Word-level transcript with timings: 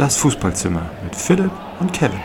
Das 0.00 0.16
Fußballzimmer 0.16 0.90
mit 1.04 1.14
Philipp 1.14 1.50
und 1.78 1.92
Kevin. 1.92 2.22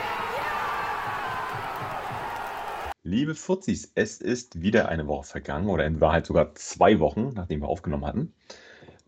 Liebe 3.04 3.36
Fuzis, 3.36 3.92
es 3.96 4.22
ist 4.22 4.62
wieder 4.62 4.88
eine 4.88 5.08
Woche 5.08 5.28
vergangen 5.28 5.68
oder 5.68 5.86
in 5.86 6.00
Wahrheit 6.00 6.26
sogar 6.26 6.56
zwei 6.56 7.02
Wochen, 7.02 7.34
nachdem 7.36 7.60
wir 7.60 7.68
aufgenommen 7.68 8.06
hatten. 8.06 8.34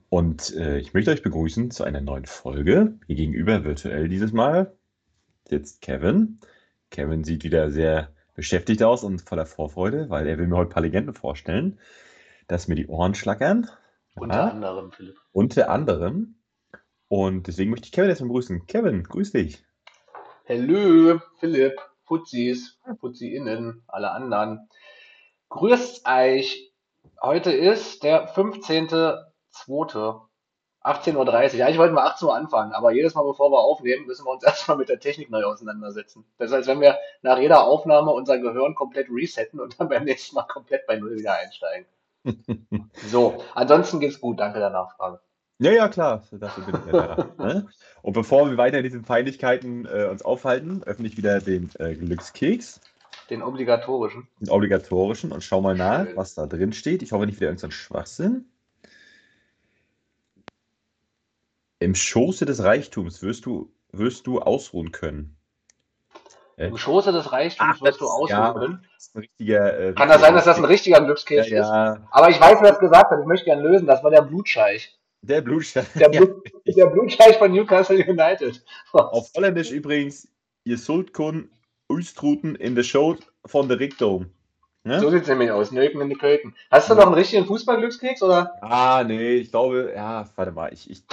Und 0.10 0.54
äh, 0.54 0.80
ich 0.80 0.94
möchte 0.94 1.12
euch 1.12 1.22
begrüßen 1.24 1.72
zu 1.72 1.86
einer 1.86 2.02
neuen 2.02 2.26
Folge. 2.26 3.00
Hier 3.08 3.16
gegenüber 3.16 3.64
virtuell 3.64 4.10
dieses 4.10 4.34
Mal 4.34 4.76
sitzt 5.48 5.80
Kevin. 5.80 6.42
Kevin 6.92 7.24
sieht 7.24 7.46
wieder 7.46 7.72
sehr 7.72 8.10
beschäftigt 8.36 8.84
aus 8.84 9.06
und 9.06 9.22
voller 9.22 9.46
Vorfreude, 9.46 10.10
weil 10.10 10.28
er 10.28 10.38
will 10.38 10.48
mir 10.48 10.58
heute 10.58 10.72
ein 10.72 10.74
paar 10.74 10.84
Legenden 10.84 11.14
vorstellen, 11.16 11.80
dass 12.50 12.68
mir 12.68 12.76
die 12.76 12.88
Ohren 12.88 13.16
schlackern. 13.16 13.70
Unter 14.14 14.36
Ja, 14.36 14.48
anderem, 14.50 14.92
Philipp. 14.92 15.16
unter 15.32 15.70
anderem. 15.70 16.37
Und 17.10 17.48
deswegen 17.48 17.72
möchte 17.72 17.86
ich 17.86 17.92
Kevin 17.92 18.10
jetzt 18.10 18.20
mal 18.20 18.28
begrüßen. 18.28 18.66
Kevin, 18.68 19.04
grüß 19.04 19.32
dich. 19.32 19.64
Hallo, 20.48 21.20
Philipp, 21.40 21.80
Fuzis, 22.06 22.80
Fuzzi-Innen, 23.00 23.84
alle 23.88 24.12
anderen. 24.12 24.70
Grüßt 25.50 26.06
euch. 26.08 26.74
Heute 27.22 27.52
ist 27.52 28.04
der 28.04 28.34
15.02. 28.34 30.28
18.30 30.88 31.16
Uhr. 31.18 31.66
Eigentlich 31.66 31.78
wollten 31.78 31.96
wir 31.96 32.06
18 32.06 32.28
Uhr 32.28 32.36
anfangen, 32.36 32.72
aber 32.74 32.92
jedes 32.92 33.14
Mal, 33.14 33.24
bevor 33.24 33.52
wir 33.52 33.60
aufnehmen, 33.60 34.06
müssen 34.06 34.26
wir 34.26 34.32
uns 34.32 34.44
erstmal 34.46 34.78
mit 34.78 34.90
der 34.90 35.00
Technik 35.00 35.30
neu 35.30 35.44
auseinandersetzen. 35.44 36.26
Das 36.38 36.52
heißt, 36.52 36.68
wenn 36.68 36.80
wir 36.80 36.98
nach 37.22 37.40
jeder 37.40 37.64
Aufnahme 37.66 38.12
unser 38.12 38.40
Gehirn 38.40 38.76
komplett 38.76 39.08
resetten 39.10 39.60
und 39.60 39.80
dann 39.80 39.90
beim 39.90 40.04
nächsten 40.06 40.36
Mal 40.36 40.44
komplett 40.44 40.88
bei 40.88 40.98
Null 40.98 41.18
wieder 41.18 41.34
einsteigen. 41.34 41.88
So, 43.10 43.42
ansonsten 43.54 44.00
geht's 44.00 44.20
gut. 44.20 44.40
Danke 44.40 44.60
der 44.60 44.70
Nachfrage. 44.70 45.22
Ja, 45.60 45.72
ja, 45.72 45.88
klar, 45.88 46.24
dafür 46.32 46.66
bin 46.66 46.76
ich 46.80 46.94
ja 46.94 47.16
da. 47.16 47.30
Ne? 47.44 47.68
Und 48.04 48.14
bevor 48.14 48.50
wir 48.50 48.58
weiter 48.58 48.78
in 48.78 48.84
diesen 48.84 49.04
Peinlichkeiten 49.04 49.86
äh, 49.86 50.06
uns 50.06 50.22
aufhalten, 50.22 50.84
öffne 50.84 51.08
ich 51.08 51.18
wieder 51.18 51.40
den 51.40 51.72
äh, 51.80 51.96
Glückskeks, 51.96 52.80
Den 53.30 53.42
obligatorischen. 53.42 54.28
den 54.40 54.50
obligatorischen, 54.50 55.32
und 55.32 55.44
schau 55.44 55.62
mal 55.62 55.76
nach, 55.76 56.06
Schön. 56.06 56.16
was 56.16 56.36
da 56.36 56.46
drin 56.46 56.74
steht. 56.74 57.02
Ich 57.02 57.12
hoffe 57.12 57.26
nicht 57.26 57.40
wieder 57.40 57.50
irgendein 57.50 57.72
Schwachsinn. 57.72 58.46
Im 61.80 61.96
Schoße 61.96 62.46
des 62.46 62.64
Reichtums 62.64 63.22
wirst 63.24 63.46
du, 63.46 63.72
wirst 63.92 64.28
du 64.28 64.40
ausruhen 64.40 64.92
können. 64.92 65.38
Äh, 66.58 66.68
Im 66.68 66.78
Schoße 66.78 67.12
des 67.12 67.32
Reichtums 67.32 67.78
Ach, 67.78 67.82
wirst 67.82 68.02
du 68.02 68.06
ausruhen 68.06 68.30
ja. 68.30 68.54
können. 68.54 68.88
Äh, 69.40 69.94
Kann 69.94 70.10
das 70.10 70.22
sein, 70.22 70.34
dass 70.34 70.46
das 70.46 70.58
ein 70.58 70.66
richtiger 70.66 70.98
ja, 70.98 71.04
Glückskeks 71.04 71.48
ist? 71.48 71.52
ja, 71.52 72.08
Aber 72.12 72.30
ich 72.30 72.40
weiß, 72.40 72.60
wer 72.62 72.74
es 72.74 72.80
gesagt 72.80 73.12
hat. 73.12 73.20
Ich 73.20 73.26
möchte 73.28 73.46
gerne 73.46 73.62
lösen. 73.62 73.88
Das 73.88 74.04
war 74.04 74.12
der 74.12 74.22
Blutscheich. 74.22 74.98
Der 75.28 75.42
Blutstein. 75.42 75.86
Der, 75.96 76.10
Blut, 76.10 76.44
der 76.66 76.86
Blutscheich 76.88 77.38
von 77.38 77.52
Newcastle 77.52 77.98
United. 78.06 78.64
Auf 78.94 79.30
Holländisch 79.36 79.72
übrigens, 79.72 80.28
ihr 80.64 80.78
sollt 80.78 81.14
kun 81.14 81.50
Ustruten 81.90 82.56
in 82.56 82.76
der 82.76 82.84
Show 82.84 83.16
von 83.46 83.68
der 83.70 83.80
Rickdom. 83.80 84.28
Ne? 84.84 85.00
So 85.02 85.10
sieht 85.10 85.24
es 85.24 85.28
nämlich 85.28 85.52
aus. 85.52 85.72
Nöken 85.72 86.00
in 86.02 86.10
die 86.10 86.16
Köken. 86.16 86.56
Hast 86.72 86.90
du 86.90 86.96
noch 86.96 87.06
einen 87.08 87.14
richtigen 87.16 87.46
Fußballglückskeks 87.46 88.22
oder? 88.24 88.54
Ah, 88.62 89.04
nee, 89.06 89.36
ich 89.36 89.50
glaube, 89.52 89.92
ja, 89.94 90.30
warte 90.36 90.52
mal, 90.52 90.72
ich. 90.72 90.90
ich, 90.90 91.04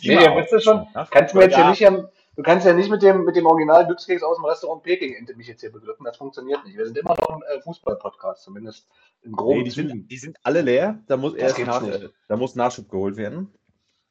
ich 0.00 0.08
Nee, 0.08 0.28
bist 0.40 0.52
du 0.52 0.60
schon- 0.60 0.86
Ach, 0.94 1.08
Kannst 1.10 1.34
du 1.34 1.38
mir 1.38 1.44
jetzt 1.44 1.52
ja, 1.56 1.58
hier 1.58 1.70
nicht, 1.70 1.78
hier- 1.78 2.10
du 2.40 2.44
kannst 2.44 2.66
ja 2.66 2.72
nicht 2.72 2.90
mit 2.90 3.02
dem, 3.02 3.24
mit 3.24 3.36
dem 3.36 3.44
Original 3.44 3.84
Glückskeks 3.84 4.22
aus 4.22 4.38
dem 4.38 4.46
Restaurant 4.46 4.82
Peking 4.82 5.26
mich 5.36 5.46
jetzt 5.46 5.60
hier 5.60 5.70
beglücken. 5.70 6.04
Das 6.06 6.16
funktioniert 6.16 6.64
nicht. 6.64 6.76
Wir 6.76 6.86
sind 6.86 6.96
immer 6.96 7.14
noch 7.14 7.28
ein 7.28 7.42
äh, 7.42 7.60
Fußball-Podcast, 7.60 8.42
zumindest 8.42 8.88
in 9.20 9.32
groben 9.32 9.58
Nee, 9.58 9.64
die 9.64 9.70
Zügen. 9.70 9.88
sind, 9.88 10.10
die 10.10 10.16
sind 10.16 10.38
alle 10.42 10.62
leer. 10.62 10.98
Da 11.06 11.18
muss 11.18 11.34
erst 11.34 11.58
nach, 11.58 11.82
da 12.28 12.36
muss 12.36 12.54
Nachschub 12.54 12.88
geholt 12.88 13.16
werden. 13.18 13.52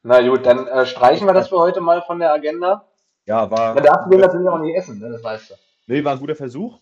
Na 0.03 0.21
gut, 0.27 0.45
dann 0.45 0.67
äh, 0.67 0.85
streichen 0.85 1.27
wir 1.27 1.33
das 1.33 1.49
für 1.49 1.57
heute 1.57 1.81
mal 1.81 2.03
von 2.03 2.19
der 2.19 2.31
Agenda. 2.31 2.87
Ja, 3.25 3.49
war. 3.49 3.73
Man 3.73 3.83
darf 3.83 4.07
den 4.09 4.19
natürlich 4.19 4.47
auch 4.47 4.59
nicht 4.59 4.75
essen, 4.75 4.99
ne? 4.99 5.09
das 5.09 5.23
weißt 5.23 5.49
du. 5.49 5.55
Nee, 5.87 6.03
war 6.03 6.13
ein 6.13 6.19
guter 6.19 6.35
Versuch. 6.35 6.79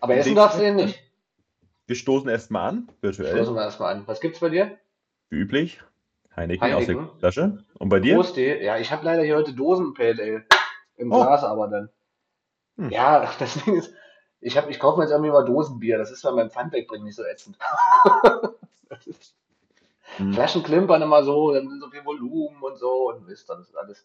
Aber 0.00 0.14
essen 0.14 0.36
darfst 0.36 0.58
du 0.58 0.62
den 0.62 0.76
nicht. 0.76 1.02
Wir 1.88 1.96
stoßen 1.96 2.28
erstmal 2.28 2.68
an, 2.68 2.88
virtuell, 3.00 3.34
Stoßen 3.34 3.54
wir 3.54 3.62
erstmal 3.62 3.96
an. 3.96 4.04
Was 4.06 4.20
gibt's 4.20 4.38
bei 4.38 4.48
dir? 4.48 4.78
wie 5.28 5.36
üblich. 5.36 5.80
Heineken, 6.36 6.72
aus 6.72 6.84
Heineken. 6.84 7.06
der 7.06 7.18
Flasche. 7.18 7.58
Und 7.78 7.88
bei 7.88 8.00
dir? 8.00 8.14
Prost. 8.14 8.36
Ja, 8.36 8.78
ich 8.78 8.90
habe 8.92 9.04
leider 9.04 9.22
hier 9.22 9.36
heute 9.36 9.52
Dosen 9.52 9.92
Pale 9.92 10.22
Ale. 10.22 10.44
Im 11.02 11.12
Oh. 11.12 11.20
Glas 11.20 11.44
aber 11.44 11.68
dann. 11.68 11.88
Hm. 12.78 12.90
Ja, 12.90 13.28
das 13.38 13.54
Ding 13.64 13.74
ist, 13.76 13.92
ich, 14.40 14.56
hab, 14.56 14.68
ich 14.70 14.78
kaufe 14.80 14.98
mir 14.98 15.04
jetzt 15.04 15.12
irgendwie 15.12 15.30
mal 15.30 15.44
Dosenbier. 15.44 15.98
Das 15.98 16.10
ist 16.10 16.22
bei 16.22 16.30
meinem 16.32 16.50
Pfand 16.50 16.72
wegbringen 16.72 17.04
nicht 17.06 17.16
so 17.16 17.24
ätzend. 17.24 17.58
Hm. 20.18 20.34
Flaschen 20.34 20.62
klimpern 20.62 21.00
immer 21.00 21.22
so, 21.24 21.54
dann 21.54 21.68
sind 21.70 21.80
so 21.80 21.88
viel 21.88 22.04
Volumen 22.04 22.62
und 22.62 22.76
so 22.78 23.08
und 23.08 23.26
Mist, 23.26 23.48
das 23.48 23.60
ist 23.60 23.74
alles, 23.74 24.04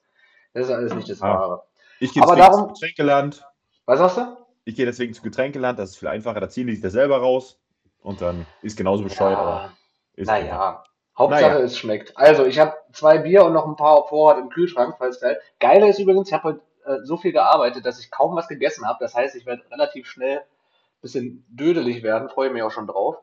das 0.54 0.66
ist 0.68 0.72
alles 0.74 0.94
nicht 0.94 1.10
das 1.10 1.22
Ah. 1.22 1.34
Wahre. 1.38 1.64
Ich 2.00 2.14
gehe 2.14 2.22
deswegen 2.24 2.40
darum- 2.40 2.68
zu 2.70 2.74
Getränkeland. 2.76 3.44
Was 3.86 4.00
sagst 4.00 4.18
du? 4.18 4.38
Ich 4.64 4.76
gehe 4.76 4.86
deswegen 4.86 5.14
zu 5.14 5.22
Getränkeland, 5.22 5.78
das 5.80 5.90
ist 5.92 5.98
viel 5.98 6.08
einfacher. 6.08 6.40
Da 6.40 6.48
ziehen 6.50 6.68
die 6.68 6.74
sich 6.74 6.82
das 6.82 6.94
selber 6.94 7.18
raus. 7.18 7.60
Und 8.04 8.22
dann 8.22 8.46
ist 8.62 8.78
genauso 8.78 9.04
bescheuert, 9.04 9.72
ist 10.14 10.30
einfach. 10.30 10.48
naja. 10.50 10.84
Hauptsache 11.18 11.42
Naja. 11.42 11.60
es 11.60 11.78
schmeckt. 11.78 12.16
Also, 12.16 12.46
ich 12.46 12.58
habe 12.60 12.74
zwei 12.94 13.18
Bier 13.18 13.44
und 13.44 13.52
noch 13.54 13.66
ein 13.66 13.76
paar 13.76 13.96
auf 13.98 14.10
Vorrat 14.10 14.38
im 14.38 14.50
Kühlschrank, 14.50 14.96
falls 14.98 15.20
geil. 15.20 15.42
Geile 15.60 15.90
ist 15.90 16.00
übrigens, 16.00 16.28
ich 16.30 16.34
habe 16.34 16.44
heute 16.46 16.62
äh, 16.88 17.04
so 17.04 17.18
viel 17.18 17.32
gearbeitet, 17.32 17.86
dass 17.86 18.00
ich 18.00 18.10
kaum 18.12 18.36
was 18.36 18.48
gegessen 18.48 18.88
habe. 18.88 18.98
Das 19.00 19.16
heißt, 19.16 19.36
ich 19.36 19.46
werde 19.46 19.64
relativ 19.72 20.08
schnell 20.08 20.38
ein 20.40 21.02
bisschen 21.02 21.46
dödelig 21.50 22.04
werden. 22.04 22.30
Freue 22.30 22.50
mich 22.50 22.64
auch 22.64 22.72
schon 22.72 22.88
drauf. 22.88 23.18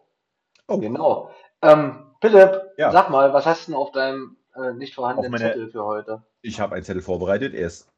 Oh. 0.68 0.78
Genau. 0.78 1.30
Ähm, 1.62 2.06
Philipp, 2.20 2.62
Ja. 2.76 2.90
sag 2.92 3.10
mal, 3.10 3.32
was 3.32 3.46
hast 3.46 3.66
du 3.66 3.72
denn 3.72 3.80
auf 3.80 3.92
deinem 3.92 4.36
äh, 4.56 4.72
nicht 4.72 4.94
vorhandenen 4.94 5.30
meine- 5.32 5.44
Zettel 5.44 5.70
für 5.70 5.84
heute? 5.84 6.22
Ich 6.42 6.60
habe 6.60 6.74
einen 6.74 6.84
Zettel 6.84 7.02
vorbereitet. 7.02 7.54
Er 7.54 7.66
ist 7.66 7.88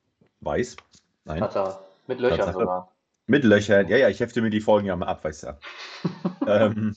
weiß. 0.40 0.76
Nein. 1.24 1.40
Tatsache. 1.40 1.78
Mit 2.06 2.20
Löchern 2.20 2.38
Tatsache. 2.38 2.58
sogar. 2.60 2.92
Mit 3.26 3.44
Löchern. 3.44 3.88
Ja, 3.88 3.96
ja, 3.96 4.08
ich 4.08 4.20
hefte 4.20 4.40
mir 4.40 4.50
die 4.50 4.60
Folgen 4.60 4.86
ja 4.86 4.94
mal 4.94 5.06
ab, 5.06 5.24
weißt 5.24 5.44
du. 5.44 5.58
ähm, 6.46 6.94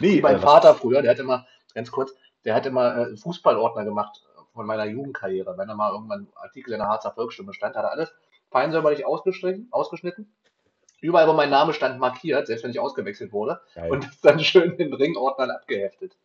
nee, 0.00 0.20
mein 0.20 0.36
äh, 0.36 0.40
Vater 0.40 0.74
früher, 0.74 1.02
der 1.02 1.12
hat 1.12 1.18
immer, 1.20 1.46
ganz 1.74 1.90
kurz, 1.92 2.12
der 2.44 2.54
hat 2.54 2.66
immer 2.66 2.96
äh, 2.96 3.16
Fußballordner 3.16 3.84
gemacht 3.84 4.24
von 4.54 4.66
meiner 4.66 4.84
Jugendkarriere. 4.84 5.56
Wenn 5.56 5.68
da 5.68 5.74
mal 5.74 5.92
irgendwann 5.92 6.28
Artikel 6.34 6.72
in 6.72 6.78
der 6.78 6.88
Harzer 6.88 7.12
Volksstimme 7.12 7.54
stand, 7.54 7.76
hat 7.76 7.84
er 7.84 7.92
alles 7.92 8.12
fein 8.50 8.72
säuberlich 8.72 9.06
ausgestrichen, 9.06 9.68
ausgeschnitten. 9.70 10.32
Überall, 11.00 11.28
wo 11.28 11.32
mein 11.32 11.50
Name 11.50 11.72
stand, 11.72 11.98
markiert, 11.98 12.46
selbst 12.46 12.62
wenn 12.62 12.72
ich 12.72 12.80
ausgewechselt 12.80 13.32
wurde. 13.32 13.60
geil. 13.74 13.90
Und 13.90 14.04
das 14.04 14.20
dann 14.20 14.40
schön 14.40 14.74
in 14.74 14.92
Ringordnern 14.92 15.50
abgeheftet. 15.50 16.16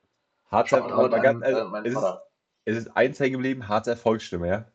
Harzer, 0.52 0.84
an, 0.84 1.22
ganz, 1.22 1.44
äh, 1.44 1.46
also, 1.46 1.70
meinen 1.70 1.86
es, 1.86 1.94
ist, 1.94 2.00
Vater. 2.00 2.24
es 2.66 2.78
ist 2.78 2.98
eins 2.98 3.20
hängen 3.20 3.34
geblieben, 3.34 3.68
Harzer 3.68 3.96
Volksstimme, 3.96 4.48
ja? 4.48 4.66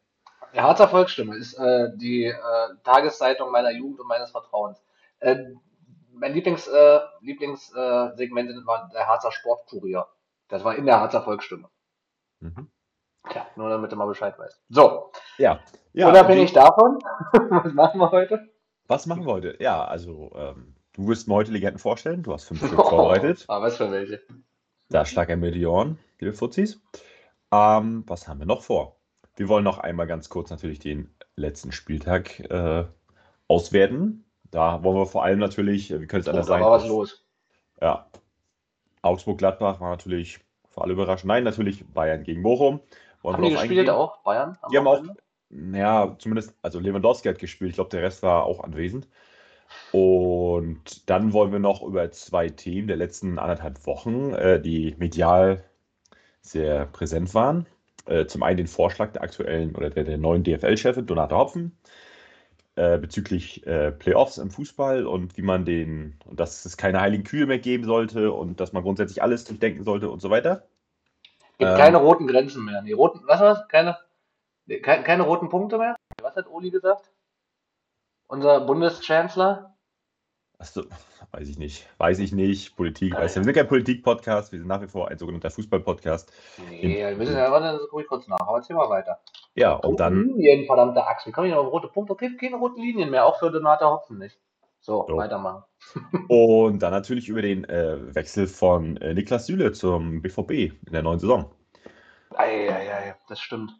Die 0.54 0.60
Harzer 0.60 0.88
Volksstimme 0.88 1.36
ist 1.36 1.54
äh, 1.54 1.90
die 1.96 2.24
äh, 2.24 2.34
Tageszeitung 2.82 3.52
meiner 3.52 3.70
Jugend 3.70 4.00
und 4.00 4.08
meines 4.08 4.30
Vertrauens. 4.30 4.82
Äh, 5.20 5.36
mein 6.12 6.34
Lieblings, 6.34 6.66
äh, 6.66 7.00
Lieblingssegment 7.20 8.14
äh, 8.14 8.16
Segment 8.16 8.66
war 8.66 8.90
der 8.92 9.06
Harzer 9.06 9.32
Sportkurier. 9.32 10.06
Das 10.48 10.64
war 10.64 10.74
in 10.74 10.86
der 10.86 11.00
Harzer 11.00 11.22
Volksstimme. 11.22 11.68
Mhm. 12.40 12.70
Ja, 13.34 13.46
nur 13.56 13.68
damit 13.68 13.92
du 13.92 13.96
mal 13.96 14.06
Bescheid 14.06 14.38
weißt. 14.38 14.62
So, 14.70 15.12
Ja. 15.38 15.60
ja 15.92 16.08
unabhängig 16.08 16.52
davon, 16.52 16.98
was 17.32 17.72
machen 17.74 18.00
wir 18.00 18.10
heute? 18.10 18.48
Was 18.88 19.06
machen 19.06 19.24
wir 19.26 19.32
heute? 19.32 19.56
Ja, 19.60 19.84
also, 19.84 20.32
ähm, 20.34 20.74
du 20.94 21.06
wirst 21.06 21.28
mir 21.28 21.34
heute 21.34 21.52
Legenden 21.52 21.78
vorstellen. 21.78 22.22
Du 22.22 22.32
hast 22.32 22.44
fünf 22.44 22.66
Stück 22.66 22.74
vorbereitet. 22.88 23.44
Ah, 23.48 23.60
was 23.60 23.76
für 23.76 23.90
welche? 23.90 24.20
Da 24.88 25.04
schlagen 25.04 25.40
mir 25.40 25.52
die 25.52 25.66
Ohren, 25.66 25.98
liebe 26.18 26.32
Fuzis. 26.32 26.80
Ähm, 27.52 28.04
was 28.06 28.26
haben 28.26 28.40
wir 28.40 28.46
noch 28.46 28.62
vor? 28.62 28.96
Wir 29.36 29.48
wollen 29.48 29.64
noch 29.64 29.78
einmal 29.78 30.06
ganz 30.06 30.28
kurz 30.28 30.50
natürlich 30.50 30.78
den 30.80 31.14
letzten 31.36 31.72
Spieltag 31.72 32.40
äh, 32.50 32.84
auswerten. 33.48 34.24
Da 34.50 34.82
wollen 34.82 34.96
wir 34.96 35.06
vor 35.06 35.22
allem 35.24 35.38
natürlich, 35.38 35.90
äh, 35.90 36.00
wie 36.00 36.06
könnte 36.06 36.22
es 36.22 36.28
anders 36.28 36.46
da 36.46 36.54
sein? 36.54 36.62
war 36.62 36.70
was 36.72 36.88
los. 36.88 37.24
Ja. 37.80 38.10
Augsburg-Gladbach 39.02 39.80
war 39.80 39.90
natürlich 39.90 40.40
für 40.68 40.82
alle 40.82 40.92
überraschend. 40.92 41.28
Nein, 41.28 41.44
natürlich 41.44 41.86
Bayern 41.86 42.22
gegen 42.24 42.42
Bochum. 42.42 42.80
Wollen 43.22 43.36
Haben 43.36 43.42
die 43.42 43.50
gespielt 43.50 43.88
eingehen? 43.88 43.90
auch, 43.90 44.18
Bayern? 44.22 44.58
am 44.62 44.72
Die 44.72 44.78
haben 44.78 44.86
auch, 44.86 45.02
Wochenende? 45.02 45.22
ja, 45.50 46.16
zumindest, 46.18 46.54
also 46.62 46.78
Lewandowski 46.80 47.28
hat 47.28 47.38
gespielt. 47.38 47.70
Ich 47.70 47.76
glaube, 47.76 47.90
der 47.90 48.02
Rest 48.02 48.22
war 48.22 48.44
auch 48.44 48.60
anwesend. 48.64 49.08
Und 49.92 51.08
dann 51.10 51.32
wollen 51.32 51.52
wir 51.52 51.58
noch 51.60 51.82
über 51.82 52.10
zwei 52.12 52.48
Themen 52.50 52.88
der 52.88 52.96
letzten 52.96 53.38
anderthalb 53.38 53.86
Wochen, 53.86 54.32
äh, 54.34 54.60
die 54.60 54.94
medial 54.98 55.64
sehr 56.42 56.86
präsent 56.86 57.34
waren. 57.34 57.66
Äh, 58.06 58.26
zum 58.26 58.42
einen 58.42 58.58
den 58.58 58.68
Vorschlag 58.68 59.12
der 59.12 59.22
aktuellen 59.22 59.74
oder 59.76 59.90
der, 59.90 60.04
der 60.04 60.18
neuen 60.18 60.44
DFL-Chefin, 60.44 61.06
Donata 61.06 61.36
Hopfen, 61.38 61.78
äh, 62.76 62.98
bezüglich 62.98 63.66
äh, 63.66 63.92
Playoffs 63.92 64.38
im 64.38 64.50
Fußball 64.50 65.06
und 65.06 65.36
wie 65.36 65.42
man 65.42 65.64
den, 65.64 66.18
und 66.26 66.40
dass 66.40 66.64
es 66.64 66.76
keine 66.76 67.00
heiligen 67.00 67.24
Kühe 67.24 67.46
mehr 67.46 67.58
geben 67.58 67.84
sollte 67.84 68.32
und 68.32 68.60
dass 68.60 68.72
man 68.72 68.82
grundsätzlich 68.82 69.22
alles 69.22 69.44
durchdenken 69.44 69.84
sollte 69.84 70.10
und 70.10 70.20
so 70.20 70.30
weiter. 70.30 70.69
Gibt 71.60 71.72
Ähm, 71.72 71.76
keine 71.76 71.98
roten 71.98 72.26
Grenzen 72.26 72.64
mehr. 72.64 72.80
Die 72.80 72.92
roten, 72.92 73.20
was 73.26 73.38
war 73.38 73.50
das? 73.54 73.68
Keine, 73.68 73.98
nee, 74.64 74.80
keine, 74.80 75.04
keine 75.04 75.24
roten 75.24 75.50
Punkte 75.50 75.76
mehr? 75.76 75.94
Was 76.22 76.34
hat 76.34 76.48
Uli 76.48 76.70
gesagt? 76.70 77.12
Unser 78.28 78.62
Bundeschancellor? 78.62 79.76
Achso, 80.58 80.84
weiß 81.32 81.48
ich 81.48 81.58
nicht. 81.58 81.86
Weiß 81.98 82.18
ich 82.18 82.32
nicht. 82.32 82.76
Politik, 82.76 83.14
Ah, 83.14 83.20
weiß 83.20 83.34
ja. 83.34 83.40
Wir 83.40 83.44
sind 83.44 83.54
kein 83.54 83.68
Politik-Podcast, 83.68 84.52
wir 84.52 84.58
sind 84.58 84.68
nach 84.68 84.80
wie 84.80 84.86
vor 84.86 85.08
ein 85.08 85.18
sogenannter 85.18 85.50
Fußball-Podcast. 85.50 86.32
Nee, 86.70 86.96
wir 86.96 87.18
wissen 87.18 87.36
ja, 87.36 87.50
warte, 87.52 87.78
das 87.78 87.88
gucke 87.90 88.02
ich 88.02 88.08
kurz 88.08 88.26
nach. 88.26 88.40
Aber 88.40 88.56
erzähl 88.56 88.76
mal 88.76 88.88
weiter. 88.88 89.20
Ja, 89.54 89.74
und 89.74 90.00
dann, 90.00 90.28
Linien, 90.28 90.64
verdammte. 90.64 91.02
Wie 91.24 91.32
komme 91.32 91.48
ich 91.48 91.52
noch 91.54 91.66
auf 91.66 91.72
rote 91.72 91.88
Punkte? 91.88 92.14
Okay, 92.14 92.36
keine 92.38 92.56
roten 92.56 92.80
Linien 92.80 93.10
mehr, 93.10 93.26
auch 93.26 93.38
für 93.38 93.50
Donata 93.50 93.90
Hopfen 93.90 94.16
nicht. 94.18 94.38
So, 94.80 95.06
So. 95.06 95.16
weitermachen. 95.16 95.64
Und 96.28 96.80
dann 96.80 96.92
natürlich 96.92 97.28
über 97.28 97.42
den 97.42 97.64
äh, 97.64 98.14
Wechsel 98.14 98.46
von 98.46 98.96
äh, 98.98 99.14
Niklas 99.14 99.46
Süle 99.46 99.72
zum 99.72 100.22
BVB 100.22 100.50
in 100.50 100.92
der 100.92 101.02
neuen 101.02 101.18
Saison. 101.18 101.50
Eieiei, 102.34 103.16
das 103.28 103.40
stimmt. 103.40 103.72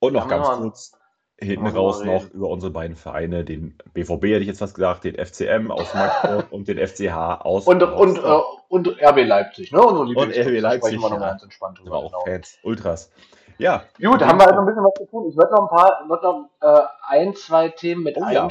Und 0.00 0.12
noch 0.12 0.28
ganz 0.28 0.48
wir- 0.48 0.56
kurz 0.58 0.92
hinten 1.40 1.68
raus 1.68 2.02
noch 2.04 2.28
über 2.30 2.48
unsere 2.48 2.72
beiden 2.72 2.96
Vereine, 2.96 3.44
den 3.44 3.78
BVB 3.94 4.24
hätte 4.24 4.40
ich 4.40 4.48
jetzt 4.48 4.58
fast 4.58 4.74
gesagt, 4.74 5.04
den 5.04 5.14
FCM 5.14 5.70
aus 5.70 5.94
Magdeburg 5.94 6.46
und 6.50 6.66
den 6.66 6.78
FCH 6.84 7.12
aus 7.44 7.66
Und, 7.66 7.80
und, 7.82 8.18
äh, 8.18 8.40
und 8.68 8.88
RB 9.00 9.24
Leipzig, 9.24 9.70
ne? 9.70 9.80
Unsere 9.80 10.02
RB 10.04 10.08
Lieblingsclubs, 10.08 10.62
da 10.62 10.68
Leipzig, 10.68 10.94
sprechen 10.94 11.02
wir 11.02 11.10
noch 11.10 11.20
ja. 11.20 11.30
ganz 11.30 11.42
entspannt 11.44 11.78
drüber. 11.78 11.96
auch 11.96 12.10
Genau. 12.10 12.24
Fans, 12.24 12.58
Ultras. 12.64 13.12
Ja, 13.58 13.84
Gut, 14.00 14.20
haben 14.24 14.38
wir 14.40 14.48
also 14.48 14.60
ein 14.60 14.66
bisschen 14.66 14.84
was 14.84 14.94
zu 14.98 15.06
tun. 15.06 15.28
Ich 15.28 15.36
würde 15.36 15.52
noch 15.54 15.70
ein 15.70 15.76
paar, 15.76 16.06
noch 16.06 16.50
äh, 16.60 16.82
ein, 17.08 17.34
zwei 17.36 17.68
Themen 17.68 18.02
mit 18.02 18.16
Oh 18.16 18.28
ja. 18.28 18.42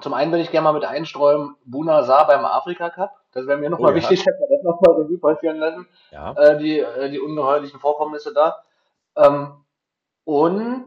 Zum 0.00 0.14
einen 0.14 0.30
würde 0.32 0.42
ich 0.42 0.50
gerne 0.50 0.64
mal 0.64 0.72
mit 0.72 0.84
einstreuen, 0.84 1.56
Buna 1.64 2.02
Saar 2.04 2.26
beim 2.26 2.44
Afrika 2.44 2.90
Cup. 2.90 3.14
Das 3.32 3.46
wäre 3.46 3.58
mir 3.58 3.70
nochmal 3.70 3.92
Oh 3.92 3.96
ja. 3.96 4.02
wichtig, 4.02 4.18
dass 4.24 4.34
wir 4.38 4.48
das 4.56 4.62
nochmal 4.64 5.02
Revue 5.02 5.18
passieren 5.18 5.56
lassen. 5.58 5.88
ja. 6.10 6.32
Äh, 6.32 6.58
die, 6.58 6.78
äh, 6.80 7.10
die 7.10 7.20
ungeheuerlichen 7.20 7.80
Vorkommnisse 7.80 8.32
da. 8.32 8.62
Ähm, 9.16 9.64
und 10.24 10.86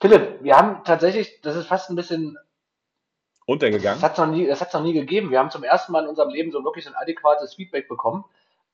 Philipp, 0.00 0.42
wir 0.42 0.56
haben 0.56 0.82
tatsächlich, 0.84 1.40
das 1.42 1.56
ist 1.56 1.66
fast 1.66 1.90
ein 1.90 1.96
bisschen 1.96 2.34
Das 2.34 3.42
Untergegangen. 3.46 4.00
hat 4.02 4.12
es 4.12 4.18
noch, 4.18 4.26
nie- 4.26 4.46
das 4.46 4.60
hat's 4.60 4.72
noch 4.74 4.82
nie 4.82 4.92
gegeben. 4.92 5.30
Wir 5.30 5.38
haben 5.38 5.50
zum 5.50 5.64
ersten 5.64 5.92
Mal 5.92 6.04
in 6.04 6.08
unserem 6.08 6.30
Leben 6.30 6.52
so 6.52 6.64
wirklich 6.64 6.86
ein 6.86 6.94
adäquates 6.94 7.54
Feedback 7.54 7.88
bekommen 7.88 8.24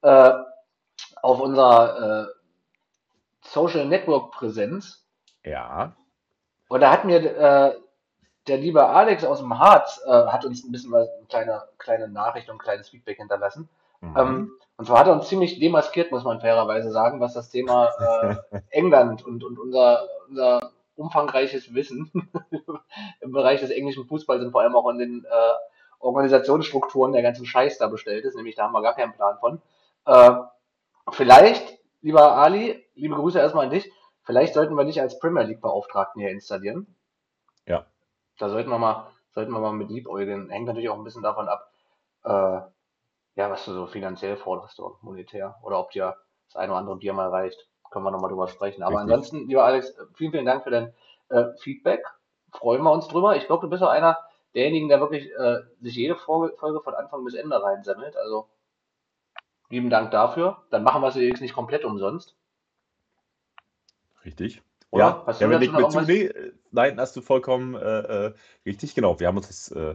äh, 0.03 0.33
auf 1.23 1.41
unserer 1.41 2.27
äh, 2.29 2.33
Social 3.43 3.87
Network 3.87 4.33
Präsenz. 4.33 5.05
Ja. 5.45 5.97
Und 6.69 6.81
da 6.81 6.91
hat 6.91 7.05
mir 7.05 7.17
äh, 7.25 7.77
der 8.47 8.59
liebe 8.59 8.87
Alex 8.87 9.25
aus 9.25 9.41
dem 9.41 9.59
Harz 9.59 10.01
äh, 10.07 10.11
hat 10.11 10.45
uns 10.45 10.65
ein 10.65 10.73
bisschen 10.73 10.93
was, 10.93 11.09
eine 11.09 11.27
kleine, 11.27 11.63
kleine 11.79 12.09
Nachricht 12.09 12.49
und 12.49 12.57
ein 12.57 12.61
kleines 12.61 12.89
Feedback 12.89 13.19
hinterlassen. 13.19 13.69
Mhm. 14.01 14.17
Ähm, 14.17 14.53
und 14.77 14.87
zwar 14.87 15.01
hat 15.01 15.07
er 15.07 15.15
uns 15.15 15.29
ziemlich 15.29 15.59
demaskiert, 15.59 16.11
muss 16.11 16.25
man 16.25 16.41
fairerweise 16.41 16.91
sagen, 16.91 17.21
was 17.21 17.35
das 17.35 17.51
Thema 17.51 17.91
äh, 18.53 18.61
England 18.71 19.25
und, 19.25 19.43
und 19.43 19.59
unser, 19.59 20.07
unser 20.29 20.73
umfangreiches 20.97 21.75
Wissen 21.75 22.11
im 23.21 23.33
Bereich 23.33 23.61
des 23.61 23.71
englischen 23.71 24.07
Fußballs 24.07 24.45
und 24.45 24.53
vor 24.53 24.63
allem 24.63 24.77
auch 24.77 24.89
in 24.91 24.99
den 24.99 25.25
äh, 25.25 25.55
Organisationsstrukturen 25.99 27.13
der 27.13 27.23
ganzen 27.23 27.47
Scheiß 27.47 27.79
da 27.79 27.89
bestellt 27.89 28.25
ist. 28.25 28.37
Nämlich 28.37 28.55
da 28.55 28.65
haben 28.65 28.73
wir 28.73 28.83
gar 28.83 28.95
keinen 28.95 29.13
Plan 29.13 29.39
von. 29.39 29.61
Äh, 30.05 30.33
vielleicht, 31.11 31.79
lieber 32.03 32.37
Ali, 32.37 32.85
liebe 32.95 33.15
Grüße 33.15 33.39
erstmal 33.39 33.65
an 33.65 33.71
dich, 33.71 33.91
vielleicht 34.23 34.55
sollten 34.55 34.75
wir 34.75 34.85
dich 34.85 35.01
als 35.01 35.19
Premier 35.19 35.43
League 35.43 35.61
Beauftragten 35.61 36.21
hier 36.21 36.31
installieren. 36.31 36.95
Ja. 37.67 37.87
Da 38.39 38.49
sollten 38.49 38.71
wir 38.71 38.79
mal, 38.79 39.11
sollten 39.33 39.53
wir 39.53 39.61
mal 39.61 39.73
mit 39.73 39.89
liebäugeln. 39.89 40.51
Hängt 40.51 40.67
natürlich 40.67 40.89
auch 40.89 40.97
ein 40.97 41.05
bisschen 41.05 41.23
davon 41.23 41.49
ab, 41.49 41.73
äh, 42.25 42.61
ja, 43.37 43.51
was 43.51 43.65
du 43.65 43.73
so 43.73 43.87
finanziell 43.87 44.37
forderst, 44.37 44.77
so 44.77 44.99
monetär. 45.03 45.57
Oder 45.63 45.79
ob 45.79 45.91
dir 45.91 46.17
das 46.47 46.57
eine 46.57 46.73
oder 46.73 46.81
andere 46.81 46.97
Bier 46.97 47.13
mal 47.13 47.29
reicht. 47.29 47.69
Können 47.91 48.05
wir 48.05 48.11
nochmal 48.11 48.31
drüber 48.31 48.49
sprechen. 48.49 48.83
Aber 48.83 48.97
Richtig. 48.97 49.13
ansonsten, 49.13 49.49
lieber 49.49 49.65
Alex, 49.65 49.97
vielen, 50.15 50.33
vielen 50.33 50.47
Dank 50.47 50.65
für 50.65 50.71
dein 50.71 50.93
äh, 51.29 51.45
Feedback. 51.61 52.05
Freuen 52.53 52.83
wir 52.83 52.93
uns 52.93 53.09
drüber. 53.09 53.37
Ich 53.37 53.47
glaube, 53.47 53.67
du 53.67 53.71
bist 53.71 53.83
auch 53.83 53.89
einer 53.89 54.19
derjenigen, 54.55 54.89
der 54.89 55.01
wirklich 55.01 55.31
äh, 55.33 55.61
sich 55.81 55.95
jede 55.95 56.17
Folge, 56.17 56.57
Folge 56.57 56.81
von 56.81 56.95
Anfang 56.95 57.25
bis 57.25 57.35
Ende 57.35 57.63
reinsammelt. 57.63 58.17
Also 58.17 58.49
lieben 59.69 59.91
Dank 59.91 60.11
dafür. 60.11 60.63
Dann 60.71 60.83
machen 60.83 61.03
wir 61.03 61.09
es 61.09 61.15
jetzt 61.17 61.41
nicht 61.41 61.55
komplett 61.55 61.85
umsonst. 61.85 62.35
Richtig. 64.25 64.63
Oder? 64.97 65.05
Ja, 65.05 65.23
Hast 65.27 65.41
ja 65.41 65.47
du 65.47 65.53
wenn 65.53 65.61
dazu 65.61 65.73
noch 65.73 65.95
mit 65.95 66.07
zu, 66.07 66.13
nee, 66.13 66.31
nein, 66.73 66.99
hast 66.99 67.17
du 67.17 67.23
vollkommen 67.23 67.75
äh, 67.75 68.27
äh, 68.27 68.33
richtig, 68.65 68.95
genau. 68.95 69.21
Wir 69.21 69.29
haben 69.29 69.37
uns 69.37 69.49
das, 69.49 69.71
äh, 69.71 69.95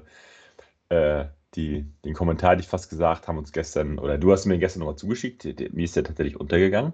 äh, 0.95 1.25
die, 1.56 1.86
den 2.06 2.13
Kommentar, 2.13 2.51
hätte 2.51 2.62
ich 2.62 2.68
fast 2.68 2.89
gesagt, 2.89 3.27
haben 3.27 3.38
uns 3.38 3.51
gestern, 3.51 4.00
oder 4.00 4.18
du 4.18 4.31
hast 4.31 4.45
mir 4.45 4.57
gestern 4.57 4.80
nochmal 4.80 4.95
zugeschickt, 4.95 5.45
mir 5.74 5.83
ist 5.83 5.95
der 5.95 6.03
tatsächlich 6.03 6.39
untergegangen. 6.39 6.94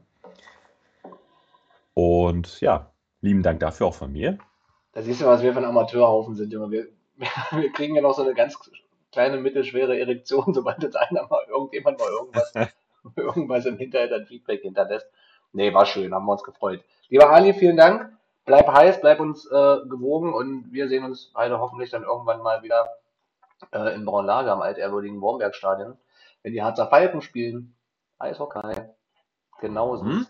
Und 1.94 2.62
ja, 2.62 2.92
lieben 3.22 3.44
Dank 3.44 3.60
dafür 3.60 3.88
auch 3.88 3.94
von 3.94 4.12
mir. 4.12 4.38
Da 4.94 5.02
siehst 5.02 5.22
du, 5.22 5.26
was 5.26 5.44
wir 5.44 5.54
für 5.54 5.60
ein 5.60 5.66
Amateurhaufen 5.66 6.36
sind, 6.36 6.52
Junge. 6.52 6.72
Wir, 6.72 6.88
wir 7.52 7.72
kriegen 7.72 7.96
ja 7.96 8.02
noch 8.02 8.16
so 8.16 8.24
eine 8.24 8.34
ganz 8.34 8.58
kleine, 9.12 9.38
mittelschwere 9.38 10.00
Erektion, 10.00 10.54
sobald 10.54 10.82
jetzt 10.84 10.96
einer 10.96 11.28
mal 11.28 11.44
irgendjemand 11.50 12.00
mal 12.00 12.10
irgendwas, 12.10 12.54
irgendwas 13.16 13.66
im 13.66 13.78
Hinterhalt 13.78 14.14
an 14.14 14.26
Feedback 14.26 14.62
hinterlässt. 14.62 15.08
Nee, 15.54 15.74
war 15.74 15.86
schön, 15.86 16.14
haben 16.14 16.26
wir 16.26 16.34
uns 16.34 16.44
gefreut. 16.44 16.82
Lieber 17.10 17.30
Ali, 17.30 17.54
vielen 17.54 17.78
Dank. 17.78 18.12
Bleib 18.46 18.68
heiß, 18.68 19.02
bleib 19.02 19.20
uns 19.20 19.46
äh, 19.46 19.78
gewogen 19.90 20.34
und 20.34 20.72
wir 20.72 20.88
sehen 20.88 21.04
uns 21.04 21.32
beide 21.34 21.60
hoffentlich 21.60 21.90
dann 21.90 22.04
irgendwann 22.04 22.42
mal 22.42 22.64
wieder 22.64 22.88
äh, 23.72 23.94
in 23.94 24.06
Braunlage 24.06 24.52
am 24.52 24.62
altehrwürdigen 24.62 25.20
Wormbergstadion, 25.22 25.98
wenn 26.44 26.54
die 26.54 26.64
Harzer 26.64 26.88
Falken 26.88 27.22
spielen. 27.22 27.76
Eishockey. 28.20 28.74
Genauso. 29.60 30.04
Mhm. 30.06 30.28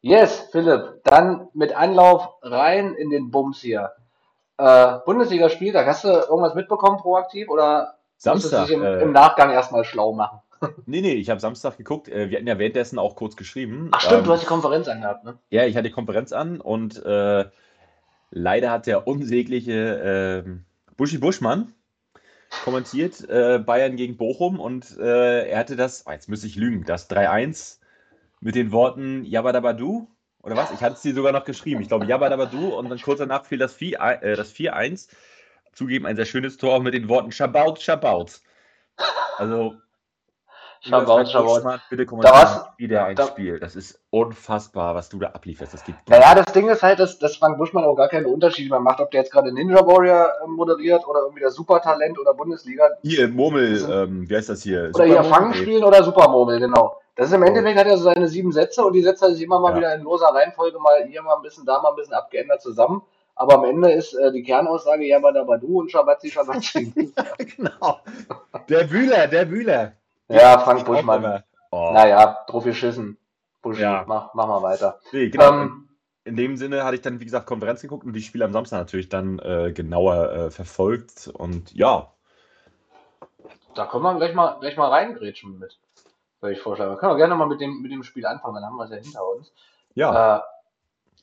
Yes, 0.00 0.48
Philipp, 0.50 1.02
dann 1.04 1.48
mit 1.52 1.76
Anlauf 1.76 2.28
rein 2.42 2.94
in 2.94 3.10
den 3.10 3.30
Bums 3.30 3.60
hier. 3.60 3.92
Äh, 4.56 4.98
Bundesligaspieltag, 5.04 5.86
hast 5.86 6.04
du 6.04 6.08
irgendwas 6.08 6.54
mitbekommen 6.54 6.98
proaktiv 6.98 7.48
oder 7.50 7.98
musstest 8.24 8.44
du 8.44 8.48
Samstag. 8.56 8.66
dich 8.66 8.76
im, 8.76 8.82
Äh, 8.84 9.02
im 9.02 9.12
Nachgang 9.12 9.50
erstmal 9.50 9.84
schlau 9.84 10.12
machen? 10.12 10.40
Nee, 10.86 11.00
nee, 11.00 11.14
ich 11.14 11.30
habe 11.30 11.40
Samstag 11.40 11.76
geguckt. 11.76 12.08
Äh, 12.08 12.30
wir 12.30 12.38
hatten 12.38 12.46
ja 12.46 12.58
währenddessen 12.58 12.98
auch 12.98 13.16
kurz 13.16 13.36
geschrieben. 13.36 13.88
Ach 13.92 14.00
stimmt, 14.00 14.20
Ähm, 14.20 14.24
du 14.24 14.32
hast 14.32 14.42
die 14.42 14.46
Konferenz 14.46 14.88
angehabt, 14.88 15.24
ne? 15.24 15.38
Ja, 15.50 15.64
ich 15.64 15.76
hatte 15.76 15.88
die 15.88 15.94
Konferenz 15.94 16.32
an 16.32 16.60
und 16.60 17.04
äh, 17.04 17.46
leider 18.30 18.70
hat 18.70 18.86
der 18.86 19.06
unsägliche 19.06 20.42
ähm, 20.44 20.64
Buschi 20.96 21.18
Buschmann 21.18 21.72
kommentiert 22.64 23.28
äh, 23.28 23.58
Bayern 23.58 23.96
gegen 23.96 24.16
Bochum 24.16 24.58
und 24.60 24.98
äh, 24.98 25.48
er 25.48 25.58
hatte 25.58 25.76
das, 25.76 26.04
oh, 26.06 26.10
jetzt 26.10 26.28
müsste 26.28 26.46
ich 26.46 26.56
lügen, 26.56 26.84
das 26.84 27.08
3-1 27.08 27.78
mit 28.40 28.54
den 28.54 28.72
Worten 28.72 29.24
Yabadabadu 29.24 30.08
oder 30.42 30.56
was? 30.56 30.70
Ich 30.72 30.80
hatte 30.80 30.94
es 30.94 31.02
dir 31.02 31.14
sogar 31.14 31.32
noch 31.32 31.44
geschrieben. 31.44 31.80
Ich 31.82 31.88
glaube 31.88 32.06
Yabadabadu 32.06 32.74
und 32.74 32.88
dann 32.88 33.00
kurz 33.00 33.18
danach 33.18 33.44
fiel 33.44 33.58
das 33.58 33.74
4 33.74 34.00
äh, 34.00 34.36
das 34.36 34.54
4-1. 34.54 35.08
Zugeben 35.72 36.06
ein 36.06 36.16
sehr 36.16 36.24
schönes 36.24 36.56
Tor 36.56 36.80
mit 36.80 36.94
den 36.94 37.08
Worten 37.08 37.30
Schabaut, 37.30 37.80
Schabaut. 37.80 38.40
Also 39.38 39.76
Schabaut, 40.82 41.28
Schabaut. 41.28 41.62
Bitte 41.90 42.06
Da 42.06 42.32
war's- 42.32 42.64
wieder 42.78 43.04
ein 43.04 43.14
da- 43.16 43.26
Spiel. 43.26 43.60
Das 43.60 43.76
ist 43.76 44.00
unfassbar, 44.10 44.94
was 44.94 45.08
du 45.10 45.18
da 45.18 45.28
ablieferst. 45.28 45.74
Das 45.74 45.84
gar 45.84 45.94
Naja, 46.08 46.34
das 46.34 46.52
Ding 46.54 46.68
ist 46.68 46.82
halt, 46.82 46.98
dass, 46.98 47.18
dass 47.18 47.36
Frank 47.36 47.58
Buschmann 47.58 47.84
auch 47.84 47.96
gar 47.96 48.08
keine 48.08 48.28
Unterschiede 48.28 48.70
mehr 48.70 48.80
macht, 48.80 49.00
ob 49.00 49.10
der 49.10 49.20
jetzt 49.20 49.32
gerade 49.32 49.52
Ninja 49.52 49.86
Warrior 49.86 50.30
äh, 50.42 50.46
moderiert 50.48 51.06
oder 51.06 51.20
irgendwie 51.20 51.42
das 51.42 51.54
Supertalent 51.54 52.18
oder 52.18 52.32
Bundesliga 52.32 52.84
Hier, 53.02 53.28
Murmel, 53.28 53.76
ähm, 53.90 54.28
wie 54.28 54.34
heißt 54.36 54.48
das 54.48 54.62
hier? 54.62 54.90
oder 54.94 55.04
hier 55.04 55.16
Supermurmel? 55.22 55.30
Fangen 55.30 55.54
spielen 55.54 55.84
oder 55.84 56.02
Supermurmel, 56.02 56.60
genau. 56.60 56.96
Das 57.16 57.26
ist 57.28 57.34
im. 57.34 57.42
Endeffekt 57.42 57.78
hat 57.78 57.86
er 57.86 57.98
so 57.98 58.04
seine 58.04 58.28
sieben 58.28 58.50
Sätze 58.50 58.82
und 58.82 58.94
die 58.94 59.02
setzt 59.02 59.22
er 59.22 59.30
sich 59.32 59.42
immer 59.42 59.60
mal 59.60 59.72
Ja. 59.72 59.76
wieder 59.76 59.94
in 59.94 60.02
loser 60.02 60.28
Reihenfolge 60.28 60.78
mal 60.78 61.04
hier 61.06 61.20
mal 61.22 61.36
ein 61.36 61.42
bisschen, 61.42 61.66
da 61.66 61.82
mal 61.82 61.90
ein 61.90 61.96
bisschen 61.96 62.14
abgeändert 62.14 62.62
zusammen. 62.62 63.02
Aber 63.36 63.54
am 63.54 63.64
Ende 63.64 63.90
ist 63.92 64.14
äh, 64.14 64.32
die 64.32 64.42
Kernaussage 64.42 65.04
Yabadabadu 65.04 65.80
und 65.80 65.90
Shabazzi 65.90 66.30
Shabazzi. 66.30 66.92
genau. 67.56 68.00
Der 68.68 68.90
Wühler, 68.90 69.26
der 69.28 69.50
Wühler. 69.50 69.92
Ja, 70.30 70.58
Frank 70.58 70.84
Buschmann. 70.84 71.42
Oh. 71.70 71.90
Naja, 71.92 72.38
drauf 72.48 72.64
geschissen. 72.64 73.16
Buschi, 73.62 73.82
Ja. 73.82 74.04
mach, 74.06 74.34
mach 74.34 74.46
mal 74.46 74.62
weiter. 74.62 74.98
Nee, 75.12 75.28
genau. 75.30 75.52
Ähm, 75.52 75.88
In 76.24 76.36
dem 76.36 76.56
Sinne 76.56 76.84
hatte 76.84 76.96
ich 76.96 77.02
dann, 77.02 77.20
wie 77.20 77.24
gesagt, 77.24 77.46
Konferenz 77.46 77.82
geguckt 77.82 78.04
und 78.04 78.12
die 78.14 78.22
Spiele 78.22 78.44
am 78.44 78.52
Samstag 78.52 78.78
natürlich 78.78 79.08
dann 79.08 79.38
äh, 79.38 79.72
genauer 79.72 80.32
äh, 80.32 80.50
verfolgt. 80.50 81.28
Und 81.28 81.72
ja, 81.74 82.12
da 83.74 83.86
können 83.86 84.02
wir 84.02 84.14
gleich 84.16 84.34
mal, 84.34 84.58
gleich 84.60 84.76
mal 84.76 84.88
reingrätschen 84.88 85.58
mit, 85.58 85.78
würde 86.40 86.54
ich 86.54 86.60
vorschlagen. 86.60 86.92
Wir 86.92 86.98
können 86.98 87.12
auch 87.12 87.16
gerne 87.16 87.34
mal 87.34 87.46
mit 87.46 87.60
dem, 87.60 87.82
mit 87.82 87.92
dem 87.92 88.02
Spiel 88.02 88.26
anfangen, 88.26 88.56
dann 88.56 88.64
haben 88.64 88.76
wir 88.76 88.84
es 88.84 88.90
ja 88.90 88.96
hinter 88.96 89.26
uns. 89.26 89.52
ja, 89.94 90.38
Äh, 90.38 90.40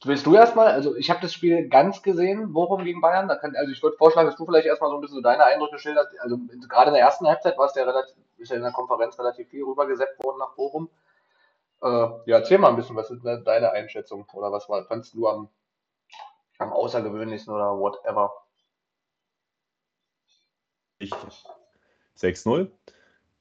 willst 0.05 0.25
du 0.25 0.35
erstmal, 0.35 0.67
also 0.67 0.95
ich 0.95 1.09
habe 1.09 1.21
das 1.21 1.33
Spiel 1.33 1.69
ganz 1.69 2.01
gesehen, 2.01 2.53
Bochum 2.53 2.83
gegen 2.83 3.01
Bayern. 3.01 3.27
Kann, 3.39 3.55
also 3.55 3.71
ich 3.71 3.81
würde 3.81 3.97
vorschlagen, 3.97 4.27
dass 4.27 4.37
du 4.37 4.45
vielleicht 4.45 4.67
erstmal 4.67 4.89
so 4.89 4.97
ein 4.97 5.01
bisschen 5.01 5.23
deine 5.23 5.43
Eindrücke 5.43 5.79
schilderst. 5.79 6.11
Also 6.19 6.37
gerade 6.67 6.89
in 6.89 6.93
der 6.93 7.03
ersten 7.03 7.27
Halbzeit 7.27 7.57
war 7.57 7.67
es 7.67 7.75
ja 7.75 7.83
relativ, 7.83 8.15
ist 8.37 8.49
ja 8.49 8.57
in 8.57 8.63
der 8.63 8.71
Konferenz 8.71 9.17
relativ 9.17 9.49
viel 9.49 9.63
rübergesetzt 9.63 10.23
worden 10.23 10.39
nach 10.39 10.55
Bochum. 10.55 10.89
Äh, 11.81 11.87
ja, 11.87 12.37
erzähl 12.37 12.57
mal 12.57 12.69
ein 12.69 12.75
bisschen, 12.75 12.95
was 12.95 13.09
ist 13.11 13.23
deine 13.23 13.71
Einschätzung 13.71 14.25
oder 14.33 14.51
was 14.51 14.67
war, 14.69 14.83
fandst 14.85 15.13
du 15.13 15.27
am, 15.27 15.49
am 16.59 16.73
außergewöhnlichsten 16.73 17.53
oder 17.53 17.77
whatever? 17.77 18.31
ich 20.99 21.11
6-0 22.17 22.69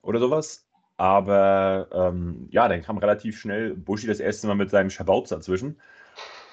oder 0.03 0.19
sowas. 0.19 0.67
Aber 0.99 1.89
ähm, 1.93 2.49
ja, 2.51 2.69
dann 2.69 2.83
kam 2.83 2.97
relativ 2.99 3.39
schnell 3.39 3.75
Buschi 3.75 4.07
das 4.07 4.21
erste 4.21 4.47
Mal 4.47 4.55
mit 4.55 4.71
seinem 4.71 4.89
Schabautz 4.89 5.29
dazwischen. 5.29 5.81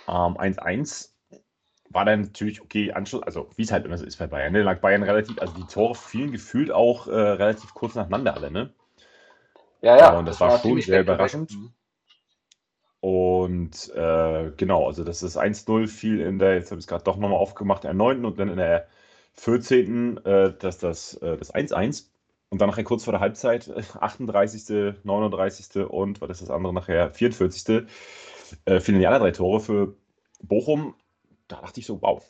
Ähm, 0.07 0.37
1-1 0.37 1.09
war 1.89 2.05
dann 2.05 2.21
natürlich 2.21 2.61
okay, 2.61 2.91
Anschluss, 2.91 3.23
also 3.23 3.49
wie 3.55 3.63
es 3.63 3.71
halt 3.71 3.85
immer 3.85 3.97
so 3.97 4.05
ist 4.05 4.17
bei 4.17 4.27
Bayern. 4.27 4.53
Ne? 4.53 4.63
Lag 4.63 4.79
Bayern 4.79 5.03
relativ, 5.03 5.39
also 5.39 5.53
die 5.53 5.65
Tore 5.65 5.95
fielen 5.95 6.31
gefühlt 6.31 6.71
auch 6.71 7.07
äh, 7.07 7.11
relativ 7.11 7.73
kurz 7.73 7.95
nacheinander 7.95 8.33
alle, 8.35 8.51
ne? 8.51 8.73
Ja, 9.81 9.97
ja. 9.97 10.17
Und 10.17 10.25
das 10.25 10.39
war 10.39 10.51
schon 10.51 10.61
ziemlich 10.61 10.85
sehr 10.85 11.01
überraschend. 11.01 11.51
Mhm. 11.51 11.73
Und 13.01 13.93
äh, 13.95 14.51
genau, 14.55 14.87
also 14.87 15.03
das 15.03 15.23
ist 15.23 15.37
1-0 15.37 15.87
fiel 15.87 16.21
in 16.21 16.39
der, 16.39 16.55
jetzt 16.55 16.71
habe 16.71 16.79
ich 16.79 16.85
es 16.85 16.87
gerade 16.87 17.03
doch 17.03 17.17
nochmal 17.17 17.37
aufgemacht, 17.37 17.83
der 17.83 17.93
9. 17.93 18.23
und 18.23 18.39
dann 18.39 18.47
in 18.47 18.55
der 18.55 18.87
14. 19.33 20.25
Äh, 20.25 20.53
das, 20.57 20.77
das, 20.77 21.15
äh, 21.15 21.37
das 21.37 21.53
1-1. 21.53 22.05
Und 22.49 22.61
dann 22.61 22.69
nachher 22.69 22.85
kurz 22.85 23.03
vor 23.03 23.11
der 23.11 23.19
Halbzeit, 23.19 23.69
38., 23.99 25.03
39. 25.03 25.85
und 25.89 26.21
was 26.21 26.29
ist 26.29 26.43
das 26.43 26.49
andere 26.49 26.73
nachher, 26.73 27.11
44. 27.11 27.87
Äh, 28.65 28.79
fielen 28.79 28.99
die 28.99 29.07
anderen 29.07 29.23
drei 29.23 29.31
Tore 29.31 29.59
für 29.59 29.95
Bochum. 30.41 30.95
Da 31.47 31.61
dachte 31.61 31.79
ich 31.79 31.85
so, 31.85 32.01
wow. 32.01 32.23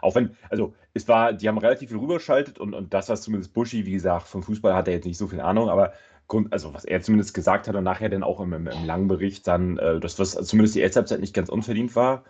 Auch 0.00 0.14
wenn, 0.14 0.36
also 0.50 0.74
es 0.94 1.06
war, 1.08 1.32
die 1.32 1.48
haben 1.48 1.58
relativ 1.58 1.90
viel 1.90 1.98
rübergeschaltet 1.98 2.58
und, 2.58 2.74
und 2.74 2.92
das, 2.92 3.08
was 3.08 3.22
zumindest 3.22 3.54
Buschi, 3.54 3.86
wie 3.86 3.92
gesagt, 3.92 4.26
vom 4.26 4.42
Fußball 4.42 4.74
hat 4.74 4.88
er 4.88 4.94
jetzt 4.94 5.06
nicht 5.06 5.18
so 5.18 5.28
viel 5.28 5.40
Ahnung, 5.40 5.68
aber 5.68 5.92
Grund, 6.28 6.52
also 6.52 6.74
was 6.74 6.84
er 6.84 7.02
zumindest 7.02 7.34
gesagt 7.34 7.68
hat 7.68 7.76
und 7.76 7.84
nachher 7.84 8.08
dann 8.08 8.22
auch 8.22 8.40
im, 8.40 8.52
im, 8.52 8.66
im 8.66 8.84
langen 8.84 9.06
Bericht 9.06 9.46
dann, 9.46 9.78
äh, 9.78 10.00
das, 10.00 10.18
was 10.18 10.32
zumindest 10.32 10.74
die 10.74 10.80
erste 10.80 11.00
Halbzeit 11.00 11.20
nicht 11.20 11.34
ganz 11.34 11.48
unverdient 11.48 11.94
war, 11.94 12.24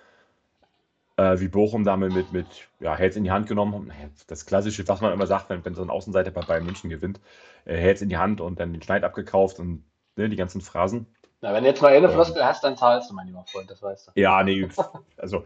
äh, 1.17 1.41
wie 1.41 1.49
Bochum 1.49 1.85
damit 1.85 2.13
mit, 2.13 2.33
mit 2.33 2.47
ja, 2.81 2.97
Herz 2.97 3.17
in 3.17 3.25
die 3.25 3.31
Hand 3.31 3.47
genommen 3.47 3.93
hat. 3.93 4.11
Das 4.27 4.47
Klassische, 4.47 4.87
was 4.89 5.01
man 5.01 5.13
immer 5.13 5.27
sagt, 5.27 5.51
wenn, 5.51 5.65
wenn 5.65 5.75
so 5.75 5.83
ein 5.83 5.91
Außenseiter 5.91 6.31
bei 6.31 6.43
Bayern 6.43 6.65
München 6.65 6.91
gewinnt, 6.91 7.21
äh, 7.65 7.77
Herz 7.77 8.03
in 8.03 8.09
die 8.09 8.17
Hand 8.17 8.41
und 8.41 8.61
dann 8.61 8.73
den 8.73 8.83
Schneid 8.83 9.05
abgekauft 9.05 9.59
und 9.59 9.85
ne, 10.17 10.29
die 10.29 10.37
ganzen 10.37 10.61
Phrasen. 10.61 11.07
Na, 11.43 11.53
wenn 11.53 11.65
du 11.65 11.71
jetzt 11.71 11.83
mal 11.83 11.93
eine 11.93 12.09
Floskel 12.09 12.45
hast, 12.45 12.63
dann 12.63 12.77
zahlst 12.77 13.11
du, 13.11 13.15
mein 13.15 13.27
lieber 13.27 13.45
Freund, 13.45 13.69
das 13.69 13.83
weißt 13.83 14.09
du. 14.09 14.13
Ja, 14.15 14.43
nee, 14.45 14.69
also, 15.17 15.45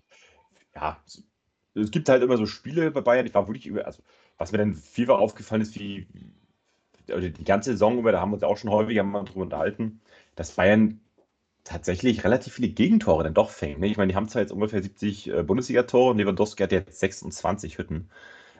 ja, 0.74 0.98
es 1.74 1.90
gibt 1.90 2.08
halt 2.10 2.22
immer 2.22 2.36
so 2.36 2.44
Spiele 2.44 2.90
bei 2.90 3.00
Bayern, 3.00 3.26
ich 3.26 3.34
war 3.34 3.48
wirklich 3.48 3.66
über, 3.66 3.86
also, 3.86 4.02
was 4.36 4.52
mir 4.52 4.58
dann 4.58 4.74
viel 4.74 5.10
aufgefallen 5.10 5.62
ist, 5.62 5.74
wie, 5.78 6.06
oder 7.08 7.30
die 7.30 7.44
ganze 7.44 7.70
Saison 7.70 7.98
über, 7.98 8.12
da 8.12 8.20
haben 8.20 8.30
wir 8.30 8.34
uns 8.34 8.42
auch 8.44 8.58
schon 8.58 8.70
häufiger 8.70 9.02
mal 9.04 9.24
drüber 9.24 9.42
unterhalten, 9.42 10.02
dass 10.34 10.52
Bayern 10.52 11.00
tatsächlich 11.64 12.24
relativ 12.24 12.52
viele 12.54 12.68
Gegentore 12.68 13.24
dann 13.24 13.34
doch 13.34 13.48
fängt. 13.48 13.80
Ne? 13.80 13.86
Ich 13.86 13.96
meine, 13.96 14.12
die 14.12 14.16
haben 14.16 14.28
zwar 14.28 14.42
jetzt 14.42 14.52
ungefähr 14.52 14.82
70 14.82 15.28
äh, 15.28 15.42
Bundesliga-Tore 15.42 16.10
und 16.10 16.18
Lewandowski 16.18 16.62
hat 16.62 16.72
jetzt 16.72 17.00
26 17.00 17.78
Hütten, 17.78 18.10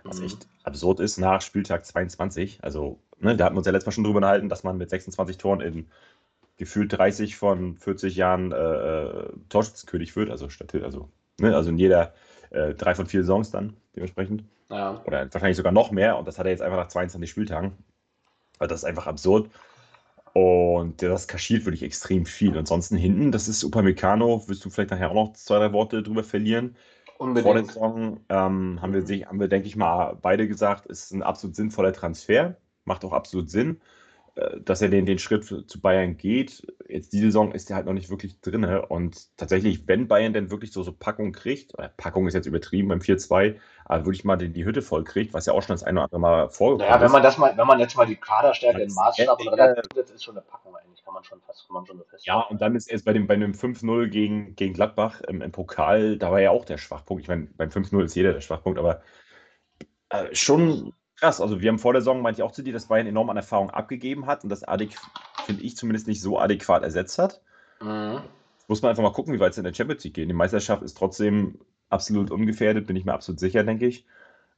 was 0.05 0.19
mhm. 0.19 0.25
echt 0.25 0.49
absurd 0.65 1.01
ist 1.01 1.19
nach 1.19 1.43
Spieltag 1.43 1.85
22. 1.85 2.65
Also, 2.65 2.99
ne, 3.19 3.37
da 3.37 3.45
hatten 3.45 3.55
wir 3.55 3.59
uns 3.59 3.67
ja 3.67 3.73
letztes 3.73 3.87
Mal 3.87 3.93
schon 3.93 4.05
drüber 4.05 4.17
unterhalten, 4.17 4.49
dass 4.49 4.65
man 4.65 4.79
mit 4.79 4.89
26 4.89 5.37
Toren 5.37 5.61
in 5.61 5.87
gefühlt 6.57 6.93
30 6.93 7.37
von 7.37 7.77
40 7.77 8.17
Jahren 8.17 8.53
äh, 8.53 8.57
äh, 8.57 9.29
Torschützenkönig 9.49 10.17
wird, 10.17 10.31
also, 10.31 10.49
also, 10.83 11.11
ne, 11.41 11.55
also 11.55 11.71
in 11.71 11.79
jeder 11.79 12.15
äh, 12.51 12.75
drei 12.75 12.95
von 12.95 13.07
vier 13.07 13.23
Saisons 13.23 13.51
dann 13.51 13.75
dementsprechend. 13.95 14.45
Ja. 14.71 15.03
Oder 15.07 15.33
wahrscheinlich 15.33 15.57
sogar 15.57 15.73
noch 15.73 15.91
mehr 15.91 16.19
und 16.19 16.27
das 16.27 16.39
hat 16.39 16.47
er 16.47 16.53
jetzt 16.53 16.63
einfach 16.63 16.79
nach 16.79 16.89
22 16.89 17.31
Spieltagen. 17.31 17.73
Also 18.59 18.71
das 18.71 18.81
ist 18.81 18.85
einfach 18.85 19.07
absurd. 19.07 19.51
Und 20.33 21.01
das 21.01 21.29
kaschiert 21.29 21.65
wirklich 21.65 21.83
extrem 21.83 22.27
viel. 22.27 22.59
Ansonsten 22.59 22.97
hinten, 22.97 23.33
das 23.33 23.49
ist 23.49 23.65
Upamecano, 23.65 24.47
wirst 24.49 24.65
du 24.65 24.71
vielleicht 24.71 24.91
nachher 24.91 25.11
auch 25.11 25.15
noch 25.15 25.33
zwei, 25.33 25.59
drei 25.59 25.73
Worte 25.73 26.03
drüber 26.03 26.25
verlieren. 26.25 26.77
Unbedingt. 27.17 27.45
Vor 27.45 27.55
der 27.55 27.65
Saison 27.65 28.21
ähm, 28.29 28.83
haben, 28.83 28.93
wir, 28.93 29.27
haben 29.27 29.41
wir, 29.41 29.49
denke 29.49 29.67
ich 29.67 29.77
mal, 29.77 30.19
beide 30.21 30.47
gesagt, 30.47 30.85
ist 30.87 31.13
ein 31.13 31.23
absolut 31.23 31.57
sinnvoller 31.57 31.95
Transfer. 31.95 32.57
Macht 32.85 33.05
auch 33.05 33.15
absolut 33.15 33.49
Sinn. 33.49 33.81
Äh, 34.37 34.61
dass 34.61 34.83
er 34.83 34.89
den, 34.89 35.07
den 35.07 35.19
Schritt 35.19 35.45
zu 35.45 35.81
Bayern 35.81 36.17
geht. 36.19 36.67
Jetzt 36.89 37.13
diese 37.13 37.27
Saison 37.27 37.53
ist 37.53 37.71
er 37.71 37.77
halt 37.77 37.87
noch 37.87 37.95
nicht 37.95 38.11
wirklich 38.11 38.41
drin. 38.41 38.65
Und 38.65 39.37
tatsächlich, 39.39 39.89
wenn 39.89 40.09
Bayern 40.09 40.35
denn 40.35 40.51
wirklich 40.51 40.73
so, 40.73 40.83
so 40.83 40.93
Packung 40.93 41.33
kriegt, 41.33 41.73
Packung 41.97 42.27
ist 42.27 42.35
jetzt 42.35 42.47
übertrieben 42.47 42.89
beim 42.89 42.99
4-2, 42.99 43.57
aber 43.87 44.05
wirklich 44.05 44.25
mal 44.25 44.37
die, 44.37 44.51
die 44.51 44.65
Hütte 44.65 44.83
voll 44.83 45.05
kriegt, 45.05 45.33
was 45.33 45.47
ja 45.47 45.55
auch 45.55 45.63
schon 45.63 45.75
das 45.75 45.83
eine 45.83 46.01
oder 46.01 46.05
andere 46.05 46.21
Mal 46.21 46.51
vorgekommen 46.51 46.91
naja, 46.91 47.01
wenn 47.01 47.13
man 47.13 47.23
das 47.23 47.39
mal, 47.39 47.57
wenn 47.57 47.67
man 47.67 47.79
jetzt 47.79 47.97
mal 47.97 48.05
die 48.05 48.17
Kaderstärke 48.17 48.83
im 48.83 48.93
Maßstab 48.93 49.41
und 49.41 49.49
relativiert, 49.49 50.11
ist 50.11 50.23
schon 50.23 50.37
eine 50.37 50.45
Packung 50.45 50.77
eigentlich, 50.77 51.03
kann 51.03 51.15
man 51.15 51.25
schon 51.25 51.41
fast, 51.41 51.67
kann 51.67 51.75
man 51.75 51.87
schon 51.87 51.99
feststellen. 52.05 52.41
Ja, 52.41 52.47
und 52.47 52.61
dann 52.61 52.77
ist 52.77 52.89
erst 52.89 53.07
bei 53.07 53.15
dem, 53.15 53.27
bei 53.27 53.37
dem 53.37 53.53
5-0 53.53 54.09
gegen, 54.09 54.55
gegen 54.55 54.75
Gladbach 54.75 55.23
im, 55.23 55.41
im, 55.41 55.53
Pokal, 55.53 56.19
da 56.19 56.31
war 56.31 56.41
ja 56.41 56.51
auch 56.51 56.67
der 56.67 56.77
Schwachpunkt. 56.77 57.23
Ich 57.23 57.29
meine, 57.29 57.49
beim 57.57 57.71
5-0 57.71 58.05
ist 58.05 58.15
jeder 58.15 58.35
der 58.35 58.43
Schwachpunkt, 58.43 58.79
aber 58.79 59.01
äh, 60.11 60.35
schon 60.35 60.93
krass. 61.17 61.41
Also 61.41 61.61
wir 61.61 61.69
haben 61.69 61.79
vor 61.79 61.93
der 61.93 62.03
Saison, 62.03 62.23
meinte 62.23 62.41
ich 62.41 62.43
auch 62.43 62.53
zu 62.53 62.63
dir, 62.63 62.73
dass 62.73 62.87
Bayern 62.87 63.07
enorm 63.07 63.31
an 63.31 63.37
Erfahrung 63.37 63.71
abgegeben 63.71 64.27
hat 64.27 64.45
und 64.45 64.51
das 64.51 64.65
finde 65.45 65.63
ich 65.63 65.77
zumindest 65.77 66.07
nicht 66.07 66.21
so 66.21 66.39
adäquat 66.39 66.83
ersetzt 66.83 67.19
hat. 67.19 67.41
Mhm. 67.81 68.21
Muss 68.69 68.83
man 68.83 68.91
einfach 68.91 69.03
mal 69.03 69.13
gucken, 69.13 69.33
wie 69.35 69.41
weit 69.41 69.53
es 69.53 69.59
in 69.59 69.65
der 69.65 69.75
Champions 69.75 70.03
League 70.05 70.15
geht. 70.15 70.29
Die 70.29 70.35
Meisterschaft 70.35 70.83
ist 70.83 70.97
trotzdem 70.97 71.59
absolut 71.89 72.31
ungefährdet, 72.31 72.87
bin 72.87 72.97
ich 72.97 73.05
mir 73.05 73.15
absolut 73.15 73.39
sicher, 73.39 73.63
denke 73.63 73.87
ich. 73.87 74.05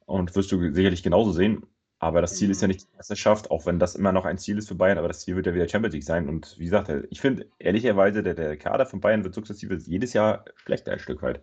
Und 0.06 0.34
wirst 0.34 0.50
du 0.50 0.72
sicherlich 0.72 1.02
genauso 1.02 1.32
sehen. 1.32 1.66
Aber 2.00 2.20
das 2.20 2.36
Ziel 2.36 2.50
ist 2.50 2.62
ja 2.62 2.68
nicht 2.68 2.82
die 2.82 2.96
Meisterschaft, 2.96 3.50
auch 3.50 3.66
wenn 3.66 3.80
das 3.80 3.96
immer 3.96 4.12
noch 4.12 4.24
ein 4.24 4.38
Ziel 4.38 4.56
ist 4.56 4.68
für 4.68 4.76
Bayern, 4.76 4.98
aber 4.98 5.08
das 5.08 5.20
Ziel 5.20 5.34
wird 5.34 5.46
ja 5.46 5.54
wieder 5.54 5.68
Champions 5.68 5.94
League 5.94 6.04
sein. 6.04 6.28
Und 6.28 6.56
wie 6.58 6.64
gesagt, 6.64 6.90
ich 7.10 7.20
finde 7.20 7.46
ehrlicherweise, 7.58 8.22
der, 8.22 8.34
der 8.34 8.56
Kader 8.56 8.86
von 8.86 9.00
Bayern 9.00 9.24
wird 9.24 9.34
sukzessive 9.34 9.74
jedes 9.74 10.12
Jahr 10.12 10.44
schlechter 10.54 10.92
ein 10.92 11.00
Stück 11.00 11.22
weit. 11.22 11.40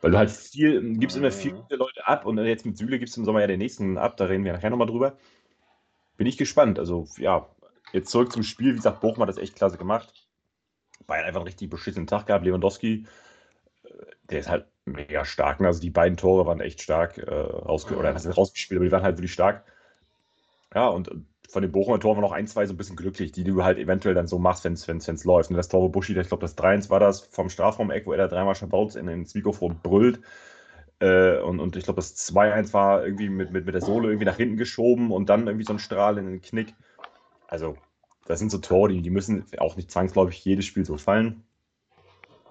Weil 0.00 0.10
du 0.10 0.18
halt 0.18 0.30
viel, 0.30 0.98
gibst 0.98 1.16
immer 1.16 1.30
viele 1.30 1.56
mhm. 1.56 1.64
Leute 1.70 2.06
ab 2.06 2.26
und 2.26 2.38
jetzt 2.38 2.66
mit 2.66 2.76
Süle 2.76 2.98
gibst 2.98 3.16
du 3.16 3.20
im 3.20 3.24
Sommer 3.24 3.40
ja 3.40 3.46
den 3.46 3.58
nächsten 3.58 3.98
ab, 3.98 4.16
da 4.16 4.26
reden 4.26 4.44
wir 4.44 4.52
nachher 4.52 4.70
nochmal 4.70 4.86
drüber. 4.86 5.16
Bin 6.16 6.26
ich 6.26 6.36
gespannt. 6.36 6.78
Also, 6.78 7.06
ja, 7.18 7.48
jetzt 7.92 8.10
zurück 8.10 8.32
zum 8.32 8.42
Spiel. 8.42 8.72
Wie 8.72 8.76
gesagt, 8.76 9.00
Bochum 9.00 9.22
hat 9.22 9.28
das 9.28 9.38
echt 9.38 9.56
klasse 9.56 9.78
gemacht. 9.78 10.12
Bayern 11.06 11.24
einfach 11.24 11.40
einen 11.40 11.48
richtig 11.48 11.70
beschissenen 11.70 12.06
Tag 12.06 12.26
gehabt. 12.26 12.44
Lewandowski, 12.44 13.06
äh, 13.84 13.88
der 14.30 14.40
ist 14.40 14.48
halt 14.48 14.66
mega 14.84 15.24
stark. 15.24 15.60
Ne? 15.60 15.66
Also, 15.66 15.80
die 15.80 15.90
beiden 15.90 16.16
Tore 16.16 16.46
waren 16.46 16.60
echt 16.60 16.82
stark 16.82 17.18
äh, 17.18 17.30
rausge 17.30 17.96
oder 17.96 18.18
sind 18.18 18.36
rausgespielt, 18.36 18.78
aber 18.78 18.86
die 18.86 18.92
waren 18.92 19.02
halt 19.02 19.18
wirklich 19.18 19.32
stark. 19.32 19.64
Ja, 20.74 20.88
und 20.88 21.10
von 21.48 21.62
den 21.62 21.72
Bochumer 21.72 22.00
Toren 22.00 22.16
war 22.16 22.22
noch 22.22 22.32
ein, 22.32 22.46
zwei 22.46 22.66
so 22.66 22.74
ein 22.74 22.76
bisschen 22.76 22.96
glücklich, 22.96 23.32
die 23.32 23.44
du 23.44 23.64
halt 23.64 23.78
eventuell 23.78 24.14
dann 24.14 24.26
so 24.26 24.38
machst, 24.38 24.64
wenn 24.64 24.74
es 24.74 25.24
läuft. 25.24 25.50
Und 25.50 25.56
das 25.56 25.68
Tor, 25.68 25.90
Buschi, 25.90 26.18
ich 26.18 26.28
glaube, 26.28 26.42
das 26.42 26.56
3-1 26.56 26.90
war 26.90 27.00
das 27.00 27.20
vom 27.20 27.48
Strafraum-Eck, 27.48 28.06
wo 28.06 28.12
er 28.12 28.18
da 28.18 28.28
dreimal 28.28 28.54
Schabauz 28.54 28.94
in 28.94 29.08
ins 29.08 29.34
Mikrofon 29.34 29.80
brüllt. 29.82 30.20
Äh, 30.98 31.38
und, 31.38 31.60
und 31.60 31.76
ich 31.76 31.84
glaube, 31.84 31.96
das 31.96 32.16
2-1 32.16 32.72
war 32.72 33.04
irgendwie 33.04 33.28
mit, 33.28 33.52
mit, 33.52 33.66
mit 33.66 33.74
der 33.74 33.82
Sohle 33.82 34.08
irgendwie 34.08 34.24
nach 34.24 34.36
hinten 34.36 34.56
geschoben 34.56 35.12
und 35.12 35.28
dann 35.28 35.46
irgendwie 35.46 35.66
so 35.66 35.72
ein 35.72 35.78
Strahl 35.78 36.18
in 36.18 36.26
den 36.26 36.42
Knick. 36.42 36.74
Also, 37.48 37.76
das 38.26 38.38
sind 38.38 38.50
so 38.50 38.58
Tore, 38.58 38.88
die, 38.88 39.02
die 39.02 39.10
müssen 39.10 39.44
auch 39.58 39.76
nicht 39.76 39.90
zwangsläufig 39.90 40.44
jedes 40.44 40.64
Spiel 40.64 40.84
so 40.84 40.96
fallen. 40.96 41.44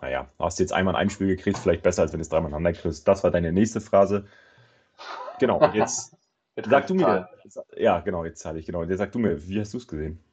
Naja, 0.02 0.30
hast 0.40 0.60
du 0.60 0.64
jetzt 0.64 0.72
einmal 0.72 0.94
in 0.94 1.00
einem 1.00 1.10
Spiel 1.10 1.28
gekriegt, 1.28 1.58
vielleicht 1.58 1.84
besser, 1.84 2.04
als 2.04 2.14
wenn 2.14 2.20
du 2.20 2.22
es 2.22 2.30
dreimal 2.30 2.54
aneinander 2.54 2.80
kriegst. 2.80 3.08
Das 3.08 3.24
war 3.24 3.32
deine 3.32 3.52
nächste 3.52 3.82
Phrase. 3.82 4.25
Genau, 5.40 5.64
jetzt 5.74 6.14
Jetzt 6.55 6.69
sag 6.69 6.88
du 6.88 6.93
mir. 6.93 7.29
Ja, 7.75 8.00
genau, 8.00 8.24
jetzt 8.24 8.39
zahle 8.39 8.59
ich, 8.59 8.65
genau. 8.65 8.83
Jetzt 8.83 8.97
sag 9.00 9.12
du 9.12 9.19
mir, 9.19 9.47
wie 9.47 9.59
hast 9.59 9.74
du 9.74 9.77
es 9.77 9.88
gesehen? 9.88 10.24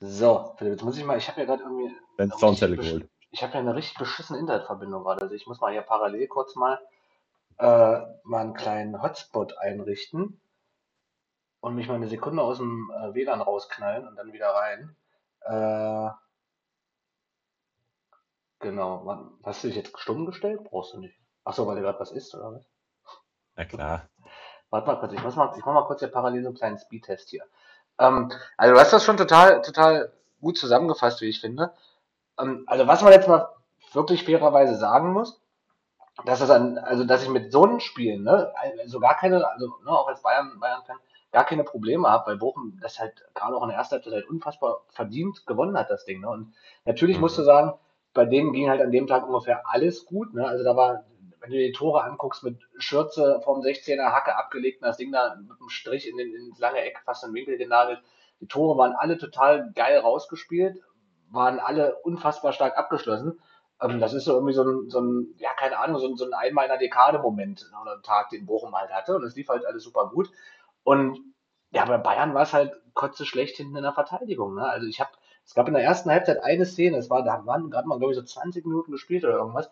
So, 0.00 0.54
Philipp, 0.58 0.74
jetzt 0.74 0.82
muss 0.82 0.98
ich 0.98 1.04
mal, 1.04 1.16
ich 1.16 1.28
habe 1.28 1.40
ja 1.40 1.46
gerade 1.46 1.62
irgendwie. 1.62 1.94
Dein 2.16 2.30
Soundzettel 2.32 2.76
geholt. 2.76 3.08
Ich 3.30 3.42
habe 3.42 3.54
ja 3.54 3.60
eine 3.60 3.74
richtig 3.74 3.96
beschissene 3.98 4.38
Internetverbindung 4.38 5.02
gerade. 5.02 5.22
Also 5.22 5.34
ich 5.34 5.46
muss 5.46 5.60
mal 5.60 5.72
hier 5.72 5.82
parallel 5.82 6.26
kurz 6.28 6.54
mal, 6.56 6.78
äh, 7.58 8.00
mal 8.24 8.40
einen 8.40 8.54
kleinen 8.54 9.00
Hotspot 9.02 9.56
einrichten 9.58 10.40
und 11.60 11.74
mich 11.74 11.88
mal 11.88 11.94
eine 11.94 12.08
Sekunde 12.08 12.42
aus 12.42 12.58
dem 12.58 12.92
äh, 12.94 13.14
WLAN 13.14 13.40
rausknallen 13.40 14.06
und 14.06 14.16
dann 14.16 14.32
wieder 14.32 14.48
rein. 14.48 14.96
Äh, 15.40 16.10
genau. 18.60 19.36
Hast 19.42 19.64
du 19.64 19.68
dich 19.68 19.76
jetzt 19.76 19.98
stumm 19.98 20.26
gestellt? 20.26 20.62
Brauchst 20.64 20.94
du 20.94 21.00
nicht. 21.00 21.18
Achso, 21.44 21.66
weil 21.66 21.76
du 21.76 21.82
gerade 21.82 22.00
was 22.00 22.12
isst, 22.12 22.34
oder 22.34 22.54
was? 22.54 22.66
Na 23.56 23.64
klar. 23.64 24.08
Warte 24.74 24.88
mal 24.88 24.96
kurz, 24.96 25.12
ich, 25.12 25.22
muss 25.22 25.36
mal, 25.36 25.52
ich 25.56 25.64
mach 25.64 25.72
mal 25.72 25.84
kurz 25.84 26.00
hier 26.00 26.08
parallel 26.08 26.42
so 26.42 26.48
einen 26.48 26.56
kleinen 26.56 26.78
Speedtest 26.78 27.28
hier. 27.28 27.44
Ähm, 28.00 28.32
also 28.56 28.74
du 28.74 28.80
hast 28.80 28.92
das 28.92 29.04
schon 29.04 29.16
total, 29.16 29.62
total 29.62 30.12
gut 30.40 30.58
zusammengefasst, 30.58 31.20
wie 31.20 31.28
ich 31.28 31.40
finde. 31.40 31.72
Ähm, 32.40 32.64
also 32.66 32.88
was 32.88 33.00
man 33.00 33.12
jetzt 33.12 33.28
mal 33.28 33.50
wirklich 33.92 34.24
fairerweise 34.24 34.74
sagen 34.74 35.12
muss, 35.12 35.40
dass 36.24 36.40
es 36.40 36.50
an, 36.50 36.78
also 36.78 37.04
dass 37.04 37.22
ich 37.22 37.28
mit 37.28 37.52
so 37.52 37.62
einem 37.62 37.78
Spiel, 37.78 38.18
ne, 38.18 38.52
also 38.82 38.98
gar 38.98 39.16
keine, 39.16 39.48
also 39.48 39.68
ne, 39.84 39.90
auch 39.90 40.08
als 40.08 40.22
Bayern, 40.22 40.58
Bayern-Fan, 40.58 40.96
gar 41.30 41.44
keine 41.44 41.62
Probleme 41.62 42.10
habe, 42.10 42.32
weil 42.32 42.38
Bochum 42.38 42.76
das 42.82 42.98
halt 42.98 43.24
gerade 43.32 43.54
auch 43.54 43.62
in 43.62 43.68
der 43.68 43.78
ersten 43.78 43.94
Halbzeit 43.94 44.12
halt 44.12 44.28
unfassbar 44.28 44.80
verdient 44.88 45.46
gewonnen 45.46 45.78
hat, 45.78 45.88
das 45.88 46.04
Ding. 46.04 46.20
Ne? 46.20 46.28
Und 46.28 46.52
natürlich 46.84 47.18
mhm. 47.18 47.20
musst 47.20 47.38
du 47.38 47.44
sagen, 47.44 47.74
bei 48.12 48.24
denen 48.24 48.52
ging 48.52 48.68
halt 48.68 48.80
an 48.80 48.90
dem 48.90 49.06
Tag 49.06 49.24
ungefähr 49.24 49.62
alles 49.68 50.04
gut. 50.04 50.34
Ne? 50.34 50.44
Also 50.44 50.64
da 50.64 50.74
war 50.74 51.04
wenn 51.44 51.50
du 51.50 51.58
dir 51.58 51.66
die 51.66 51.72
Tore 51.72 52.02
anguckst, 52.02 52.42
mit 52.42 52.58
Schürze 52.78 53.40
vom 53.44 53.60
16er 53.60 54.12
Hacke 54.12 54.34
abgelegt 54.36 54.80
und 54.80 54.88
das 54.88 54.96
Ding 54.96 55.12
da 55.12 55.36
mit 55.36 55.60
einem 55.60 55.68
Strich 55.68 56.08
in 56.08 56.16
den, 56.16 56.34
ins 56.34 56.58
lange 56.58 56.78
Eck 56.78 57.02
fast 57.04 57.22
in 57.22 57.30
den 57.30 57.34
Winkel 57.34 57.58
genagelt. 57.58 58.00
Die 58.40 58.46
Tore 58.46 58.78
waren 58.78 58.94
alle 58.94 59.18
total 59.18 59.70
geil 59.74 59.98
rausgespielt, 59.98 60.80
waren 61.30 61.58
alle 61.58 61.96
unfassbar 61.96 62.52
stark 62.52 62.78
abgeschlossen. 62.78 63.42
Ähm, 63.82 64.00
das 64.00 64.14
ist 64.14 64.24
so 64.24 64.32
irgendwie 64.32 64.54
so 64.54 64.62
ein, 64.64 64.88
so 64.88 65.00
ein, 65.00 65.34
ja, 65.36 65.50
keine 65.52 65.78
Ahnung, 65.78 65.98
so 65.98 66.08
ein, 66.08 66.16
so 66.16 66.24
ein 66.24 66.32
einmal 66.32 66.64
in 66.64 66.70
der 66.70 66.78
Dekade-Moment 66.78 67.70
oder 67.82 68.00
Tag, 68.00 68.30
den 68.30 68.46
Bochum 68.46 68.74
halt 68.74 68.90
hatte. 68.90 69.14
Und 69.14 69.24
es 69.24 69.36
lief 69.36 69.48
halt 69.48 69.66
alles 69.66 69.84
super 69.84 70.08
gut. 70.08 70.30
Und 70.82 71.20
ja, 71.72 71.84
bei 71.84 71.98
Bayern 71.98 72.32
war 72.32 72.42
es 72.42 72.54
halt 72.54 72.72
kotze 72.94 73.26
schlecht 73.26 73.56
hinten 73.58 73.76
in 73.76 73.82
der 73.82 73.92
Verteidigung. 73.92 74.54
Ne? 74.54 74.64
Also 74.66 74.86
ich 74.86 75.00
habe, 75.00 75.10
es 75.44 75.52
gab 75.52 75.68
in 75.68 75.74
der 75.74 75.82
ersten 75.82 76.10
Halbzeit 76.10 76.42
eine 76.42 76.64
Szene, 76.64 76.96
es 76.96 77.10
war, 77.10 77.22
da 77.22 77.44
waren 77.44 77.68
gerade 77.68 77.86
mal, 77.86 77.98
glaube 77.98 78.12
ich, 78.12 78.18
so 78.18 78.24
20 78.24 78.64
Minuten 78.64 78.92
gespielt 78.92 79.24
oder 79.24 79.34
irgendwas 79.34 79.70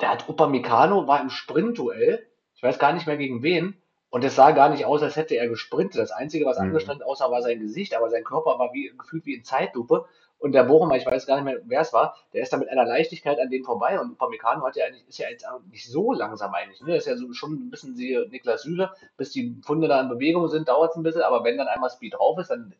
der 0.00 0.10
hat 0.10 0.28
Upamecano, 0.28 1.06
war 1.06 1.20
im 1.20 1.30
Sprintduell, 1.30 2.26
ich 2.54 2.62
weiß 2.62 2.78
gar 2.78 2.92
nicht 2.92 3.06
mehr 3.06 3.16
gegen 3.16 3.42
wen, 3.42 3.78
Und 4.14 4.24
es 4.24 4.34
sah 4.36 4.50
gar 4.50 4.68
nicht 4.68 4.84
aus, 4.84 5.02
als 5.02 5.16
hätte 5.16 5.36
er 5.36 5.48
gesprintet. 5.48 5.98
Das 5.98 6.10
Einzige, 6.10 6.44
was 6.44 6.58
Mhm. 6.58 6.64
angestrengt 6.66 7.02
aussah, 7.02 7.30
war 7.30 7.40
sein 7.40 7.60
Gesicht, 7.60 7.96
aber 7.96 8.10
sein 8.10 8.24
Körper 8.24 8.58
war 8.58 8.70
wie, 8.74 8.92
gefühlt 8.94 9.24
wie 9.24 9.32
in 9.32 9.42
Zeitlupe. 9.42 10.04
Und 10.38 10.52
der 10.52 10.64
Bochumer, 10.64 10.96
ich 10.96 11.06
weiß 11.06 11.24
gar 11.26 11.36
nicht 11.36 11.46
mehr, 11.46 11.60
wer 11.64 11.80
es 11.80 11.94
war, 11.94 12.14
der 12.34 12.42
ist 12.42 12.52
da 12.52 12.58
mit 12.58 12.68
einer 12.68 12.84
Leichtigkeit 12.84 13.40
an 13.40 13.48
dem 13.48 13.64
vorbei. 13.64 13.98
Und 13.98 14.10
Upamecano 14.12 14.66
hat 14.66 14.76
ja 14.76 14.84
eigentlich, 14.84 15.08
ist 15.08 15.16
ja 15.16 15.30
jetzt 15.30 15.46
nicht 15.70 15.88
so 15.90 16.12
langsam 16.12 16.52
eigentlich. 16.52 16.82
Ne? 16.82 16.94
Ist 16.94 17.06
ja 17.06 17.16
so 17.16 17.32
schon 17.32 17.54
ein 17.54 17.70
bisschen 17.70 17.96
wie 17.96 18.18
Niklas 18.28 18.64
Süle. 18.64 18.90
Bis 19.16 19.30
die 19.30 19.56
Funde 19.64 19.88
da 19.88 19.98
in 20.02 20.10
Bewegung 20.10 20.46
sind, 20.48 20.68
dauert 20.68 20.90
es 20.90 20.96
ein 20.98 21.02
bisschen. 21.02 21.22
Aber 21.22 21.42
wenn 21.42 21.56
dann 21.56 21.68
einmal 21.68 21.88
Speed 21.88 22.12
drauf 22.12 22.38
ist, 22.38 22.50
dann 22.50 22.74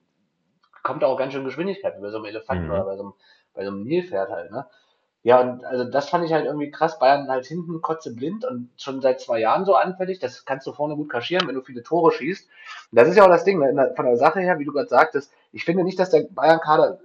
kommt 0.82 1.02
da 1.02 1.06
auch 1.06 1.16
ganz 1.16 1.32
schön 1.32 1.46
Geschwindigkeit, 1.46 1.96
wie 1.96 2.02
bei 2.02 2.10
so 2.10 2.18
einem 2.18 2.26
Elefanten 2.26 2.66
Mhm. 2.66 2.72
oder 2.72 2.84
bei 2.84 2.96
so 2.96 3.04
einem, 3.04 3.12
bei 3.54 3.64
so 3.64 3.70
einem 3.70 3.84
Nilpferd 3.84 4.28
halt. 4.28 4.50
Ne? 4.50 4.66
Ja, 5.24 5.40
und 5.40 5.64
also 5.64 5.84
das 5.84 6.08
fand 6.08 6.24
ich 6.24 6.32
halt 6.32 6.46
irgendwie 6.46 6.70
krass. 6.70 6.98
Bayern 6.98 7.28
halt 7.28 7.46
hinten 7.46 7.80
kotzeblind 7.80 8.44
und 8.44 8.70
schon 8.76 9.00
seit 9.00 9.20
zwei 9.20 9.38
Jahren 9.38 9.64
so 9.64 9.76
anfällig. 9.76 10.18
Das 10.18 10.44
kannst 10.44 10.66
du 10.66 10.72
vorne 10.72 10.96
gut 10.96 11.10
kaschieren, 11.10 11.46
wenn 11.46 11.54
du 11.54 11.62
viele 11.62 11.84
Tore 11.84 12.10
schießt. 12.10 12.48
Und 12.90 12.96
das 12.96 13.08
ist 13.08 13.16
ja 13.16 13.24
auch 13.24 13.28
das 13.28 13.44
Ding, 13.44 13.60
ne? 13.60 13.92
Von 13.94 14.06
der 14.06 14.16
Sache 14.16 14.40
her, 14.40 14.58
wie 14.58 14.64
du 14.64 14.72
gerade 14.72 14.88
sagtest, 14.88 15.32
ich 15.52 15.64
finde 15.64 15.84
nicht, 15.84 15.98
dass 15.98 16.10
der 16.10 16.26
Bayern-Kader 16.30 16.98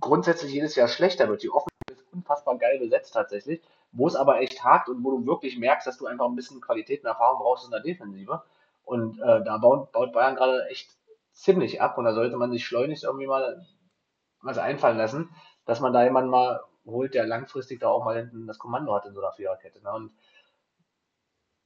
grundsätzlich 0.00 0.52
jedes 0.52 0.74
Jahr 0.74 0.88
schlechter 0.88 1.28
wird. 1.28 1.44
Die 1.44 1.50
Offensive 1.50 1.92
ist 1.92 2.12
unfassbar 2.12 2.58
geil 2.58 2.80
besetzt 2.80 3.14
tatsächlich. 3.14 3.62
Wo 3.92 4.08
es 4.08 4.16
aber 4.16 4.40
echt 4.40 4.64
hakt 4.64 4.88
und 4.88 5.04
wo 5.04 5.12
du 5.12 5.26
wirklich 5.26 5.58
merkst, 5.58 5.86
dass 5.86 5.98
du 5.98 6.06
einfach 6.06 6.26
ein 6.26 6.36
bisschen 6.36 6.60
Qualität 6.60 7.02
und 7.02 7.08
Erfahrung 7.08 7.38
brauchst 7.40 7.64
in 7.64 7.70
der 7.70 7.80
Defensive. 7.80 8.42
Und 8.84 9.20
äh, 9.20 9.44
da 9.44 9.58
baut, 9.58 9.92
baut 9.92 10.12
Bayern 10.12 10.34
gerade 10.34 10.66
echt 10.70 10.90
ziemlich 11.32 11.80
ab. 11.80 11.98
Und 11.98 12.04
da 12.04 12.14
sollte 12.14 12.36
man 12.36 12.50
sich 12.50 12.66
schleunigst 12.66 13.04
irgendwie 13.04 13.26
mal 13.28 13.64
was 14.42 14.58
einfallen 14.58 14.98
lassen, 14.98 15.28
dass 15.66 15.78
man 15.78 15.92
da 15.92 16.02
jemanden 16.02 16.30
mal 16.30 16.60
holt, 16.86 17.14
der 17.14 17.26
langfristig 17.26 17.80
da 17.80 17.88
auch 17.88 18.04
mal 18.04 18.16
hinten 18.16 18.46
das 18.46 18.58
Kommando 18.58 18.94
hat 18.94 19.06
in 19.06 19.14
so 19.14 19.20
einer 19.20 19.32
Viererkette. 19.32 19.82
Ne? 19.82 19.92
Und 19.92 20.12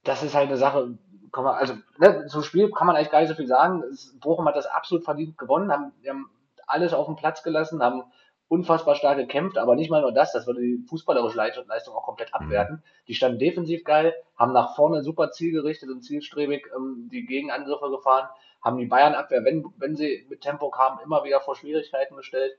das 0.03 0.23
ist 0.23 0.35
halt 0.35 0.47
eine 0.47 0.57
Sache, 0.57 0.97
kann 1.31 1.43
man, 1.43 1.55
also 1.55 1.73
ne, 1.97 2.27
zum 2.27 2.43
Spiel 2.43 2.71
kann 2.71 2.87
man 2.87 2.95
eigentlich 2.95 3.11
gar 3.11 3.19
nicht 3.19 3.29
so 3.29 3.35
viel 3.35 3.47
sagen. 3.47 3.83
Es, 3.83 4.17
Bochum 4.19 4.47
hat 4.47 4.55
das 4.55 4.67
absolut 4.67 5.03
verdient 5.03 5.37
gewonnen, 5.37 5.71
haben, 5.71 5.91
haben 6.07 6.29
alles 6.67 6.93
auf 6.93 7.07
den 7.07 7.15
Platz 7.15 7.43
gelassen, 7.43 7.83
haben 7.83 8.03
unfassbar 8.47 8.95
stark 8.95 9.17
gekämpft, 9.17 9.57
aber 9.57 9.75
nicht 9.75 9.89
mal 9.89 10.01
nur 10.01 10.11
das, 10.11 10.31
das 10.31 10.45
würde 10.45 10.61
die 10.61 10.85
fußballerische 10.87 11.37
Leistung 11.37 11.95
auch 11.95 12.03
komplett 12.03 12.33
abwerten. 12.33 12.83
Die 13.07 13.15
standen 13.15 13.39
defensiv 13.39 13.83
geil, 13.83 14.13
haben 14.37 14.53
nach 14.53 14.75
vorne 14.75 15.03
super 15.03 15.31
zielgerichtet 15.31 15.89
und 15.89 16.03
zielstrebig 16.03 16.67
ähm, 16.75 17.09
die 17.11 17.25
Gegenangriffe 17.25 17.89
gefahren, 17.89 18.29
haben 18.61 18.77
die 18.77 18.85
Bayern-Abwehr, 18.85 19.43
wenn, 19.43 19.65
wenn 19.77 19.95
sie 19.95 20.25
mit 20.29 20.41
Tempo 20.41 20.69
kamen, 20.69 20.99
immer 21.03 21.23
wieder 21.23 21.41
vor 21.41 21.55
Schwierigkeiten 21.55 22.15
gestellt. 22.15 22.57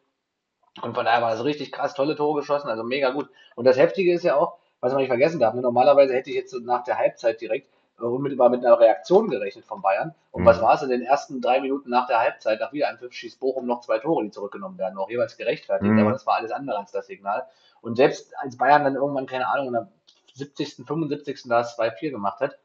Und 0.83 0.95
von 0.95 1.04
daher 1.04 1.23
war 1.23 1.30
das 1.30 1.45
richtig 1.45 1.73
krass, 1.73 1.95
tolle 1.95 2.16
Tore 2.16 2.40
geschossen, 2.40 2.68
also 2.68 2.83
mega 2.85 3.11
gut. 3.11 3.28
Und 3.54 3.64
das 3.64 3.76
Heftige 3.78 4.12
ist 4.12 4.25
ja 4.25 4.37
auch, 4.37 4.59
was 4.80 4.92
man 4.92 5.00
nicht 5.00 5.09
vergessen 5.09 5.40
darf, 5.40 5.54
ne? 5.54 5.62
normalerweise 5.62 6.14
hätte 6.14 6.30
ich 6.30 6.37
jetzt 6.37 6.50
so 6.50 6.59
nach 6.59 6.85
der 6.85 6.99
Halbzeit 6.99 7.40
direkt 7.40 7.68
unmittelbar 7.99 8.50
mit 8.50 8.62
einer 8.64 8.78
Reaktion 8.78 9.30
gerechnet 9.30 9.64
von 9.64 9.80
Bayern. 9.80 10.14
Und 10.30 10.42
Mhm. 10.42 10.47
was 10.47 10.61
war 10.61 10.75
es 10.75 10.83
in 10.83 10.90
den 10.90 11.00
ersten 11.02 11.40
drei 11.40 11.61
Minuten 11.61 11.88
nach 11.88 12.06
der 12.06 12.18
Halbzeit? 12.21 12.61
Nach 12.61 12.73
Wiederanpfiff 12.73 13.12
schießt 13.12 13.40
Bochum 13.40 13.66
noch 13.66 13.80
zwei 13.80 13.99
Tore, 13.99 14.23
die 14.23 14.30
zurückgenommen 14.30 14.76
werden, 14.76 14.99
auch 14.99 15.09
jeweils 15.09 15.38
gerechtfertigt, 15.38 15.90
Mhm. 15.90 16.00
aber 16.00 16.12
das 16.12 16.26
war 16.26 16.37
alles 16.37 16.52
andere 16.52 16.78
als 16.78 16.92
das 16.92 17.06
Signal. 17.06 17.47
Und 17.80 17.97
selbst 17.97 18.35
als 18.38 18.59
Bayern 18.59 18.85
dann 18.85 18.97
irgendwann, 18.97 19.26
keine 19.26 19.49
Ahnung, 19.49 19.68
in 19.68 19.73
der 19.73 19.88
70., 20.35 20.85
75. 20.87 21.49
da 21.49 21.62
2-4 21.62 22.11
gemacht 22.11 22.40
hat, 22.40 22.59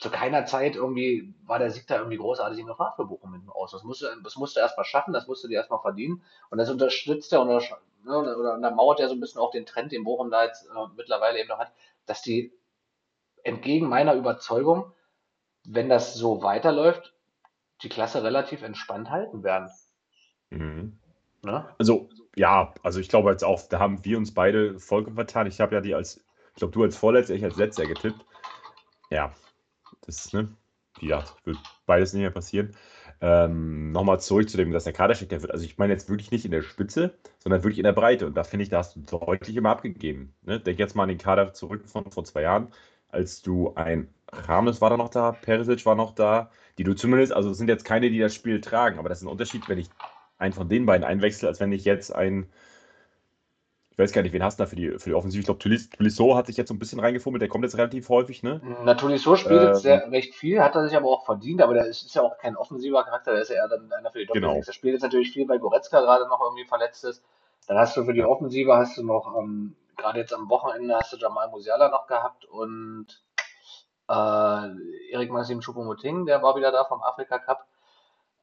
zu 0.00 0.10
keiner 0.10 0.46
Zeit 0.46 0.76
irgendwie 0.76 1.34
war 1.44 1.58
der 1.58 1.70
Sieg 1.70 1.86
da 1.86 1.98
irgendwie 1.98 2.16
großartig 2.16 2.58
in 2.58 2.66
Gefahr 2.66 2.94
für 2.96 3.04
Bochum 3.04 3.34
hinten 3.34 3.50
raus. 3.50 3.70
Das 3.70 3.84
musste, 3.84 4.16
das 4.24 4.36
musste 4.36 4.60
erstmal 4.60 4.86
schaffen, 4.86 5.12
das 5.12 5.26
musste 5.26 5.46
die 5.46 5.54
erstmal 5.54 5.80
verdienen. 5.80 6.22
Und 6.48 6.56
das 6.56 6.70
unterstützt 6.70 7.30
er 7.34 7.42
oder, 7.42 7.60
ne, 8.04 8.18
oder, 8.18 8.38
oder 8.38 8.54
untermauert 8.54 8.98
ja 8.98 9.08
so 9.08 9.14
ein 9.14 9.20
bisschen 9.20 9.42
auch 9.42 9.50
den 9.50 9.66
Trend, 9.66 9.92
den 9.92 10.04
Bochum 10.04 10.30
da 10.30 10.44
jetzt 10.44 10.64
äh, 10.64 10.86
mittlerweile 10.96 11.38
eben 11.38 11.50
noch 11.50 11.58
hat, 11.58 11.70
dass 12.06 12.22
die 12.22 12.50
entgegen 13.44 13.90
meiner 13.90 14.14
Überzeugung, 14.14 14.90
wenn 15.64 15.90
das 15.90 16.14
so 16.14 16.42
weiterläuft, 16.42 17.14
die 17.82 17.90
Klasse 17.90 18.22
relativ 18.22 18.62
entspannt 18.62 19.10
halten 19.10 19.42
werden. 19.42 19.68
Mhm. 20.48 20.98
Ne? 21.42 21.68
Also, 21.78 22.08
ja, 22.36 22.72
also 22.82 23.00
ich 23.00 23.10
glaube 23.10 23.30
jetzt 23.30 23.44
auch, 23.44 23.60
da 23.68 23.78
haben 23.78 24.02
wir 24.02 24.16
uns 24.16 24.32
beide 24.32 24.78
vollkommen 24.80 25.16
vertan. 25.16 25.46
Ich 25.46 25.60
habe 25.60 25.74
ja 25.74 25.82
die 25.82 25.94
als, 25.94 26.24
ich 26.54 26.56
glaube, 26.56 26.72
du 26.72 26.82
als 26.82 26.96
Vorletzter, 26.96 27.34
ich 27.34 27.44
als 27.44 27.56
Letzter 27.56 27.84
getippt. 27.84 28.24
Ja, 29.10 29.34
das 30.06 30.32
ne, 30.32 30.48
wie 30.98 31.06
gesagt, 31.06 31.34
wird 31.44 31.58
beides 31.86 32.12
nicht 32.12 32.22
mehr 32.22 32.30
passieren. 32.30 32.76
Ähm, 33.20 33.92
Nochmal 33.92 34.20
zurück 34.20 34.48
zu 34.48 34.56
dem, 34.56 34.72
dass 34.72 34.84
der 34.84 34.92
Kader 34.92 35.14
steckt, 35.14 35.32
der 35.32 35.42
wird, 35.42 35.52
also 35.52 35.64
ich 35.64 35.78
meine 35.78 35.92
jetzt 35.92 36.08
wirklich 36.08 36.30
nicht 36.30 36.44
in 36.44 36.50
der 36.50 36.62
Spitze, 36.62 37.14
sondern 37.38 37.62
wirklich 37.62 37.78
in 37.78 37.84
der 37.84 37.92
Breite. 37.92 38.26
Und 38.26 38.34
da 38.36 38.44
finde 38.44 38.62
ich, 38.64 38.70
da 38.70 38.78
hast 38.78 38.96
du 38.96 39.00
deutlich 39.00 39.56
immer 39.56 39.70
abgegeben. 39.70 40.34
Ne? 40.42 40.60
Denk 40.60 40.78
jetzt 40.78 40.96
mal 40.96 41.04
an 41.04 41.10
den 41.10 41.18
Kader 41.18 41.52
zurück 41.52 41.88
von 41.88 42.10
vor 42.10 42.24
zwei 42.24 42.42
Jahren, 42.42 42.68
als 43.08 43.42
du 43.42 43.74
ein 43.74 44.08
Rames 44.32 44.80
war 44.80 44.90
da 44.90 44.96
noch 44.96 45.08
da, 45.08 45.32
Perisic 45.32 45.84
war 45.86 45.96
noch 45.96 46.14
da, 46.14 46.50
die 46.78 46.84
du 46.84 46.94
zumindest, 46.94 47.32
also 47.32 47.50
es 47.50 47.58
sind 47.58 47.68
jetzt 47.68 47.84
keine, 47.84 48.10
die 48.10 48.18
das 48.18 48.34
Spiel 48.34 48.60
tragen, 48.60 48.98
aber 48.98 49.08
das 49.08 49.18
ist 49.18 49.24
ein 49.24 49.28
Unterschied, 49.28 49.68
wenn 49.68 49.78
ich 49.78 49.88
einen 50.38 50.52
von 50.54 50.68
den 50.68 50.86
beiden 50.86 51.04
einwechsel, 51.04 51.48
als 51.48 51.60
wenn 51.60 51.72
ich 51.72 51.84
jetzt 51.84 52.14
ein, 52.14 52.44
ich 52.44 52.50
weiß 54.00 54.12
gar 54.12 54.22
nicht, 54.22 54.32
wen 54.32 54.42
hast 54.42 54.58
du 54.58 54.64
da 54.64 54.66
für 54.68 54.76
die, 54.76 54.98
für 54.98 55.10
die 55.10 55.14
Offensive? 55.14 55.40
Ich 55.40 55.46
glaube, 55.46 55.60
Tolisso 55.60 56.36
hat 56.36 56.46
sich 56.46 56.56
jetzt 56.56 56.68
so 56.68 56.74
ein 56.74 56.78
bisschen 56.78 57.00
reingefummelt, 57.00 57.40
der 57.40 57.48
kommt 57.48 57.64
jetzt 57.64 57.76
relativ 57.76 58.08
häufig, 58.08 58.42
ne? 58.42 58.60
Natürlich 58.84 59.22
so 59.22 59.36
spielt 59.36 59.62
jetzt 59.62 59.78
Ähm. 59.78 59.82
sehr, 59.82 60.10
recht 60.10 60.34
viel, 60.34 60.62
hat 60.62 60.74
er 60.74 60.86
sich 60.88 60.96
aber 60.96 61.08
auch 61.08 61.24
verdient, 61.24 61.62
aber 61.62 61.74
der 61.74 61.86
ist, 61.86 62.02
ist 62.04 62.14
ja 62.14 62.22
auch 62.22 62.36
kein 62.38 62.56
offensiver 62.56 63.04
Charakter, 63.04 63.32
der 63.32 63.42
ist 63.42 63.50
ja 63.50 63.56
eher 63.56 63.68
dann 63.68 63.92
einer 63.92 64.10
für 64.10 64.18
die 64.18 64.26
Genau. 64.26 64.48
Doppelsechs. 64.48 64.66
Der 64.66 64.72
spielt 64.72 64.92
jetzt 64.94 65.02
natürlich 65.02 65.32
viel, 65.32 65.48
weil 65.48 65.58
Goretzka 65.58 66.00
gerade 66.00 66.26
noch 66.28 66.40
irgendwie 66.40 66.64
verletzt 66.66 67.04
ist. 67.04 67.22
Dann 67.68 67.78
hast 67.78 67.96
du 67.96 68.04
für 68.04 68.14
die 68.14 68.24
Offensive 68.24 68.76
hast 68.76 68.96
du 68.96 69.04
noch, 69.04 69.36
ähm, 69.38 69.76
gerade 69.96 70.18
jetzt 70.18 70.32
am 70.34 70.48
Wochenende 70.48 70.94
hast 70.96 71.12
du 71.12 71.16
Jamal 71.16 71.48
Musiala 71.50 71.88
noch 71.88 72.06
gehabt 72.06 72.44
und 72.46 73.06
äh, 74.08 75.12
Erik 75.12 75.30
Massim 75.30 75.60
Choupo-Moting, 75.60 76.26
der 76.26 76.42
war 76.42 76.56
wieder 76.56 76.72
da 76.72 76.84
vom 76.84 77.02
Afrika 77.02 77.38
Cup. 77.38 77.66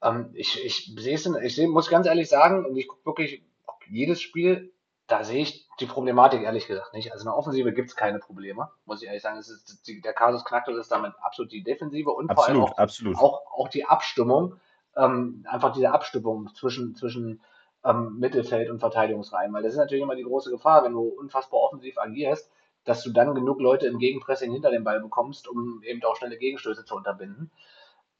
Ähm, 0.02 0.30
ich 0.34 0.64
ich 0.64 0.94
sehe 0.98 1.16
es, 1.16 1.26
ich 1.26 1.56
seh, 1.56 1.68
muss 1.68 1.90
ganz 1.90 2.08
ehrlich 2.08 2.30
sagen, 2.30 2.66
und 2.66 2.78
ich 2.78 2.88
gucke 2.88 3.06
wirklich 3.06 3.44
guck 3.66 3.80
jedes 3.90 4.22
Spiel, 4.22 4.72
da 5.08 5.24
sehe 5.24 5.42
ich 5.42 5.68
die 5.80 5.86
Problematik 5.86 6.44
ehrlich 6.44 6.68
gesagt 6.68 6.94
nicht. 6.94 7.12
Also 7.12 7.24
in 7.24 7.28
der 7.28 7.38
Offensive 7.38 7.72
gibt 7.72 7.90
es 7.90 7.96
keine 7.96 8.20
Probleme, 8.20 8.70
muss 8.86 9.02
ich 9.02 9.08
ehrlich 9.08 9.24
sagen. 9.24 9.38
Es 9.38 9.50
ist, 9.50 9.88
der 9.88 10.14
Kasus 10.14 10.44
Knacktus 10.44 10.78
ist 10.78 10.92
damit 10.92 11.14
absolut 11.22 11.52
die 11.52 11.64
Defensive 11.64 12.12
und 12.12 12.34
vor 12.34 12.46
allem 12.46 12.62
Absolut, 12.62 12.72
auch, 12.72 12.78
absolut. 12.78 13.18
auch, 13.18 13.42
auch 13.58 13.68
die 13.70 13.86
Abstimmung, 13.86 14.60
ähm, 14.96 15.46
einfach 15.50 15.72
diese 15.72 15.92
Abstimmung 15.92 16.54
zwischen, 16.56 16.96
zwischen 16.96 17.42
ähm, 17.86 18.18
Mittelfeld 18.20 18.70
und 18.70 18.80
Verteidigungsreihen. 18.80 19.54
Weil 19.54 19.64
das 19.64 19.74
ist 19.74 19.80
natürlich 19.80 20.04
immer 20.04 20.16
die 20.16 20.24
große 20.24 20.52
Gefahr, 20.52 20.84
wenn 20.84 20.94
du 20.94 21.02
unfassbar 21.02 21.62
offensiv 21.62 21.98
agierst, 21.98 22.52
dass 22.84 23.04
du 23.04 23.12
dann 23.12 23.34
genug 23.34 23.60
Leute 23.62 23.88
im 23.88 24.00
Gegenpressing 24.00 24.52
hinter 24.52 24.72
dem 24.72 24.84
Ball 24.84 25.00
bekommst, 25.00 25.48
um 25.48 25.82
eben 25.84 26.04
auch 26.04 26.18
schnelle 26.18 26.38
Gegenstöße 26.38 26.84
zu 26.86 26.96
unterbinden. 26.96 27.52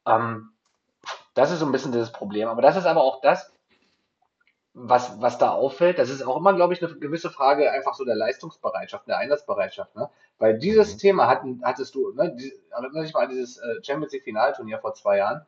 Ähm, 0.06 0.50
das 1.34 1.50
ist 1.50 1.58
so 1.58 1.66
ein 1.66 1.72
bisschen 1.72 1.92
das 1.92 2.12
Problem. 2.12 2.48
Aber 2.48 2.62
das 2.62 2.76
ist 2.76 2.86
aber 2.86 3.02
auch 3.02 3.20
das, 3.20 3.52
was, 4.74 5.20
was 5.20 5.38
da 5.38 5.50
auffällt. 5.50 5.98
Das 5.98 6.10
ist 6.10 6.22
auch 6.22 6.36
immer, 6.36 6.54
glaube 6.54 6.74
ich, 6.74 6.82
eine 6.84 6.94
gewisse 6.98 7.30
Frage 7.30 7.70
einfach 7.72 7.94
so 7.94 8.04
der 8.04 8.16
Leistungsbereitschaft, 8.16 9.08
der 9.08 9.18
Einsatzbereitschaft. 9.18 9.94
Ne? 9.96 10.08
Weil 10.38 10.58
dieses 10.58 10.94
Mhm. 10.94 10.98
Thema 10.98 11.26
hatten, 11.28 11.60
hattest 11.64 11.94
du, 11.94 12.12
ne, 12.12 12.34
die, 12.36 12.52
erinnere 12.70 13.02
dich 13.02 13.14
mal 13.14 13.24
an 13.24 13.30
dieses 13.30 13.58
äh, 13.58 13.82
Champions 13.84 14.12
League 14.12 14.24
Finalturnier 14.24 14.78
vor 14.78 14.94
zwei 14.94 15.18
Jahren 15.18 15.46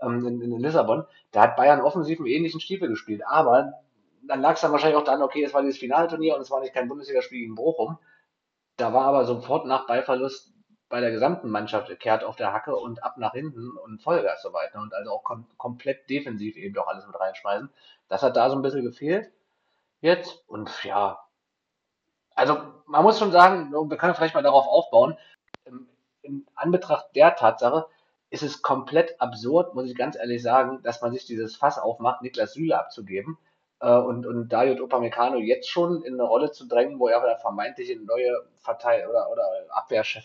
ähm, 0.00 0.26
in, 0.26 0.40
in 0.40 0.60
Lissabon. 0.60 1.04
Da 1.32 1.42
hat 1.42 1.56
Bayern 1.56 1.80
offensiv 1.80 2.18
einen 2.18 2.28
ähnlichen 2.28 2.60
Stiefel 2.60 2.88
gespielt. 2.88 3.22
Aber 3.26 3.74
dann 4.26 4.40
lag 4.40 4.54
es 4.54 4.60
dann 4.60 4.72
wahrscheinlich 4.72 4.98
auch 4.98 5.04
daran, 5.04 5.22
okay, 5.22 5.42
es 5.42 5.54
war 5.54 5.62
dieses 5.62 5.78
Finalturnier 5.78 6.36
und 6.36 6.42
es 6.42 6.50
war 6.50 6.60
nicht 6.60 6.74
kein 6.74 6.88
Bundesligaspiel 6.88 7.40
gegen 7.40 7.54
Bochum. 7.54 7.98
Da 8.76 8.92
war 8.92 9.04
aber 9.04 9.24
sofort 9.24 9.66
nach 9.66 9.86
Ballverlust 9.86 10.52
bei 10.88 11.00
der 11.00 11.12
gesamten 11.12 11.50
Mannschaft 11.50 11.88
kehrt 12.00 12.24
auf 12.24 12.36
der 12.36 12.52
Hacke 12.52 12.74
und 12.76 13.04
ab 13.04 13.16
nach 13.16 13.32
hinten 13.32 13.76
und 13.78 14.02
Vollgas 14.02 14.42
so 14.42 14.52
weiter. 14.52 14.80
Und 14.80 14.92
also 14.92 15.12
auch 15.12 15.22
kom 15.22 15.46
komplett 15.56 16.10
defensiv 16.10 16.56
eben 16.56 16.74
doch 16.74 16.88
alles 16.88 17.06
mit 17.06 17.18
reinschmeißen. 17.18 17.70
Das 18.10 18.22
hat 18.22 18.36
da 18.36 18.50
so 18.50 18.56
ein 18.56 18.62
bisschen 18.62 18.84
gefehlt 18.84 19.32
jetzt. 20.02 20.44
Und 20.46 20.84
ja, 20.84 21.18
also 22.34 22.58
man 22.86 23.02
muss 23.02 23.18
schon 23.18 23.32
sagen, 23.32 23.72
wir 23.72 23.96
können 23.96 24.14
vielleicht 24.14 24.34
mal 24.34 24.42
darauf 24.42 24.66
aufbauen. 24.66 25.16
Im, 25.64 25.88
in 26.20 26.46
Anbetracht 26.54 27.14
der 27.14 27.36
Tatsache 27.36 27.86
ist 28.28 28.42
es 28.42 28.62
komplett 28.62 29.20
absurd, 29.20 29.74
muss 29.74 29.88
ich 29.88 29.96
ganz 29.96 30.16
ehrlich 30.16 30.42
sagen, 30.42 30.82
dass 30.82 31.00
man 31.00 31.12
sich 31.12 31.24
dieses 31.24 31.56
Fass 31.56 31.78
aufmacht, 31.78 32.22
Niklas 32.22 32.52
Süle 32.52 32.78
abzugeben 32.78 33.38
äh, 33.80 33.96
und, 33.96 34.26
und 34.26 34.48
Dayot 34.48 34.80
Upamecano 34.80 35.38
jetzt 35.38 35.68
schon 35.68 36.02
in 36.02 36.14
eine 36.14 36.24
Rolle 36.24 36.50
zu 36.50 36.66
drängen, 36.66 36.98
wo 36.98 37.08
er 37.08 37.20
der 37.20 37.38
vermeintliche 37.38 37.98
neue 38.00 38.44
Verteil 38.58 39.08
oder, 39.08 39.30
oder 39.30 39.44
Abwehrchef 39.70 40.24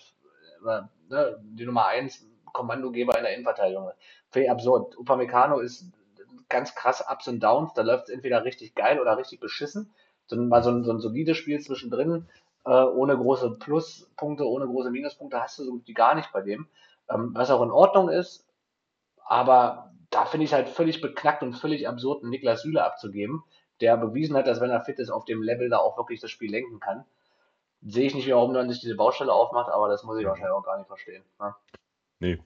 oder 0.61 0.89
ne, 1.09 1.39
die 1.41 1.65
Nummer 1.65 1.85
1 1.87 2.25
Kommandogeber 2.51 3.17
in 3.17 3.23
der 3.23 3.33
Innenverteidigung 3.33 3.89
ist. 3.89 3.97
Völlig 4.31 4.49
absurd. 4.49 4.97
Upamecano 4.97 5.59
ist 5.59 5.91
ganz 6.49 6.75
krass 6.75 7.03
Ups 7.10 7.27
und 7.27 7.41
Downs, 7.41 7.73
da 7.73 7.81
läuft 7.81 8.05
es 8.05 8.10
entweder 8.10 8.43
richtig 8.43 8.75
geil 8.75 8.99
oder 8.99 9.17
richtig 9.17 9.39
beschissen. 9.39 9.93
So, 10.27 10.36
mal 10.38 10.63
so 10.63 10.71
ein, 10.71 10.84
so 10.84 10.91
ein 10.91 10.99
solides 10.99 11.38
Spiel 11.38 11.60
zwischendrin, 11.60 12.27
äh, 12.65 12.69
ohne 12.69 13.15
große 13.15 13.58
Pluspunkte, 13.60 14.47
ohne 14.47 14.65
große 14.65 14.89
Minuspunkte 14.89 15.41
hast 15.41 15.60
du 15.60 15.63
so 15.63 15.71
gut 15.71 15.88
wie 15.88 15.93
gar 15.93 16.15
nicht 16.15 16.31
bei 16.31 16.41
dem. 16.41 16.67
Ähm, 17.10 17.31
was 17.34 17.51
auch 17.51 17.62
in 17.62 17.71
Ordnung 17.71 18.10
ist, 18.10 18.47
aber 19.17 19.91
da 20.10 20.25
finde 20.25 20.45
ich 20.45 20.51
es 20.51 20.55
halt 20.55 20.69
völlig 20.69 21.01
beknackt 21.01 21.43
und 21.43 21.53
völlig 21.53 21.88
absurd, 21.88 22.23
einen 22.23 22.31
Niklas 22.31 22.62
Süle 22.62 22.84
abzugeben, 22.84 23.43
der 23.81 23.97
bewiesen 23.97 24.36
hat, 24.36 24.47
dass 24.47 24.62
wenn 24.62 24.69
er 24.69 24.81
fit 24.81 24.99
ist, 24.99 25.10
auf 25.10 25.25
dem 25.25 25.43
Level 25.43 25.69
da 25.69 25.77
auch 25.77 25.97
wirklich 25.97 26.21
das 26.21 26.31
Spiel 26.31 26.49
lenken 26.49 26.79
kann. 26.79 27.05
Sehe 27.81 28.08
ich 28.08 28.15
nicht, 28.15 28.29
warum 28.31 28.53
man 28.53 28.69
sich 28.69 28.79
diese 28.79 28.95
Baustelle 28.95 29.34
aufmacht, 29.34 29.69
aber 29.71 29.89
das 29.89 30.03
muss 30.03 30.17
ich 30.17 30.25
wahrscheinlich 30.25 30.53
auch 30.53 30.63
gar 30.63 30.77
nicht 30.77 30.88
verstehen. 30.88 31.23
Ne? 31.39 31.53
Nee, 32.19 32.39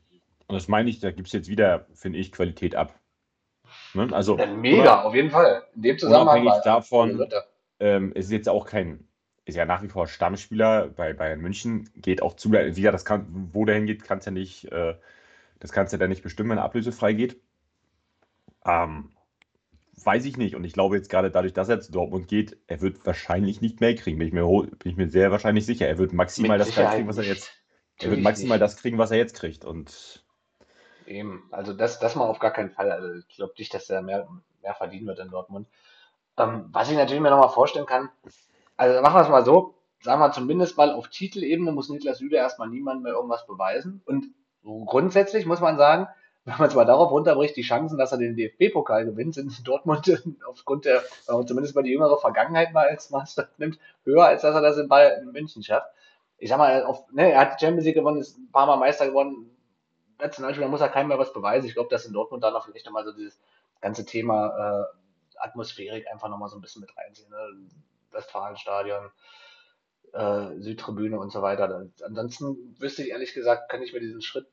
Und 0.48 0.56
das 0.56 0.68
meine 0.68 0.90
ich, 0.90 1.00
da 1.00 1.12
gibt 1.12 1.28
es 1.28 1.34
jetzt 1.34 1.48
wieder, 1.48 1.86
finde 1.94 2.20
ich, 2.20 2.32
Qualität 2.32 2.76
ab. 2.76 2.99
Ne? 3.93 4.08
Also, 4.12 4.38
mega, 4.38 5.04
auf 5.04 5.15
jeden 5.15 5.32
Fall. 5.32 5.63
In 5.75 5.82
dem 5.82 5.97
Zusammenhang 5.97 6.41
unabhängig 6.41 6.63
davon, 6.63 7.28
ähm, 7.80 8.12
ist 8.13 8.32
jetzt 8.32 8.49
auch 8.49 8.65
kein, 8.65 9.08
ist 9.45 9.56
ja 9.56 9.65
nach 9.65 9.82
wie 9.82 9.88
vor 9.88 10.08
Stammspieler 10.08 10.89
bei 10.89 11.13
Bayern 11.13 11.39
München, 11.39 11.89
geht 11.95 12.21
auch 12.21 12.36
zu, 12.36 12.52
wie 12.52 12.69
gesagt, 12.69 12.93
das 12.93 13.06
kann, 13.06 13.49
wo 13.52 13.65
der 13.65 13.75
hingeht, 13.75 14.04
kannst 14.04 14.25
ja 14.25 14.32
nicht, 14.32 14.71
äh, 14.71 14.95
das 15.60 15.71
kannst 15.71 15.91
du 15.91 15.97
ja 15.97 15.99
dann 15.99 16.10
nicht 16.10 16.23
bestimmen, 16.23 16.52
wenn 16.52 16.58
er 16.58 16.65
ablösefrei 16.65 17.13
geht. 17.13 17.39
Ähm, 18.65 19.12
weiß 20.06 20.25
ich 20.25 20.38
nicht. 20.38 20.56
Und 20.56 20.63
ich 20.63 20.73
glaube 20.73 20.95
jetzt 20.95 21.10
gerade 21.10 21.32
dadurch, 21.32 21.54
dass 21.54 21.69
er 21.69 21.82
zu 21.82 21.91
Dortmund 21.91 22.28
geht, 22.28 22.58
er 22.67 22.82
wird 22.82 23.06
wahrscheinlich 23.06 23.62
nicht 23.62 23.82
mehr 23.82 23.95
kriegen. 23.95 24.19
Bin 24.19 24.28
ich 24.28 24.34
mir, 24.34 24.45
bin 24.45 24.91
ich 24.91 24.97
mir 24.97 25.10
sehr 25.10 25.32
wahrscheinlich 25.32 25.65
sicher. 25.65 25.88
Er 25.88 25.97
wird 25.97 26.13
maximal 26.13 26.58
Mit 26.58 26.67
das 26.67 26.75
kriegen, 26.75 27.08
was 27.08 27.17
er 27.17 27.25
jetzt, 27.25 27.52
er 27.99 28.12
wird 28.12 28.21
maximal 28.21 28.60
das 28.60 28.78
kriegen, 28.78 28.97
was 28.97 29.12
er 29.12 29.17
jetzt 29.17 29.36
kriegt. 29.36 29.65
Und 29.65 30.23
Eben, 31.10 31.48
also 31.50 31.74
das, 31.74 32.00
das 32.00 32.15
mal 32.15 32.28
auf 32.28 32.38
gar 32.38 32.52
keinen 32.52 32.69
Fall. 32.69 32.91
Also 32.91 33.12
ich 33.13 33.28
glaube 33.36 33.54
nicht, 33.58 33.74
dass 33.74 33.89
er 33.89 34.04
mehr, 34.04 34.28
mehr 34.62 34.76
verdienen 34.76 35.08
wird 35.08 35.17
in 35.17 35.32
Dortmund. 35.32 35.67
Ähm, 36.38 36.69
was 36.72 36.91
ich 36.91 36.98
natürlich 36.98 37.22
mir 37.22 37.32
nochmal 37.32 37.50
vorstellen 37.50 37.88
kann, 37.88 38.10
also 38.78 39.02
machen 39.02 39.15
wir 39.15 39.24
es 39.24 39.30
mal 39.30 39.43
so, 39.43 39.74
sagen 40.04 40.22
wir 40.22 40.32
zumindest 40.32 40.78
mal 40.78 40.91
auf 40.91 41.08
Titelebene 41.08 41.72
muss 41.72 41.89
Niklas 41.89 42.19
Süle 42.19 42.38
erstmal 42.38 42.69
niemandem 42.69 43.04
mehr 43.04 43.13
irgendwas 43.13 43.48
beweisen. 43.48 44.04
Und 44.06 44.28
grundsätzlich 44.63 45.48
muss 45.48 45.62
man 45.62 45.78
sagen, 45.78 46.08
wenn 46.45 46.58
man 46.60 46.67
es 46.67 46.76
mal 46.76 46.86
darauf 46.86 47.10
runterbricht, 47.10 47.56
die 47.58 47.63
Chancen, 47.63 47.98
dass 47.98 48.12
er 48.12 48.19
den 48.19 48.36
DFB-Pokal 48.36 49.06
gewinnt, 49.06 49.34
sind 49.34 49.58
in 49.58 49.63
Dortmund 49.63 50.08
aufgrund 50.48 50.86
der, 50.86 51.02
wenn 51.26 51.38
man 51.38 51.48
zumindest 51.48 51.76
mal 51.76 51.82
die 51.82 51.91
jüngere 51.91 52.19
Vergangenheit 52.19 52.72
mal 52.72 52.88
als 52.88 53.10
Maßstab 53.10 53.58
nimmt, 53.58 53.80
höher, 54.04 54.26
als 54.26 54.43
dass 54.43 54.54
er 54.54 54.62
das 54.62 54.78
in 54.78 54.88
Bayern 54.88 55.24
in 55.24 55.32
München 55.32 55.63
schafft. 55.63 55.88
Ich 56.38 56.50
sag 56.50 56.60
mal, 56.60 56.84
auf, 56.84 57.12
ne, 57.12 57.32
er 57.32 57.41
hat 57.41 57.60
die 57.60 57.65
Champions 57.65 57.86
League 57.86 57.95
gewonnen, 57.95 58.22
ist 58.22 58.38
ein 58.38 58.52
paar 58.52 58.67
Mal 58.67 58.78
Meister 58.78 59.08
geworden, 59.08 59.50
Nationalspieler 60.20 60.68
muss 60.68 60.82
er 60.82 60.90
keinem 60.90 61.10
mehr 61.10 61.20
was 61.20 61.34
beweisen. 61.34 61.68
Ich 61.68 61.74
glaube, 61.74 61.90
dass 61.90 62.06
in 62.06 62.14
Dortmund 62.14 62.44
da 62.44 62.52
noch 62.52 62.66
vielleicht 62.66 62.86
nochmal 62.86 63.06
so 63.06 63.12
dieses 63.14 63.40
ganze 63.82 64.06
Thema 64.06 64.90
äh, 64.92 65.38
Atmosphärik 65.40 66.08
einfach 66.12 66.30
nochmal 66.30 66.50
so 66.50 66.58
ein 66.58 66.62
bisschen 66.62 66.82
mit 66.82 66.96
reinziehen. 66.98 67.30
Ne? 67.30 67.70
Westfalenstadion, 68.12 69.12
äh, 70.14 70.60
Südtribüne 70.60 71.20
und 71.20 71.32
so 71.32 71.42
weiter. 71.42 71.88
Ansonsten 72.04 72.76
wüsste 72.80 73.04
ich 73.04 73.10
ehrlich 73.10 73.34
gesagt, 73.34 73.70
kann 73.70 73.82
ich 73.82 73.94
mir 73.94 74.00
diesen 74.00 74.22
Schritt 74.22 74.48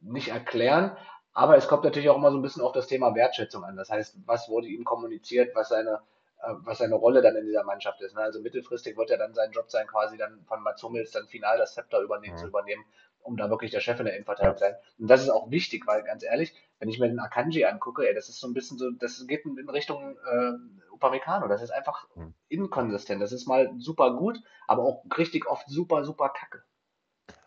nicht 0.00 0.28
erklären. 0.28 0.96
Aber 1.32 1.56
es 1.56 1.66
kommt 1.66 1.82
natürlich 1.84 2.08
auch 2.08 2.16
immer 2.16 2.30
so 2.30 2.38
ein 2.38 2.42
bisschen 2.42 2.62
auf 2.62 2.72
das 2.72 2.86
Thema 2.86 3.14
Wertschätzung 3.14 3.64
an. 3.64 3.76
Das 3.76 3.90
heißt, 3.90 4.16
was 4.24 4.48
wurde 4.48 4.68
ihm 4.68 4.84
kommuniziert, 4.84 5.54
was 5.56 5.68
seine, 5.68 6.00
äh, 6.40 6.52
was 6.58 6.78
seine 6.78 6.94
Rolle 6.94 7.22
dann 7.22 7.34
in 7.34 7.44
dieser 7.46 7.64
Mannschaft 7.64 8.00
ist. 8.00 8.14
Ne? 8.14 8.20
Also 8.22 8.40
mittelfristig 8.40 8.96
wird 8.96 9.10
ja 9.10 9.16
dann 9.16 9.34
sein 9.34 9.50
Job 9.50 9.68
sein, 9.70 9.86
quasi 9.88 10.16
dann 10.16 10.44
von 10.46 10.62
Mats 10.62 10.82
Hummels 10.84 11.10
dann 11.10 11.26
final 11.26 11.58
das 11.58 11.74
Zepter 11.74 12.00
übernehmen, 12.00 12.34
Mhm. 12.34 12.38
zu 12.38 12.46
übernehmen, 12.46 12.84
um 13.24 13.36
da 13.36 13.50
wirklich 13.50 13.70
der 13.72 13.80
Chef 13.80 13.98
in 13.98 14.06
der 14.06 14.14
Innenverteidigung 14.14 14.56
zu 14.58 14.64
Ja. 14.64 14.70
sein. 14.70 14.78
Und 15.00 15.08
das 15.08 15.22
ist 15.22 15.30
auch 15.30 15.50
wichtig, 15.50 15.86
weil 15.86 16.02
ganz 16.04 16.22
ehrlich, 16.22 16.54
wenn 16.78 16.88
ich 16.88 16.98
mir 17.00 17.08
den 17.08 17.18
Akanji 17.18 17.64
angucke, 17.64 18.06
ey, 18.08 18.14
das 18.14 18.28
ist 18.28 18.38
so 18.38 18.46
ein 18.46 18.54
bisschen 18.54 18.78
so, 18.78 18.90
das 18.90 19.26
geht 19.26 19.44
in 19.44 19.68
Richtung 19.68 20.16
äh, 20.30 20.52
Upamecano. 20.92 21.48
Das 21.48 21.62
ist 21.62 21.70
einfach 21.70 22.06
Mhm. 22.14 22.34
inkonsistent. 22.48 23.20
Das 23.20 23.32
ist 23.32 23.46
mal 23.48 23.72
super 23.78 24.14
gut, 24.14 24.40
aber 24.68 24.82
auch 24.84 25.04
richtig 25.18 25.46
oft 25.46 25.66
super, 25.68 26.04
super 26.04 26.28
kacke. 26.28 26.62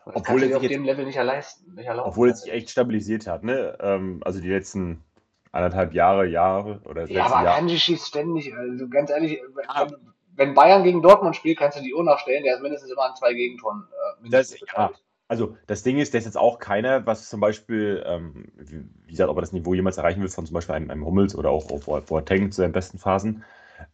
Das 0.04 0.16
Obwohl 0.16 0.42
er 0.42 0.48
dir 0.48 0.56
auf 0.56 0.62
sich 0.62 0.70
dem 0.70 0.84
Level 0.84 1.04
nicht 1.04 1.16
erleisten. 1.16 1.74
Nicht 1.74 1.86
erlauben. 1.86 2.08
obwohl 2.10 2.30
es 2.30 2.42
sich 2.42 2.52
echt 2.52 2.70
stabilisiert 2.70 3.26
hat, 3.26 3.44
ne? 3.44 3.76
Ähm, 3.80 4.20
also 4.24 4.40
die 4.40 4.48
letzten 4.50 5.04
anderthalb 5.52 5.92
Jahre, 5.94 6.26
Jahre 6.26 6.80
oder 6.84 7.04
Ja, 7.08 7.26
aber 7.26 7.44
Jahr. 7.44 7.54
Akanji 7.54 7.78
schießt 7.78 8.06
ständig. 8.06 8.54
Also 8.54 8.88
ganz 8.88 9.10
ehrlich, 9.10 9.40
wenn, 9.54 9.68
Ah. 9.68 9.86
wenn- 9.88 9.96
wenn 10.34 10.54
Bayern 10.54 10.84
gegen 10.84 11.02
Dortmund 11.02 11.34
spielt, 11.36 11.58
kannst 11.58 11.78
du 11.78 11.82
die 11.82 11.92
Uhr 11.94 12.04
nachstellen. 12.04 12.44
Der 12.44 12.54
ist 12.56 12.62
mindestens 12.62 12.90
immer 12.90 13.02
an 13.02 13.16
zwei 13.16 13.34
Gegentoren 13.34 13.86
äh, 14.24 14.30
Das- 14.30 14.58
beteiligt. 14.58 15.02
Also 15.28 15.56
das 15.66 15.82
Ding 15.82 15.98
ist, 15.98 16.14
der 16.14 16.20
ist 16.20 16.24
jetzt 16.24 16.38
auch 16.38 16.58
keiner, 16.58 17.04
was 17.06 17.28
zum 17.28 17.40
Beispiel, 17.40 18.02
ähm, 18.06 18.46
wie 18.56 19.10
gesagt, 19.10 19.28
ob 19.28 19.36
er 19.36 19.42
das 19.42 19.52
Niveau 19.52 19.74
jemals 19.74 19.98
erreichen 19.98 20.22
will 20.22 20.28
von 20.28 20.46
zum 20.46 20.54
Beispiel 20.54 20.74
einem, 20.74 20.90
einem 20.90 21.04
Hummels 21.04 21.36
oder 21.36 21.50
auch 21.50 21.70
auf 21.70 22.06
Boateng 22.06 22.50
zu 22.50 22.62
seinen 22.62 22.72
besten 22.72 22.98
Phasen. 22.98 23.44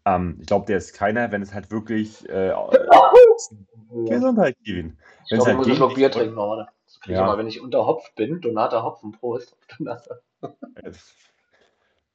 Ähm, 0.05 0.39
ich 0.41 0.47
glaube, 0.47 0.67
der 0.67 0.79
ist 0.79 0.95
keiner, 0.95 1.33
wenn 1.33 1.43
es 1.43 1.53
halt 1.53 1.73
wirklich 1.73 2.29
äh, 2.29 2.53
Gesundheit, 4.09 4.57
Kevin. 4.65 4.97
Ich 5.25 5.31
Wenn's 5.31 5.45
glaube, 5.45 5.63
ich 5.63 5.69
halt 5.69 5.79
muss 5.79 5.89
dich 5.89 5.97
Bier 5.97 6.11
trinken, 6.11 6.39
oder? 6.39 6.69
Das 6.87 7.01
krieg 7.01 7.13
ich 7.13 7.19
Ja. 7.19 7.27
immer, 7.27 7.37
wenn 7.37 7.49
ich 7.49 7.61
unter 7.61 7.85
Hopf 7.85 8.15
bin. 8.15 8.41
Donata 8.41 8.85
Hopfen, 8.85 9.13
Prost. 9.13 9.57
Donata. 9.77 10.21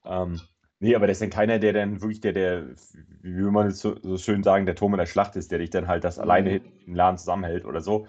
Ähm, 0.06 0.40
nee, 0.80 0.96
aber 0.96 1.08
der 1.08 1.12
ist 1.12 1.22
dann 1.22 1.30
keiner, 1.30 1.60
der 1.60 1.74
dann 1.74 2.02
wirklich 2.02 2.22
der, 2.22 2.34
der, 2.34 2.68
wie 3.22 3.36
will 3.36 3.52
man 3.52 3.68
es 3.68 3.80
so, 3.80 3.96
so 4.02 4.18
schön 4.18 4.44
sagen, 4.44 4.66
der 4.66 4.76
Turm 4.76 4.94
in 4.94 4.98
der 5.00 5.06
Schlacht 5.06 5.36
ist, 5.36 5.52
der 5.52 5.60
dich 5.60 5.70
dann 5.70 5.88
halt 5.88 6.04
das 6.04 6.18
Mhm. 6.18 6.24
alleine 6.24 6.50
hinten 6.52 6.72
im 6.88 6.96
Laden 6.96 7.18
zusammenhält 7.18 7.66
oder 7.66 7.82
so. 7.82 8.08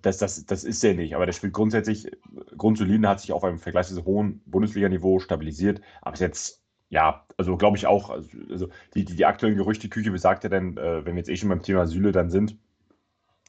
Das, 0.00 0.16
das, 0.18 0.46
das 0.46 0.64
ist 0.64 0.82
er 0.82 0.94
nicht, 0.94 1.14
aber 1.14 1.26
der 1.26 1.32
spielt 1.34 1.52
grundsätzlich 1.52 2.10
grundsolide, 2.56 3.06
hat 3.08 3.20
sich 3.20 3.32
auf 3.32 3.44
einem 3.44 3.58
vergleichsweise 3.58 4.04
hohen 4.04 4.40
Bundesliga-Niveau 4.46 5.18
stabilisiert, 5.20 5.82
aber 6.00 6.14
ist 6.14 6.20
jetzt, 6.20 6.62
ja, 6.88 7.26
also 7.36 7.56
glaube 7.58 7.76
ich 7.76 7.86
auch, 7.86 8.08
also 8.08 8.28
also 8.50 8.68
die, 8.94 9.04
die, 9.04 9.14
die 9.16 9.26
aktuellen 9.26 9.56
Gerüchteküche 9.56 10.10
besagt 10.10 10.42
ja 10.44 10.48
dann, 10.50 10.76
äh, 10.78 11.04
wenn 11.04 11.14
wir 11.14 11.18
jetzt 11.20 11.28
eh 11.28 11.36
schon 11.36 11.50
beim 11.50 11.62
Thema 11.62 11.86
Süle 11.86 12.12
dann 12.12 12.30
sind, 12.30 12.56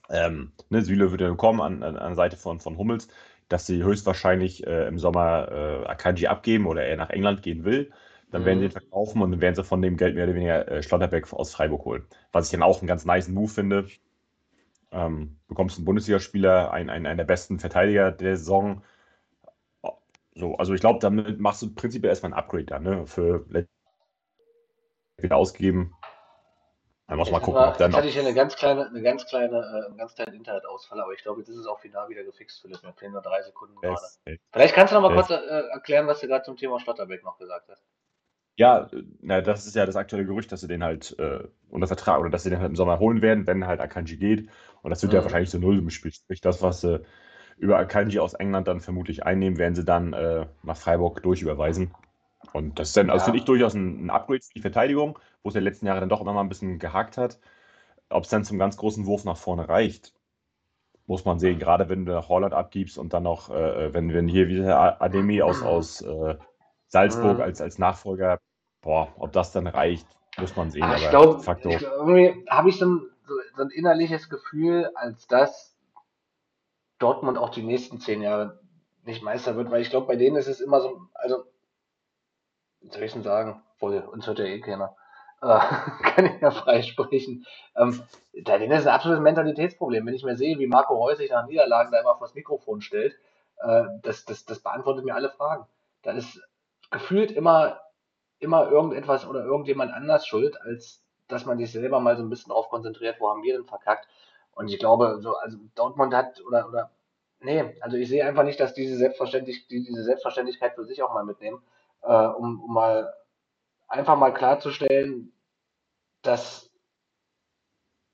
ähm, 0.10 0.52
ne, 0.70 0.82
Süle 0.84 1.12
wird 1.12 1.22
dann 1.22 1.38
kommen 1.38 1.62
an, 1.62 1.84
an, 1.84 1.98
an 1.98 2.10
der 2.10 2.16
Seite 2.16 2.38
von, 2.38 2.60
von 2.60 2.78
Hummels, 2.78 3.08
dass 3.50 3.66
sie 3.66 3.84
höchstwahrscheinlich 3.84 4.66
äh, 4.68 4.88
im 4.88 5.00
Sommer 5.00 5.48
äh, 5.52 5.86
Akanji 5.88 6.28
abgeben 6.28 6.66
oder 6.68 6.84
er 6.86 6.98
nach 6.98 7.10
England 7.10 7.42
gehen 7.42 7.64
will. 7.64 7.92
Dann 8.32 8.46
werden 8.46 8.60
sie 8.60 8.66
Mhm. 8.66 8.66
ihn 8.66 8.72
verkaufen 8.72 9.22
und 9.22 9.32
dann 9.32 9.42
werden 9.42 9.56
sie 9.56 9.64
von 9.64 9.82
dem 9.82 9.98
Geld 9.98 10.16
mehr 10.16 10.26
oder 10.26 10.36
weniger 10.36 10.68
äh, 10.68 10.84
Schlotterbeck 10.84 11.32
aus 11.34 11.52
Freiburg 11.54 11.86
holen. 11.86 12.04
Was 12.32 12.46
ich 12.48 12.52
dann 12.52 12.64
auch 12.64 12.80
einen 12.80 12.88
ganz 12.88 13.06
nice 13.06 13.28
Move 13.30 13.48
finde. 13.50 13.88
Ähm, 14.96 15.38
bekommst 15.50 15.78
einen 15.78 15.84
Bundesligaspieler, 15.84 16.72
einen, 16.72 16.90
einen, 16.90 17.06
einen 17.06 17.18
der 17.18 17.26
besten 17.26 17.60
Verteidiger 17.60 18.12
der 18.14 18.38
Saison. 18.38 18.82
So, 20.36 20.56
also 20.56 20.74
ich 20.74 20.80
glaube, 20.80 21.00
damit 21.00 21.38
machst 21.40 21.62
du 21.62 21.76
prinzipiell 21.76 22.12
erstmal 22.12 22.32
ein 22.32 22.38
Upgrade 22.40 22.64
dann, 22.64 22.84
ne? 22.84 23.06
Für 23.06 23.46
wieder 25.18 25.36
ausgegeben. 25.36 25.94
Dann 27.08 27.18
muss 27.18 27.32
hat 27.32 27.42
gucken, 27.42 27.60
man- 27.60 27.70
ob 27.70 27.78
dann 27.78 27.88
jetzt 27.88 27.92
noch. 27.92 27.98
hatte 28.00 28.08
ich 28.08 28.14
hier 28.16 28.24
eine 28.24 28.34
ganz 28.34 28.56
kleine, 28.56 28.88
eine 28.88 29.02
ganz 29.02 29.26
kleine, 29.26 29.58
äh, 29.58 29.86
einen 29.88 29.98
ganz 29.98 30.16
kleinen 30.16 30.34
Internetausfall, 30.34 31.00
aber 31.02 31.12
ich 31.14 31.22
glaube, 31.22 31.42
jetzt 31.42 31.50
ist 31.50 31.58
es 31.58 31.68
auch 31.68 31.80
final 31.80 32.10
wieder 32.10 32.24
gefixt, 32.24 32.62
Philipp. 32.62 32.82
Mir 32.82 32.94
fehlen 32.94 33.12
nur 33.12 33.22
drei 33.22 33.42
Sekunden 33.44 33.76
gerade. 33.82 34.02
Yes. 34.26 34.40
Vielleicht 34.52 34.76
kannst 34.76 34.92
du 34.94 35.00
noch 35.00 35.10
mal 35.10 35.16
Yes. 35.16 35.28
kurz 35.28 35.40
äh, 35.42 35.68
erklären, 35.72 36.08
was 36.08 36.20
du 36.22 36.28
gerade 36.28 36.44
zum 36.46 36.58
Thema 36.58 36.80
Schlotterbeck 36.80 37.24
noch 37.24 37.38
gesagt 37.38 37.70
hast. 37.70 37.86
Ja, 38.58 38.88
äh, 38.94 39.04
na, 39.22 39.42
das 39.42 39.66
ist 39.66 39.76
ja 39.76 39.86
das 39.86 39.96
aktuelle 39.96 40.26
Gerücht, 40.26 40.52
dass 40.52 40.62
sie 40.62 40.68
den 40.68 40.84
halt 40.84 41.18
äh, 41.20 41.44
unter 41.70 41.88
Vertrag 41.88 42.20
oder 42.22 42.30
dass 42.30 42.44
sie 42.44 42.50
den 42.50 42.60
halt 42.60 42.70
im 42.70 42.76
Sommer 42.76 43.00
holen 43.00 43.22
werden, 43.22 43.48
wenn 43.48 43.68
halt 43.68 43.82
Akanji 43.82 44.18
geht. 44.18 44.50
Und 44.82 44.92
das 44.92 45.02
wird 45.02 45.14
ja 45.14 45.22
Mhm. 45.22 45.24
wahrscheinlich 45.24 45.50
so 45.50 45.58
null 45.60 45.78
im 45.80 45.90
Spiel. 45.90 46.12
Sprich, 46.14 46.42
das, 46.42 46.62
was 46.62 46.82
sie 46.82 47.02
über 47.58 47.78
Akanji 47.78 48.20
aus 48.20 48.34
England 48.34 48.68
dann 48.68 48.82
vermutlich 48.82 49.26
einnehmen, 49.26 49.58
werden 49.58 49.76
sie 49.76 49.86
dann 49.86 50.14
äh, 50.14 50.48
nach 50.64 50.78
Freiburg 50.78 51.22
durchüberweisen. 51.24 51.96
Und 52.54 52.80
das 52.80 52.90
ist 52.90 52.98
dann, 52.98 53.10
also 53.10 53.26
finde 53.26 53.40
ich 53.40 53.46
durchaus 53.46 53.74
ein, 53.76 54.06
ein 54.08 54.10
Upgrade 54.12 54.42
für 54.42 54.54
die 54.56 54.62
Verteidigung, 54.62 55.20
wo 55.44 55.50
es 55.50 55.56
ja 55.56 55.60
in 55.60 55.66
den 55.66 55.72
letzten 55.74 55.88
Jahren 55.88 56.02
dann 56.02 56.10
doch 56.10 56.22
immer 56.22 56.34
mal 56.34 56.42
ein 56.42 56.50
bisschen 56.50 56.80
gehakt 56.80 57.18
hat. 57.18 57.40
Ob 58.10 58.24
es 58.26 58.30
dann 58.30 58.44
zum 58.46 58.60
ganz 58.60 58.78
großen 58.78 59.06
Wurf 59.08 59.26
nach 59.26 59.38
vorne 59.38 59.70
reicht, 59.70 60.14
muss 61.08 61.26
man 61.26 61.40
sehen. 61.40 61.60
Gerade 61.60 61.90
wenn 61.90 62.06
du 62.06 62.14
nach 62.14 62.30
Holland 62.30 62.54
abgibst 62.54 62.98
und 62.98 63.14
dann 63.14 63.24
noch, 63.24 63.50
äh, 63.50 63.94
wenn, 63.94 64.14
wenn 64.14 64.28
hier 64.28 64.48
wieder 64.48 65.02
Ademi 65.02 65.42
aus, 65.42 65.62
aus 65.64 66.02
äh, 66.02 66.36
Salzburg 66.88 67.40
Mhm. 67.40 67.42
als, 67.42 67.62
als 67.62 67.78
Nachfolger, 67.80 68.40
boah, 68.86 69.12
ob 69.18 69.34
das 69.34 69.52
dann 69.52 69.68
reicht, 69.68 70.08
muss 70.38 70.56
man 70.56 70.72
sehen. 70.72 70.84
Ah, 70.84 70.96
ich 70.96 71.10
glaube, 71.10 71.44
irgendwie 71.44 72.46
habe 72.50 72.70
ich 72.70 72.78
so 72.80 72.86
ein, 72.86 73.10
so, 73.58 73.64
ein 73.64 73.72
innerliches 73.72 74.30
Gefühl, 74.30 74.92
als 74.96 75.28
dass 75.28 75.76
Dortmund 77.00 77.38
auch 77.38 77.50
die 77.50 77.64
nächsten 77.64 78.00
zehn 78.00 78.22
Jahre 78.22 78.60
nicht 79.04 79.24
Meister 79.24 79.58
wird, 79.58 79.72
weil 79.72 79.82
ich 79.82 79.90
glaube, 79.90 80.08
bei 80.08 80.16
denen 80.16 80.38
ist 80.38 80.48
es 80.48 80.62
immer 80.62 80.80
so, 80.80 81.02
also, 81.14 81.44
wie 82.80 82.90
soll 82.90 83.04
ich 83.04 83.14
denn 83.14 83.24
sagen? 83.24 83.62
Voll, 83.78 83.98
uns 83.98 84.28
hört 84.28 84.40
ja 84.40 84.46
eh 84.46 84.62
keiner. 84.62 84.96
Äh, 85.42 85.60
kann 86.04 86.26
ich 86.28 86.42
ja 86.42 86.52
freisprechen. 86.52 87.46
Ähm, 87.76 88.04
bei 88.44 88.58
denen 88.60 88.72
ist 88.72 88.82
es 88.82 88.88
ein 88.88 88.94
absolutes 88.94 89.24
Mentalitätsproblem. 89.24 90.06
Wenn 90.06 90.14
ich 90.14 90.24
mir 90.24 90.38
sehe, 90.38 90.60
wie 90.60 90.68
Marco 90.68 90.96
Reus 90.96 91.18
sich 91.18 91.32
nach 91.32 91.48
Niederlagen 91.48 91.92
da 91.92 92.00
immer 92.00 92.16
vor 92.16 92.28
das 92.28 92.36
Mikrofon 92.36 92.82
stellt, 92.82 93.16
äh, 93.62 93.84
das, 94.04 94.26
das, 94.26 94.46
das 94.46 94.60
beantwortet 94.60 95.06
mir 95.06 95.16
alle 95.16 95.30
Fragen. 95.30 95.66
Da 96.04 96.12
ist 96.12 96.40
gefühlt 96.92 97.32
immer, 97.32 97.80
immer 98.40 98.70
irgendetwas 98.70 99.26
oder 99.28 99.44
irgendjemand 99.46 99.94
anders 99.94 100.28
schuld, 100.28 100.60
als 100.62 101.04
dass 101.28 101.46
man 101.46 101.58
sich 101.58 101.72
selber 101.72 102.00
mal 102.00 102.18
so 102.18 102.24
ein 102.24 102.30
bisschen 102.30 102.50
darauf 102.50 102.70
konzentriert, 102.70 103.18
wo 103.20 103.30
haben 103.30 103.44
wir 103.44 103.56
denn 103.58 103.66
verkackt. 103.66 104.08
Und 104.54 104.68
ich 104.70 104.80
glaube, 104.80 105.20
so, 105.22 105.36
also 105.38 105.58
Dortmund 105.76 106.14
hat 106.14 106.42
oder, 106.48 106.68
oder, 106.70 106.92
nee, 107.40 107.76
also 107.82 107.98
ich 107.98 108.10
sehe 108.10 108.26
einfach 108.26 108.44
nicht, 108.44 108.60
dass 108.60 108.74
diese, 108.74 108.98
Selbstverständlich, 108.98 109.68
die 109.68 109.84
diese 109.84 110.04
Selbstverständlichkeit 110.04 110.76
für 110.76 110.86
sich 110.86 111.02
auch 111.04 111.14
mal 111.14 111.26
mitnehmen, 111.26 111.62
äh, 112.04 112.28
um, 112.28 112.62
um 112.64 112.74
mal 112.74 113.14
einfach 113.88 114.18
mal 114.18 114.34
klarzustellen, 114.34 115.34
dass 116.24 116.72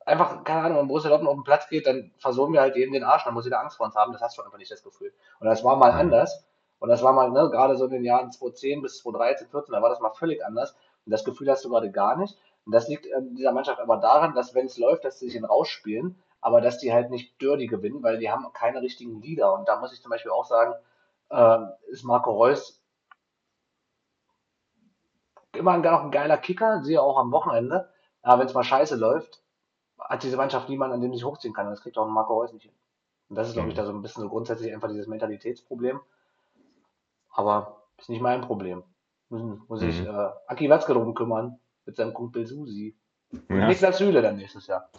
einfach, 0.05 0.43
keine 0.43 0.61
Ahnung, 0.65 0.79
wenn 0.79 0.87
Borussia 0.87 1.09
Dortmund 1.09 1.29
auf 1.31 1.37
den 1.37 1.43
Platz 1.43 1.67
geht, 1.69 1.87
dann 1.87 2.11
versohlen 2.17 2.53
wir 2.53 2.61
halt 2.61 2.75
jedem 2.75 2.93
den 2.93 3.03
Arsch, 3.03 3.23
dann 3.23 3.33
muss 3.33 3.45
jeder 3.45 3.59
Angst 3.59 3.77
vor 3.77 3.85
uns 3.85 3.95
haben, 3.95 4.13
das 4.13 4.21
hast 4.21 4.37
du 4.37 4.41
einfach 4.43 4.57
nicht 4.57 4.71
das 4.71 4.83
Gefühl. 4.83 5.13
Und 5.39 5.47
das 5.47 5.63
war 5.63 5.75
mal 5.75 5.93
Mhm. 5.93 5.99
anders. 5.99 6.45
Und 6.81 6.89
das 6.89 7.03
war 7.03 7.13
mal, 7.13 7.29
ne, 7.29 7.49
gerade 7.51 7.77
so 7.77 7.85
in 7.85 7.91
den 7.91 8.03
Jahren 8.03 8.31
2010 8.31 8.81
bis 8.81 8.97
2013, 8.97 9.47
14, 9.49 9.71
da 9.71 9.81
war 9.83 9.89
das 9.89 9.99
mal 9.99 10.09
völlig 10.09 10.43
anders. 10.43 10.75
Und 11.05 11.11
das 11.11 11.23
Gefühl 11.23 11.49
hast 11.49 11.63
du 11.63 11.69
gerade 11.69 11.91
gar 11.91 12.17
nicht. 12.17 12.35
Und 12.65 12.73
das 12.73 12.87
liegt 12.87 13.05
äh, 13.05 13.21
dieser 13.21 13.51
Mannschaft 13.51 13.79
aber 13.79 13.97
daran, 13.97 14.33
dass 14.33 14.55
wenn 14.55 14.65
es 14.65 14.79
läuft, 14.79 15.05
dass 15.05 15.19
sie 15.19 15.27
sich 15.27 15.35
in 15.35 15.45
rausspielen, 15.45 16.17
aber 16.41 16.59
dass 16.59 16.79
die 16.79 16.91
halt 16.91 17.11
nicht 17.11 17.39
dirty 17.39 17.67
gewinnen, 17.67 18.01
weil 18.01 18.17
die 18.17 18.31
haben 18.31 18.51
keine 18.53 18.81
richtigen 18.81 19.21
Leader. 19.21 19.53
Und 19.53 19.67
da 19.67 19.79
muss 19.79 19.93
ich 19.93 20.01
zum 20.01 20.09
Beispiel 20.09 20.31
auch 20.31 20.45
sagen, 20.45 20.73
äh, 21.29 21.59
ist 21.91 22.03
Marco 22.03 22.31
Reus 22.31 22.81
immer 25.53 25.77
noch 25.77 26.01
ein 26.03 26.11
geiler 26.11 26.37
Kicker, 26.37 26.83
sehe 26.83 27.01
auch 27.01 27.17
am 27.19 27.31
Wochenende. 27.31 27.89
Aber 28.23 28.39
wenn 28.39 28.47
es 28.47 28.53
mal 28.55 28.63
scheiße 28.63 28.95
läuft, 28.95 29.43
hat 29.99 30.23
diese 30.23 30.37
Mannschaft 30.37 30.67
niemanden, 30.67 30.95
an 30.95 31.01
dem 31.01 31.13
sich 31.13 31.23
hochziehen 31.23 31.53
kann. 31.53 31.67
Und 31.67 31.73
das 31.73 31.81
kriegt 31.81 31.97
auch 31.99 32.07
Marco 32.07 32.33
Reus 32.33 32.53
nicht 32.53 32.63
hin. 32.63 32.73
Und 33.29 33.35
das 33.35 33.47
ist, 33.49 33.53
glaube 33.53 33.69
ich, 33.69 33.75
Mhm. 33.75 33.77
da 33.77 33.85
so 33.85 33.91
ein 33.91 34.01
bisschen 34.01 34.23
so 34.23 34.29
grundsätzlich 34.29 34.73
einfach 34.73 34.89
dieses 34.89 35.07
Mentalitätsproblem. 35.07 35.99
Aber 37.31 37.83
ist 37.97 38.09
nicht 38.09 38.21
mein 38.21 38.41
Problem. 38.41 38.83
Müssen, 39.29 39.61
muss 39.67 39.81
Mhm. 39.81 40.05
äh, 40.05 40.29
Aki 40.47 40.69
Watzke 40.69 40.93
drum 40.93 41.13
kümmern 41.13 41.59
mit 41.85 41.95
seinem 41.95 42.13
Kumpel 42.13 42.45
Susi. 42.45 42.95
Und 43.31 43.57
Ja. 43.57 43.67
Niklas 43.67 43.97
Süle 43.97 44.21
dann 44.21 44.35
nächstes 44.37 44.67
Jahr. 44.67 44.89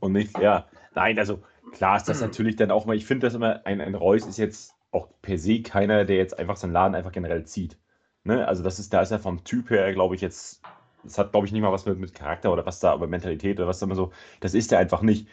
Und 0.00 0.12
nicht, 0.12 0.38
ja. 0.38 0.66
Nein, 0.94 1.18
also 1.18 1.42
klar 1.72 1.96
ist 1.96 2.08
das 2.08 2.20
natürlich 2.20 2.56
dann 2.56 2.70
auch 2.70 2.86
mal, 2.86 2.96
ich 2.96 3.04
finde 3.04 3.26
das 3.26 3.34
immer, 3.34 3.66
ein, 3.66 3.80
ein 3.80 3.94
Reus 3.94 4.26
ist 4.26 4.38
jetzt 4.38 4.74
auch 4.92 5.08
per 5.20 5.38
se 5.38 5.62
keiner, 5.62 6.04
der 6.04 6.16
jetzt 6.16 6.38
einfach 6.38 6.56
seinen 6.56 6.72
Laden 6.72 6.94
einfach 6.94 7.12
generell 7.12 7.44
zieht. 7.44 7.76
Ne? 8.24 8.46
Also 8.46 8.62
das 8.62 8.78
ist, 8.78 8.92
da 8.94 9.02
ist 9.02 9.10
er 9.10 9.18
vom 9.18 9.44
Typ 9.44 9.70
her, 9.70 9.92
glaube 9.92 10.14
ich, 10.14 10.20
jetzt, 10.20 10.62
das 11.02 11.18
hat, 11.18 11.32
glaube 11.32 11.46
ich, 11.46 11.52
nicht 11.52 11.62
mal 11.62 11.72
was 11.72 11.84
mit, 11.86 11.98
mit 11.98 12.14
Charakter 12.14 12.52
oder 12.52 12.64
was 12.64 12.80
da, 12.80 12.92
aber 12.92 13.06
Mentalität 13.06 13.58
oder 13.58 13.68
was 13.68 13.78
da 13.78 13.86
immer 13.86 13.94
so, 13.94 14.12
das 14.40 14.54
ist 14.54 14.72
er 14.72 14.78
einfach 14.78 15.02
nicht. 15.02 15.28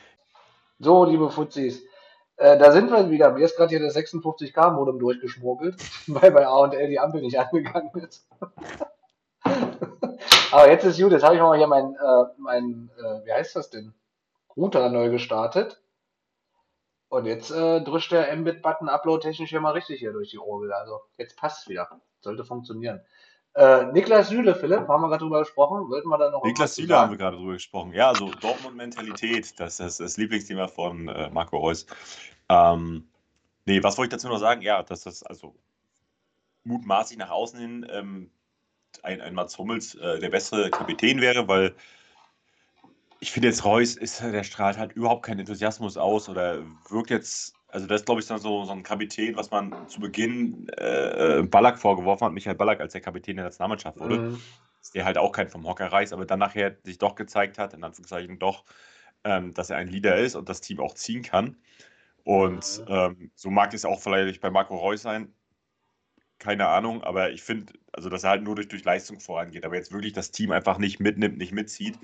So, 0.79 1.05
liebe 1.05 1.29
Fuzis, 1.29 1.83
äh, 2.39 2.57
da 2.57 2.71
sind 2.71 2.89
wir 2.89 3.09
wieder. 3.09 3.31
Mir 3.31 3.43
ist 3.43 3.57
gerade 3.57 3.69
hier 3.69 3.81
das 3.81 3.95
56K-Modem 3.95 4.97
durchgeschmuggelt, 4.97 5.75
weil 6.07 6.31
bei 6.31 6.47
A&L 6.47 6.87
die 6.87 6.99
Ampel 6.99 7.21
nicht 7.21 7.37
angegangen 7.39 7.91
ist. 7.95 8.27
Aber 10.51 10.71
jetzt 10.71 10.85
ist 10.85 10.99
gut, 10.99 11.11
jetzt 11.11 11.23
habe 11.23 11.35
ich 11.35 11.41
mal 11.41 11.57
hier 11.57 11.67
mein, 11.67 11.95
äh, 11.95 12.23
mein 12.37 12.89
äh, 12.97 13.25
wie 13.25 13.33
heißt 13.33 13.55
das 13.55 13.69
denn? 13.69 13.93
Router 14.55 14.89
neu 14.89 15.09
gestartet. 15.09 15.81
Und 17.09 17.25
jetzt 17.25 17.51
äh, 17.51 17.81
drückt 17.81 18.11
der 18.11 18.35
Mbit-Button 18.35 18.87
upload-technisch 18.87 19.49
hier 19.49 19.61
mal 19.61 19.73
richtig 19.73 19.99
hier 19.99 20.13
durch 20.13 20.29
die 20.29 20.39
Orgel. 20.39 20.71
Also 20.71 21.01
jetzt 21.17 21.37
passt 21.37 21.67
wieder. 21.67 21.89
Sollte 22.21 22.45
funktionieren. 22.45 23.01
Äh, 23.55 23.85
Niklas 23.91 24.29
Süle, 24.29 24.55
Philipp, 24.55 24.87
haben 24.87 25.01
wir 25.01 25.09
gerade 25.09 25.23
drüber 25.23 25.39
gesprochen. 25.39 25.89
Wollten 25.89 26.07
wir 26.07 26.17
da 26.17 26.29
noch 26.29 26.43
Niklas 26.43 26.75
Süle 26.75 26.97
haben 26.97 27.11
wir 27.11 27.17
gerade 27.17 27.37
drüber 27.37 27.53
gesprochen. 27.53 27.93
Ja, 27.93 28.09
also 28.09 28.31
Dortmund-Mentalität, 28.31 29.59
das 29.59 29.79
ist 29.79 29.99
das 29.99 30.17
Lieblingsthema 30.17 30.67
von 30.67 31.07
äh, 31.07 31.29
Marco 31.29 31.57
Reus. 31.57 31.85
Ähm, 32.47 33.07
nee, 33.65 33.81
was 33.83 33.97
wollte 33.97 34.15
ich 34.15 34.21
dazu 34.21 34.31
noch 34.31 34.39
sagen? 34.39 34.61
Ja, 34.61 34.83
dass 34.83 35.03
das 35.03 35.23
also 35.23 35.55
mutmaßlich 36.63 37.17
nach 37.17 37.31
außen 37.31 37.59
hin 37.59 37.87
ähm, 37.89 38.31
ein, 39.03 39.21
ein 39.21 39.33
Mats 39.33 39.57
Hummels 39.57 39.95
äh, 39.95 40.19
der 40.19 40.29
bessere 40.29 40.69
Kapitän 40.69 41.21
wäre, 41.21 41.47
weil 41.47 41.75
ich 43.19 43.31
finde 43.31 43.49
jetzt 43.49 43.65
Reus 43.65 43.95
ist, 43.95 44.21
der 44.21 44.43
strahlt 44.43 44.77
halt 44.77 44.93
überhaupt 44.93 45.25
keinen 45.25 45.39
Enthusiasmus 45.39 45.97
aus 45.97 46.29
oder 46.29 46.63
wirkt 46.89 47.09
jetzt, 47.09 47.53
also 47.71 47.87
das 47.87 48.01
ist 48.01 48.05
glaube 48.05 48.21
ich 48.21 48.27
dann 48.27 48.39
so, 48.39 48.65
so 48.65 48.71
ein 48.71 48.83
Kapitän, 48.83 49.35
was 49.35 49.51
man 49.51 49.87
zu 49.87 49.99
Beginn 49.99 50.67
äh, 50.77 51.43
Ballack 51.43 51.79
vorgeworfen 51.79 52.25
hat, 52.25 52.33
Michael 52.33 52.55
Ballack, 52.55 52.79
als 52.81 52.93
der 52.93 53.01
Kapitän 53.01 53.35
der 53.37 53.45
Nationalmannschaft 53.45 53.99
wurde 53.99 54.23
Mhm. 54.23 54.37
dass 54.81 54.91
der 54.91 55.05
halt 55.05 55.17
auch 55.17 55.31
kein 55.33 55.49
vom 55.49 55.67
Hocker 55.67 55.91
reißt, 55.91 56.13
aber 56.13 56.25
dann 56.25 56.39
nachher 56.39 56.77
sich 56.83 56.97
doch 56.97 57.15
gezeigt 57.15 57.57
hat, 57.57 57.73
in 57.73 57.83
Anführungszeichen 57.83 58.39
doch, 58.39 58.63
ähm, 59.25 59.53
dass 59.53 59.69
er 59.69 59.77
ein 59.77 59.89
Leader 59.89 60.17
ist 60.17 60.35
und 60.35 60.49
das 60.49 60.61
Team 60.61 60.79
auch 60.79 60.93
ziehen 60.95 61.21
kann. 61.23 61.57
Und 62.23 62.83
Mhm. 62.87 62.93
ähm, 62.93 63.31
so 63.35 63.49
mag 63.49 63.73
es 63.73 63.85
auch 63.85 64.01
vielleicht 64.01 64.41
bei 64.41 64.49
Marco 64.51 64.77
Reus 64.77 65.01
sein. 65.03 65.33
Keine 66.39 66.67
Ahnung, 66.67 67.03
aber 67.03 67.31
ich 67.31 67.43
finde, 67.43 67.73
also 67.91 68.09
dass 68.09 68.23
er 68.23 68.29
halt 68.31 68.43
nur 68.43 68.55
durch, 68.55 68.69
durch 68.69 68.85
Leistung 68.85 69.19
vorangeht, 69.19 69.65
aber 69.65 69.75
jetzt 69.75 69.91
wirklich 69.91 70.13
das 70.13 70.31
Team 70.31 70.51
einfach 70.51 70.77
nicht 70.77 70.99
mitnimmt, 71.01 71.37
nicht 71.37 71.51
mitzieht. 71.51 71.99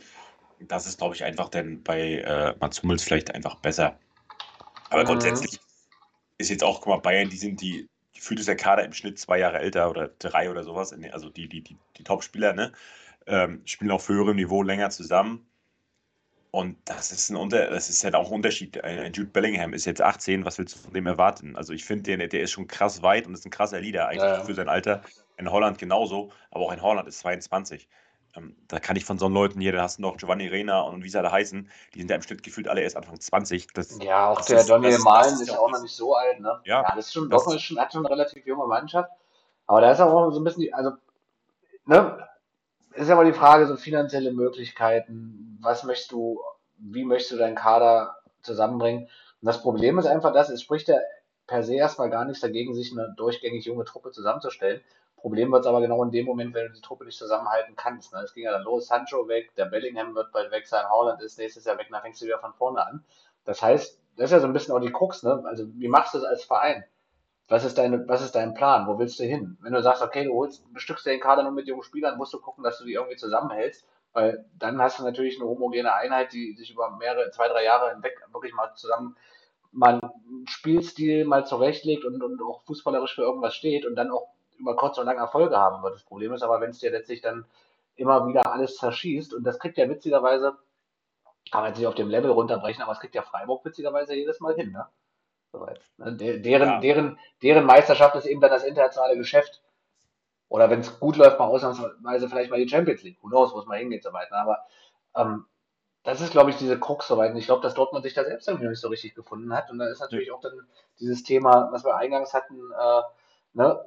Das 0.60 0.88
ist, 0.88 0.97
glaube 0.99 1.15
ich, 1.15 1.23
einfach 1.23 1.49
dann 1.49 1.84
bei 1.84 2.19
äh, 2.19 2.56
Mats 2.60 2.84
Hummels 2.84 3.04
vielleicht 3.04 3.34
einfach 3.34 3.56
besser. 3.56 3.99
Aber 4.89 5.04
Mhm. 5.04 5.06
grundsätzlich 5.06 5.60
ist 6.38 6.50
jetzt 6.50 6.63
auch, 6.63 6.82
guck 6.82 6.88
mal, 6.89 6.98
Bayern, 7.02 7.30
die 7.30 7.38
sind 7.38 7.62
die, 7.62 7.89
gefühlt 8.13 8.39
ist 8.39 8.48
der 8.48 8.56
Kader 8.58 8.86
im 8.86 8.93
Schnitt 8.93 9.19
zwei 9.19 9.39
Jahre 9.39 9.60
älter 9.60 9.89
oder 9.89 10.10
drei 10.19 10.50
oder 10.52 10.63
sowas. 10.63 10.93
Also 11.12 11.30
die, 11.30 11.50
die, 11.50 11.63
die, 11.63 11.80
die 11.98 12.04
Top-Spieler, 12.04 12.54
ne? 12.54 12.74
Ähm, 13.28 13.63
spielen 13.65 13.91
auf 13.91 14.10
höherem 14.10 14.36
Niveau 14.38 14.63
länger 14.63 14.89
zusammen. 14.91 15.50
Und 16.52 16.78
das 16.89 17.12
ist 17.12 17.30
ein 17.30 17.36
Unter 17.36 17.69
das 17.69 17.89
ist 17.89 18.04
halt 18.04 18.15
auch 18.15 18.30
ein 18.30 18.34
Unterschied. 18.36 18.82
Ein 18.84 18.98
ein 19.00 19.13
Jude 19.13 19.30
Bellingham 19.30 19.74
ist 19.74 19.86
jetzt 19.86 20.02
18, 20.02 20.45
was 20.45 20.58
willst 20.58 20.76
du 20.76 20.80
von 20.80 20.93
dem 20.93 21.06
erwarten? 21.06 21.56
Also 21.58 21.74
ich 21.74 21.84
finde, 21.86 22.17
der, 22.17 22.28
der 22.30 22.41
ist 22.41 22.52
schon 22.52 22.67
krass 22.67 23.02
weit 23.04 23.28
und 23.28 23.34
ist 23.34 23.45
ein 23.45 23.52
krasser 23.52 23.80
Leader 23.82 24.08
eigentlich 24.08 24.24
Ja, 24.24 24.26
ja. 24.28 24.45
für 24.45 24.56
sein 24.56 24.69
Alter. 24.69 25.04
In 25.38 25.52
Holland 25.52 25.78
genauso, 25.78 26.32
aber 26.52 26.65
auch 26.65 26.71
in 26.74 26.82
Holland 26.82 27.08
ist 27.10 27.19
22. 27.19 27.89
Ähm, 28.36 28.56
da 28.67 28.80
kann 28.80 28.95
ich 28.95 29.06
von 29.06 29.17
so 29.17 29.28
Leuten 29.28 29.60
hier, 29.62 29.71
da 29.71 29.82
hast 29.84 29.98
du 29.98 30.02
noch 30.02 30.17
Giovanni 30.17 30.48
Reyna 30.48 30.82
und 30.82 31.04
wie 31.04 31.10
sie 31.10 31.17
alle 31.17 31.32
heißen, 31.32 31.69
die 31.93 32.00
sind 32.00 32.10
ja 32.10 32.15
im 32.15 32.21
Schnitt 32.21 32.43
gefühlt 32.43 32.67
alle 32.67 32.82
erst 32.82 32.98
Anfang 32.98 33.19
20. 33.19 33.67
Das, 33.74 33.98
Ja, 34.02 34.30
auch 34.32 34.41
der 34.41 34.63
Daniel 34.63 34.91
das 35.04 35.32
ist- 35.32 35.41
ist, 35.41 35.48
ja 35.50 35.60
auch 35.60 35.69
noch 35.71 35.82
nicht 35.82 35.95
so 35.95 36.15
alt, 36.15 36.39
ne? 36.39 36.60
Ja, 36.65 36.84
das 36.95 37.08
ist 37.08 37.13
schon, 37.13 37.30
das- 37.30 37.48
ist 37.48 37.62
schon, 37.62 37.80
hat 37.80 37.93
schon 37.93 38.06
eine 38.06 38.13
relativ 38.13 38.45
junge 38.45 38.67
Mannschaft. 38.67 39.10
Aber 39.67 39.82
da 39.82 39.91
ist 39.91 40.00
auch 40.02 40.32
so 40.32 40.39
ein 40.39 40.43
bisschen 40.43 40.62
die, 40.62 40.74
also, 40.74 40.91
ne, 41.86 42.28
ist 42.93 43.08
ja 43.10 43.15
mal 43.15 43.26
die 43.26 43.34
Frage, 43.34 43.67
so 43.67 43.76
finanzielle 43.76 44.32
Möglichkeiten, 44.32 45.58
was 45.62 45.84
möchtest 45.84 46.12
du, 46.12 46.39
wie 46.78 47.04
möchtest 47.04 47.32
du 47.34 47.38
deinen 47.38 47.56
Kader 47.56 48.15
zusammenbringen? 48.41 49.04
Und 49.04 49.45
das 49.45 49.62
Problem 49.62 49.98
ist 49.98 50.06
einfach 50.06 50.34
das, 50.34 50.50
es 50.50 50.62
spricht 50.62 50.88
ja 50.88 50.98
per 51.48 51.63
se 51.63 51.76
erstmal 51.76 52.10
gar 52.10 52.26
nichts 52.26 52.41
dagegen, 52.41 52.74
sich 52.74 52.91
eine 52.91 53.13
durchgängig 53.17 53.65
junge 53.65 53.86
Truppe 53.86 54.12
zusammenzustellen. 54.12 54.82
Problem 55.26 55.52
wird 55.52 55.62
es 55.62 55.68
aber 55.68 55.82
genau 55.82 56.04
in 56.04 56.12
dem 56.12 56.28
Moment, 56.28 56.54
wenn 56.54 56.68
du 56.68 56.74
die 56.74 56.82
Truppe 56.82 57.04
nicht 57.04 57.18
zusammenhalten 57.18 57.76
kannst. 57.76 58.14
Ne? 58.14 58.20
Es 58.20 58.36
ging 58.36 58.44
ja 58.44 58.52
dann 58.52 58.62
los, 58.62 58.86
Sancho 58.86 59.28
weg, 59.28 59.56
der 59.56 59.66
Bellingham 59.66 60.14
wird 60.14 60.32
bald 60.32 60.52
weg 60.52 60.68
sein, 60.68 60.88
Holland 60.88 61.20
ist 61.24 61.40
nächstes 61.40 61.66
Jahr 61.66 61.80
weg, 61.80 61.88
dann 61.90 62.04
fängst 62.04 62.22
du 62.22 62.28
wieder 62.28 62.38
von 62.38 62.54
vorne 62.54 62.86
an. 62.86 63.04
Das 63.44 63.64
heißt, 63.64 64.00
das 64.18 64.26
ist 64.26 64.32
ja 64.34 64.40
so 64.40 64.46
ein 64.46 64.54
bisschen 64.54 64.76
auch 64.76 64.80
die 64.80 64.92
Krux, 64.92 65.24
ne? 65.24 65.44
Also, 65.48 65.66
wie 65.78 65.88
machst 65.88 66.14
du 66.14 66.20
das 66.20 66.28
als 66.28 66.44
Verein? 66.44 66.84
Was 67.48 67.66
ist 67.66 67.80
deine, 67.80 68.08
was 68.08 68.22
ist 68.22 68.36
dein 68.36 68.54
Plan? 68.54 68.86
Wo 68.86 69.00
willst 69.00 69.20
du 69.20 69.24
hin? 69.24 69.58
Wenn 69.62 69.74
du 69.74 69.82
sagst, 69.82 70.04
okay, 70.04 70.26
du 70.26 70.34
holst, 70.36 70.72
bestückst 70.72 71.08
den 71.08 71.20
Kader 71.20 71.42
nur 71.42 71.54
mit 71.54 71.68
jungen 71.68 71.82
Spielern, 71.82 72.20
musst 72.20 72.34
du 72.34 72.40
gucken, 72.40 72.64
dass 72.64 72.78
du 72.78 72.86
die 72.86 72.94
irgendwie 72.94 73.18
zusammenhältst, 73.18 73.84
weil 74.14 74.46
dann 74.60 74.80
hast 74.80 75.00
du 75.00 75.04
natürlich 75.04 75.40
eine 75.42 75.50
homogene 75.50 75.92
Einheit, 75.92 76.34
die 76.34 76.54
sich 76.54 76.70
über 76.70 76.92
mehrere, 77.00 77.32
zwei, 77.32 77.48
drei 77.48 77.64
Jahre 77.64 77.90
hinweg 77.96 78.16
wirklich 78.32 78.54
mal 78.54 78.72
zusammen 78.76 79.18
mal 79.72 80.00
einen 80.00 80.48
Spielstil 80.48 81.26
mal 81.26 81.48
zurechtlegt 81.48 82.06
und, 82.06 82.22
und 82.24 82.42
auch 82.44 82.62
fußballerisch 82.64 83.16
für 83.16 83.24
irgendwas 83.24 83.56
steht 83.56 83.88
und 83.88 83.96
dann 83.96 84.12
auch 84.12 84.35
über 84.58 84.76
kurz 84.76 84.98
und 84.98 85.06
lang 85.06 85.18
Erfolge 85.18 85.58
haben 85.58 85.84
wird. 85.84 85.96
Das 85.96 86.04
Problem 86.04 86.34
ist 86.34 86.44
aber, 86.44 86.62
wenn 86.62 86.72
es 86.72 86.80
dir 86.80 86.91
letztlich 86.91 87.22
dann 87.22 87.46
immer 87.96 88.28
wieder 88.28 88.52
alles 88.52 88.78
zerschießt 88.78 89.34
und 89.34 89.44
das 89.44 89.60
kriegt 89.60 89.78
ja 89.78 89.89
witzigerweise, 89.89 90.58
kann 91.52 91.62
man 91.62 91.70
jetzt 91.72 91.78
nicht 91.78 91.88
auf 91.88 91.96
dem 91.96 92.10
Level 92.10 92.32
runterbrechen, 92.32 92.84
aber 92.84 92.91
es 92.94 93.00
kriegt 93.00 93.15
ja 93.15 93.22
Freiburg 93.22 93.63
witzigerweise 93.65 94.15
jedes 94.15 94.39
Mal 94.39 94.56
hin, 94.56 94.72
ne? 94.72 94.88
Soweit. 95.52 95.80
Ne? 95.98 96.13
De- 96.13 96.39
Deren, 96.41 96.70
Ja. 96.70 96.80
deren, 96.80 97.20
deren 97.41 97.65
Meisterschaft 97.65 98.15
ist 98.15 98.26
eben 98.26 98.41
dann 98.41 98.52
das 98.52 98.63
internationale 98.63 99.18
Geschäft. 99.18 99.62
Oder 100.50 100.70
wenn 100.70 100.82
es 100.82 101.00
gut 101.00 101.18
läuft, 101.18 101.39
mal 101.39 101.46
ausnahmsweise 101.48 102.30
vielleicht 102.30 102.52
mal 102.52 102.60
die 102.60 102.70
Champions 102.70 103.04
League. 103.04 103.18
Who 103.22 103.30
knows, 103.30 103.54
wo 103.54 103.60
es 103.60 103.65
mal 103.65 103.78
hingeht, 103.80 104.04
so 104.04 104.13
weiter. 104.13 104.36
Aber 104.38 104.60
ähm, 105.15 105.46
das 106.04 106.22
ist, 106.22 106.32
glaube 106.32 106.52
ich, 106.52 106.58
diese 106.58 106.80
Krux 106.80 107.08
soweit. 107.08 107.32
Und 107.32 107.38
ich 107.38 107.46
glaube, 107.46 107.62
dass 107.63 107.74
Dortmund 107.74 108.04
sich 108.04 108.13
da 108.13 108.24
selbst 108.24 108.48
irgendwie 108.48 108.65
noch 108.65 108.72
nicht 108.72 108.82
so 108.82 108.89
richtig 108.89 109.15
gefunden 109.15 109.54
hat. 109.56 109.72
Und 109.72 109.80
da 109.80 109.88
ist 109.88 110.02
natürlich 110.02 110.32
auch 110.32 110.41
dann 110.41 110.68
dieses 111.00 111.24
Thema, 111.24 111.70
was 111.72 111.84
wir 111.84 111.96
eingangs 111.96 112.34
hatten, 112.34 112.56
äh, 112.72 113.02
ne? 113.54 113.86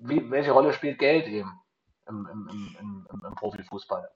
Wie, 0.00 0.30
welche 0.30 0.52
Rolle 0.52 0.72
spielt 0.72 0.98
Geld 0.98 1.26
eben 1.26 1.60
im, 2.08 2.28
im, 2.32 2.76
im, 2.80 3.06
im, 3.10 3.34
Profifußball? 3.34 4.10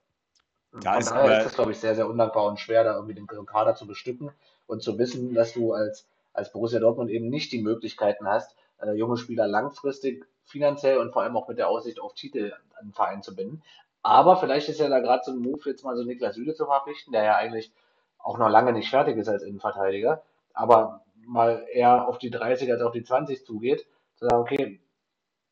Da 0.81 0.97
ist 0.97 1.11
daher 1.11 1.39
ist 1.39 1.47
es, 1.47 1.55
glaube 1.55 1.71
ich, 1.71 1.79
sehr, 1.79 1.95
sehr 1.95 2.07
undankbar 2.09 2.45
und 2.45 2.59
schwer, 2.59 2.83
da 2.83 2.95
irgendwie 2.95 3.13
den 3.13 3.27
Kader 3.27 3.75
zu 3.75 3.87
bestücken 3.87 4.31
und 4.67 4.83
zu 4.83 4.97
wissen, 4.97 5.33
dass 5.33 5.53
du 5.53 5.73
als, 5.73 6.07
als 6.33 6.51
Borussia 6.51 6.79
Dortmund 6.79 7.09
eben 7.09 7.29
nicht 7.29 7.51
die 7.51 7.61
Möglichkeiten 7.61 8.27
hast, 8.27 8.55
äh, 8.81 8.91
junge 8.91 9.17
Spieler 9.17 9.47
langfristig 9.47 10.27
finanziell 10.43 10.97
und 10.97 11.13
vor 11.13 11.23
allem 11.23 11.37
auch 11.37 11.47
mit 11.47 11.57
der 11.57 11.69
Aussicht 11.69 11.99
auf 11.99 12.13
Titel 12.13 12.53
an 12.77 12.87
den 12.87 12.93
Verein 12.93 13.23
zu 13.23 13.35
binden. 13.35 13.61
Aber 14.01 14.37
vielleicht 14.37 14.69
ist 14.69 14.79
ja 14.79 14.89
da 14.89 14.99
gerade 14.99 15.23
so 15.23 15.31
ein 15.31 15.39
Move, 15.39 15.61
jetzt 15.65 15.83
mal 15.83 15.95
so 15.95 16.03
Niklas 16.03 16.35
Süle 16.35 16.53
zu 16.53 16.65
verpflichten, 16.65 17.13
der 17.13 17.23
ja 17.23 17.35
eigentlich 17.37 17.71
auch 18.19 18.37
noch 18.37 18.49
lange 18.49 18.73
nicht 18.73 18.89
fertig 18.89 19.17
ist 19.17 19.29
als 19.29 19.43
Innenverteidiger, 19.43 20.23
aber 20.53 21.03
mal 21.25 21.65
eher 21.71 22.07
auf 22.07 22.17
die 22.17 22.29
30 22.29 22.71
als 22.71 22.81
auf 22.81 22.91
die 22.91 23.03
20 23.03 23.45
zugeht, 23.45 23.87
zu 24.15 24.25
sagen, 24.25 24.41
okay, 24.41 24.79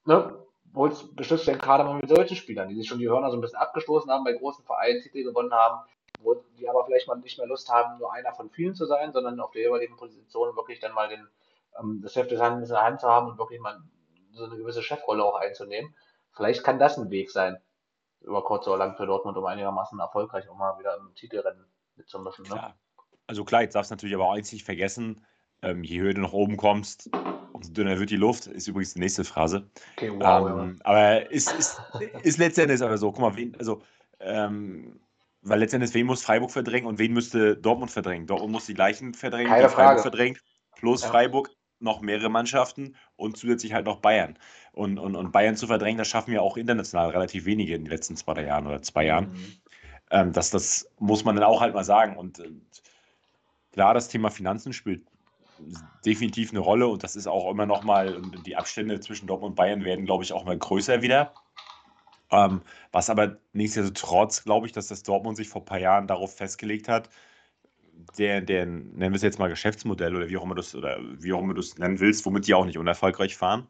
ne, 0.05 0.43
holst, 0.75 1.15
bestückst 1.15 1.47
den 1.47 1.59
Kader 1.59 1.83
mal 1.83 1.95
mit 1.95 2.09
solchen 2.09 2.35
Spielern, 2.35 2.69
die 2.69 2.75
sich 2.75 2.87
schon 2.87 2.99
die 2.99 3.09
Hörner 3.09 3.29
so 3.29 3.37
ein 3.37 3.41
bisschen 3.41 3.59
abgestoßen 3.59 4.09
haben, 4.11 4.23
bei 4.23 4.33
großen 4.33 4.65
Vereinen 4.65 5.01
Titel 5.01 5.23
gewonnen 5.23 5.53
haben, 5.53 5.85
wo 6.21 6.35
die 6.57 6.67
aber 6.67 6.85
vielleicht 6.85 7.07
mal 7.07 7.17
nicht 7.17 7.37
mehr 7.37 7.47
Lust 7.47 7.69
haben, 7.69 7.99
nur 7.99 8.13
einer 8.13 8.33
von 8.33 8.49
vielen 8.49 8.75
zu 8.75 8.85
sein, 8.85 9.11
sondern 9.11 9.39
auf 9.39 9.51
der 9.51 9.63
jeweiligen 9.63 9.97
Position 9.97 10.55
wirklich 10.55 10.79
dann 10.79 10.93
mal 10.93 11.09
den, 11.09 11.27
ähm, 11.79 12.01
das 12.01 12.15
Heft 12.15 12.31
des 12.31 12.41
Handels 12.41 12.69
in 12.69 12.75
der 12.75 12.83
Hand 12.83 13.01
zu 13.01 13.07
haben 13.07 13.27
und 13.27 13.37
wirklich 13.37 13.59
mal 13.59 13.81
so 14.31 14.45
eine 14.45 14.57
gewisse 14.57 14.81
Chefrolle 14.81 15.23
auch 15.23 15.35
einzunehmen. 15.35 15.95
Vielleicht 16.31 16.63
kann 16.63 16.79
das 16.79 16.97
ein 16.97 17.11
Weg 17.11 17.29
sein, 17.29 17.61
über 18.21 18.43
kurz 18.43 18.67
oder 18.67 18.77
lang 18.77 18.95
für 18.95 19.05
Dortmund, 19.05 19.37
um 19.37 19.45
einigermaßen 19.45 19.99
erfolgreich 19.99 20.49
auch 20.49 20.55
mal 20.55 20.79
wieder 20.79 20.97
im 20.97 21.13
Titelrennen 21.13 21.65
mitzumischen. 21.95 22.45
Ne? 22.45 22.73
Also 23.27 23.43
klar, 23.43 23.61
jetzt 23.61 23.75
darfst 23.75 23.91
du 23.91 23.95
natürlich 23.95 24.15
aber 24.15 24.25
auch 24.25 24.35
nicht 24.35 24.63
vergessen, 24.63 25.25
ähm, 25.61 25.83
je 25.83 25.99
höher 26.01 26.13
du 26.13 26.21
nach 26.21 26.33
oben 26.33 26.57
kommst, 26.57 27.09
umso 27.53 27.71
dünner 27.71 27.99
wird 27.99 28.09
die 28.09 28.17
Luft, 28.17 28.47
ist 28.47 28.67
übrigens 28.67 28.93
die 28.93 28.99
nächste 28.99 29.23
Phrase. 29.23 29.69
Okay, 29.95 30.11
wow, 30.11 30.49
ähm, 30.49 30.79
aber 30.83 31.31
ist, 31.31 31.51
ist, 31.53 31.81
ist 32.23 32.37
letztendlich 32.37 32.81
aber 32.81 32.97
so, 32.97 33.11
guck 33.11 33.21
mal, 33.21 33.35
wen, 33.35 33.55
also, 33.57 33.81
ähm, 34.19 34.99
weil 35.41 35.59
letztendlich, 35.59 35.93
wen 35.93 36.05
muss 36.05 36.23
Freiburg 36.23 36.51
verdrängen 36.51 36.87
und 36.87 36.99
wen 36.99 37.13
müsste 37.13 37.57
Dortmund 37.57 37.91
verdrängen? 37.91 38.27
Dortmund 38.27 38.51
muss 38.51 38.65
die 38.65 38.73
gleichen 38.73 39.13
verdrängen, 39.13 39.49
Keine 39.49 39.67
die 39.67 39.73
Freiburg 39.73 39.99
Frage. 39.99 40.01
verdrängt, 40.01 40.39
plus 40.75 41.03
Ja. 41.03 41.09
Freiburg 41.09 41.49
noch 41.79 42.01
mehrere 42.01 42.29
Mannschaften 42.29 42.95
und 43.17 43.37
zusätzlich 43.37 43.73
halt 43.73 43.85
noch 43.85 43.97
Bayern. 43.97 44.39
Und, 44.71 44.97
und, 44.97 45.15
und 45.15 45.31
Bayern 45.31 45.57
zu 45.57 45.67
verdrängen, 45.67 45.97
das 45.97 46.07
schaffen 46.07 46.33
ja 46.33 46.39
auch 46.39 46.55
international 46.55 47.09
relativ 47.09 47.45
wenige 47.45 47.75
in 47.75 47.83
den 47.83 47.91
letzten 47.91 48.15
zwei 48.15 48.41
Jahren 48.41 48.65
oder 48.67 48.81
zwei 48.81 49.05
Jahren. 49.05 49.33
Mhm. 49.33 49.57
Ähm, 50.11 50.31
das, 50.31 50.49
das 50.49 50.89
muss 50.99 51.25
man 51.25 51.35
dann 51.35 51.43
auch 51.43 51.59
halt 51.59 51.73
mal 51.73 51.83
sagen. 51.83 52.15
Und 52.15 52.39
äh, 52.39 52.51
klar, 53.73 53.93
das 53.93 54.07
Thema 54.07 54.29
Finanzen 54.29 54.71
spielt 54.71 55.05
definitiv 56.05 56.51
eine 56.51 56.59
Rolle 56.59 56.87
und 56.87 57.03
das 57.03 57.15
ist 57.15 57.27
auch 57.27 57.49
immer 57.49 57.65
noch 57.65 57.83
mal, 57.83 58.21
die 58.45 58.55
Abstände 58.55 58.99
zwischen 58.99 59.27
Dortmund 59.27 59.51
und 59.51 59.55
Bayern 59.55 59.83
werden, 59.83 60.05
glaube 60.05 60.23
ich, 60.23 60.33
auch 60.33 60.45
mal 60.45 60.57
größer 60.57 61.01
wieder. 61.01 61.33
Ähm, 62.31 62.61
was 62.91 63.09
aber 63.09 63.37
nichtsdestotrotz, 63.53 64.43
glaube 64.43 64.65
ich, 64.65 64.73
dass 64.73 64.87
das 64.87 65.03
Dortmund 65.03 65.37
sich 65.37 65.49
vor 65.49 65.61
ein 65.61 65.65
paar 65.65 65.79
Jahren 65.79 66.07
darauf 66.07 66.35
festgelegt 66.35 66.87
hat, 66.87 67.09
der, 68.17 68.41
der, 68.41 68.65
nennen 68.65 69.13
wir 69.13 69.15
es 69.15 69.21
jetzt 69.21 69.39
mal 69.39 69.49
Geschäftsmodell 69.49 70.15
oder 70.15 70.29
wie 70.29 70.37
auch 70.37 70.43
immer 70.43 70.55
du 70.55 70.61
es 70.61 70.75
oder 70.75 70.99
wie 71.19 71.33
auch 71.33 71.41
immer 71.41 71.53
du 71.53 71.61
es 71.61 71.77
nennen 71.77 71.99
willst, 71.99 72.25
womit 72.25 72.47
die 72.47 72.53
auch 72.53 72.65
nicht 72.65 72.77
unerfolgreich 72.77 73.37
fahren, 73.37 73.67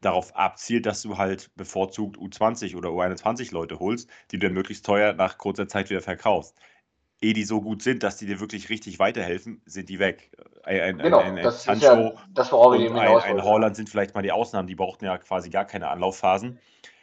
darauf 0.00 0.34
abzielt, 0.36 0.86
dass 0.86 1.02
du 1.02 1.18
halt 1.18 1.50
bevorzugt 1.56 2.18
U20 2.18 2.76
oder 2.76 2.90
U21 2.90 3.52
Leute 3.52 3.78
holst, 3.78 4.10
die 4.30 4.38
du 4.38 4.46
dann 4.46 4.54
möglichst 4.54 4.84
teuer 4.84 5.14
nach 5.14 5.38
kurzer 5.38 5.68
Zeit 5.68 5.90
wieder 5.90 6.02
verkaufst. 6.02 6.56
Ehe 7.22 7.32
die 7.32 7.44
so 7.44 7.60
gut 7.60 7.82
sind, 7.82 8.02
dass 8.02 8.16
die 8.16 8.26
dir 8.26 8.40
wirklich 8.40 8.68
richtig 8.68 8.98
weiterhelfen, 8.98 9.62
sind 9.64 9.88
die 9.88 9.98
weg. 9.98 10.30
Ein, 10.64 10.80
ein, 10.80 10.98
genau, 10.98 11.18
ein, 11.18 11.38
ein 11.38 11.44
das 11.44 11.64
Sancho 11.64 11.78
ist 11.78 11.82
ja 11.84 12.12
das, 12.34 12.52
worauf 12.52 12.78
wir 12.78 12.90
und 12.90 12.98
ein, 12.98 13.08
ein 13.08 13.42
Holland 13.42 13.76
sind 13.76 13.88
vielleicht 13.88 14.14
mal 14.14 14.22
die 14.22 14.32
Ausnahmen, 14.32 14.66
die 14.66 14.74
brauchten 14.74 15.04
ja 15.04 15.16
quasi 15.18 15.48
gar 15.48 15.64
keine 15.64 15.88
Anlaufphasen 15.88 16.58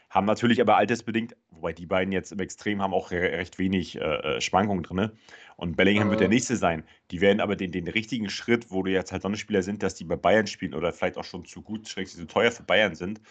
haben 0.09 0.25
natürlich 0.25 0.59
aber 0.59 0.75
altersbedingt, 0.77 1.35
wobei 1.51 1.73
die 1.73 1.85
beiden 1.85 2.11
jetzt 2.11 2.31
im 2.31 2.39
Extrem 2.39 2.81
haben 2.81 2.93
auch 2.93 3.11
recht 3.11 3.59
wenig 3.59 3.99
äh, 3.99 4.37
äh 4.37 4.41
Schwankungen 4.41 4.83
drin. 4.83 5.11
Und 5.55 5.75
Bellingham 5.75 6.07
äh. 6.07 6.11
wird 6.11 6.21
der 6.21 6.27
äh. 6.27 6.31
nächste 6.31 6.55
sein. 6.55 6.83
Die 7.11 7.21
werden 7.21 7.39
aber 7.39 7.55
den, 7.55 7.71
den 7.71 7.87
richtigen 7.87 8.29
Schritt, 8.29 8.71
wo 8.71 8.81
du 8.81 8.91
jetzt 8.91 9.11
halt 9.11 9.21
Sonnenspieler 9.21 9.61
sind, 9.61 9.83
dass 9.83 9.95
die 9.95 10.05
bei 10.05 10.15
Bayern 10.15 10.47
spielen 10.47 10.73
oder 10.73 10.91
vielleicht 10.91 11.17
auch 11.17 11.23
schon 11.23 11.45
zu 11.45 11.61
gut, 11.61 11.87
schräg 11.87 12.07
zu 12.07 12.25
teuer 12.25 12.51
für 12.51 12.63
Bayern 12.63 12.95
sind, 12.95 13.21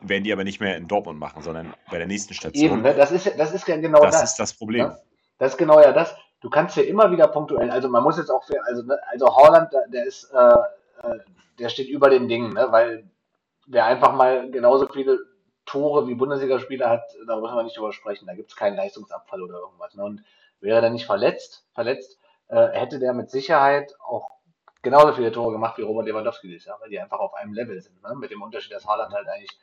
werden 0.00 0.24
die 0.24 0.32
aber 0.32 0.44
nicht 0.44 0.60
mehr 0.60 0.76
in 0.76 0.86
Dortmund 0.86 1.18
machen, 1.18 1.42
sondern 1.42 1.74
bei 1.90 1.98
der 1.98 2.06
nächsten 2.06 2.32
Station. 2.32 2.64
Eben, 2.64 2.82
ne? 2.82 2.94
das, 2.94 3.10
ist, 3.10 3.32
das 3.36 3.52
ist 3.52 3.66
ja 3.66 3.76
genau 3.76 4.00
das. 4.00 4.20
Das 4.20 4.30
ist 4.30 4.36
das 4.38 4.54
Problem. 4.54 4.86
Das, 4.86 5.02
das 5.38 5.52
ist 5.52 5.58
genau 5.58 5.80
ja 5.80 5.92
das. 5.92 6.14
Du 6.40 6.48
kannst 6.48 6.76
ja 6.76 6.82
immer 6.82 7.10
wieder 7.10 7.28
punktuell, 7.28 7.70
also 7.70 7.88
man 7.88 8.02
muss 8.02 8.16
jetzt 8.16 8.30
auch, 8.30 8.42
also, 8.64 8.82
ne, 8.82 8.98
also 9.08 9.34
Holland, 9.36 9.72
der 9.88 10.04
ist, 10.04 10.32
äh, 10.32 10.54
äh, 11.02 11.18
der 11.58 11.68
steht 11.68 11.88
über 11.88 12.08
den 12.08 12.28
Dingen, 12.28 12.54
ne? 12.54 12.68
weil 12.70 13.04
wer 13.66 13.84
einfach 13.84 14.12
mal 14.14 14.50
genauso 14.50 14.88
viele 14.88 15.18
Tore 15.66 16.08
wie 16.08 16.14
Bundesligaspieler 16.14 16.88
hat, 16.88 17.04
da 17.26 17.36
müssen 17.36 17.54
wir 17.54 17.62
nicht 17.62 17.76
drüber 17.76 17.92
sprechen. 17.92 18.26
Da 18.26 18.34
gibt 18.34 18.50
es 18.50 18.56
keinen 18.56 18.76
Leistungsabfall 18.76 19.42
oder 19.42 19.60
irgendwas. 19.60 19.94
Ne? 19.94 20.02
Und 20.02 20.24
wäre 20.60 20.82
er 20.82 20.90
nicht 20.90 21.06
verletzt, 21.06 21.64
verletzt, 21.74 22.18
äh, 22.48 22.68
hätte 22.68 22.98
der 22.98 23.12
mit 23.12 23.30
Sicherheit 23.30 23.94
auch 24.00 24.30
genauso 24.82 25.12
viele 25.12 25.30
Tore 25.30 25.52
gemacht 25.52 25.78
wie 25.78 25.82
Robert 25.82 26.06
Lewandowski 26.06 26.48
dieses 26.48 26.64
Jahr, 26.64 26.80
weil 26.80 26.90
die 26.90 26.98
einfach 26.98 27.18
auf 27.18 27.34
einem 27.34 27.52
Level 27.52 27.80
sind. 27.80 28.02
Ne? 28.02 28.16
Mit 28.16 28.30
dem 28.30 28.42
Unterschied, 28.42 28.72
dass 28.72 28.86
Haaland 28.86 29.12
halt 29.12 29.28
eigentlich 29.28 29.56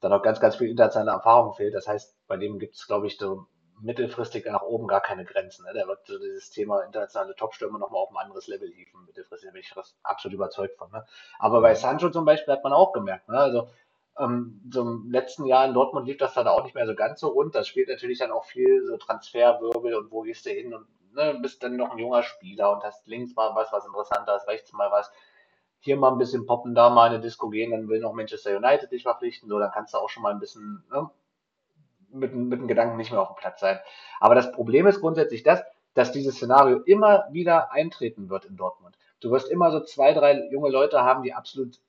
dann 0.00 0.12
noch 0.12 0.22
ganz, 0.22 0.38
ganz 0.38 0.56
viel 0.56 0.68
internationale 0.68 1.16
Erfahrung 1.16 1.54
fehlt. 1.54 1.74
Das 1.74 1.88
heißt, 1.88 2.14
bei 2.28 2.36
dem 2.36 2.58
gibt 2.58 2.76
es, 2.76 2.86
glaube 2.86 3.06
ich, 3.06 3.18
so 3.18 3.46
mittelfristig 3.82 4.46
nach 4.46 4.62
oben 4.62 4.86
gar 4.86 5.00
keine 5.00 5.24
Grenzen. 5.24 5.64
Ne? 5.64 5.72
Der 5.74 5.86
wird 5.86 6.06
so 6.06 6.18
dieses 6.18 6.50
Thema 6.50 6.82
internationale 6.82 7.34
Topstürme 7.34 7.78
nochmal 7.78 8.02
auf 8.02 8.10
ein 8.10 8.16
anderes 8.16 8.46
Level 8.46 8.70
hieven. 8.70 9.04
Mittelfristig 9.06 9.48
da 9.48 9.52
bin 9.52 9.62
ich 9.62 9.74
absolut 10.02 10.34
überzeugt 10.34 10.76
von. 10.76 10.90
Ne? 10.90 11.04
Aber 11.38 11.60
bei 11.60 11.74
Sancho 11.74 12.10
zum 12.10 12.24
Beispiel 12.24 12.54
hat 12.54 12.64
man 12.64 12.72
auch 12.72 12.92
gemerkt, 12.92 13.28
ne? 13.28 13.38
also 13.38 13.68
ähm, 14.18 14.60
so 14.70 14.82
im 14.82 15.10
letzten 15.10 15.46
Jahr 15.46 15.66
in 15.66 15.74
Dortmund 15.74 16.06
lief 16.06 16.18
das 16.18 16.34
dann 16.34 16.48
auch 16.48 16.64
nicht 16.64 16.74
mehr 16.74 16.86
so 16.86 16.94
ganz 16.94 17.20
so 17.20 17.28
rund. 17.28 17.54
Das 17.54 17.66
spielt 17.66 17.88
natürlich 17.88 18.18
dann 18.18 18.32
auch 18.32 18.44
viel 18.44 18.84
so 18.86 18.96
Transferwirbel 18.96 19.94
und 19.94 20.10
wo 20.10 20.22
gehst 20.22 20.46
du 20.46 20.50
hin 20.50 20.74
und 20.74 20.86
ne, 21.14 21.38
bist 21.40 21.62
dann 21.62 21.76
noch 21.76 21.92
ein 21.92 21.98
junger 21.98 22.22
Spieler 22.22 22.72
und 22.72 22.82
hast 22.82 23.06
links 23.06 23.34
mal 23.34 23.54
was, 23.54 23.72
was 23.72 23.86
interessanter 23.86 24.36
ist, 24.36 24.48
rechts 24.48 24.72
mal 24.72 24.90
was. 24.90 25.10
Hier 25.82 25.96
mal 25.96 26.12
ein 26.12 26.18
bisschen 26.18 26.44
poppen, 26.46 26.74
da 26.74 26.90
mal 26.90 27.08
eine 27.08 27.20
Disco 27.20 27.48
gehen, 27.48 27.70
dann 27.70 27.88
will 27.88 28.00
noch 28.00 28.12
Manchester 28.12 28.54
United 28.56 28.92
dich 28.92 29.04
verpflichten, 29.04 29.48
so, 29.48 29.58
dann 29.58 29.70
kannst 29.72 29.94
du 29.94 29.98
auch 29.98 30.10
schon 30.10 30.22
mal 30.22 30.32
ein 30.32 30.38
bisschen 30.38 30.84
ne, 30.90 31.08
mit, 32.12 32.34
mit 32.34 32.60
dem 32.60 32.68
Gedanken 32.68 32.96
nicht 32.96 33.10
mehr 33.10 33.20
auf 33.20 33.28
dem 33.28 33.36
Platz 33.36 33.60
sein. 33.60 33.78
Aber 34.20 34.34
das 34.34 34.52
Problem 34.52 34.86
ist 34.86 35.00
grundsätzlich 35.00 35.42
das, 35.42 35.62
dass 35.94 36.12
dieses 36.12 36.36
Szenario 36.36 36.78
immer 36.78 37.26
wieder 37.30 37.72
eintreten 37.72 38.30
wird 38.30 38.44
in 38.44 38.56
Dortmund. 38.56 38.96
Du 39.20 39.30
wirst 39.30 39.50
immer 39.50 39.70
so 39.70 39.80
zwei, 39.80 40.14
drei 40.14 40.48
junge 40.50 40.70
Leute 40.70 41.02
haben, 41.02 41.22
die 41.22 41.34
absolut 41.34 41.80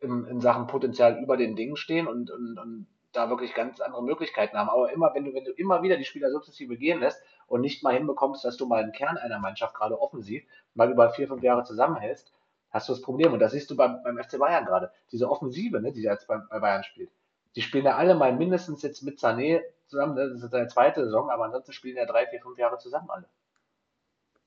in, 0.00 0.24
in 0.26 0.40
Sachen 0.40 0.66
Potenzial 0.66 1.20
über 1.22 1.36
den 1.36 1.56
Dingen 1.56 1.76
stehen 1.76 2.06
und, 2.06 2.30
und, 2.30 2.58
und 2.58 2.86
da 3.12 3.30
wirklich 3.30 3.54
ganz 3.54 3.80
andere 3.80 4.02
Möglichkeiten 4.02 4.56
haben. 4.56 4.68
Aber 4.68 4.92
immer, 4.92 5.14
wenn 5.14 5.24
du, 5.24 5.34
wenn 5.34 5.44
du 5.44 5.52
immer 5.52 5.82
wieder 5.82 5.96
die 5.96 6.04
Spieler 6.04 6.30
sukzessive 6.30 6.76
gehen 6.76 7.00
lässt 7.00 7.22
und 7.46 7.60
nicht 7.60 7.82
mal 7.82 7.94
hinbekommst, 7.94 8.44
dass 8.44 8.56
du 8.56 8.66
mal 8.66 8.82
einen 8.82 8.92
Kern 8.92 9.16
einer 9.16 9.38
Mannschaft 9.38 9.74
gerade 9.74 10.00
offensiv 10.00 10.44
mal 10.74 10.90
über 10.90 11.10
vier, 11.10 11.28
fünf 11.28 11.42
Jahre 11.42 11.64
zusammenhältst, 11.64 12.32
hast 12.70 12.88
du 12.88 12.92
das 12.92 13.02
Problem. 13.02 13.32
Und 13.32 13.38
das 13.38 13.52
siehst 13.52 13.70
du 13.70 13.76
beim, 13.76 14.02
beim 14.02 14.18
FC 14.18 14.38
Bayern 14.38 14.64
gerade. 14.64 14.90
Diese 15.12 15.30
Offensive, 15.30 15.80
ne, 15.80 15.92
die 15.92 16.02
jetzt 16.02 16.26
bei, 16.26 16.38
bei 16.38 16.58
Bayern 16.58 16.84
spielt. 16.84 17.10
Die 17.56 17.62
spielen 17.62 17.84
ja 17.84 17.96
alle 17.96 18.14
mal 18.14 18.32
mindestens 18.32 18.82
jetzt 18.82 19.02
mit 19.02 19.18
Sané 19.18 19.62
zusammen. 19.86 20.14
Ne? 20.14 20.30
Das 20.30 20.42
ist 20.42 20.50
seine 20.50 20.68
zweite 20.68 21.04
Saison, 21.04 21.30
aber 21.30 21.44
ansonsten 21.44 21.72
spielen 21.72 21.96
ja 21.96 22.06
drei, 22.06 22.26
vier, 22.26 22.40
fünf 22.40 22.58
Jahre 22.58 22.78
zusammen 22.78 23.10
alle. 23.10 23.28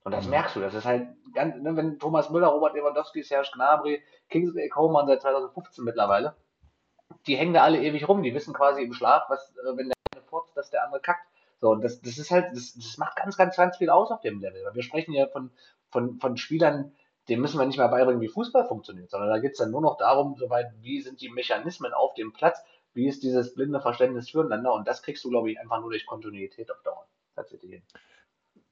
Und 0.04 0.13
das 0.13 0.26
mhm. 0.26 0.32
merkst 0.32 0.56
du, 0.56 0.62
das 0.62 0.74
ist 0.74 0.86
halt 0.86 1.10
ganz, 1.34 1.56
ne, 1.62 1.76
wenn 1.76 2.00
Thomas 2.00 2.30
Müller, 2.30 2.48
Robert 2.48 2.74
Lewandowski, 2.76 3.24
Serge 3.24 3.50
Gnabry, 3.54 4.02
Kingsley 4.30 4.70
Coman 4.70 5.08
seit 5.08 5.22
2015 5.22 5.84
mittlerweile, 5.84 6.36
die 7.26 7.36
hängen 7.36 7.54
da 7.54 7.63
alle 7.63 7.82
ewig 7.82 8.08
rum, 8.08 8.24
die 8.24 8.34
wissen 8.34 8.54
quasi 8.54 8.84
im 8.84 8.93
Schlaf, 8.93 9.24
was, 9.30 9.56
äh, 9.58 9.78
wenn 9.78 9.89
der 9.89 9.96
eine 10.13 10.24
furzt, 10.24 10.56
dass 10.56 10.70
der 10.70 10.84
andere 10.84 11.02
kackt. 11.02 11.28
So, 11.60 11.72
und 11.72 11.84
das, 11.84 12.02
das 12.02 12.17
ist 12.17 12.32
halt, 12.32 12.56
das, 12.56 12.74
das 12.76 12.98
macht 12.98 13.15
ganz, 13.15 13.36
ganz, 13.36 13.56
ganz 13.56 13.78
viel 13.78 13.89
aus 13.89 14.12
auf 14.12 14.22
dem 14.22 14.39
Level. 14.39 14.63
Weil 14.63 14.76
wir 14.76 14.84
sprechen 14.84 15.13
ja 15.13 15.28
von, 15.28 15.52
von, 15.89 16.20
von 16.20 16.38
Spielern, 16.38 16.93
denen 17.28 17.41
müssen 17.41 17.60
wir 17.60 17.65
nicht 17.65 17.78
mehr 17.78 17.89
beibringen, 17.89 18.22
wie 18.22 18.30
Fußball 18.30 18.65
funktioniert, 18.65 19.10
sondern 19.10 19.30
da 19.30 19.39
geht 19.39 19.54
es 19.54 19.58
dann 19.58 19.72
nur 19.72 19.82
noch 19.82 19.98
darum, 19.98 20.36
soweit, 20.38 20.67
wie 20.82 21.02
sind 21.02 21.20
die 21.20 21.30
Mechanismen 21.30 21.93
auf 21.93 22.13
dem 22.13 22.32
Platz, 22.32 22.63
wie 22.98 23.08
ist 23.08 23.24
dieses 23.24 23.54
blinde 23.54 23.80
Verständnis 23.80 24.30
füreinander 24.30 24.74
und 24.74 24.88
das 24.88 25.04
kriegst 25.04 25.24
du, 25.24 25.30
glaube 25.30 25.52
ich, 25.52 25.60
einfach 25.60 25.80
nur 25.80 25.92
durch 25.92 26.06
Kontinuität 26.06 26.70
auf 26.72 26.82
Dauer. 26.82 27.08
Tatsächlich 27.36 27.72
hin. 27.72 27.84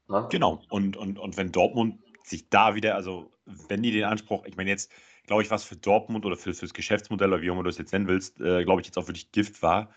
Ne? 0.07 0.27
Genau. 0.31 0.61
Und, 0.69 0.97
und, 0.97 1.19
und 1.19 1.37
wenn 1.37 1.51
Dortmund 1.51 1.99
sich 2.23 2.49
da 2.49 2.73
wieder, 2.73 2.95
also 2.95 3.31
wenn 3.45 3.83
die 3.83 3.91
den 3.91 4.03
Anspruch, 4.03 4.45
ich 4.45 4.57
meine 4.57 4.71
jetzt, 4.71 4.91
glaube 5.27 5.43
ich, 5.43 5.51
was 5.51 5.63
für 5.63 5.75
Dortmund 5.75 6.25
oder 6.25 6.35
für, 6.35 6.53
fürs 6.55 6.73
Geschäftsmodell 6.73 7.31
oder 7.31 7.41
wie 7.41 7.49
auch 7.49 7.53
immer 7.53 7.63
du 7.63 7.69
es 7.69 7.77
jetzt 7.77 7.93
nennen 7.93 8.07
willst, 8.07 8.41
äh, 8.41 8.63
glaube 8.63 8.81
ich, 8.81 8.87
jetzt 8.87 8.97
auch 8.97 9.07
wirklich 9.07 9.31
Gift 9.31 9.61
war, 9.61 9.91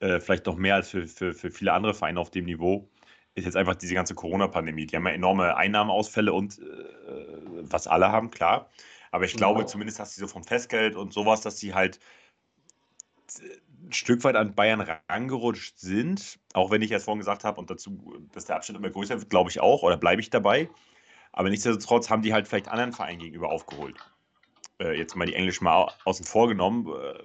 äh, 0.00 0.18
vielleicht 0.18 0.46
noch 0.46 0.56
mehr 0.56 0.76
als 0.76 0.88
für, 0.88 1.06
für, 1.06 1.34
für 1.34 1.50
viele 1.50 1.74
andere 1.74 1.92
Vereine 1.92 2.18
auf 2.20 2.30
dem 2.30 2.46
Niveau, 2.46 2.88
ist 3.34 3.44
jetzt 3.44 3.56
einfach 3.56 3.74
diese 3.74 3.94
ganze 3.94 4.14
Corona-Pandemie. 4.14 4.86
Die 4.86 4.96
haben 4.96 5.06
ja 5.06 5.12
enorme 5.12 5.56
Einnahmeausfälle 5.56 6.32
und 6.32 6.58
äh, 6.58 6.62
was 7.62 7.86
alle 7.86 8.10
haben, 8.10 8.30
klar. 8.30 8.70
Aber 9.10 9.26
ich 9.26 9.34
glaube, 9.34 9.60
ja. 9.60 9.66
zumindest, 9.66 9.98
dass 9.98 10.14
sie 10.14 10.20
so 10.20 10.26
vom 10.26 10.44
Festgeld 10.44 10.96
und 10.96 11.12
sowas, 11.12 11.42
dass 11.42 11.58
sie 11.58 11.74
halt 11.74 12.00
ein 13.84 13.92
Stück 13.92 14.24
weit 14.24 14.36
an 14.36 14.54
Bayern 14.54 14.80
rangerutscht 15.08 15.78
sind, 15.78 16.38
auch 16.52 16.70
wenn 16.70 16.82
ich 16.82 16.90
erst 16.90 17.04
vorhin 17.04 17.20
gesagt 17.20 17.44
habe 17.44 17.60
und 17.60 17.70
dazu, 17.70 18.14
dass 18.32 18.46
der 18.46 18.56
Abstand 18.56 18.78
immer 18.78 18.90
größer 18.90 19.18
wird, 19.18 19.30
glaube 19.30 19.50
ich 19.50 19.60
auch, 19.60 19.82
oder 19.82 19.96
bleibe 19.96 20.20
ich 20.20 20.30
dabei. 20.30 20.68
Aber 21.32 21.50
nichtsdestotrotz 21.50 22.10
haben 22.10 22.22
die 22.22 22.32
halt 22.32 22.46
vielleicht 22.46 22.68
anderen 22.68 22.92
Vereinen 22.92 23.18
gegenüber 23.18 23.50
aufgeholt. 23.50 23.96
Äh, 24.80 24.96
jetzt 24.96 25.16
mal 25.16 25.26
die 25.26 25.34
Englisch 25.34 25.60
mal 25.60 25.92
außen 26.04 26.24
vor 26.24 26.48
genommen, 26.48 26.86
äh, 26.88 27.18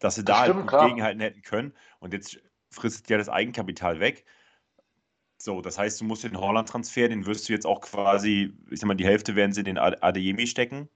dass 0.00 0.16
sie 0.16 0.24
da 0.24 0.40
halt 0.40 0.52
stimmt, 0.52 0.72
halt 0.72 0.88
gegenhalten 0.88 1.20
hätten 1.20 1.42
können. 1.42 1.72
Und 2.00 2.12
jetzt 2.12 2.40
frisst 2.70 3.08
ja 3.10 3.18
das 3.18 3.28
Eigenkapital 3.28 4.00
weg. 4.00 4.24
So, 5.40 5.60
das 5.60 5.78
heißt, 5.78 6.00
du 6.00 6.04
musst 6.04 6.24
den 6.24 6.38
Holland-Transfer, 6.38 7.08
den 7.08 7.26
wirst 7.26 7.48
du 7.48 7.52
jetzt 7.52 7.66
auch 7.66 7.80
quasi, 7.80 8.52
ich 8.70 8.80
sag 8.80 8.88
mal, 8.88 8.94
die 8.94 9.06
Hälfte 9.06 9.36
werden 9.36 9.52
sie 9.52 9.60
in 9.60 9.66
den 9.66 9.78
Adeyemi 9.78 10.48
stecken. 10.48 10.88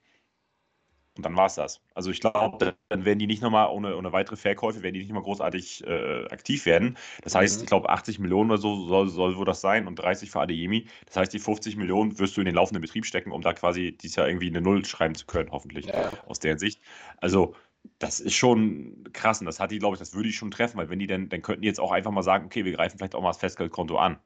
Und 1.17 1.27
dann 1.27 1.37
war 1.37 1.47
es 1.47 1.57
das. 1.57 1.83
Also 1.95 2.11
ich 2.11 2.21
glaube, 2.21 2.75
dann 2.89 3.05
werden 3.05 3.19
die 3.19 3.27
nicht 3.27 3.43
nochmal 3.43 3.69
ohne, 3.69 3.97
ohne 3.97 4.13
weitere 4.13 4.37
Verkäufe, 4.37 4.83
werden 4.83 4.95
die 4.95 5.01
nicht 5.01 5.13
mal 5.13 5.23
großartig 5.23 5.87
äh, 5.87 6.25
aktiv 6.31 6.65
werden. 6.65 6.97
Das 7.23 7.35
heißt, 7.35 7.59
mhm. 7.59 7.65
ich 7.65 7.69
glaube, 7.69 7.91
80 7.91 8.19
Millionen 8.19 8.51
oder 8.51 8.61
so 8.61 8.87
soll, 8.87 9.09
soll 9.09 9.37
wohl 9.37 9.45
das 9.45 9.61
sein 9.61 9.87
und 9.87 9.97
30 9.97 10.31
für 10.31 10.41
Adeyemi. 10.41 10.87
Das 11.05 11.17
heißt, 11.17 11.33
die 11.33 11.39
50 11.39 11.77
Millionen 11.77 12.19
wirst 12.19 12.37
du 12.37 12.41
in 12.41 12.47
den 12.47 12.55
laufenden 12.55 12.81
Betrieb 12.81 13.05
stecken, 13.05 13.31
um 13.31 13.43
da 13.43 13.53
quasi 13.53 13.93
dieses 13.93 14.17
Jahr 14.17 14.27
irgendwie 14.27 14.49
eine 14.49 14.63
Null 14.63 14.87
schreiben 14.87 15.15
zu 15.15 15.27
können, 15.27 15.51
hoffentlich, 15.51 15.87
ja. 15.87 16.11
aus 16.27 16.39
deren 16.39 16.59
Sicht. 16.59 16.81
Also 17.19 17.55
das 17.99 18.21
ist 18.21 18.35
schon 18.35 19.05
krass 19.13 19.41
und 19.41 19.47
das 19.47 19.61
hat 19.61 19.71
die, 19.71 19.79
glaube 19.79 19.97
ich, 19.97 19.99
das 19.99 20.15
würde 20.15 20.29
ich 20.29 20.37
schon 20.37 20.51
treffen, 20.51 20.79
weil 20.79 20.89
wenn 20.89 20.99
die 20.99 21.07
denn, 21.07 21.29
dann 21.29 21.43
könnten 21.43 21.63
die 21.63 21.69
jetzt 21.69 21.81
auch 21.81 21.93
einfach 21.93 22.11
mal 22.11 22.23
sagen, 22.23 22.47
okay, 22.47 22.65
wir 22.65 22.73
greifen 22.73 22.99
vielleicht 22.99 23.15
auch 23.15 23.23
mal 23.23 23.31
das 23.31 23.39
Festgeldkonto 23.39 23.99
an. 23.99 24.19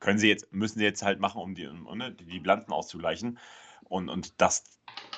Können 0.00 0.18
sie 0.18 0.28
jetzt, 0.28 0.52
müssen 0.52 0.78
sie 0.78 0.84
jetzt 0.84 1.02
halt 1.02 1.20
machen, 1.20 1.40
um 1.40 1.54
die, 1.54 1.66
um, 1.66 1.96
ne, 1.96 2.12
die, 2.12 2.24
die 2.24 2.40
Bilanzen 2.40 2.72
auszugleichen. 2.72 3.38
Und, 3.84 4.08
und 4.08 4.40
das 4.40 4.64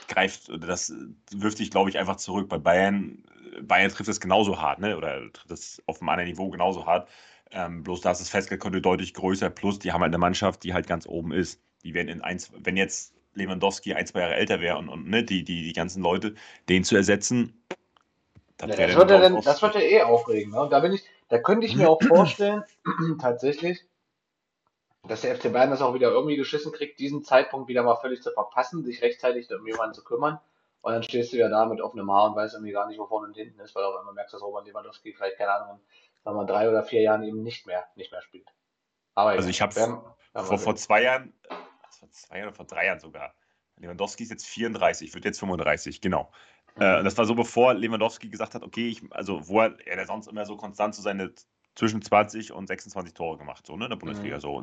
greift, 0.08 0.50
das 0.62 0.92
wirft 1.30 1.58
sich, 1.58 1.70
glaube 1.70 1.90
ich, 1.90 1.98
einfach 1.98 2.16
zurück. 2.16 2.48
Bei 2.48 2.58
Bayern, 2.58 3.24
Bayern 3.62 3.90
trifft 3.90 4.08
es 4.08 4.20
genauso 4.20 4.60
hart, 4.60 4.78
ne? 4.80 4.96
Oder 4.96 5.32
trifft 5.32 5.50
es 5.50 5.82
auf 5.86 6.00
einem 6.00 6.08
anderen 6.10 6.28
Niveau 6.28 6.50
genauso 6.50 6.86
hart. 6.86 7.08
Ähm, 7.50 7.82
bloß 7.82 8.02
da 8.02 8.10
ist 8.10 8.20
das 8.20 8.28
Festgeldkonto 8.28 8.80
deutlich 8.80 9.14
größer. 9.14 9.50
Plus, 9.50 9.78
die 9.78 9.92
haben 9.92 10.02
halt 10.02 10.10
eine 10.10 10.18
Mannschaft, 10.18 10.64
die 10.64 10.74
halt 10.74 10.86
ganz 10.86 11.06
oben 11.06 11.32
ist. 11.32 11.60
Die 11.82 11.94
werden 11.94 12.08
in 12.08 12.20
eins, 12.20 12.50
wenn 12.56 12.76
jetzt 12.76 13.14
Lewandowski 13.34 13.94
ein, 13.94 14.06
zwei 14.06 14.20
Jahre 14.20 14.34
älter 14.34 14.60
wäre 14.60 14.78
und, 14.78 14.88
und 14.88 15.08
ne, 15.08 15.22
die, 15.22 15.44
die, 15.44 15.62
die 15.62 15.72
ganzen 15.72 16.02
Leute, 16.02 16.34
den 16.68 16.84
zu 16.84 16.96
ersetzen, 16.96 17.54
das, 18.58 18.76
ja, 18.76 18.88
das, 18.88 18.96
wird 18.96 19.10
dann, 19.10 19.40
das 19.40 19.62
wird 19.62 19.74
ja 19.76 19.80
eh 19.80 20.02
aufregen. 20.02 20.50
Ne? 20.50 20.60
Und 20.60 20.72
da 20.72 20.80
bin 20.80 20.92
ich, 20.92 21.04
da 21.28 21.38
könnte 21.38 21.66
ich 21.66 21.76
mir 21.76 21.88
auch 21.88 22.00
vorstellen, 22.08 22.64
tatsächlich, 23.20 23.84
dass 25.06 25.22
der 25.22 25.36
FC 25.36 25.52
Bayern 25.52 25.70
das 25.70 25.82
auch 25.82 25.94
wieder 25.94 26.10
irgendwie 26.10 26.36
geschissen 26.36 26.72
kriegt, 26.72 26.98
diesen 26.98 27.22
Zeitpunkt 27.22 27.68
wieder 27.68 27.82
mal 27.82 27.96
völlig 27.96 28.22
zu 28.22 28.30
verpassen, 28.32 28.84
sich 28.84 29.02
rechtzeitig 29.02 29.48
um 29.52 29.66
jemanden 29.66 29.94
zu 29.94 30.04
kümmern. 30.04 30.40
Und 30.80 30.92
dann 30.92 31.02
stehst 31.02 31.32
du 31.32 31.36
ja 31.36 31.48
da 31.48 31.66
mit 31.66 31.80
offenem 31.80 32.10
Haar 32.10 32.30
und 32.30 32.36
weißt 32.36 32.54
irgendwie 32.54 32.72
gar 32.72 32.86
nicht, 32.86 32.98
wo 32.98 33.06
vorne 33.06 33.28
und 33.28 33.34
hinten 33.34 33.60
ist, 33.60 33.74
weil 33.74 33.84
auf 33.84 33.96
einmal 33.96 34.14
merkst, 34.14 34.34
dass 34.34 34.42
Robert 34.42 34.66
Lewandowski 34.66 35.12
vielleicht, 35.12 35.36
keine 35.36 35.52
Ahnung, 35.52 35.80
sagen 36.24 36.36
wir 36.36 36.46
drei 36.46 36.68
oder 36.68 36.84
vier 36.84 37.02
Jahren 37.02 37.22
eben 37.24 37.42
nicht 37.42 37.66
mehr, 37.66 37.86
nicht 37.96 38.12
mehr 38.12 38.22
spielt. 38.22 38.48
Aber 39.14 39.30
also 39.30 39.48
ich 39.48 39.60
habe 39.60 39.74
vor, 39.74 40.58
vor 40.58 40.76
zwei 40.76 41.02
Jahren, 41.02 41.32
vor 41.90 42.10
zwei 42.10 42.38
Jahren 42.38 42.48
oder 42.48 42.56
vor 42.56 42.66
drei 42.66 42.86
Jahren 42.86 43.00
sogar, 43.00 43.34
Lewandowski 43.76 44.22
ist 44.22 44.30
jetzt 44.30 44.46
34, 44.46 45.12
wird 45.14 45.24
jetzt 45.24 45.40
35, 45.40 46.00
genau. 46.00 46.30
Mhm. 46.76 46.82
Äh, 46.82 47.02
das 47.02 47.16
war 47.18 47.24
so, 47.24 47.34
bevor 47.34 47.74
Lewandowski 47.74 48.28
gesagt 48.28 48.54
hat, 48.54 48.62
okay, 48.62 48.88
ich, 48.88 49.02
also 49.10 49.48
wo 49.48 49.60
er, 49.60 49.78
er 49.86 50.06
sonst 50.06 50.28
immer 50.28 50.44
so 50.44 50.56
konstant 50.56 50.94
so 50.94 51.02
seine 51.02 51.32
zwischen 51.78 52.02
20 52.02 52.52
und 52.52 52.66
26 52.66 53.14
Tore 53.14 53.38
gemacht, 53.38 53.64
so 53.64 53.76
ne, 53.76 53.84
in 53.84 53.90
der 53.90 53.96
Bundesliga, 53.96 54.36
mhm. 54.36 54.40
so 54.40 54.62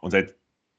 Und 0.00 0.10
seit 0.10 0.34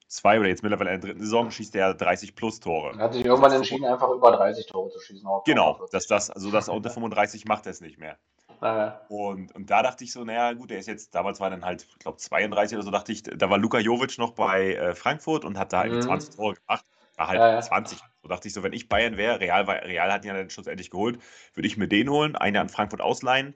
zwei 0.08 0.40
oder 0.40 0.50
jetzt 0.50 0.64
mittlerweile 0.64 0.94
in 0.96 1.00
der 1.00 1.10
dritten 1.10 1.22
Saison 1.22 1.52
schießt 1.52 1.76
er 1.76 1.94
30 1.94 2.36
plus 2.36 2.60
Tore. 2.60 2.94
Er 2.98 3.04
hat 3.04 3.14
sich 3.14 3.24
irgendwann 3.24 3.52
entschieden, 3.52 3.86
einfach 3.86 4.10
über 4.10 4.32
30 4.32 4.66
Tore 4.66 4.90
zu 4.90 5.00
schießen. 5.00 5.30
Genau, 5.46 5.86
dass 5.92 6.08
das, 6.08 6.32
also 6.32 6.50
das 6.50 6.70
unter 6.70 6.90
35 6.90 7.46
macht 7.46 7.68
er 7.68 7.72
es 7.72 7.82
nicht 7.82 8.00
mehr. 8.00 8.18
Naja. 8.62 9.02
Und, 9.10 9.54
und 9.54 9.70
da 9.70 9.84
dachte 9.84 10.04
ich 10.04 10.12
so, 10.12 10.24
naja, 10.24 10.54
gut, 10.54 10.72
er 10.72 10.80
ist 10.80 10.88
jetzt, 10.88 11.14
damals 11.14 11.40
war 11.40 11.48
er 11.48 11.52
dann 11.52 11.66
halt, 11.66 11.86
ich 11.88 12.00
glaube, 12.00 12.18
32 12.18 12.76
oder 12.76 12.86
so, 12.86 12.90
dachte 12.90 13.12
ich, 13.12 13.22
da 13.22 13.48
war 13.52 13.60
Luka 13.60 13.78
Jovic 13.78 14.18
noch 14.18 14.32
bei 14.32 14.74
äh, 14.74 14.96
Frankfurt 14.96 15.46
und 15.46 15.60
hat 15.60 15.72
da 15.72 15.82
halt 15.82 15.94
mhm. 15.94 16.02
20 16.02 16.36
Tore 16.36 16.56
gemacht. 16.56 16.86
War 17.16 17.28
halt 17.28 17.40
ja, 17.40 17.62
20. 17.62 18.00
So 18.24 18.28
dachte 18.28 18.48
ich 18.48 18.56
so, 18.56 18.64
wenn 18.64 18.74
ich 18.74 18.90
Bayern 18.90 19.18
wäre, 19.18 19.40
Real, 19.40 19.64
Real 19.66 20.12
hat 20.12 20.26
ihn 20.26 20.30
ja 20.30 20.34
dann 20.34 20.50
schlussendlich 20.50 20.90
geholt, 20.90 21.20
würde 21.54 21.68
ich 21.68 21.78
mir 21.78 21.88
den 21.88 22.10
holen, 22.10 22.36
einen 22.36 22.58
an 22.58 22.70
Frankfurt 22.70 23.02
ausleihen, 23.02 23.54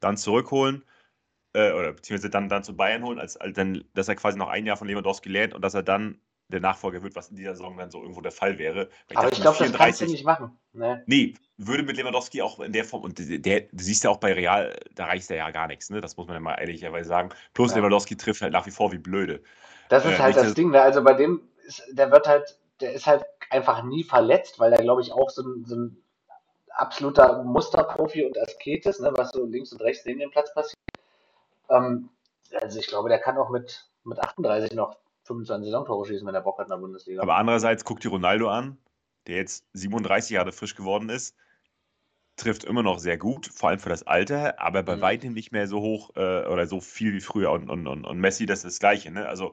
dann 0.00 0.16
zurückholen 0.16 0.84
äh, 1.54 1.72
oder 1.72 1.92
beziehungsweise 1.92 2.30
dann, 2.30 2.48
dann 2.48 2.64
zu 2.64 2.76
Bayern 2.76 3.04
holen, 3.04 3.18
als, 3.18 3.36
als 3.36 3.54
dann, 3.56 3.84
dass 3.94 4.08
er 4.08 4.16
quasi 4.16 4.38
noch 4.38 4.48
ein 4.48 4.66
Jahr 4.66 4.76
von 4.76 4.88
Lewandowski 4.88 5.28
lernt 5.28 5.54
und 5.54 5.62
dass 5.62 5.74
er 5.74 5.82
dann 5.82 6.20
der 6.48 6.60
Nachfolger 6.60 7.02
wird, 7.02 7.14
was 7.14 7.28
in 7.28 7.36
dieser 7.36 7.54
Saison 7.54 7.76
dann 7.76 7.90
so 7.90 8.00
irgendwo 8.00 8.22
der 8.22 8.32
Fall 8.32 8.58
wäre. 8.58 8.88
Ich 9.10 9.18
Aber 9.18 9.30
ich 9.30 9.40
glaube, 9.40 9.58
das 9.58 9.72
kannst 9.72 10.00
du 10.00 10.06
nicht 10.06 10.24
machen. 10.24 10.58
Nee. 10.72 10.96
nee. 11.06 11.34
würde 11.58 11.82
mit 11.82 11.96
Lewandowski 11.96 12.40
auch 12.40 12.60
in 12.60 12.72
der 12.72 12.84
Form, 12.84 13.02
und 13.02 13.18
der, 13.18 13.38
der, 13.38 13.60
du 13.60 13.84
siehst 13.84 14.04
ja 14.04 14.10
auch 14.10 14.16
bei 14.16 14.32
Real, 14.32 14.78
da 14.94 15.06
reicht 15.06 15.30
er 15.30 15.36
ja 15.36 15.50
gar 15.50 15.66
nichts, 15.66 15.90
ne? 15.90 16.00
das 16.00 16.16
muss 16.16 16.26
man 16.26 16.36
ja 16.36 16.40
mal 16.40 16.54
ehrlicherweise 16.54 17.08
sagen. 17.08 17.30
Plus 17.52 17.72
ja. 17.72 17.78
Lewandowski 17.78 18.16
trifft 18.16 18.40
halt 18.40 18.52
nach 18.52 18.66
wie 18.66 18.70
vor 18.70 18.92
wie 18.92 18.98
blöde. 18.98 19.42
Das 19.90 20.04
ist 20.04 20.12
äh, 20.12 20.18
halt 20.18 20.36
das, 20.36 20.44
das 20.44 20.54
Ding, 20.54 20.70
ne? 20.70 20.80
also 20.80 21.02
bei 21.02 21.14
dem, 21.14 21.42
ist, 21.66 21.82
der 21.92 22.10
wird 22.10 22.26
halt, 22.26 22.58
der 22.80 22.92
ist 22.94 23.06
halt 23.06 23.24
einfach 23.50 23.82
nie 23.84 24.04
verletzt, 24.04 24.58
weil 24.58 24.72
er, 24.72 24.82
glaube 24.82 25.02
ich, 25.02 25.12
auch 25.12 25.28
so 25.28 25.42
ein, 25.42 25.64
so 25.66 25.76
ein 25.76 26.02
absoluter 26.70 27.42
Musterprofi 27.42 28.24
und 28.24 28.38
Asket 28.38 28.86
ist, 28.86 29.00
ne? 29.00 29.12
was 29.16 29.30
so 29.30 29.44
links 29.44 29.72
und 29.72 29.82
rechts 29.82 30.06
neben 30.06 30.20
dem 30.20 30.30
Platz 30.30 30.54
passiert. 30.54 30.78
Ähm, 31.70 32.08
also 32.60 32.78
ich 32.78 32.86
glaube, 32.86 33.08
der 33.08 33.18
kann 33.18 33.36
auch 33.36 33.50
mit, 33.50 33.88
mit 34.04 34.18
38 34.18 34.72
noch 34.74 34.96
25 35.24 35.66
Saisontore 35.66 36.06
schießen, 36.06 36.26
wenn 36.26 36.34
er 36.34 36.40
Bock 36.40 36.58
hat 36.58 36.66
in 36.66 36.70
der 36.70 36.78
Bundesliga. 36.78 37.22
Aber 37.22 37.36
andererseits 37.36 37.84
guckt 37.84 38.04
die 38.04 38.08
Ronaldo 38.08 38.48
an, 38.48 38.78
der 39.26 39.36
jetzt 39.36 39.66
37 39.74 40.30
Jahre 40.30 40.52
frisch 40.52 40.74
geworden 40.74 41.10
ist, 41.10 41.36
trifft 42.36 42.64
immer 42.64 42.82
noch 42.82 42.98
sehr 42.98 43.18
gut, 43.18 43.50
vor 43.52 43.68
allem 43.68 43.80
für 43.80 43.88
das 43.88 44.06
Alter, 44.06 44.60
aber 44.60 44.82
bei 44.82 44.96
mhm. 44.96 45.00
weitem 45.00 45.32
nicht 45.32 45.52
mehr 45.52 45.66
so 45.66 45.80
hoch 45.80 46.10
äh, 46.16 46.46
oder 46.46 46.66
so 46.66 46.80
viel 46.80 47.12
wie 47.12 47.20
früher. 47.20 47.50
Und, 47.50 47.68
und, 47.68 47.86
und, 47.86 48.04
und 48.04 48.18
Messi, 48.18 48.46
das 48.46 48.60
ist 48.60 48.64
das 48.64 48.78
Gleiche. 48.78 49.10
Ne? 49.10 49.26
Also 49.26 49.52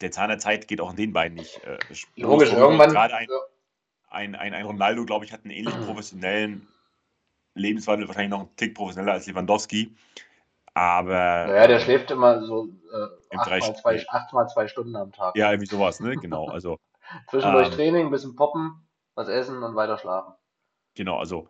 der 0.00 0.10
Zahn 0.10 0.28
der 0.28 0.38
Zeit 0.38 0.66
geht 0.66 0.80
auch 0.80 0.90
in 0.90 0.96
den 0.96 1.12
beiden 1.12 1.36
nicht. 1.36 1.62
Äh, 1.64 1.78
Logisch, 2.16 2.52
irgendwann. 2.52 2.90
Gerade 2.90 3.14
ein, 3.14 3.28
ein, 4.08 4.34
ein, 4.34 4.54
ein 4.54 4.66
Ronaldo, 4.66 5.04
glaube 5.04 5.24
ich, 5.24 5.32
hat 5.32 5.44
einen 5.44 5.52
ähnlich 5.52 5.74
professionellen 5.86 6.66
Lebenswandel, 7.54 8.08
wahrscheinlich 8.08 8.30
noch 8.30 8.40
einen 8.40 8.56
Tick 8.56 8.74
professioneller 8.74 9.12
als 9.12 9.26
Lewandowski. 9.26 9.94
Aber. 10.74 11.12
Naja, 11.12 11.66
der 11.66 11.80
schläft 11.80 12.10
immer 12.10 12.44
so 12.44 12.68
äh, 12.92 13.36
achtmal, 13.36 13.76
zwei, 13.76 14.08
achtmal 14.08 14.48
zwei 14.48 14.68
Stunden 14.68 14.96
am 14.96 15.12
Tag. 15.12 15.36
Ja, 15.36 15.50
irgendwie 15.50 15.68
sowas, 15.68 16.00
ne? 16.00 16.16
Genau. 16.16 16.48
Also, 16.48 16.78
Zwischendurch 17.30 17.68
ähm, 17.68 17.74
Training, 17.74 18.06
ein 18.06 18.10
bisschen 18.10 18.36
poppen, 18.36 18.86
was 19.14 19.28
essen 19.28 19.62
und 19.62 19.74
weiter 19.74 19.98
schlafen. 19.98 20.34
Genau, 20.94 21.18
also. 21.18 21.48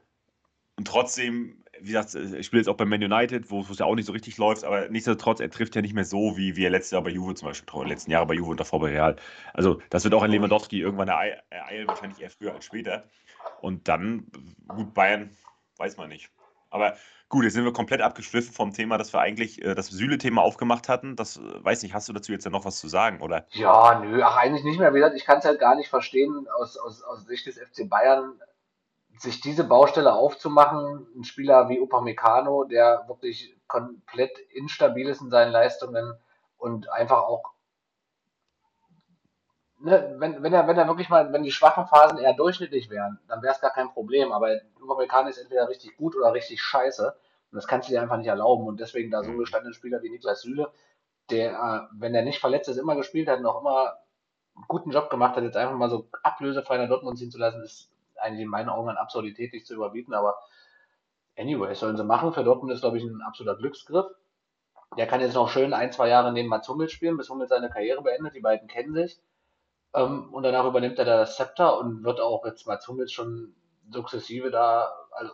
Und 0.76 0.86
trotzdem, 0.86 1.64
wie 1.80 1.92
gesagt, 1.92 2.14
ich 2.14 2.46
spiele 2.46 2.60
jetzt 2.60 2.68
auch 2.68 2.76
bei 2.76 2.84
Man 2.84 3.02
United, 3.02 3.50
wo 3.50 3.60
es 3.60 3.78
ja 3.78 3.86
auch 3.86 3.94
nicht 3.94 4.06
so 4.06 4.12
richtig 4.12 4.38
läuft, 4.38 4.64
aber 4.64 4.88
nichtsdestotrotz, 4.88 5.40
er 5.40 5.50
trifft 5.50 5.76
ja 5.76 5.82
nicht 5.82 5.94
mehr 5.94 6.04
so, 6.04 6.36
wie, 6.36 6.56
wie 6.56 6.64
er 6.64 6.70
letztes 6.70 6.92
Jahr 6.92 7.02
bei 7.02 7.10
Juve 7.10 7.34
zum 7.34 7.48
Beispiel, 7.48 7.86
letzten 7.86 8.10
Jahre 8.10 8.26
bei 8.26 8.34
Juve 8.34 8.50
und 8.50 8.60
davor 8.60 8.80
bei 8.80 8.90
Real. 8.90 9.16
Also, 9.52 9.80
das 9.90 10.04
wird 10.04 10.14
auch 10.14 10.22
ein 10.22 10.30
Lewandowski 10.30 10.80
irgendwann 10.80 11.08
ereilen, 11.08 11.88
wahrscheinlich 11.88 12.20
eher 12.20 12.30
früher 12.30 12.54
als 12.54 12.64
später. 12.64 13.04
Und 13.60 13.88
dann, 13.88 14.26
gut, 14.68 14.94
Bayern, 14.94 15.36
weiß 15.76 15.96
man 15.96 16.08
nicht. 16.08 16.30
Aber 16.72 16.96
Gut, 17.32 17.44
jetzt 17.44 17.54
sind 17.54 17.64
wir 17.64 17.72
komplett 17.72 18.02
abgeschliffen 18.02 18.52
vom 18.52 18.74
Thema, 18.74 18.98
dass 18.98 19.14
wir 19.14 19.20
eigentlich 19.20 19.64
äh, 19.64 19.74
das 19.74 19.86
Süle-Thema 19.86 20.42
aufgemacht 20.42 20.90
hatten. 20.90 21.16
Das 21.16 21.38
äh, 21.38 21.64
weiß 21.64 21.82
nicht, 21.82 21.94
hast 21.94 22.06
du 22.06 22.12
dazu 22.12 22.30
jetzt 22.30 22.44
ja 22.44 22.50
noch 22.50 22.66
was 22.66 22.78
zu 22.78 22.88
sagen, 22.88 23.22
oder? 23.22 23.46
Ja, 23.52 23.98
nö, 24.00 24.22
ach, 24.22 24.36
eigentlich 24.36 24.64
nicht 24.64 24.78
mehr. 24.78 24.92
Wie 24.92 24.98
gesagt, 24.98 25.16
ich 25.16 25.24
kann 25.24 25.38
es 25.38 25.46
halt 25.46 25.58
gar 25.58 25.74
nicht 25.74 25.88
verstehen, 25.88 26.46
aus, 26.60 26.76
aus, 26.76 27.02
aus 27.02 27.24
Sicht 27.24 27.46
des 27.46 27.58
FC 27.58 27.88
Bayern, 27.88 28.38
sich 29.16 29.40
diese 29.40 29.64
Baustelle 29.64 30.12
aufzumachen. 30.12 31.06
Ein 31.16 31.24
Spieler 31.24 31.70
wie 31.70 31.80
Upamecano, 31.80 32.64
der 32.64 33.04
wirklich 33.08 33.56
komplett 33.66 34.38
instabil 34.50 35.08
ist 35.08 35.22
in 35.22 35.30
seinen 35.30 35.52
Leistungen 35.52 36.12
und 36.58 36.92
einfach 36.92 37.22
auch 37.22 37.51
Ne, 39.84 40.14
wenn, 40.18 40.40
wenn, 40.44 40.52
er, 40.52 40.68
wenn 40.68 40.78
er 40.78 40.86
wirklich 40.86 41.08
mal, 41.08 41.32
wenn 41.32 41.42
die 41.42 41.50
schwachen 41.50 41.86
Phasen 41.88 42.18
eher 42.18 42.34
durchschnittlich 42.34 42.88
wären, 42.88 43.18
dann 43.26 43.42
wäre 43.42 43.52
es 43.52 43.60
gar 43.60 43.72
kein 43.72 43.88
Problem. 43.88 44.30
Aber 44.30 44.48
Upamecano 44.80 45.28
ist 45.28 45.38
entweder 45.38 45.68
richtig 45.68 45.96
gut 45.96 46.14
oder 46.14 46.32
richtig 46.32 46.62
scheiße. 46.62 47.08
Und 47.08 47.56
das 47.56 47.66
kannst 47.66 47.88
du 47.88 47.92
dir 47.92 48.00
einfach 48.00 48.16
nicht 48.16 48.28
erlauben. 48.28 48.68
Und 48.68 48.78
deswegen 48.78 49.10
da 49.10 49.24
so 49.24 49.30
ein 49.30 49.34
mhm. 49.34 49.40
gestandener 49.40 49.74
Spieler 49.74 50.00
wie 50.02 50.10
Niklas 50.10 50.42
Süle, 50.42 50.70
der, 51.30 51.50
äh, 51.52 51.94
wenn 51.98 52.14
er 52.14 52.22
nicht 52.22 52.38
verletzt 52.38 52.68
ist, 52.68 52.76
immer 52.76 52.94
gespielt 52.94 53.28
hat 53.28 53.40
und 53.40 53.46
auch 53.46 53.60
immer 53.60 53.96
einen 54.54 54.66
guten 54.68 54.92
Job 54.92 55.10
gemacht 55.10 55.34
hat, 55.34 55.42
jetzt 55.42 55.56
einfach 55.56 55.76
mal 55.76 55.90
so 55.90 56.08
ablösefrei 56.22 56.78
nach 56.78 56.88
Dortmund 56.88 57.18
ziehen 57.18 57.32
zu 57.32 57.38
lassen, 57.38 57.62
ist 57.62 57.90
eigentlich 58.20 58.42
in 58.42 58.48
meinen 58.48 58.68
Augen 58.68 58.88
an 58.88 58.96
Absurdität 58.96 59.52
nicht 59.52 59.66
zu 59.66 59.74
überbieten. 59.74 60.14
Aber 60.14 60.36
anyway, 61.36 61.74
sollen 61.74 61.96
sie 61.96 62.04
machen. 62.04 62.32
Für 62.32 62.44
Dortmund 62.44 62.72
ist, 62.72 62.82
glaube 62.82 62.98
ich, 62.98 63.02
ein 63.02 63.20
absoluter 63.20 63.58
Glücksgriff. 63.58 64.06
Der 64.96 65.08
kann 65.08 65.20
jetzt 65.20 65.34
noch 65.34 65.48
schön 65.48 65.74
ein, 65.74 65.90
zwei 65.90 66.08
Jahre 66.08 66.32
neben 66.32 66.48
Mats 66.48 66.68
Hummels 66.68 66.92
spielen, 66.92 67.16
bis 67.16 67.30
Hummels 67.30 67.50
seine 67.50 67.68
Karriere 67.68 68.02
beendet. 68.02 68.36
Die 68.36 68.40
beiden 68.40 68.68
kennen 68.68 68.94
sich. 68.94 69.20
Ähm, 69.94 70.32
und 70.32 70.42
danach 70.42 70.64
übernimmt 70.64 70.98
er 70.98 71.04
da 71.04 71.16
das 71.18 71.36
Zepter 71.36 71.78
und 71.78 72.04
wird 72.04 72.20
auch 72.20 72.44
jetzt 72.44 72.66
Mats 72.66 72.88
Hummels 72.88 73.12
schon 73.12 73.54
sukzessive 73.90 74.50
da, 74.50 74.92
also 75.10 75.32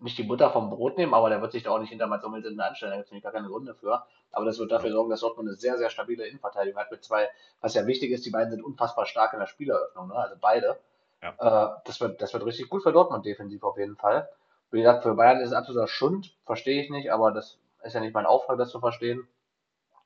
nicht 0.00 0.18
die 0.18 0.22
Butter 0.22 0.50
vom 0.50 0.70
Brot 0.70 0.96
nehmen, 0.96 1.14
aber 1.14 1.28
der 1.28 1.42
wird 1.42 1.52
sich 1.52 1.62
da 1.62 1.70
auch 1.70 1.78
nicht 1.78 1.90
hinter 1.90 2.06
Mats 2.06 2.24
Hummels 2.24 2.46
anstellen, 2.46 2.92
da 2.92 2.96
gibt 2.96 3.12
es 3.12 3.22
gar 3.22 3.32
keine 3.32 3.48
Gründe 3.48 3.74
für. 3.74 4.02
Aber 4.32 4.44
das 4.44 4.58
wird 4.58 4.72
dafür 4.72 4.90
sorgen, 4.90 5.10
dass 5.10 5.20
Dortmund 5.20 5.48
eine 5.48 5.56
sehr, 5.56 5.76
sehr 5.76 5.90
stabile 5.90 6.26
Innenverteidigung 6.26 6.80
hat 6.80 6.90
mit 6.90 7.04
zwei, 7.04 7.28
was 7.60 7.74
ja 7.74 7.86
wichtig 7.86 8.10
ist, 8.12 8.24
die 8.24 8.30
beiden 8.30 8.50
sind 8.50 8.62
unfassbar 8.62 9.06
stark 9.06 9.32
in 9.32 9.40
der 9.40 9.46
Spieleröffnung, 9.46 10.08
ne? 10.08 10.14
also 10.14 10.36
beide. 10.40 10.78
Ja. 11.22 11.30
Äh, 11.38 11.80
das, 11.84 12.00
wird, 12.00 12.22
das 12.22 12.32
wird 12.32 12.44
richtig 12.46 12.68
gut 12.70 12.82
für 12.82 12.92
Dortmund 12.92 13.26
defensiv 13.26 13.62
auf 13.62 13.76
jeden 13.76 13.96
Fall. 13.96 14.28
Wie 14.70 14.78
gesagt, 14.78 15.02
für 15.02 15.14
Bayern 15.14 15.40
ist 15.40 15.48
es 15.48 15.54
absoluter 15.54 15.88
Schund, 15.88 16.34
verstehe 16.46 16.82
ich 16.82 16.90
nicht, 16.90 17.12
aber 17.12 17.32
das 17.32 17.58
ist 17.82 17.94
ja 17.94 18.00
nicht 18.00 18.14
mein 18.14 18.26
Auftrag, 18.26 18.56
das 18.56 18.70
zu 18.70 18.78
verstehen. 18.78 19.26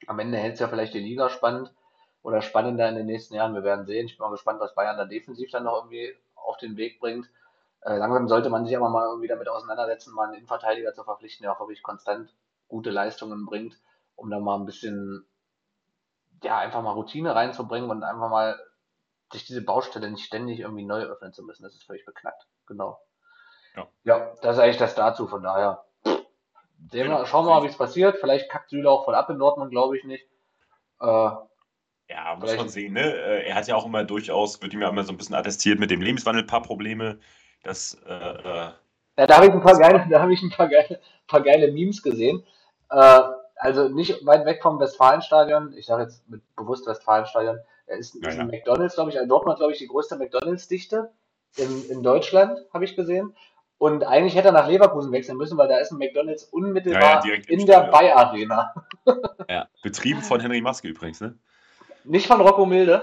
Am 0.07 0.19
Ende 0.19 0.39
hält 0.39 0.55
es 0.55 0.61
ja 0.61 0.69
vielleicht 0.69 0.95
die 0.95 1.01
Liga 1.01 1.29
spannend 1.29 1.73
oder 2.25 2.41
spannender 2.41 2.89
in 2.89 2.97
den 2.97 3.07
nächsten 3.07 3.35
Jahren. 3.35 3.55
Wir 3.55 3.62
werden 3.62 3.85
sehen. 3.85 4.07
Ich 4.07 4.16
bin 4.16 4.25
mal 4.25 4.31
gespannt, 4.31 4.59
was 4.59 4.75
Bayern 4.75 4.97
da 4.97 5.05
defensiv 5.05 5.51
dann 5.51 5.64
noch 5.64 5.77
irgendwie 5.77 6.16
auf 6.35 6.57
den 6.57 6.77
Weg 6.79 6.99
bringt. 6.99 7.29
Äh, 7.83 7.99
langsam 7.99 8.29
sollte 8.29 8.49
man 8.49 8.64
sich 8.64 8.75
aber 8.75 8.89
mal 8.89 9.07
irgendwie 9.07 9.29
damit 9.29 9.47
auseinandersetzen, 9.47 10.14
mal 10.14 10.25
einen 10.25 10.35
Innenverteidiger 10.35 10.95
zu 10.95 11.05
verpflichten, 11.05 11.45
der 11.45 11.53
auch 11.53 11.61
wirklich 11.61 11.83
konstant 11.83 12.35
gute 12.66 12.91
Leistungen 12.91 13.45
bringt, 13.45 13.79
um 14.16 14.31
da 14.31 14.41
mal 14.41 14.57
ein 14.57 14.64
bisschen, 14.64 15.27
ja, 16.43 16.57
einfach 16.57 16.83
mal 16.83 16.93
Routine 16.93 17.35
reinzubringen 17.35 17.91
und 17.91 18.03
einfach 18.03 18.31
mal 18.31 18.59
sich 19.31 19.45
diese 19.45 19.62
Baustelle 19.62 20.11
nicht 20.11 20.25
ständig 20.25 20.61
irgendwie 20.61 20.87
neu 20.87 21.03
öffnen 21.03 21.35
zu 21.35 21.43
müssen. 21.43 21.62
Das 21.62 21.75
ist 21.75 21.85
völlig 21.85 22.07
beknackt. 22.07 22.47
Genau. 22.66 22.99
Ja, 23.77 23.87
ja 24.05 24.35
das 24.41 24.57
ist 24.57 24.62
eigentlich 24.62 24.79
das 24.79 24.95
dazu. 24.95 25.27
Von 25.27 25.43
daher, 25.43 25.85
sehen 26.91 27.11
wir, 27.11 27.27
schauen 27.27 27.45
wir 27.45 27.51
mal, 27.51 27.64
wie 27.64 27.68
es 27.68 27.77
passiert. 27.77 28.16
Vielleicht 28.16 28.51
kackt 28.51 28.70
Süle 28.70 28.91
auch 28.91 29.05
voll 29.05 29.14
ab 29.14 29.29
in 29.29 29.39
Dortmund, 29.39 29.70
glaube 29.70 29.99
ich 29.99 30.05
nicht. 30.05 30.27
Äh, 31.01 31.31
ja, 32.09 32.36
muss 32.38 32.57
man 32.57 32.68
sehen, 32.68 32.92
ne? 32.92 33.14
Äh, 33.14 33.48
er 33.48 33.55
hat 33.55 33.66
ja 33.66 33.76
auch 33.76 33.86
immer 33.86 34.05
durchaus, 34.05 34.61
wird 34.62 34.74
ihm 34.74 34.82
ja 34.82 34.88
immer 34.88 35.05
so 35.05 35.12
ein 35.12 35.16
bisschen 35.16 35.34
attestiert 35.34 35.78
mit 35.78 35.90
dem 35.90 36.00
Lebenswandel, 36.00 36.44
ein 36.44 36.48
paar 36.48 36.62
Probleme. 36.62 37.18
Das, 37.62 37.98
äh, 38.07 38.12
äh 38.12 38.70
ja, 39.16 39.26
da 39.26 39.36
habe 39.36 39.46
ich 39.46 39.52
ein 39.52 39.62
paar 39.62 39.78
geile, 39.78 40.07
da 40.11 40.20
habe 40.20 40.34
ich 40.34 40.42
ein 40.42 40.50
paar 40.50 40.68
geile, 40.68 41.00
paar 41.26 41.40
geile 41.42 41.72
Memes 41.72 42.02
gesehen. 42.02 42.44
Äh, 42.90 43.20
also 43.57 43.88
nicht 43.88 44.26
weit 44.26 44.44
weg 44.44 44.61
vom 44.62 44.78
Westfalenstadion, 44.78 45.72
ich 45.76 45.86
sage 45.86 46.02
jetzt 46.02 46.28
mit 46.28 46.42
bewusst 46.57 46.86
Westfalenstadion, 46.86 47.59
er 47.86 47.96
ist, 47.96 48.14
ja, 48.22 48.28
ist 48.28 48.38
ein 48.38 48.50
ja. 48.50 48.59
McDonalds, 48.59 48.94
glaube 48.94 49.11
ich, 49.11 49.16
in 49.16 49.28
Dortmund, 49.28 49.59
glaube 49.59 49.72
ich, 49.72 49.78
die 49.78 49.86
größte 49.86 50.16
McDonalds-Dichte 50.16 51.11
in, 51.57 51.90
in 51.90 52.02
Deutschland, 52.02 52.59
habe 52.72 52.84
ich 52.84 52.96
gesehen. 52.96 53.34
Und 53.78 54.05
eigentlich 54.05 54.34
hätte 54.34 54.48
er 54.48 54.52
nach 54.52 54.68
Leverkusen 54.68 55.12
wechseln 55.12 55.36
müssen, 55.36 55.59
weil 55.59 55.68
da 55.68 55.78
ist 55.78 55.90
ein 55.90 55.98
McDonalds 55.98 56.44
unmittelbar 56.44 57.26
ja, 57.26 57.34
in 57.48 57.66
der 57.66 57.82
Bay-Arena. 57.90 58.74
ja, 59.48 59.68
betrieben 59.82 60.22
von 60.22 60.40
Henry 60.40 60.61
Maske 60.61 60.88
übrigens, 60.88 61.20
ne? 61.20 61.38
Nicht 62.05 62.26
von 62.26 62.40
Rocco 62.40 62.66
Milde? 62.66 63.02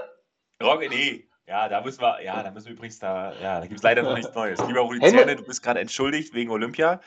Rocco, 0.62 0.88
nee. 0.88 1.28
Ja, 1.46 1.68
da 1.68 1.80
müssen 1.80 2.00
wir, 2.00 2.22
ja, 2.22 2.42
da 2.42 2.50
müssen 2.50 2.66
wir 2.66 2.74
übrigens 2.74 2.98
da, 2.98 3.32
ja, 3.42 3.58
da 3.60 3.66
gibt 3.66 3.78
es 3.78 3.82
leider 3.82 4.02
noch 4.02 4.14
nichts 4.14 4.34
Neues. 4.34 4.64
Lieber 4.66 4.80
Rudi 4.80 5.00
Zerne, 5.00 5.36
du 5.36 5.42
bist 5.44 5.62
gerade 5.62 5.80
entschuldigt 5.80 6.32
wegen 6.34 6.50
Olympia. 6.50 7.00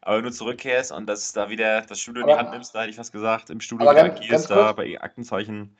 aber 0.00 0.22
nur 0.22 0.30
zurückkehrst 0.30 0.92
und 0.92 1.06
dass 1.06 1.32
da 1.32 1.50
wieder 1.50 1.80
das 1.82 1.98
Studio 1.98 2.22
in 2.22 2.28
Aber- 2.28 2.38
die 2.38 2.44
Hand 2.44 2.50
nimmst, 2.52 2.74
da 2.74 2.80
hätte 2.82 2.90
ich 2.90 2.98
was 2.98 3.10
gesagt, 3.10 3.50
im 3.50 3.60
Studio 3.60 3.88
Aber 3.88 3.96
wieder 3.98 4.08
ganz- 4.08 4.20
agierst, 4.20 4.48
ganz 4.48 4.60
da 4.66 4.72
bei 4.72 5.00
Aktenzeichen, 5.00 5.76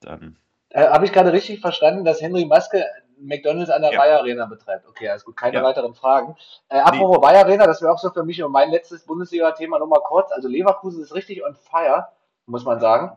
dann. 0.00 0.36
Äh, 0.70 0.88
Habe 0.88 1.04
ich 1.04 1.12
gerade 1.12 1.32
richtig 1.32 1.60
verstanden, 1.60 2.04
dass 2.04 2.20
Henry 2.20 2.44
Maske 2.44 2.84
McDonalds 3.20 3.70
an 3.70 3.82
der 3.82 3.92
Ja. 3.92 3.98
Bayer 4.00 4.18
Arena 4.18 4.46
betreibt? 4.46 4.86
Okay, 4.88 5.08
alles 5.08 5.24
gut, 5.24 5.36
keine 5.36 5.58
Ja. 5.58 5.62
weiteren 5.62 5.94
Fragen. 5.94 6.36
Äh, 6.68 6.78
apropos 6.78 7.20
Bayer 7.20 7.44
Arena, 7.44 7.66
das 7.66 7.80
wäre 7.82 7.92
auch 7.92 7.98
so 7.98 8.10
für 8.10 8.24
mich 8.24 8.42
und 8.42 8.50
mein 8.52 8.70
letztes 8.70 9.04
Bundesliga-Thema 9.06 9.78
nochmal 9.78 10.00
kurz. 10.04 10.32
Also 10.32 10.48
Leverkusen 10.48 11.02
ist 11.02 11.14
richtig 11.14 11.44
on 11.44 11.54
fire, 11.54 12.08
muss 12.46 12.64
man 12.64 12.80
sagen. 12.80 13.16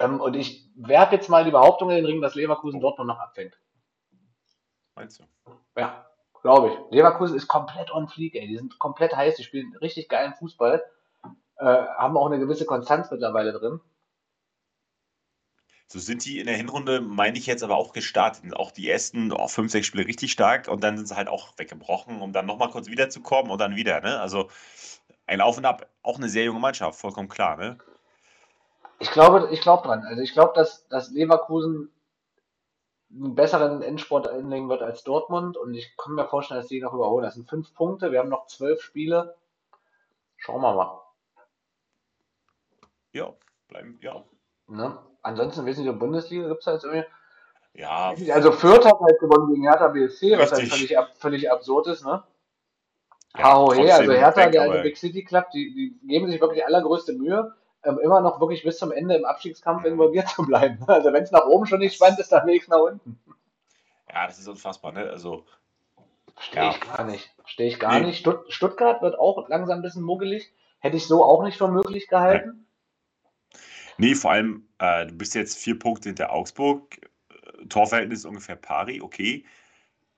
Ähm, 0.00 0.20
und 0.20 0.34
ich 0.34 0.68
werfe 0.76 1.14
jetzt 1.14 1.28
mal 1.28 1.44
die 1.44 1.50
Behauptung 1.50 1.90
in 1.90 1.96
den 1.96 2.06
Ring, 2.06 2.20
dass 2.20 2.34
Leverkusen 2.34 2.80
Dortmund 2.80 3.08
noch 3.08 3.18
abfängt. 3.18 3.58
Meinst 4.94 5.20
du? 5.20 5.24
Ja, 5.76 6.06
glaube 6.42 6.68
ich. 6.68 6.78
Leverkusen 6.90 7.36
ist 7.36 7.48
komplett 7.48 7.92
on 7.92 8.08
fleek, 8.08 8.34
ey. 8.34 8.46
Die 8.46 8.56
sind 8.56 8.78
komplett 8.78 9.14
heiß, 9.14 9.36
die 9.36 9.44
spielen 9.44 9.76
richtig 9.76 10.08
geilen 10.08 10.34
Fußball. 10.34 10.82
Äh, 11.58 11.64
haben 11.64 12.16
auch 12.16 12.26
eine 12.26 12.38
gewisse 12.38 12.66
Konstanz 12.66 13.10
mittlerweile 13.10 13.52
drin. 13.52 13.80
So 15.88 16.00
sind 16.00 16.24
die 16.24 16.40
in 16.40 16.46
der 16.46 16.56
Hinrunde, 16.56 17.00
meine 17.00 17.38
ich 17.38 17.46
jetzt 17.46 17.62
aber 17.62 17.76
auch 17.76 17.92
gestartet. 17.92 18.56
Auch 18.56 18.72
die 18.72 18.90
ersten 18.90 19.32
oh, 19.32 19.46
fünf, 19.46 19.70
sechs 19.70 19.86
Spiele 19.86 20.06
richtig 20.06 20.32
stark 20.32 20.66
und 20.66 20.82
dann 20.82 20.96
sind 20.96 21.06
sie 21.06 21.16
halt 21.16 21.28
auch 21.28 21.52
weggebrochen, 21.58 22.20
um 22.20 22.32
dann 22.32 22.46
nochmal 22.46 22.70
kurz 22.70 22.88
wiederzukommen 22.88 23.52
und 23.52 23.60
dann 23.60 23.76
wieder. 23.76 24.00
Ne? 24.00 24.20
Also 24.20 24.50
ein 25.26 25.40
Auf 25.40 25.58
und 25.58 25.64
Ab. 25.64 25.88
Auch 26.02 26.16
eine 26.16 26.28
sehr 26.28 26.44
junge 26.44 26.58
Mannschaft, 26.58 26.98
vollkommen 26.98 27.28
klar. 27.28 27.56
Ne? 27.56 27.78
Ich 28.98 29.10
glaube, 29.10 29.48
ich 29.50 29.60
glaube 29.60 29.86
dran. 29.86 30.04
Also 30.04 30.22
ich 30.22 30.32
glaube, 30.32 30.52
dass, 30.54 30.88
dass 30.88 31.10
Leverkusen 31.10 31.90
einen 33.10 33.34
besseren 33.34 33.82
Endsport 33.82 34.28
einlegen 34.28 34.68
wird 34.68 34.82
als 34.82 35.04
Dortmund 35.04 35.56
und 35.56 35.74
ich 35.74 35.96
kann 35.96 36.14
mir 36.14 36.26
vorstellen, 36.26 36.60
dass 36.60 36.68
die 36.68 36.80
noch 36.80 36.94
überholen. 36.94 37.24
Das 37.24 37.34
sind 37.34 37.48
fünf 37.48 37.74
Punkte, 37.74 38.12
wir 38.12 38.18
haben 38.18 38.28
noch 38.28 38.46
zwölf 38.46 38.82
Spiele. 38.82 39.36
Schauen 40.36 40.60
wir 40.60 40.74
mal. 40.74 41.00
Ja, 43.12 43.32
bleiben, 43.68 43.98
ja. 44.02 44.22
Ne? 44.66 44.98
Ansonsten, 45.22 45.64
wissen 45.66 45.84
Sie, 45.84 45.92
Bundesliga 45.92 46.48
gibt 46.48 46.60
es 46.60 46.66
jetzt 46.66 46.84
irgendwie. 46.84 47.06
Ja, 47.74 48.14
Also 48.32 48.52
Fürth 48.52 48.84
hat 48.84 48.98
halt 49.00 49.20
gewonnen 49.20 49.52
gegen 49.52 49.64
Hertha 49.64 49.88
BSC, 49.88 50.38
was 50.38 50.52
halt 50.52 50.68
völlig, 50.68 50.98
ab, 50.98 51.10
völlig 51.16 51.50
absurd 51.50 51.88
ist, 51.88 52.04
ne? 52.04 52.22
Ja, 53.36 53.44
Hahohe, 53.44 53.92
also 53.92 54.12
Hertha, 54.12 54.46
weg, 54.46 54.52
der 54.52 54.62
alte 54.62 54.82
Big 54.82 54.96
City 54.96 55.24
Club, 55.24 55.50
die, 55.50 55.74
die 55.74 56.08
geben 56.08 56.30
sich 56.30 56.40
wirklich 56.40 56.64
allergrößte 56.64 57.12
Mühe, 57.12 57.54
ähm, 57.86 57.98
immer 58.02 58.20
noch 58.20 58.40
wirklich 58.40 58.62
bis 58.62 58.78
zum 58.78 58.92
Ende 58.92 59.14
im 59.16 59.24
Abstiegskampf 59.24 59.82
Mhm. 59.82 59.92
involviert 59.92 60.28
zu 60.28 60.42
bleiben. 60.44 60.78
Also 60.88 61.12
wenn 61.12 61.22
es 61.22 61.30
nach 61.30 61.46
oben 61.46 61.66
schon 61.66 61.78
nicht 61.80 61.94
spannend 61.94 62.18
ist, 62.18 62.32
dann 62.32 62.46
wenigstens 62.46 62.72
nach 62.74 62.80
unten. 62.82 63.18
ja, 64.12 64.26
das 64.26 64.38
ist 64.38 64.48
unfassbar. 64.48 64.92
Ne? 64.92 65.08
Also, 65.10 65.44
Verstehe 66.34 66.64
Ja. 66.64 66.70
ich 66.70 66.80
gar 66.80 67.04
nicht. 67.04 67.32
Verstehe 67.38 67.66
ich 67.68 67.78
gar 67.78 67.98
Nee. 67.98 68.06
nicht. 68.06 68.18
Stutt 68.18 68.52
Stuttgart 68.52 69.00
wird 69.00 69.18
auch 69.18 69.48
langsam 69.48 69.78
ein 69.78 69.82
bisschen 69.82 70.02
muggelig. 70.02 70.52
Hätte 70.80 70.98
ich 70.98 71.06
so 71.06 71.24
auch 71.24 71.42
nicht 71.42 71.56
für 71.56 71.68
möglich 71.68 72.08
gehalten. 72.08 72.66
nee, 73.96 74.14
vor 74.14 74.32
allem, 74.32 74.68
äh, 74.78 75.06
du 75.06 75.14
bist 75.14 75.34
jetzt 75.34 75.56
vier 75.56 75.78
Punkte 75.78 76.10
hinter 76.10 76.30
Augsburg. 76.32 76.98
Äh, 77.30 77.66
Torverhältnis 77.68 78.18
ist 78.20 78.24
ungefähr 78.26 78.56
pari, 78.56 79.00
okay. 79.00 79.46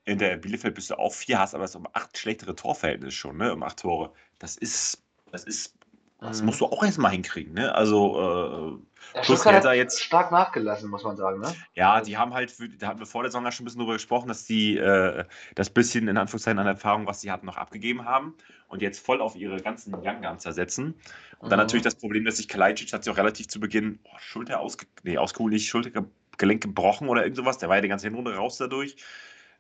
In 0.05 0.19
der 0.19 0.39
Bielefeld 0.39 0.75
bist 0.75 0.91
du 0.91 0.99
auch 0.99 1.13
vier, 1.13 1.39
hast 1.39 1.55
aber 1.55 1.63
das 1.65 1.77
um 1.77 1.87
acht 1.93 2.19
schlechtere 2.19 2.57
Torverhältnis 2.57 3.15
schon, 3.15 3.37
ne? 3.37 3.53
Um 3.53 3.63
acht 3.63 3.79
Tore. 3.79 4.13
Das 4.41 4.57
ist, 4.57 5.05
das 5.31 5.45
ist, 5.45 5.78
das 6.21 6.41
Mhm. 6.41 6.47
musst 6.47 6.61
du 6.61 6.67
auch 6.67 6.83
erstmal 6.83 7.13
hinkriegen, 7.13 7.55
ne? 7.55 7.75
Also, 7.75 8.81
Der 9.15 9.21
Plus 9.21 9.45
Hertha 9.45 9.69
hat 9.71 9.77
jetzt- 9.77 10.03
stark 10.03 10.33
nachgelassen, 10.33 10.91
muss 10.91 11.05
man 11.05 11.17
sagen. 11.17 11.41
Ne? 11.41 11.55
Ja, 11.75 12.01
die 12.01 12.17
haben 12.17 12.35
halt, 12.35 12.55
da 12.79 12.89
hatten 12.89 12.99
wir 12.99 13.07
vor 13.07 13.23
der 13.23 13.31
Saison 13.31 13.45
ja 13.45 13.53
schon 13.53 13.63
ein 13.63 13.67
bisschen 13.67 13.81
drüber 13.81 13.93
gesprochen, 13.95 14.29
dass 14.29 14.45
die 14.45 14.77
äh, 14.77 15.25
das 15.55 15.71
bisschen 15.71 16.09
in 16.09 16.17
Anführungszeichen 16.17 16.59
an 16.59 16.67
Erfahrung, 16.67 17.07
was 17.07 17.21
sie 17.21 17.31
hatten, 17.31 17.47
noch 17.47 17.57
abgegeben 17.57 18.05
haben 18.05 18.35
und 18.67 18.83
jetzt 18.83 19.05
voll 19.05 19.21
auf 19.21 19.37
ihre 19.37 19.61
ganzen 19.63 19.95
Young 19.95 20.21
Guns 20.21 20.43
setzen. 20.43 20.95
Und 21.39 21.51
dann 21.51 21.59
Mhm. 21.59 21.63
natürlich 21.65 21.85
das 21.85 21.95
Problem, 21.95 22.25
dass 22.25 22.37
sich 22.39 22.49
Kalajdzic 22.49 22.93
hat 22.93 23.05
sich 23.05 23.13
auch 23.13 23.17
relativ 23.17 23.47
zu 23.49 23.61
Beginn 23.61 24.01
oh, 24.05 24.09
Schulter 24.19 24.61
ausge 24.61 24.87
nee, 25.05 25.17
ausgeholt, 25.17 25.53
nicht 25.53 25.69
Schultergelenk 25.69 26.61
gebrochen 26.63 27.09
oder 27.09 27.23
irgend 27.23 27.37
sowas. 27.37 27.59
Der 27.59 27.69
war 27.69 27.77
ja 27.77 27.83
die 27.83 27.89
ganze 27.89 28.09
Hinrunde 28.09 28.35
raus 28.35 28.59
dadurch. 28.59 28.97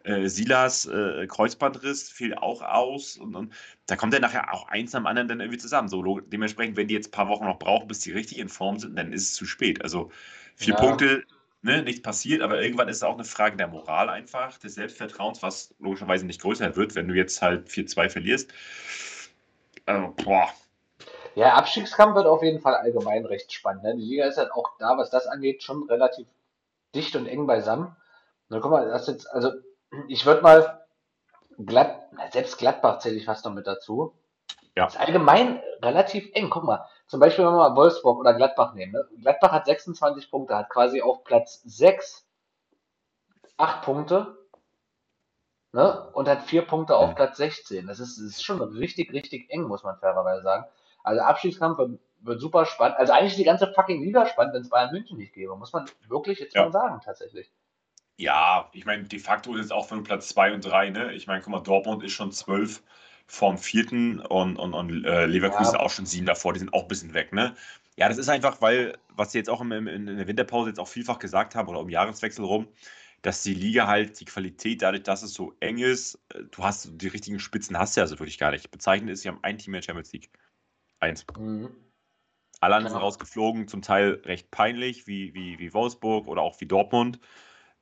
Äh, 0.05 0.28
Silas 0.28 0.86
äh, 0.86 1.26
Kreuzbandriss 1.26 2.11
fiel 2.11 2.34
auch 2.34 2.62
aus 2.62 3.16
und, 3.16 3.34
und 3.34 3.53
da 3.86 3.96
kommt 3.96 4.14
ja 4.14 4.20
nachher 4.20 4.53
auch 4.55 4.68
eins 4.68 4.94
am 4.94 5.07
anderen 5.07 5.28
dann 5.28 5.40
irgendwie 5.40 5.59
zusammen. 5.59 5.88
So 5.88 6.20
dementsprechend, 6.20 6.76
wenn 6.76 6.88
die 6.88 6.94
jetzt 6.94 7.09
ein 7.09 7.12
paar 7.12 7.28
Wochen 7.28 7.44
noch 7.44 7.59
brauchen, 7.59 7.88
bis 7.88 8.01
die 8.01 8.12
richtig 8.12 8.38
in 8.38 8.49
Form 8.49 8.78
sind, 8.78 8.96
dann 8.96 9.12
ist 9.12 9.22
es 9.30 9.34
zu 9.34 9.44
spät. 9.46 9.82
Also 9.82 10.11
vier 10.57 10.74
Ja. 10.74 10.80
Punkte, 10.80 11.24
ne, 11.62 11.82
nichts 11.82 12.03
passiert, 12.03 12.42
aber 12.42 12.62
irgendwann 12.62 12.88
ist 12.88 12.99
es 12.99 13.03
auch 13.03 13.14
eine 13.14 13.24
Frage 13.24 13.57
der 13.57 13.68
Moral 13.68 14.09
einfach, 14.09 14.57
des 14.59 14.74
Selbstvertrauens, 14.74 15.42
was 15.42 15.74
logischerweise 15.80 16.26
nicht 16.26 16.40
größer 16.40 16.76
wird, 16.76 16.94
wenn 16.94 17.09
du 17.09 17.14
jetzt 17.14 17.42
halt 17.42 17.68
4-2 17.68 18.09
verlierst. 18.09 18.53
Also, 19.86 20.14
boah, 20.22 20.49
Ja, 21.34 21.55
Abstiegskampf 21.55 22.14
wird 22.16 22.26
auf 22.26 22.42
jeden 22.42 22.61
Fall 22.61 22.74
allgemein 22.74 23.24
recht 23.24 23.53
spannend. 23.53 23.82
Ne? 23.84 23.96
Die 23.96 24.03
Liga 24.05 24.26
ist 24.26 24.38
halt 24.38 24.53
auch 24.53 24.72
da, 24.78 24.96
was 24.99 25.11
das 25.11 25.26
angeht, 25.26 25.62
schon 25.62 25.84
relativ 25.84 26.26
dicht 26.94 27.16
und 27.16 27.26
eng 27.26 27.46
beisammen. 27.46 27.96
Na, 28.49 28.61
guck 28.61 28.70
mal, 28.70 28.88
das 28.88 29.07
jetzt, 29.09 29.30
also 29.32 29.53
ich 30.09 30.26
würde 30.26 30.43
mal 30.43 30.86
glatt, 31.59 32.03
selbst 32.32 32.59
Gladbach 32.59 32.99
zähle 32.99 33.16
ich 33.16 33.24
fast 33.24 33.45
noch 33.45 33.53
mit 33.53 33.66
dazu. 33.66 34.14
Ja. 34.76 34.86
Ist 34.86 34.99
allgemein 34.99 35.61
relativ 35.82 36.30
eng. 36.34 36.51
Guck 36.51 36.64
mal, 36.64 36.86
zum 37.09 37.18
Beispiel, 37.20 37.45
wenn 37.45 37.53
wir 37.53 37.59
mal 37.70 37.74
Wolfsburg 37.76 38.18
oder 38.20 38.34
Gladbach 38.34 38.74
nehmen. 38.74 38.93
Ne? 38.93 39.09
Gladbach 39.20 39.51
hat 39.51 39.66
26 39.66 40.30
Punkte, 40.30 40.57
hat 40.57 40.70
quasi 40.70 41.03
auf 41.03 41.24
Platz 41.24 41.62
6 41.64 42.24
8 43.57 43.82
Punkte 43.84 44.39
ne? 45.72 46.09
und 46.12 46.28
hat 46.28 46.43
4 46.43 46.62
Punkte 46.62 46.97
auf 46.97 47.11
Mhm. 47.11 47.14
Platz 47.16 47.36
16. 47.39 47.86
Das 47.89 47.99
ist, 47.99 48.18
das 48.18 48.24
ist 48.26 48.45
schon 48.45 48.62
richtig, 48.62 49.12
richtig 49.12 49.51
eng, 49.51 49.62
muss 49.62 49.82
man 49.82 49.99
fairerweise 49.99 50.43
sagen. 50.43 50.66
Also 51.03 51.22
Abstiegskampf 51.22 51.78
wird, 51.78 51.99
wird 52.20 52.41
super 52.41 52.64
spannend. 52.66 52.99
Also 52.99 53.12
eigentlich 53.12 53.32
ist 53.32 53.39
die 53.39 53.45
ganze 53.45 53.72
fucking 53.72 54.01
Liga 54.03 54.26
spannend, 54.26 54.55
wenn 54.55 54.62
es 54.62 54.68
Bayern 54.70 54.93
München 54.93 55.18
nicht 55.18 55.32
gäbe. 55.32 55.57
Muss 55.57 55.72
man 55.72 55.86
wirklich 56.07 56.39
jetzt 56.39 56.55
Ja. 56.55 56.64
mal 56.64 56.72
sagen, 56.72 57.01
tatsächlich. 57.05 57.51
Ja, 58.21 58.69
ich 58.73 58.85
meine, 58.85 59.05
de 59.05 59.19
facto 59.21 59.55
ist 59.55 59.66
es 59.66 59.71
auch 59.71 59.87
von 59.89 60.03
Platz 60.03 60.29
2 60.29 60.53
und 60.53 60.64
3, 60.64 60.91
ne? 60.91 61.12
Ich 61.14 61.27
meine, 61.29 61.41
guck 61.41 61.53
mal, 61.53 61.61
Dortmund 61.61 62.03
ist 62.03 62.12
schon 62.12 62.33
12 62.33 62.83
vom 63.29 63.59
vierten 63.59 64.19
und, 64.21 64.57
und, 64.57 64.75
und 64.75 65.05
äh, 65.05 65.27
Leverkusen 65.27 65.75
Ja. 65.75 65.81
auch 65.81 65.91
schon 65.91 66.05
sieben 66.07 66.27
davor, 66.27 66.53
die 66.53 66.59
sind 66.59 66.73
auch 66.75 66.83
ein 66.83 66.89
bisschen 66.89 67.14
weg, 67.14 67.33
ne? 67.33 67.55
Ja, 67.97 68.09
das 68.09 68.19
ist 68.19 68.29
einfach, 68.29 68.61
weil, 68.61 68.99
was 69.09 69.33
sie 69.33 69.39
jetzt 69.39 69.51
auch 69.51 69.61
im, 69.61 69.71
im, 69.73 69.87
in 69.89 70.07
der 70.07 70.27
Winterpause 70.27 70.71
jetzt 70.71 70.79
auch 70.81 70.89
vielfach 70.89 71.19
gesagt 71.19 71.55
haben 71.55 71.69
oder 71.69 71.81
um 71.81 71.89
Jahreswechsel 71.91 72.45
rum, 72.45 72.69
dass 73.23 73.43
die 73.43 73.55
Liga 73.55 73.87
halt 73.87 74.19
die 74.21 74.25
Qualität, 74.25 74.83
dadurch, 74.83 75.03
dass 75.05 75.23
es 75.23 75.35
so 75.35 75.55
eng 75.61 75.79
ist, 75.79 76.16
äh, 76.31 76.43
du 76.51 76.64
hast 76.64 76.91
die 77.01 77.09
richtigen 77.09 77.39
Spitzen, 77.39 77.79
hast 77.79 77.97
du 77.97 78.01
ja 78.01 78.05
also 78.05 78.19
wirklich 78.19 78.39
gar 78.39 78.51
nicht. 78.51 78.71
Bezeichnend 78.71 79.11
ist, 79.11 79.23
sie 79.23 79.29
haben 79.29 79.41
ein 79.43 79.59
Team 79.59 79.75
in 79.75 79.81
der 79.81 79.83
Champions 79.83 80.12
League. 80.12 80.31
Eins. 81.01 81.27
Mhm. 81.37 81.75
Alle 82.61 82.75
anderen 82.77 82.91
sind 82.91 82.99
Genau. 82.99 83.07
rausgeflogen, 83.07 83.69
zum 83.69 83.83
Teil 83.83 84.21
recht 84.25 84.51
peinlich, 84.51 85.07
wie, 85.07 85.35
wie, 85.35 85.59
wie 85.59 85.73
Wolfsburg 85.75 86.27
oder 86.29 86.43
auch 86.43 86.61
wie 86.61 86.66
Dortmund. 86.66 87.21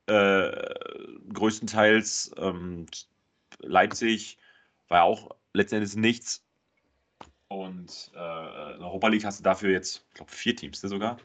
Äh, 0.07 0.75
größtenteils 1.33 2.31
ähm, 2.37 2.85
Leipzig 3.59 4.37
war 4.87 4.99
ja 4.99 5.03
auch 5.03 5.35
letztendlich 5.53 5.95
nichts. 5.95 6.43
Und 7.49 8.11
äh, 8.13 8.73
in 8.73 8.79
der 8.79 8.87
Europa 8.87 9.07
League 9.07 9.23
hast 9.23 9.39
du 9.39 9.43
dafür 9.43 9.71
jetzt, 9.71 10.05
ich 10.09 10.15
glaube, 10.15 10.31
vier 10.31 10.55
Teams 10.55 10.83
ne, 10.83 10.89
sogar. 10.89 11.17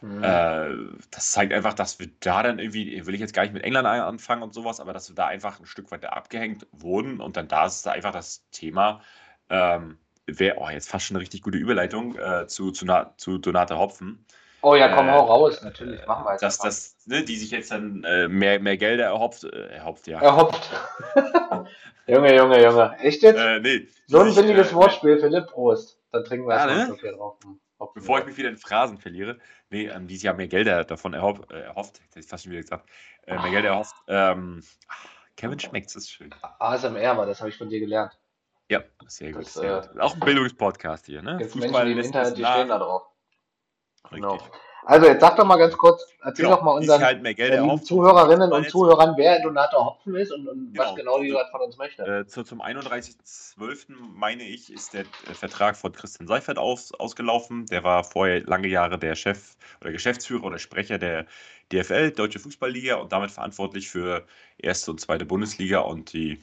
Mhm. 0.00 0.24
Äh, 0.24 0.70
das 1.10 1.32
zeigt 1.32 1.52
einfach, 1.52 1.74
dass 1.74 1.98
wir 1.98 2.08
da 2.20 2.42
dann 2.42 2.58
irgendwie, 2.58 3.04
will 3.06 3.14
ich 3.14 3.20
jetzt 3.20 3.34
gar 3.34 3.42
nicht 3.42 3.52
mit 3.52 3.64
England 3.64 3.86
anfangen 3.86 4.42
und 4.42 4.54
sowas, 4.54 4.80
aber 4.80 4.94
dass 4.94 5.10
wir 5.10 5.14
da 5.14 5.26
einfach 5.26 5.60
ein 5.60 5.66
Stück 5.66 5.90
weiter 5.90 6.16
abgehängt 6.16 6.66
wurden. 6.72 7.20
Und 7.20 7.36
dann 7.36 7.48
da 7.48 7.66
ist 7.66 7.84
da 7.84 7.92
einfach 7.92 8.12
das 8.12 8.48
Thema, 8.50 9.02
ähm, 9.50 9.98
wer, 10.26 10.58
oh, 10.58 10.70
jetzt 10.70 10.88
fast 10.88 11.06
schon 11.06 11.16
eine 11.16 11.22
richtig 11.22 11.42
gute 11.42 11.58
Überleitung 11.58 12.16
äh, 12.18 12.46
zu, 12.46 12.70
zu, 12.70 12.86
zu 13.18 13.38
Donata 13.38 13.76
Hopfen. 13.76 14.24
Oh 14.62 14.74
ja, 14.74 14.94
komm, 14.94 15.08
äh, 15.08 15.12
hau 15.12 15.24
raus, 15.24 15.62
natürlich. 15.62 16.06
Machen 16.06 16.24
wir 16.24 16.32
jetzt. 16.32 16.42
Dass 16.42 16.58
das, 16.58 16.96
ne, 17.06 17.24
die 17.24 17.36
sich 17.36 17.50
jetzt 17.50 17.70
dann 17.70 18.04
äh, 18.04 18.28
mehr, 18.28 18.60
mehr 18.60 18.76
Gelder 18.76 19.06
erhofft, 19.06 19.44
äh, 19.44 19.68
erhofft, 19.68 20.06
ja. 20.06 20.20
Erhofft. 20.20 20.70
Junge, 22.06 22.34
Junge, 22.34 22.62
Junge. 22.62 22.96
Echt 23.00 23.22
jetzt? 23.22 23.38
Äh, 23.38 23.60
nee, 23.60 23.88
so 24.06 24.20
ein 24.20 24.32
sich, 24.32 24.36
billiges 24.36 24.72
äh, 24.72 24.74
Wortspiel, 24.74 25.18
Philipp. 25.18 25.48
Prost. 25.48 25.98
Dann 26.10 26.24
trinken 26.24 26.48
wir 26.48 26.54
Ja, 26.54 26.60
erstmal 26.60 26.76
ne? 26.76 26.82
einen 26.82 26.90
Schluck 26.90 27.00
hier 27.00 27.12
drauf. 27.12 27.36
Hopfen. 27.80 28.00
Bevor 28.00 28.18
ich 28.18 28.26
mich 28.26 28.36
wieder 28.36 28.48
in 28.48 28.56
Phrasen 28.56 28.98
verliere, 28.98 29.38
nee, 29.70 29.86
ähm, 29.86 30.06
die 30.08 30.14
sich 30.14 30.24
ja 30.24 30.32
mehr 30.32 30.48
Gelder 30.48 30.84
davon 30.84 31.14
erhofft, 31.14 31.50
äh, 31.52 31.60
erhofft 31.60 32.00
hätte 32.00 32.20
ich 32.20 32.26
fast 32.26 32.44
schon 32.44 32.52
wieder 32.52 32.62
gesagt, 32.62 32.88
äh, 33.26 33.34
mehr 33.34 33.50
Gelder 33.50 33.68
erhofft. 33.68 33.94
Ähm, 34.08 34.62
ah, 34.88 34.94
Kevin 35.36 35.60
schmeckt's, 35.60 35.94
ist 35.94 36.10
schön. 36.10 36.34
ASMR 36.58 37.16
war, 37.16 37.26
das 37.26 37.40
habe 37.40 37.50
ich 37.50 37.56
von 37.56 37.68
dir 37.68 37.78
gelernt. 37.78 38.18
Ja, 38.70 38.82
sehr 39.06 39.32
gut. 39.32 39.42
Das, 39.42 39.54
sehr 39.54 39.78
äh, 39.78 39.86
gut. 39.86 40.00
Auch 40.00 40.14
ein 40.14 40.20
Bildungspodcast 40.20 41.06
hier, 41.06 41.22
ne? 41.22 41.36
Gibt 41.38 41.54
Menschen, 41.54 41.86
die 41.86 41.92
im 41.92 41.98
Internet, 41.98 42.36
die 42.36 42.44
stehen 42.44 42.68
da 42.68 42.78
drauf. 42.78 43.02
Genau. 44.10 44.38
Also 44.88 45.06
jetzt 45.06 45.20
sag 45.20 45.36
doch 45.36 45.44
mal 45.44 45.58
ganz 45.58 45.76
kurz, 45.76 46.06
erzähl 46.24 46.46
Genau, 46.46 46.56
doch 46.56 46.62
mal 46.62 46.72
unseren 46.72 47.02
halt 47.02 47.22
äh. 47.22 47.82
Zuhörerinnen 47.82 48.50
und 48.50 48.70
Zuhörern, 48.70 49.12
wer 49.18 49.38
Donato 49.42 49.84
Hopfen 49.84 50.14
ist 50.16 50.32
und, 50.32 50.48
und 50.48 50.72
was 50.78 50.94
Genau. 50.94 50.94
genau 50.94 51.20
die 51.20 51.28
gerade 51.28 51.50
von 51.50 51.60
uns 51.60 51.76
möchte. 51.76 52.02
Äh, 52.04 52.26
zu, 52.26 52.42
zum 52.42 52.62
31.12. 52.62 53.88
meine 54.14 54.44
ich, 54.44 54.72
ist 54.72 54.94
der 54.94 55.02
äh, 55.02 55.34
Vertrag 55.34 55.76
von 55.76 55.92
Christian 55.92 56.26
Seifert 56.26 56.56
aus, 56.56 56.94
ausgelaufen. 56.94 57.66
Der 57.66 57.84
war 57.84 58.02
vorher 58.02 58.40
lange 58.44 58.68
Jahre 58.68 58.98
der 58.98 59.14
Chef 59.14 59.56
oder 59.82 59.92
Geschäftsführer 59.92 60.44
oder 60.44 60.58
Sprecher 60.58 60.96
der 60.96 61.26
DFL, 61.70 62.12
Deutsche 62.12 62.38
Fußballliga, 62.38 62.94
und 62.94 63.12
damit 63.12 63.30
verantwortlich 63.30 63.90
für 63.90 64.24
erste 64.56 64.90
und 64.90 65.02
zweite 65.02 65.26
Bundesliga 65.26 65.80
und 65.80 66.14
die 66.14 66.40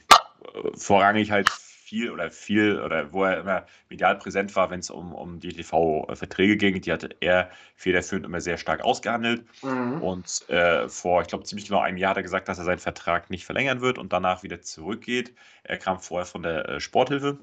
äh, 0.54 0.76
vorrangig 0.76 1.32
halt 1.32 1.48
viel 1.86 2.10
oder 2.10 2.32
viel 2.32 2.80
oder 2.80 3.12
wo 3.12 3.22
er 3.22 3.38
immer 3.38 3.66
medial 3.88 4.18
präsent 4.18 4.56
war, 4.56 4.70
wenn 4.70 4.80
es 4.80 4.90
um, 4.90 5.14
um 5.14 5.38
die 5.38 5.52
TV-Verträge 5.52 6.56
ging. 6.56 6.80
Die 6.80 6.92
hatte 6.92 7.10
er 7.20 7.48
federführend 7.76 8.26
immer 8.26 8.40
sehr 8.40 8.58
stark 8.58 8.82
ausgehandelt. 8.82 9.44
Mhm. 9.62 10.02
Und 10.02 10.48
äh, 10.48 10.88
vor, 10.88 11.22
ich 11.22 11.28
glaube, 11.28 11.44
ziemlich 11.44 11.68
genau 11.68 11.80
einem 11.80 11.96
Jahr 11.96 12.10
hat 12.10 12.16
er 12.16 12.24
gesagt, 12.24 12.48
dass 12.48 12.58
er 12.58 12.64
seinen 12.64 12.80
Vertrag 12.80 13.30
nicht 13.30 13.46
verlängern 13.46 13.80
wird 13.82 13.98
und 13.98 14.12
danach 14.12 14.42
wieder 14.42 14.60
zurückgeht. 14.60 15.32
Er 15.62 15.78
kam 15.78 16.00
vorher 16.00 16.26
von 16.26 16.42
der 16.42 16.68
äh, 16.68 16.80
Sporthilfe, 16.80 17.38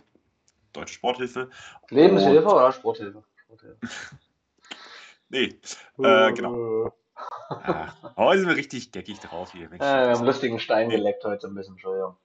Deutsche 0.73 0.95
Sporthilfe. 0.95 1.49
Lebenshilfe 1.89 2.47
und, 2.47 2.53
oder 2.53 2.71
Sporthilfe? 2.73 3.23
Sporthilfe. 3.37 3.77
nee, 5.29 5.55
äh, 5.99 6.33
genau. 6.33 6.91
Ach, 7.15 7.95
heute 8.17 8.39
sind 8.39 8.49
wir 8.49 8.57
richtig 8.57 8.91
geckig 8.91 9.19
drauf 9.19 9.53
hier. 9.53 9.71
Äh, 9.71 9.79
wir 9.79 9.87
haben 9.87 10.25
lustigen 10.25 10.59
Stein 10.59 10.89
geleckt 10.89 11.23
heute 11.23 11.47
ein 11.47 11.55
bisschen, 11.55 11.75
Entschuldigung. 11.75 12.17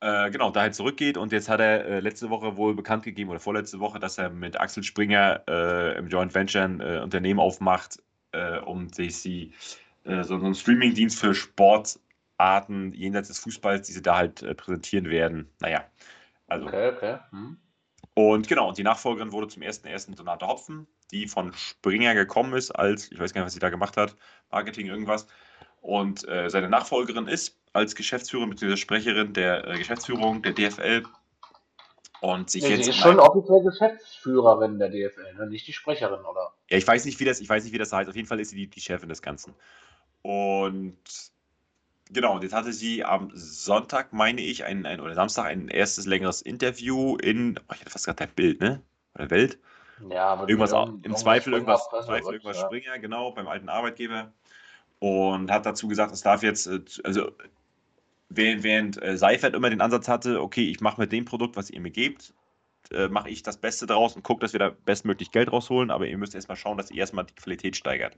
Äh, 0.00 0.30
genau, 0.30 0.50
dahin 0.50 0.74
zurückgeht 0.74 1.16
und 1.16 1.32
jetzt 1.32 1.48
hat 1.48 1.60
er 1.60 1.86
äh, 1.86 2.00
letzte 2.00 2.28
Woche 2.28 2.56
wohl 2.56 2.74
bekannt 2.74 3.02
gegeben 3.04 3.30
oder 3.30 3.40
vorletzte 3.40 3.80
Woche, 3.80 3.98
dass 3.98 4.18
er 4.18 4.28
mit 4.28 4.60
Axel 4.60 4.82
Springer 4.82 5.42
äh, 5.48 5.96
im 5.96 6.08
Joint 6.08 6.34
Venture 6.34 6.64
ein 6.64 6.80
äh, 6.80 7.00
Unternehmen 7.02 7.40
aufmacht, 7.40 8.02
äh, 8.32 8.58
um 8.58 8.90
sich 8.90 9.16
sie, 9.16 9.52
so, 10.04 10.22
so 10.22 10.34
einen 10.36 10.54
Streaming-Dienst 10.54 11.18
für 11.18 11.34
Sportarten 11.34 12.92
jenseits 12.92 13.28
des 13.28 13.40
Fußballs, 13.40 13.86
die 13.88 13.92
sie 13.92 14.02
da 14.02 14.16
halt 14.18 14.56
präsentieren 14.56 15.10
werden. 15.10 15.50
Naja, 15.60 15.84
also. 16.46 16.66
Okay, 16.66 16.92
okay. 16.94 17.18
Hm. 17.30 17.56
Und 18.14 18.48
genau, 18.48 18.68
und 18.68 18.78
die 18.78 18.82
Nachfolgerin 18.82 19.32
wurde 19.32 19.48
zum 19.48 19.62
1.1. 19.62 20.14
Donate 20.14 20.46
Hopfen, 20.46 20.86
die 21.10 21.26
von 21.26 21.52
Springer 21.52 22.14
gekommen 22.14 22.54
ist, 22.54 22.70
als, 22.70 23.10
ich 23.10 23.18
weiß 23.18 23.34
gar 23.34 23.42
nicht, 23.42 23.46
was 23.46 23.52
sie 23.52 23.58
da 23.58 23.68
gemacht 23.68 23.96
hat, 23.96 24.16
Marketing 24.50 24.86
irgendwas. 24.86 25.26
Und 25.80 26.26
äh, 26.28 26.48
seine 26.48 26.68
Nachfolgerin 26.68 27.28
ist 27.28 27.55
als 27.76 27.94
Geschäftsführerin 27.94 28.50
bzw. 28.50 28.76
Sprecherin 28.76 29.32
der 29.32 29.66
äh, 29.66 29.78
Geschäftsführung 29.78 30.42
der 30.42 30.52
DFL. 30.52 31.04
Und 32.20 32.50
sich 32.50 32.62
nee, 32.62 32.70
jetzt. 32.70 32.84
Sie 32.84 32.90
ist 32.90 32.96
schon 32.96 33.20
offiziell 33.20 33.62
Geschäftsführerin 33.62 34.78
der 34.78 34.88
DFL, 34.88 35.34
ne? 35.38 35.46
nicht 35.46 35.66
die 35.66 35.72
Sprecherin, 35.72 36.24
oder? 36.24 36.52
Ja, 36.70 36.78
ich 36.78 36.86
weiß 36.86 37.04
nicht, 37.04 37.20
wie 37.20 37.24
das, 37.24 37.40
ich 37.40 37.48
weiß 37.48 37.64
nicht, 37.64 37.72
wie 37.72 37.78
das 37.78 37.92
heißt. 37.92 38.08
Auf 38.08 38.16
jeden 38.16 38.26
Fall 38.26 38.40
ist 38.40 38.50
sie 38.50 38.56
die, 38.56 38.68
die 38.68 38.80
Chefin 38.80 39.08
des 39.08 39.22
Ganzen. 39.22 39.54
Und 40.22 40.96
Genau, 42.10 42.36
und 42.36 42.42
jetzt 42.42 42.54
hatte 42.54 42.72
sie 42.72 43.04
am 43.04 43.30
Sonntag, 43.34 44.12
meine 44.12 44.40
ich, 44.40 44.64
ein, 44.64 44.86
ein, 44.86 45.00
oder 45.00 45.14
Samstag 45.14 45.46
ein 45.46 45.68
erstes 45.68 46.06
längeres 46.06 46.40
Interview 46.40 47.16
in, 47.16 47.58
oh, 47.58 47.72
ich 47.74 47.80
hatte 47.80 47.90
fast 47.90 48.04
gerade 48.04 48.18
der 48.18 48.26
Bild, 48.28 48.60
ne? 48.60 48.80
Oder 49.16 49.30
Welt? 49.30 49.58
Ja, 50.08 50.26
aber 50.26 50.48
irgendwas, 50.48 50.72
im 51.02 51.16
Zweifel 51.16 51.54
irgendwas, 51.54 51.88
Zweifel 51.88 52.34
irgendwas 52.34 52.58
ja. 52.58 52.66
Springer, 52.66 52.98
genau, 52.98 53.32
beim 53.32 53.48
alten 53.48 53.68
Arbeitgeber. 53.68 54.32
Und 55.00 55.50
hat 55.50 55.66
dazu 55.66 55.88
gesagt, 55.88 56.12
es 56.12 56.22
darf 56.22 56.42
jetzt, 56.42 56.66
äh, 56.66 56.80
also 57.02 57.32
während, 58.28 58.62
während 58.62 59.02
äh, 59.02 59.16
Seifert 59.16 59.54
immer 59.54 59.70
den 59.70 59.80
Ansatz 59.80 60.08
hatte, 60.08 60.40
okay, 60.40 60.68
ich 60.68 60.80
mache 60.80 61.00
mit 61.00 61.12
dem 61.12 61.24
Produkt, 61.24 61.56
was 61.56 61.70
ihr 61.70 61.80
mir 61.80 61.90
gebt, 61.90 62.34
äh, 62.90 63.08
mache 63.08 63.30
ich 63.30 63.42
das 63.42 63.56
Beste 63.56 63.86
draus 63.86 64.16
und 64.16 64.22
gucke, 64.22 64.40
dass 64.40 64.52
wir 64.52 64.60
da 64.60 64.70
bestmöglich 64.70 65.30
Geld 65.30 65.52
rausholen, 65.52 65.90
aber 65.90 66.06
ihr 66.06 66.18
müsst 66.18 66.34
erstmal 66.34 66.56
schauen, 66.56 66.78
dass 66.78 66.90
ihr 66.90 66.98
erstmal 66.98 67.24
die 67.24 67.34
Qualität 67.34 67.76
steigert. 67.76 68.16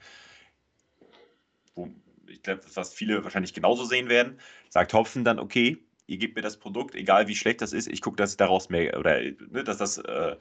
Wo, 1.74 1.88
ich 2.26 2.42
glaube, 2.42 2.62
was 2.74 2.92
viele 2.92 3.24
wahrscheinlich 3.24 3.54
genauso 3.54 3.84
sehen 3.84 4.08
werden, 4.08 4.38
sagt 4.68 4.92
Hopfen 4.92 5.24
dann, 5.24 5.38
okay, 5.38 5.78
ihr 6.06 6.18
gebt 6.18 6.36
mir 6.36 6.42
das 6.42 6.58
Produkt, 6.58 6.94
egal 6.94 7.28
wie 7.28 7.36
schlecht 7.36 7.62
das 7.62 7.72
ist, 7.72 7.88
ich 7.88 8.02
gucke, 8.02 8.16
dass 8.16 8.32
ich 8.32 8.36
daraus 8.36 8.68
mehr, 8.68 8.98
oder 8.98 9.20
ne, 9.20 9.64
dass 9.64 9.78
das, 9.78 9.98
äh, 9.98 10.36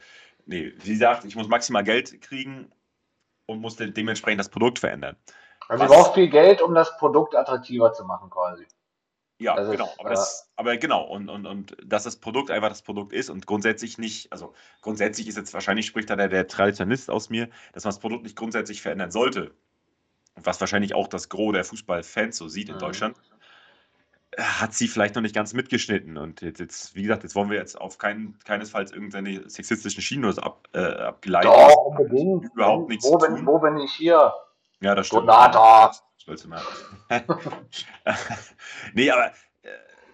nee, 0.46 0.74
sie 0.80 0.96
sagt, 0.96 1.26
ich 1.26 1.36
muss 1.36 1.48
maximal 1.48 1.84
Geld 1.84 2.22
kriegen 2.22 2.72
und 3.46 3.62
muss 3.62 3.76
de 3.76 3.92
dementsprechend 3.92 4.40
das 4.40 4.50
Produkt 4.50 4.80
verändern. 4.80 5.16
Also 5.68 5.84
was, 5.84 5.92
du 5.92 5.98
brauchst 5.98 6.14
viel 6.14 6.30
Geld, 6.30 6.62
um 6.62 6.74
das 6.74 6.98
Produkt 6.98 7.36
attraktiver 7.36 7.94
zu 7.94 8.06
machen, 8.06 8.30
quasi. 8.30 8.66
Ja, 9.40 9.56
das 9.56 9.70
genau. 9.70 9.86
Ist, 9.86 10.00
aber, 10.00 10.10
das, 10.10 10.42
äh, 10.42 10.54
aber 10.56 10.78
genau, 10.78 11.04
und, 11.04 11.30
und, 11.30 11.46
und 11.46 11.78
dass 11.86 12.04
das 12.04 12.16
Produkt 12.16 12.50
einfach 12.50 12.70
das 12.70 12.82
Produkt 12.82 13.14
ist 13.14 13.30
und 13.30 13.46
grundsätzlich 13.46 13.98
nicht, 13.98 14.32
also 14.32 14.54
grundsätzlich 14.82 15.28
ist 15.28 15.38
jetzt 15.38 15.54
wahrscheinlich 15.54 15.86
spricht 15.86 16.10
da 16.10 16.16
der, 16.16 16.28
der 16.28 16.48
Traditionalist 16.48 17.10
aus 17.12 17.30
mir, 17.30 17.50
dass 17.74 17.84
man 17.84 17.92
das 17.92 18.00
Produkt 18.00 18.24
nicht 18.24 18.36
grundsätzlich 18.36 18.82
verändern 18.82 19.12
sollte 19.12 19.52
was 20.44 20.60
wahrscheinlich 20.60 20.94
auch 20.94 21.08
das 21.08 21.30
Gros 21.30 21.54
der 21.54 21.64
Fußballfans 21.64 22.38
so 22.38 22.48
sieht 22.48 22.70
in 22.70 22.76
mhm. 22.76 22.80
Deutschland, 22.80 23.18
hat 24.38 24.74
sie 24.74 24.88
vielleicht 24.88 25.16
noch 25.16 25.22
nicht 25.22 25.34
ganz 25.34 25.54
mitgeschnitten. 25.54 26.18
Und 26.18 26.42
jetzt, 26.42 26.60
jetzt, 26.60 26.96
wie 26.96 27.02
gesagt, 27.02 27.24
jetzt 27.24 27.36
wollen 27.36 27.50
wir 27.50 27.58
jetzt 27.58 27.80
auf 27.80 27.98
keinen, 27.98 28.38
keinesfalls 28.46 28.92
irgendeine 28.92 29.50
sexistischen 29.50 30.02
Schienen 30.02 30.38
ab, 30.40 30.68
äh, 30.74 30.80
abgeleitet. 30.80 31.52
Doch, 31.52 31.86
unbedingt. 31.86 32.46
Überhaupt 32.54 32.90
nichts 32.90 33.06
wo, 33.06 33.18
bin, 33.18 33.46
wo 33.46 33.58
bin 33.60 33.78
ich 33.80 33.92
hier? 33.94 34.34
Ja, 34.82 34.96
das 34.96 35.08
stimmt. 35.08 35.24
Donata. 35.24 35.92
Stolz 36.18 36.48
nee, 38.94 39.10
aber 39.10 39.32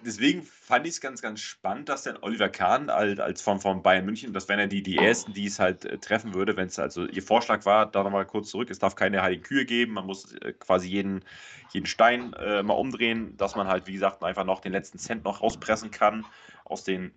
deswegen 0.05 0.43
fand 0.43 0.85
ich 0.85 0.93
es 0.93 1.01
ganz, 1.01 1.21
ganz 1.21 1.41
spannend, 1.41 1.89
dass 1.89 2.03
dann 2.03 2.17
Oliver 2.21 2.49
Kahn 2.49 2.89
als, 2.89 3.19
als 3.19 3.41
von, 3.41 3.59
von 3.59 3.81
Bayern 3.81 4.05
München, 4.05 4.33
das 4.33 4.47
wären 4.47 4.59
ja 4.59 4.67
die, 4.67 4.83
die 4.83 4.97
ersten, 4.97 5.33
die 5.33 5.45
es 5.45 5.59
halt 5.59 5.85
äh, 5.85 5.97
treffen 5.97 6.33
würde, 6.33 6.55
wenn 6.55 6.67
es 6.67 6.79
also 6.79 7.05
ihr 7.05 7.23
Vorschlag 7.23 7.65
war, 7.65 7.85
da 7.85 8.03
nochmal 8.03 8.25
kurz 8.25 8.49
zurück, 8.49 8.69
es 8.69 8.79
darf 8.79 8.95
keine 8.95 9.21
heiligen 9.21 9.43
Kühe 9.43 9.65
geben, 9.65 9.93
man 9.93 10.05
muss 10.05 10.33
äh, 10.35 10.53
quasi 10.53 10.87
jeden, 10.87 11.23
jeden 11.71 11.85
Stein 11.85 12.33
äh, 12.33 12.63
mal 12.63 12.73
umdrehen, 12.73 13.35
dass 13.37 13.55
man 13.55 13.67
halt, 13.67 13.87
wie 13.87 13.93
gesagt, 13.93 14.23
einfach 14.23 14.45
noch 14.45 14.59
den 14.59 14.71
letzten 14.71 14.99
Cent 14.99 15.23
noch 15.23 15.41
rauspressen 15.41 15.91
kann 15.91 16.25
aus 16.65 16.83
den 16.83 17.13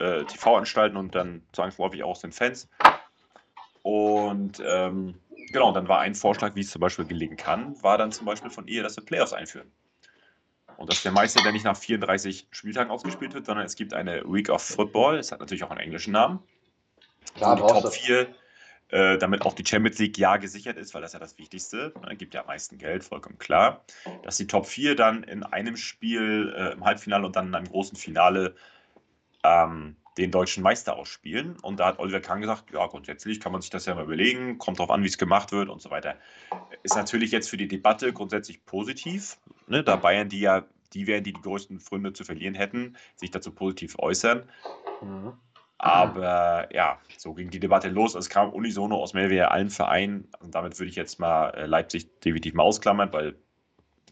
äh, 0.00 0.24
TV-Anstalten 0.24 0.96
und 0.96 1.14
dann 1.14 1.42
zwangsläufig 1.52 2.02
auch 2.02 2.10
aus 2.10 2.20
den 2.20 2.32
Fans. 2.32 2.68
Und 3.82 4.62
ähm, 4.64 5.20
genau, 5.52 5.72
dann 5.72 5.88
war 5.88 6.00
ein 6.00 6.14
Vorschlag, 6.14 6.54
wie 6.54 6.60
es 6.60 6.70
zum 6.70 6.80
Beispiel 6.80 7.04
gelingen 7.04 7.36
kann, 7.36 7.80
war 7.82 7.98
dann 7.98 8.12
zum 8.12 8.26
Beispiel 8.26 8.50
von 8.50 8.66
ihr, 8.66 8.82
dass 8.82 8.96
wir 8.96 9.04
Playoffs 9.04 9.32
einführen. 9.32 9.70
Und 10.76 10.90
dass 10.90 11.02
der 11.02 11.12
Meister 11.12 11.42
dann 11.44 11.52
nicht 11.52 11.64
nach 11.64 11.76
34 11.76 12.48
Spieltagen 12.50 12.90
ausgespielt 12.90 13.34
wird, 13.34 13.46
sondern 13.46 13.64
es 13.64 13.76
gibt 13.76 13.94
eine 13.94 14.24
Week 14.24 14.48
of 14.48 14.62
Football. 14.62 15.18
Es 15.18 15.30
hat 15.30 15.40
natürlich 15.40 15.62
auch 15.62 15.70
einen 15.70 15.80
englischen 15.80 16.12
Namen. 16.12 16.40
Klar, 17.36 17.56
die 17.56 17.62
Top 17.62 17.92
4, 17.92 18.34
äh, 18.88 19.18
damit 19.18 19.42
auch 19.42 19.54
die 19.54 19.64
Champions 19.64 19.98
League 19.98 20.18
ja 20.18 20.36
gesichert 20.36 20.76
ist, 20.76 20.92
weil 20.94 21.02
das 21.02 21.12
ja 21.12 21.18
das 21.18 21.38
Wichtigste. 21.38 21.92
Ne, 22.02 22.16
gibt 22.16 22.34
ja 22.34 22.40
am 22.40 22.48
meisten 22.48 22.78
Geld, 22.78 23.04
vollkommen 23.04 23.38
klar. 23.38 23.84
Dass 24.22 24.36
die 24.36 24.46
Top 24.46 24.66
4 24.66 24.96
dann 24.96 25.22
in 25.22 25.42
einem 25.42 25.76
Spiel 25.76 26.52
äh, 26.56 26.72
im 26.72 26.84
Halbfinale 26.84 27.24
und 27.24 27.36
dann 27.36 27.48
in 27.48 27.54
einem 27.54 27.68
großen 27.68 27.96
Finale 27.96 28.54
ähm, 29.44 29.96
den 30.18 30.30
deutschen 30.30 30.62
Meister 30.62 30.96
ausspielen. 30.96 31.56
Und 31.62 31.80
da 31.80 31.86
hat 31.86 31.98
Oliver 31.98 32.20
Kahn 32.20 32.40
gesagt, 32.40 32.72
ja, 32.72 32.86
grundsätzlich 32.86 33.40
kann 33.40 33.52
man 33.52 33.60
sich 33.60 33.70
das 33.70 33.86
ja 33.86 33.94
mal 33.94 34.04
überlegen, 34.04 34.58
kommt 34.58 34.78
darauf 34.78 34.90
an, 34.90 35.02
wie 35.02 35.08
es 35.08 35.18
gemacht 35.18 35.52
wird 35.52 35.68
und 35.68 35.82
so 35.82 35.90
weiter. 35.90 36.16
Ist 36.82 36.96
natürlich 36.96 37.32
jetzt 37.32 37.50
für 37.50 37.56
die 37.56 37.68
Debatte 37.68 38.12
grundsätzlich 38.12 38.64
positiv, 38.64 39.38
ne, 39.66 39.82
da 39.82 39.96
Bayern, 39.96 40.28
die 40.28 40.40
ja, 40.40 40.64
die 40.92 41.06
wären, 41.06 41.24
die 41.24 41.32
die 41.32 41.40
größten 41.40 41.80
Fründe 41.80 42.12
zu 42.12 42.24
verlieren 42.24 42.54
hätten, 42.54 42.96
sich 43.16 43.30
dazu 43.30 43.50
positiv 43.52 43.98
äußern. 43.98 44.48
Mhm. 45.02 45.32
Aber 45.78 46.68
ja, 46.72 46.98
so 47.18 47.34
ging 47.34 47.50
die 47.50 47.60
Debatte 47.60 47.88
los. 47.88 48.14
Es 48.14 48.30
kam 48.30 48.50
unisono 48.50 48.96
aus 48.96 49.12
mehr 49.12 49.26
oder 49.26 49.50
allen 49.50 49.70
Vereinen. 49.70 50.28
Und 50.40 50.54
damit 50.54 50.78
würde 50.78 50.88
ich 50.88 50.96
jetzt 50.96 51.18
mal 51.18 51.50
äh, 51.50 51.66
Leipzig 51.66 52.20
definitiv 52.20 52.54
mal 52.54 52.62
ausklammern, 52.62 53.12
weil 53.12 53.34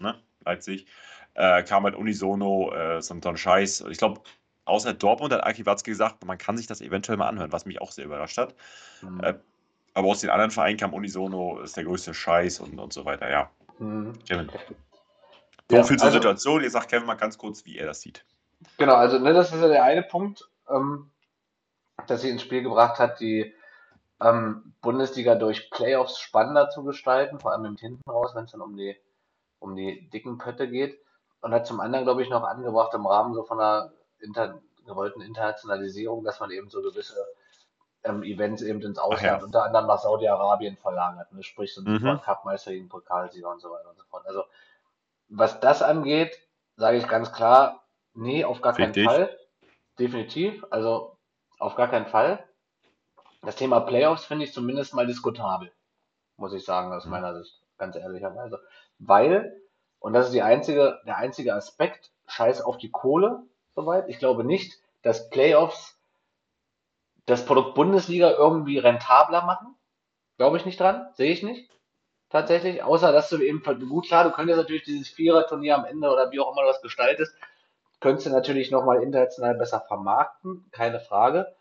ne, 0.01 0.21
Leipzig 0.45 0.87
äh, 1.35 1.63
kam 1.63 1.85
halt 1.85 1.95
unisono 1.95 2.73
äh, 2.75 3.01
so 3.01 3.15
ein 3.15 3.37
Scheiß. 3.37 3.85
Ich 3.91 3.99
glaube, 3.99 4.21
außer 4.65 4.95
Dortmund 4.95 5.33
hat 5.33 5.45
Aki 5.45 5.67
Watzke 5.67 5.91
gesagt, 5.91 6.25
man 6.25 6.39
kann 6.39 6.57
sich 6.57 6.67
das 6.67 6.81
eventuell 6.81 7.19
mal 7.19 7.29
anhören, 7.29 7.53
was 7.53 7.67
mich 7.67 7.81
auch 7.81 7.93
sehr 7.93 8.05
überrascht 8.05 8.39
hat. 8.39 8.55
Mhm. 9.03 9.21
Äh, 9.21 9.35
aber 9.95 10.09
aus 10.09 10.21
den 10.21 10.31
anderen 10.31 10.51
Vereinen 10.51 10.79
kam 10.79 10.95
Unisono, 10.95 11.61
ist 11.61 11.77
der 11.77 11.85
größte 11.85 12.15
Scheiß 12.15 12.61
und, 12.61 12.79
und 12.79 12.93
so 12.93 13.05
weiter, 13.05 13.31
ja. 13.31 13.51
Mhm. 13.79 14.13
Kevin. 14.27 14.51
So 15.71 15.77
ja, 15.77 15.83
viel 15.85 15.99
zur 15.99 16.07
also, 16.07 16.19
Situation. 16.19 16.63
Jetzt 16.63 16.73
sagt 16.73 16.89
Kevin 16.89 17.07
mal 17.07 17.15
ganz 17.15 17.37
kurz, 17.37 17.65
wie 17.65 17.79
er 17.79 17.87
das 17.87 18.01
sieht. 18.01 18.25
Genau, 18.79 18.95
also 18.95 19.19
ne, 19.19 19.33
das 19.33 19.53
ist 19.53 19.61
ja 19.61 19.69
der 19.69 19.85
eine 19.85 20.03
Punkt, 20.03 20.49
ähm, 20.71 21.11
dass 22.07 22.23
sie 22.23 22.31
ins 22.31 22.43
Spiel 22.43 22.63
gebracht 22.63 22.99
hat, 22.99 23.21
die 23.21 23.55
ähm, 24.21 24.75
Bundesliga 24.81 25.35
durch 25.35 25.71
Playoffs 25.71 26.19
spannender 26.19 26.71
zu 26.71 26.85
gestalten, 26.85 27.41
vor 27.41 27.53
allem 27.53 27.65
im 27.65 27.77
Hinten 27.77 28.09
raus, 28.09 28.33
wenn 28.35 28.45
es 28.45 28.53
dann 28.53 28.61
um 28.61 28.77
die, 28.77 28.97
um 29.59 29.75
die 29.75 30.09
dicken 30.11 30.39
Pötte 30.39 30.69
geht. 30.69 30.99
Und 31.41 31.53
hat 31.53 31.67
zum 31.67 31.81
anderen, 31.81 32.05
glaube 32.05 32.23
ich, 32.23 32.31
noch 32.31 32.45
angebracht 32.45 32.95
im 32.95 33.05
Rahmen 33.05 33.35
so 33.35 33.43
von 33.43 33.59
einer 33.59 33.93
inter, 34.23 34.61
gewollten 34.87 35.21
Internationalisierung, 35.21 36.25
dass 36.25 36.41
man 36.41 36.51
eben 36.51 36.71
so 36.71 36.83
gewisse 36.83 37.17
ähm, 38.05 38.23
Events 38.23 38.63
eben 38.63 38.81
ins 38.83 38.99
Ausland, 38.99 39.41
ja. 39.41 39.45
unter 39.45 39.65
anderem 39.65 39.87
nach 39.87 39.99
Saudi-Arabien 39.99 40.77
verlagert. 40.77 41.33
Ne? 41.33 41.43
Sprich, 41.43 41.75
so 41.75 41.83
ein 41.83 41.93
mhm. 41.93 42.21
Cup-Meister 42.21 42.73
gegen 42.73 42.89
Pokalsieger 42.89 43.51
und 43.51 43.61
so 43.61 43.71
weiter 43.71 43.91
und 43.91 43.99
so 43.99 44.05
fort. 44.05 44.27
Also, 44.27 44.45
was 45.29 45.61
das 45.61 45.83
angeht, 45.83 46.37
sage 46.77 46.99
ich 46.99 47.09
ganz 47.09 47.33
klar, 47.33 47.85
nee, 48.15 48.45
auf 48.45 48.61
gar 48.61 48.75
keinen 48.75 48.95
Fall. 48.95 49.37
Definitiv. 49.99 50.65
Also, 50.71 51.17
auf 51.59 51.77
gar 51.77 51.89
keinen 51.89 52.07
Fall. 52.07 52.45
Das 53.43 53.57
Thema 53.57 53.81
Playoffs 53.81 54.25
finde 54.25 54.45
ich 54.45 54.53
zumindest 54.53 54.95
mal 54.95 55.07
diskutabel. 55.07 55.73
Muss 56.37 56.53
ich 56.53 56.65
sagen, 56.65 56.93
aus 56.93 57.05
mhm. 57.05 57.13
meiner 57.13 57.41
Sicht. 57.41 57.61
Ganz 57.79 57.97
ehrlicherweise. 57.97 58.61
Weil, 58.99 59.61
und 59.99 60.13
das 60.13 60.27
ist 60.27 60.35
die 60.35 60.43
einzige, 60.43 61.01
der 61.07 61.17
einzige 61.17 61.55
Aspekt, 61.55 62.11
scheiß 62.27 62.63
auf 62.63 62.79
die 62.79 62.91
Kohle, 62.91 63.43
soweit. 63.75 64.09
Ich 64.09 64.19
glaube 64.19 64.45
nicht, 64.45 64.79
dass 65.03 65.31
Playoffs 65.31 65.99
das 67.27 67.45
Produkt 67.45 67.75
Bundesliga 67.75 68.31
irgendwie 68.31 68.79
rentabler 68.79 69.45
machen. 69.45 69.77
Glaube 70.37 70.57
ich 70.57 70.67
nicht 70.67 70.81
dran, 70.81 71.09
sehe 71.15 71.33
ich 71.33 71.43
nicht. 71.43 71.71
Tatsächlich, 72.31 72.83
außer 72.83 73.13
dass 73.13 73.29
du 73.29 73.41
eben, 73.43 73.63
gut 73.89 74.07
klar, 74.07 74.25
du 74.25 74.31
könntest 74.31 74.57
natürlich 74.57 74.85
dieses 74.85 75.09
Vierer-Turnier 75.09 75.77
am 75.77 75.85
Ende 75.85 76.11
oder 76.11 76.31
wie 76.31 76.41
auch 76.41 76.53
immer 76.53 76.63
du 76.63 76.69
das 76.69 76.81
gestaltest, 76.81 77.35
könntest 78.01 78.27
du 78.27 78.31
natürlich 78.31 78.71
nochmal 78.71 79.03
international 79.03 79.55
besser 79.55 79.81
vermarkten, 79.81 80.65
keine 80.73 80.99
Frage. 80.99 81.55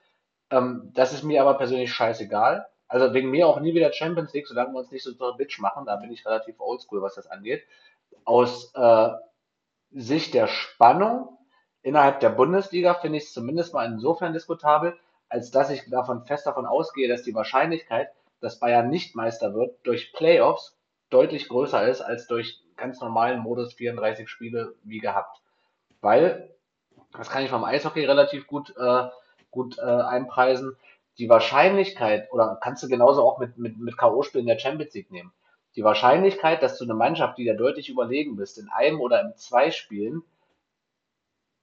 Ähm, 0.49 0.91
das 0.93 1.13
ist 1.13 1.23
mir 1.23 1.41
aber 1.41 1.55
persönlich 1.55 1.93
scheißegal. 1.93 2.67
Also 2.87 3.13
wegen 3.13 3.29
mir 3.29 3.47
auch 3.47 3.59
nie 3.59 3.73
wieder 3.73 3.91
Champions 3.93 4.33
League, 4.33 4.47
solange 4.47 4.73
wir 4.73 4.79
uns 4.79 4.91
nicht 4.91 5.03
so 5.03 5.11
so 5.11 5.33
Bitch 5.35 5.59
machen, 5.59 5.85
da 5.85 5.97
bin 5.97 6.11
ich 6.11 6.25
relativ 6.25 6.59
oldschool, 6.59 7.01
was 7.01 7.15
das 7.15 7.27
angeht. 7.27 7.63
Aus 8.23 8.73
äh, 8.73 9.09
Sicht 9.91 10.33
der 10.33 10.47
Spannung 10.47 11.37
innerhalb 11.83 12.19
der 12.19 12.29
Bundesliga 12.29 12.93
finde 12.95 13.17
ich 13.17 13.25
es 13.25 13.33
zumindest 13.33 13.73
mal 13.73 13.85
insofern 13.85 14.33
diskutabel, 14.33 14.97
als 15.29 15.51
dass 15.51 15.69
ich 15.69 15.89
davon 15.89 16.25
fest 16.25 16.45
davon 16.45 16.65
ausgehe, 16.65 17.07
dass 17.07 17.23
die 17.23 17.33
Wahrscheinlichkeit, 17.33 18.09
dass 18.41 18.59
Bayern 18.59 18.89
nicht 18.89 19.15
Meister 19.15 19.53
wird, 19.53 19.77
durch 19.83 20.13
Playoffs 20.13 20.77
deutlich 21.09 21.47
größer 21.47 21.87
ist 21.87 22.01
als 22.01 22.27
durch 22.27 22.59
ganz 22.75 22.99
normalen 22.99 23.39
Modus 23.39 23.73
34 23.73 24.27
Spiele 24.27 24.73
wie 24.83 24.99
gehabt. 24.99 25.41
Weil, 26.01 26.53
das 27.13 27.29
kann 27.29 27.43
ich 27.43 27.49
vom 27.49 27.63
Eishockey 27.63 28.05
relativ 28.05 28.47
gut, 28.47 28.73
äh, 28.77 29.03
gut 29.51 29.77
äh, 29.77 29.81
einpreisen, 29.81 30.75
die 31.17 31.29
Wahrscheinlichkeit, 31.29 32.31
oder 32.31 32.57
kannst 32.61 32.81
du 32.83 32.87
genauso 32.87 33.23
auch 33.23 33.37
mit, 33.37 33.57
mit, 33.57 33.77
mit 33.77 33.97
K.O.-Spielen 33.97 34.47
der 34.47 34.57
Champions 34.57 34.93
League 34.93 35.11
nehmen, 35.11 35.31
die 35.75 35.83
Wahrscheinlichkeit, 35.83 36.63
dass 36.63 36.77
du 36.77 36.83
eine 36.83 36.93
Mannschaft, 36.93 37.37
die 37.37 37.45
da 37.45 37.53
deutlich 37.53 37.89
überlegen 37.89 38.35
bist, 38.35 38.57
in 38.57 38.69
einem 38.69 38.99
oder 38.99 39.21
in 39.21 39.35
zwei 39.35 39.71
Spielen 39.71 40.23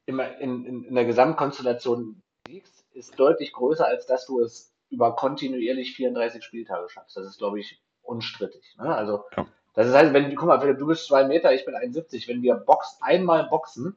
in, 0.09 0.19
in, 0.19 0.85
in 0.85 0.95
der 0.95 1.05
Gesamtkonstellation 1.05 2.23
siegst, 2.47 2.87
ist 2.95 3.21
deutlich 3.21 3.53
größer, 3.53 3.87
als 3.87 4.07
dass 4.07 4.27
du 4.27 4.41
es 4.41 4.73
über 4.89 5.15
kontinuierlich 5.15 5.95
34 5.95 6.43
Spieltage 6.43 6.89
schaffst. 6.89 7.15
Das 7.17 7.27
ist, 7.27 7.37
glaube 7.37 7.61
ich, 7.61 7.79
unstrittig. 8.03 8.75
Ne? 8.79 8.95
Also, 8.95 9.25
ja. 9.37 9.47
das 9.75 9.89
ist 9.89 9.95
halt, 9.95 10.15
wenn, 10.15 10.35
guck 10.35 10.49
mal, 10.49 10.61
Philipp, 10.61 10.79
du 10.79 10.87
bist 10.87 11.07
zwei 11.07 11.25
Meter, 11.25 11.53
ich 11.53 11.67
bin 11.67 11.75
71. 11.75 12.27
Wenn 12.27 12.41
wir 12.41 12.55
Box, 12.55 12.97
einmal 13.03 13.49
boxen, 13.49 13.97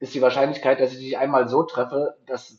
ist 0.00 0.12
die 0.14 0.22
Wahrscheinlichkeit, 0.22 0.80
dass 0.80 0.92
ich 0.92 0.98
dich 0.98 1.18
einmal 1.18 1.48
so 1.48 1.62
treffe, 1.62 2.16
dass 2.26 2.58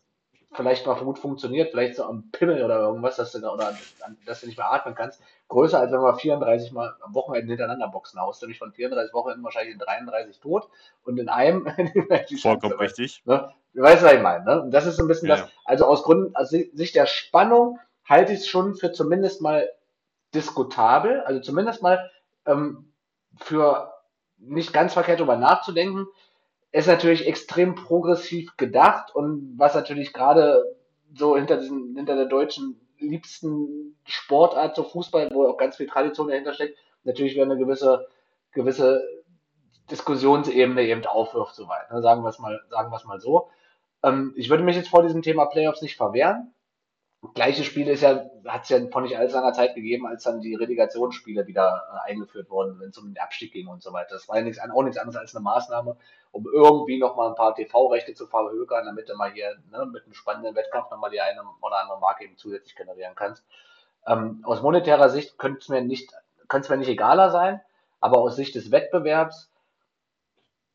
vielleicht 0.56 0.86
mal 0.86 0.96
gut 0.96 1.20
funktioniert, 1.20 1.72
vielleicht 1.72 1.96
so 1.96 2.04
am 2.04 2.30
Pimmel 2.32 2.64
oder 2.64 2.80
irgendwas, 2.80 3.16
dass 3.16 3.32
du, 3.32 3.40
oder, 3.40 3.78
dass 4.26 4.42
du 4.42 4.48
nicht 4.48 4.58
mehr 4.58 4.72
atmen 4.72 4.96
kannst, 4.96 5.22
größer 5.50 5.80
als 5.80 5.92
wenn 5.92 6.02
wir 6.02 6.16
34 6.16 6.72
Mal 6.72 6.96
am 7.02 7.14
Wochenende 7.14 7.48
hintereinander 7.48 7.88
boxen. 7.88 8.20
Haust 8.20 8.42
du 8.42 8.48
nicht 8.48 8.60
von 8.60 8.72
34 8.72 9.14
Wochenenden 9.14 9.44
wahrscheinlich 9.44 9.74
in 9.74 9.80
33 9.80 10.40
tot 10.40 10.68
und 11.04 11.18
in 11.18 11.30
einem 11.30 11.68
Vollkommen 12.42 12.74
richtig. 12.74 13.22
Ne? 13.26 13.52
Du 13.74 13.82
weißt, 13.82 14.04
was 14.04 14.14
ich 14.14 14.22
meine. 14.22 14.46
Ne? 14.46 14.62
Und 14.62 14.72
das 14.72 14.86
ist 14.86 14.98
so 14.98 15.04
ein 15.04 15.08
bisschen 15.08 15.30
ja, 15.30 15.38
das, 15.38 15.50
also 15.66 15.86
aus 15.86 16.04
Gründen, 16.04 16.36
aus 16.36 16.50
Sicht 16.50 16.96
der 16.96 17.06
Spannung 17.06 17.80
halte 18.04 18.34
ich 18.34 18.40
es 18.40 18.48
schon 18.48 18.76
für 18.76 18.92
zumindest 18.92 19.42
mal 19.42 19.70
diskutabel, 20.34 21.22
also 21.22 21.40
zumindest 21.42 21.82
mal 21.82 22.10
ähm, 22.46 22.92
für 23.38 23.94
nicht 24.38 24.74
ganz 24.74 24.94
verkehrt 24.94 25.20
darüber 25.20 25.38
nachzudenken, 25.38 26.08
ist 26.76 26.88
natürlich 26.88 27.26
extrem 27.26 27.74
progressiv 27.76 28.58
gedacht 28.58 29.16
und 29.16 29.54
was 29.58 29.76
natürlich 29.76 30.12
gerade 30.12 30.76
so 31.14 31.38
hinter 31.38 31.56
diesem, 31.56 31.96
hinter 31.96 32.18
der 32.18 32.26
deutschen 32.26 32.82
liebsten 33.00 33.98
Sportart, 34.04 34.76
so 34.76 34.84
Fußball, 34.84 35.30
wo 35.32 35.48
auch 35.48 35.56
ganz 35.56 35.78
viel 35.78 35.88
Tradition 35.88 36.28
dahinter 36.28 36.54
steckt, 36.54 36.78
natürlich 37.06 37.34
wieder 37.34 37.44
eine 37.44 37.58
gewisse, 37.58 38.06
gewisse 38.52 39.08
Diskussionsebene 39.90 40.82
eben 40.82 41.06
aufwirft, 41.06 41.56
soweit. 41.56 41.90
Ne? 41.92 42.02
Sagen 42.02 42.24
wir 42.24 42.30
es 42.30 42.40
mal, 42.40 42.60
sagen 42.70 42.92
wir 42.92 42.98
es 42.98 43.06
mal 43.06 43.22
so. 43.22 43.48
Ähm, 44.04 44.34
ich 44.36 44.50
würde 44.50 44.64
mich 44.66 44.76
jetzt 44.76 44.90
vor 44.90 45.02
diesem 45.02 45.22
Thema 45.22 45.46
Playoffs 45.46 45.82
nicht 45.82 45.96
verwehren 45.96 46.54
gleiche 47.34 47.64
Spiel 47.64 47.88
ist 47.88 48.02
ja, 48.02 48.26
hat 48.46 48.64
es 48.64 48.70
ja 48.70 48.80
vor 48.92 49.02
nicht 49.02 49.18
allzu 49.18 49.36
langer 49.36 49.54
Zeit 49.54 49.76
gegeben, 49.76 50.06
als 50.06 50.24
dann 50.24 50.42
die 50.42 50.56
Relegationsspiele 50.56 51.48
wieder 51.48 51.84
äh, 51.92 52.12
eingeführt 52.12 52.50
wurden, 52.50 52.80
wenn 52.80 52.90
es 52.90 52.98
um 52.98 53.06
den 53.06 53.22
Abstieg 53.22 53.54
ging 53.54 53.68
und 53.68 53.82
so 53.82 53.94
weiter. 53.94 54.16
Das 54.16 54.28
war 54.28 54.38
ja 54.38 54.44
nichts, 54.44 54.60
auch 54.60 54.84
nichts 54.84 54.98
anderes 54.98 55.18
als 55.18 55.36
eine 55.36 55.44
Maßnahme, 55.44 55.98
um 56.32 56.48
irgendwie 56.52 57.00
nochmal 57.00 57.30
ein 57.30 57.36
paar 57.36 57.56
TV-Rechte 57.56 58.14
zu 58.14 58.28
verhökern, 58.28 58.86
damit 58.86 59.10
du 59.10 59.16
mal 59.16 59.32
hier 59.32 59.56
ne, 59.72 59.86
mit 59.86 60.04
einem 60.04 60.14
spannenden 60.14 60.56
Wettkampf 60.56 60.92
nochmal 60.92 61.12
die 61.12 61.22
eine 61.22 61.42
oder 61.62 61.82
andere 61.82 62.00
Marke 62.00 62.26
eben 62.26 62.38
zusätzlich 62.38 62.76
generieren 62.76 63.16
kannst. 63.16 63.44
Ähm, 64.08 64.42
aus 64.44 64.62
monetärer 64.62 65.10
Sicht 65.10 65.38
könnte 65.38 65.60
es 65.60 65.70
mir 65.70 65.82
nicht, 65.82 66.12
könnte 66.48 66.66
es 66.66 66.70
mir 66.70 66.78
nicht 66.78 66.90
egaler 66.90 67.32
sein, 67.32 67.62
aber 68.00 68.20
aus 68.20 68.36
Sicht 68.36 68.56
des 68.56 68.72
Wettbewerbs 68.72 69.52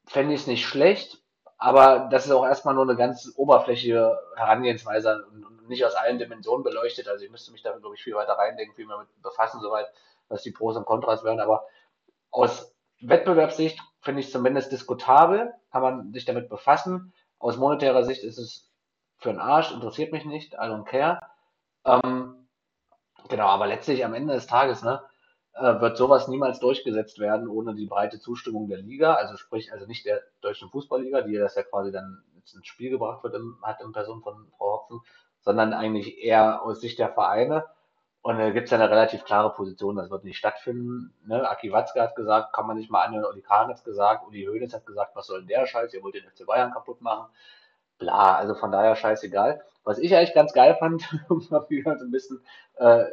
fände 0.07 0.35
ich 0.35 0.41
es 0.41 0.47
nicht 0.47 0.67
schlecht, 0.67 1.20
aber 1.61 2.09
das 2.11 2.25
ist 2.25 2.33
auch 2.33 2.47
erstmal 2.47 2.75
nur 2.75 2.85
eine 2.85 2.97
ganz 2.97 3.33
oberflächliche 3.37 4.19
Herangehensweise 4.35 5.27
und 5.31 5.69
nicht 5.69 5.85
aus 5.85 5.95
allen 5.95 6.19
Dimensionen 6.19 6.65
beleuchtet. 6.65 7.07
Also 7.07 7.23
ich 7.23 7.31
müsste 7.31 7.53
mich 7.53 7.63
da, 7.63 7.77
glaube 7.77 7.95
ich, 7.95 8.03
viel 8.03 8.15
weiter 8.15 8.33
reindenken, 8.33 8.75
viel 8.75 8.87
mehr 8.87 8.97
mit 8.97 9.23
befassen, 9.23 9.61
soweit, 9.61 9.87
was 10.29 10.43
die 10.43 10.53
Pros 10.53 10.77
und 10.77 10.87
Kontras 10.87 11.23
wären. 11.23 11.39
Aber 11.39 11.67
aus 12.31 12.75
Wettbewerbssicht 13.03 13.79
finde 14.01 14.21
ich 14.21 14.27
es 14.27 14.33
zumindest 14.33 14.73
diskutabel, 14.73 15.53
kann 15.71 15.83
man 15.83 16.13
sich 16.15 16.25
damit 16.25 16.49
befassen. 16.49 17.13
Aus 17.39 17.59
monetärer 17.59 18.05
Sicht 18.05 18.25
ist 18.25 18.39
es 18.39 18.71
für 19.19 19.29
den 19.29 19.39
Arsch, 19.39 19.71
interessiert 19.71 20.13
mich 20.13 20.25
nicht, 20.25 20.55
I 20.55 20.63
don't 20.63 20.85
care. 20.85 21.21
Ähm, 21.85 22.49
genau, 23.29 23.49
aber 23.49 23.67
letztlich 23.67 24.03
am 24.03 24.15
Ende 24.15 24.33
des 24.33 24.47
Tages, 24.47 24.83
ne, 24.83 25.03
wird 25.55 25.97
sowas 25.97 26.29
niemals 26.29 26.61
durchgesetzt 26.61 27.19
werden 27.19 27.49
ohne 27.49 27.75
die 27.75 27.87
breite 27.87 28.21
Zustimmung 28.21 28.69
der 28.69 28.79
Liga, 28.79 29.15
also 29.15 29.37
sprich, 29.37 29.73
also 29.73 29.87
nicht 29.87 30.07
der 30.07 30.23
deutschen 30.41 30.71
Fußballliga, 30.71 31.23
die 31.23 31.37
das 31.37 31.55
ja 31.55 31.63
quasi 31.63 31.93
dann 31.93 32.23
ins 32.37 32.67
Spiel 32.67 32.91
gebracht 32.91 33.23
wird, 33.23 33.35
im, 33.35 33.59
hat 33.63 33.81
in 33.81 33.93
Person 33.93 34.23
von 34.23 34.51
Frau 34.57 34.73
Hopfen, 34.73 35.01
sondern 35.41 35.73
eigentlich 35.73 36.19
eher 36.19 36.63
aus 36.63 36.81
Sicht 36.81 36.99
der 36.99 37.13
Vereine. 37.13 37.65
Und 38.23 38.39
da 38.39 38.51
gibt 38.51 38.67
es 38.67 38.71
ja 38.71 38.79
eine 38.79 38.91
relativ 38.91 39.25
klare 39.25 39.51
Position, 39.53 39.97
das 39.97 40.11
wird 40.11 40.25
nicht 40.25 40.37
stattfinden. 40.37 41.15
Ne? 41.25 41.49
Aki 41.49 41.73
Watzke 41.73 42.03
hat 42.03 42.17
gesagt, 42.17 42.53
kann 42.53 42.67
man 42.67 42.77
nicht 42.77 42.91
mal 42.91 43.05
anhören, 43.05 43.25
Uli 43.25 43.41
Kahn 43.41 43.69
hat 43.69 43.83
gesagt, 43.83 44.27
Uli 44.27 44.45
Hoeneß 44.45 44.75
hat 44.75 44.85
gesagt, 44.85 45.17
was 45.17 45.27
soll 45.27 45.39
denn 45.41 45.49
der 45.49 45.67
Scheiß, 45.67 45.95
ihr 45.95 46.03
wollt 46.03 46.15
den 46.15 46.29
FC 46.29 46.45
Bayern 46.47 46.73
kaputt 46.73 47.01
machen. 47.01 47.31
Bla, 47.99 48.35
also 48.37 48.55
von 48.55 48.73
daher 48.73 48.95
scheißegal. 48.95 49.63
Was 49.85 49.99
ich 49.99 50.15
eigentlich 50.15 50.35
ganz 50.35 50.53
geil 50.53 50.77
fand, 50.79 51.09
um 51.31 51.47
mal 51.51 51.65
wieder 51.71 51.99
so 51.99 52.05
ein 52.05 52.11
bisschen 52.11 52.43
äh, 52.77 53.05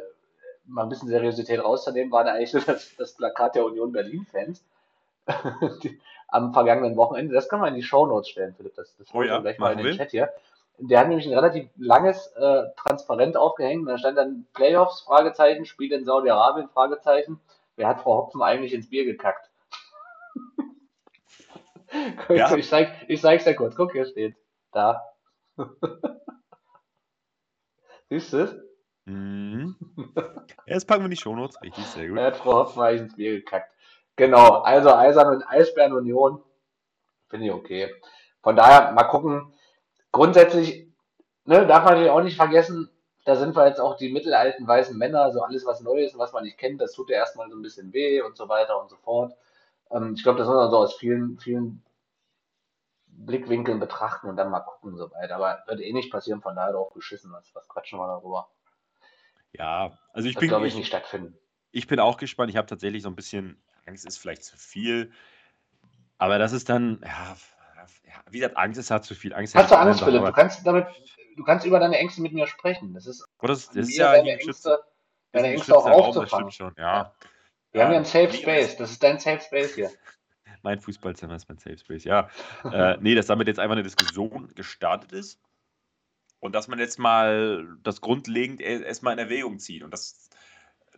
mal 0.68 0.82
ein 0.82 0.88
bisschen 0.88 1.08
Seriosität 1.08 1.62
rauszunehmen, 1.62 2.12
war 2.12 2.24
da 2.24 2.34
eigentlich 2.34 2.50
so 2.50 2.60
das, 2.60 2.94
das 2.96 3.12
Plakat 3.14 3.54
der 3.54 3.64
Union 3.64 3.92
Berlin-Fans 3.92 4.62
am 6.28 6.52
vergangenen 6.52 6.96
Wochenende. 6.96 7.34
Das 7.34 7.48
kann 7.48 7.60
man 7.60 7.70
in 7.70 7.76
die 7.76 7.82
Shownotes 7.82 8.28
stellen, 8.28 8.54
Philipp. 8.54 8.74
Das, 8.74 8.94
das 8.96 9.08
oh 9.12 9.22
ja, 9.22 9.38
gleich 9.40 9.58
mal 9.58 9.72
in 9.72 9.84
den 9.84 9.96
Chat 9.96 10.10
hier. 10.10 10.30
Der 10.80 11.00
hat 11.00 11.08
nämlich 11.08 11.26
ein 11.26 11.34
relativ 11.34 11.68
langes 11.76 12.28
äh, 12.36 12.64
Transparent 12.76 13.36
aufgehängt. 13.36 13.88
Da 13.88 13.98
stand 13.98 14.16
dann 14.16 14.46
Playoffs, 14.54 15.00
Fragezeichen, 15.00 15.66
Spiel 15.66 15.92
in 15.92 16.04
Saudi-Arabien, 16.04 16.68
Fragezeichen. 16.68 17.40
Wer 17.74 17.88
hat 17.88 18.00
Frau 18.00 18.18
Hopfen 18.18 18.42
eigentlich 18.42 18.72
ins 18.72 18.88
Bier 18.88 19.04
gekackt? 19.04 19.50
ja. 22.28 22.54
Ich, 22.54 22.68
zeig, 22.68 22.92
ich 23.08 23.20
zeig's 23.20 23.44
dir 23.44 23.54
kurz. 23.54 23.74
Guck, 23.74 23.92
hier 23.92 24.06
steht. 24.06 24.36
Da. 24.72 25.02
Siehst 28.08 28.32
du 28.32 28.67
Mhm. 29.08 29.74
Jetzt 30.66 30.86
packen 30.86 31.02
wir 31.02 31.08
die 31.08 31.16
Shownotes. 31.16 31.60
Richtig, 31.62 31.84
sehr 31.86 32.08
gut. 32.08 32.18
Er 32.18 32.26
hat 32.26 32.36
Frau 32.36 32.52
Hoffmann 32.52 32.96
ins 32.96 33.16
Bier 33.16 33.32
gekackt. 33.32 33.72
Genau, 34.16 34.60
also 34.60 34.94
Eisern 34.94 35.34
und 35.34 35.44
Eisbären 35.48 35.92
Union 35.92 36.42
finde 37.28 37.46
ich 37.46 37.52
okay. 37.52 37.94
Von 38.42 38.56
daher, 38.56 38.92
mal 38.92 39.04
gucken. 39.04 39.52
Grundsätzlich 40.12 40.88
ne, 41.44 41.66
darf 41.66 41.84
man 41.84 41.94
natürlich 41.94 42.10
auch 42.10 42.22
nicht 42.22 42.36
vergessen, 42.36 42.90
da 43.24 43.36
sind 43.36 43.54
wir 43.56 43.66
jetzt 43.66 43.80
auch 43.80 43.96
die 43.96 44.10
mittelalten 44.10 44.66
weißen 44.66 44.96
Männer, 44.96 45.30
so 45.32 45.42
alles 45.42 45.66
was 45.66 45.80
Neues 45.82 46.14
und 46.14 46.18
was 46.18 46.32
man 46.32 46.44
nicht 46.44 46.58
kennt, 46.58 46.80
das 46.80 46.92
tut 46.92 47.10
ja 47.10 47.16
erstmal 47.16 47.48
so 47.50 47.56
ein 47.56 47.62
bisschen 47.62 47.92
weh 47.92 48.22
und 48.22 48.36
so 48.36 48.48
weiter 48.48 48.80
und 48.80 48.88
so 48.88 48.96
fort. 48.96 49.34
Ähm, 49.90 50.14
ich 50.16 50.22
glaube, 50.22 50.38
das 50.38 50.48
muss 50.48 50.56
man 50.56 50.70
so 50.70 50.78
aus 50.78 50.94
vielen, 50.94 51.38
vielen 51.38 51.82
Blickwinkeln 53.06 53.80
betrachten 53.80 54.28
und 54.28 54.36
dann 54.36 54.50
mal 54.50 54.60
gucken 54.60 54.92
und 54.92 54.98
so 54.98 55.10
weiter. 55.12 55.36
Aber 55.36 55.62
wird 55.66 55.80
eh 55.80 55.92
nicht 55.92 56.10
passieren, 56.10 56.40
von 56.40 56.56
daher 56.56 56.72
drauf 56.72 56.92
geschissen. 56.94 57.32
Was, 57.32 57.54
was 57.54 57.68
quatschen 57.68 57.98
wir 57.98 58.06
darüber? 58.06 58.48
Ja, 59.52 59.98
also 60.12 60.28
ich 60.28 60.34
das 60.34 60.40
bin. 60.40 60.48
glaube 60.48 60.68
ich 60.68 60.74
nicht 60.74 60.88
stattfinden. 60.88 61.36
Ich 61.70 61.86
bin 61.86 62.00
auch 62.00 62.16
gespannt. 62.16 62.50
Ich 62.50 62.56
habe 62.56 62.66
tatsächlich 62.66 63.02
so 63.02 63.08
ein 63.08 63.16
bisschen 63.16 63.60
Angst, 63.86 64.06
ist 64.06 64.18
vielleicht 64.18 64.44
zu 64.44 64.56
viel. 64.56 65.12
Aber 66.18 66.38
das 66.38 66.52
ist 66.52 66.68
dann, 66.68 67.00
ja, 67.04 67.36
wie 68.30 68.38
gesagt, 68.38 68.56
Angst 68.56 68.78
ist 68.78 68.90
halt 68.90 69.04
zu 69.04 69.14
viel. 69.14 69.34
Angst 69.34 69.54
Hast 69.54 69.70
du 69.70 69.78
Angst, 69.78 70.02
Philipp? 70.02 70.24
Du 70.24 70.32
kannst 70.32 70.66
damit, 70.66 70.86
du 71.36 71.44
kannst 71.44 71.66
über 71.66 71.78
deine 71.78 71.96
Ängste 71.96 72.22
mit 72.22 72.32
mir 72.32 72.46
sprechen. 72.46 72.94
Das 72.94 73.06
ist, 73.06 73.24
oh, 73.40 73.46
das, 73.46 73.68
das 73.68 73.88
ist 73.88 73.96
ja 73.96 74.12
deine 74.12 74.32
Ängste, 74.32 74.80
deine 75.32 75.48
Ängste 75.48 75.76
auch 75.76 75.86
aufzufangen. 75.86 76.50
Schon. 76.50 76.74
Ja. 76.76 77.14
Wir 77.72 77.80
ja. 77.80 77.84
haben 77.84 77.92
ja 77.92 77.98
einen 77.98 78.06
Safe 78.06 78.32
Space. 78.32 78.76
Das 78.76 78.90
ist 78.90 79.02
dein 79.02 79.18
Safe 79.18 79.40
Space 79.40 79.74
hier. 79.74 79.90
Mein 80.62 80.80
Fußballzimmer 80.80 81.36
ist 81.36 81.48
mein 81.48 81.58
Safe 81.58 81.78
Space, 81.78 82.02
ja. 82.02 82.28
äh, 82.64 82.96
nee, 83.00 83.14
dass 83.14 83.26
damit 83.26 83.46
jetzt 83.46 83.60
einfach 83.60 83.74
eine 83.74 83.84
Diskussion 83.84 84.52
gestartet 84.56 85.12
ist. 85.12 85.40
Und 86.40 86.54
dass 86.54 86.68
man 86.68 86.78
jetzt 86.78 86.98
mal 86.98 87.66
das 87.82 88.00
grundlegend 88.00 88.60
erstmal 88.60 89.12
in 89.12 89.18
Erwägung 89.18 89.58
zieht 89.58 89.82
und 89.82 89.90
das, 89.90 90.28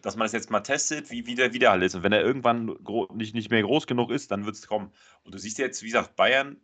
dass 0.03 0.16
man 0.16 0.26
das 0.26 0.32
jetzt 0.32 0.51
mal 0.51 0.61
testet, 0.61 1.11
wie, 1.11 1.26
wie 1.26 1.34
der 1.34 1.53
Widerhall 1.53 1.82
ist. 1.82 1.95
Und 1.95 2.03
wenn 2.03 2.12
er 2.12 2.22
irgendwann 2.22 2.76
nicht, 3.14 3.34
nicht 3.34 3.51
mehr 3.51 3.62
groß 3.62 3.86
genug 3.86 4.11
ist, 4.11 4.30
dann 4.30 4.45
wird 4.45 4.57
es 4.57 4.66
kommen. 4.66 4.93
Und 5.24 5.34
du 5.34 5.38
siehst 5.38 5.59
jetzt, 5.59 5.82
wie 5.82 5.86
gesagt, 5.86 6.16
Bayern, 6.16 6.59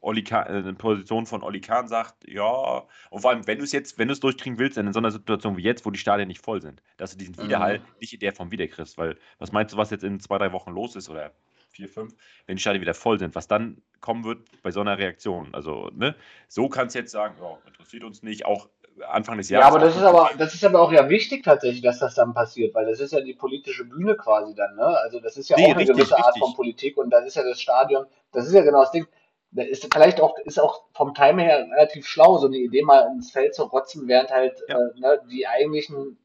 Oli 0.00 0.22
Kahn, 0.22 0.46
äh, 0.46 0.58
eine 0.58 0.74
Position 0.74 1.26
von 1.26 1.42
Oli 1.42 1.60
Kahn 1.60 1.88
sagt, 1.88 2.28
ja, 2.28 2.86
und 3.10 3.20
vor 3.20 3.30
allem, 3.30 3.46
wenn 3.46 3.58
du 3.58 3.64
es 3.64 3.72
jetzt, 3.72 3.98
wenn 3.98 4.08
du 4.08 4.12
es 4.12 4.20
durchkriegen 4.20 4.58
willst, 4.58 4.78
in 4.78 4.92
so 4.92 4.98
einer 4.98 5.10
Situation 5.10 5.56
wie 5.56 5.62
jetzt, 5.62 5.84
wo 5.84 5.90
die 5.90 5.98
Stadien 5.98 6.28
nicht 6.28 6.44
voll 6.44 6.62
sind, 6.62 6.82
dass 6.96 7.12
du 7.12 7.18
diesen 7.18 7.36
Widerhall 7.38 7.80
mhm. 7.80 7.84
nicht 8.00 8.12
in 8.12 8.20
der 8.20 8.32
Form 8.32 8.50
wiederkriegst. 8.50 8.98
Weil, 8.98 9.18
was 9.38 9.52
meinst 9.52 9.74
du, 9.74 9.78
was 9.78 9.90
jetzt 9.90 10.04
in 10.04 10.20
zwei, 10.20 10.38
drei 10.38 10.52
Wochen 10.52 10.70
los 10.70 10.96
ist 10.96 11.08
oder 11.08 11.32
4, 11.76 11.88
5, 11.88 12.14
wenn 12.46 12.56
die 12.56 12.60
Stadien 12.60 12.80
wieder 12.80 12.94
voll 12.94 13.18
sind, 13.18 13.34
was 13.34 13.48
dann 13.48 13.82
kommen 14.00 14.24
wird 14.24 14.40
bei 14.62 14.70
so 14.70 14.80
einer 14.80 14.98
Reaktion. 14.98 15.54
Also, 15.54 15.90
ne, 15.94 16.14
so 16.48 16.68
kannst 16.68 16.94
du 16.94 17.00
jetzt 17.00 17.12
sagen, 17.12 17.36
ja, 17.40 17.58
interessiert 17.66 18.04
uns 18.04 18.22
nicht, 18.22 18.44
auch 18.44 18.68
Anfang 19.08 19.36
des 19.36 19.50
Jahres. 19.50 19.66
Ja, 19.66 19.74
aber 19.74 19.84
das 19.84 19.96
ist 19.96 20.02
aber, 20.02 20.30
das 20.38 20.54
ist 20.54 20.64
aber 20.64 20.80
auch 20.80 20.92
ja 20.92 21.08
wichtig 21.08 21.44
tatsächlich, 21.44 21.82
dass 21.82 21.98
das 21.98 22.14
dann 22.14 22.34
passiert, 22.34 22.74
weil 22.74 22.86
das 22.86 23.00
ist 23.00 23.12
ja 23.12 23.20
die 23.20 23.34
politische 23.34 23.84
Bühne 23.84 24.16
quasi 24.16 24.54
dann, 24.54 24.74
ne? 24.76 24.86
Also 24.86 25.20
das 25.20 25.36
ist 25.36 25.48
ja 25.48 25.56
nee, 25.56 25.64
auch 25.64 25.68
eine 25.70 25.80
richtig, 25.80 25.96
gewisse 25.96 26.18
Art 26.18 26.38
von 26.38 26.54
Politik 26.54 26.96
und 26.96 27.10
das 27.10 27.26
ist 27.26 27.36
ja 27.36 27.42
das 27.42 27.60
Stadion, 27.60 28.06
das 28.32 28.46
ist 28.46 28.54
ja 28.54 28.62
genau 28.62 28.80
das 28.80 28.92
Ding. 28.92 29.06
Da 29.52 29.62
ist 29.62 29.88
vielleicht 29.92 30.20
auch, 30.20 30.36
ist 30.44 30.60
auch 30.60 30.84
vom 30.92 31.14
Time 31.14 31.42
her 31.42 31.66
relativ 31.70 32.06
schlau, 32.06 32.38
so 32.38 32.46
eine 32.46 32.56
Idee 32.56 32.82
mal 32.82 33.08
ins 33.12 33.30
Feld 33.30 33.54
zu 33.54 33.64
rotzen, 33.64 34.08
während 34.08 34.30
halt 34.30 34.60
ja. 34.68 34.76
äh, 34.76 35.00
ne, 35.00 35.20
die 35.30 35.46
eigentlichen, 35.46 36.18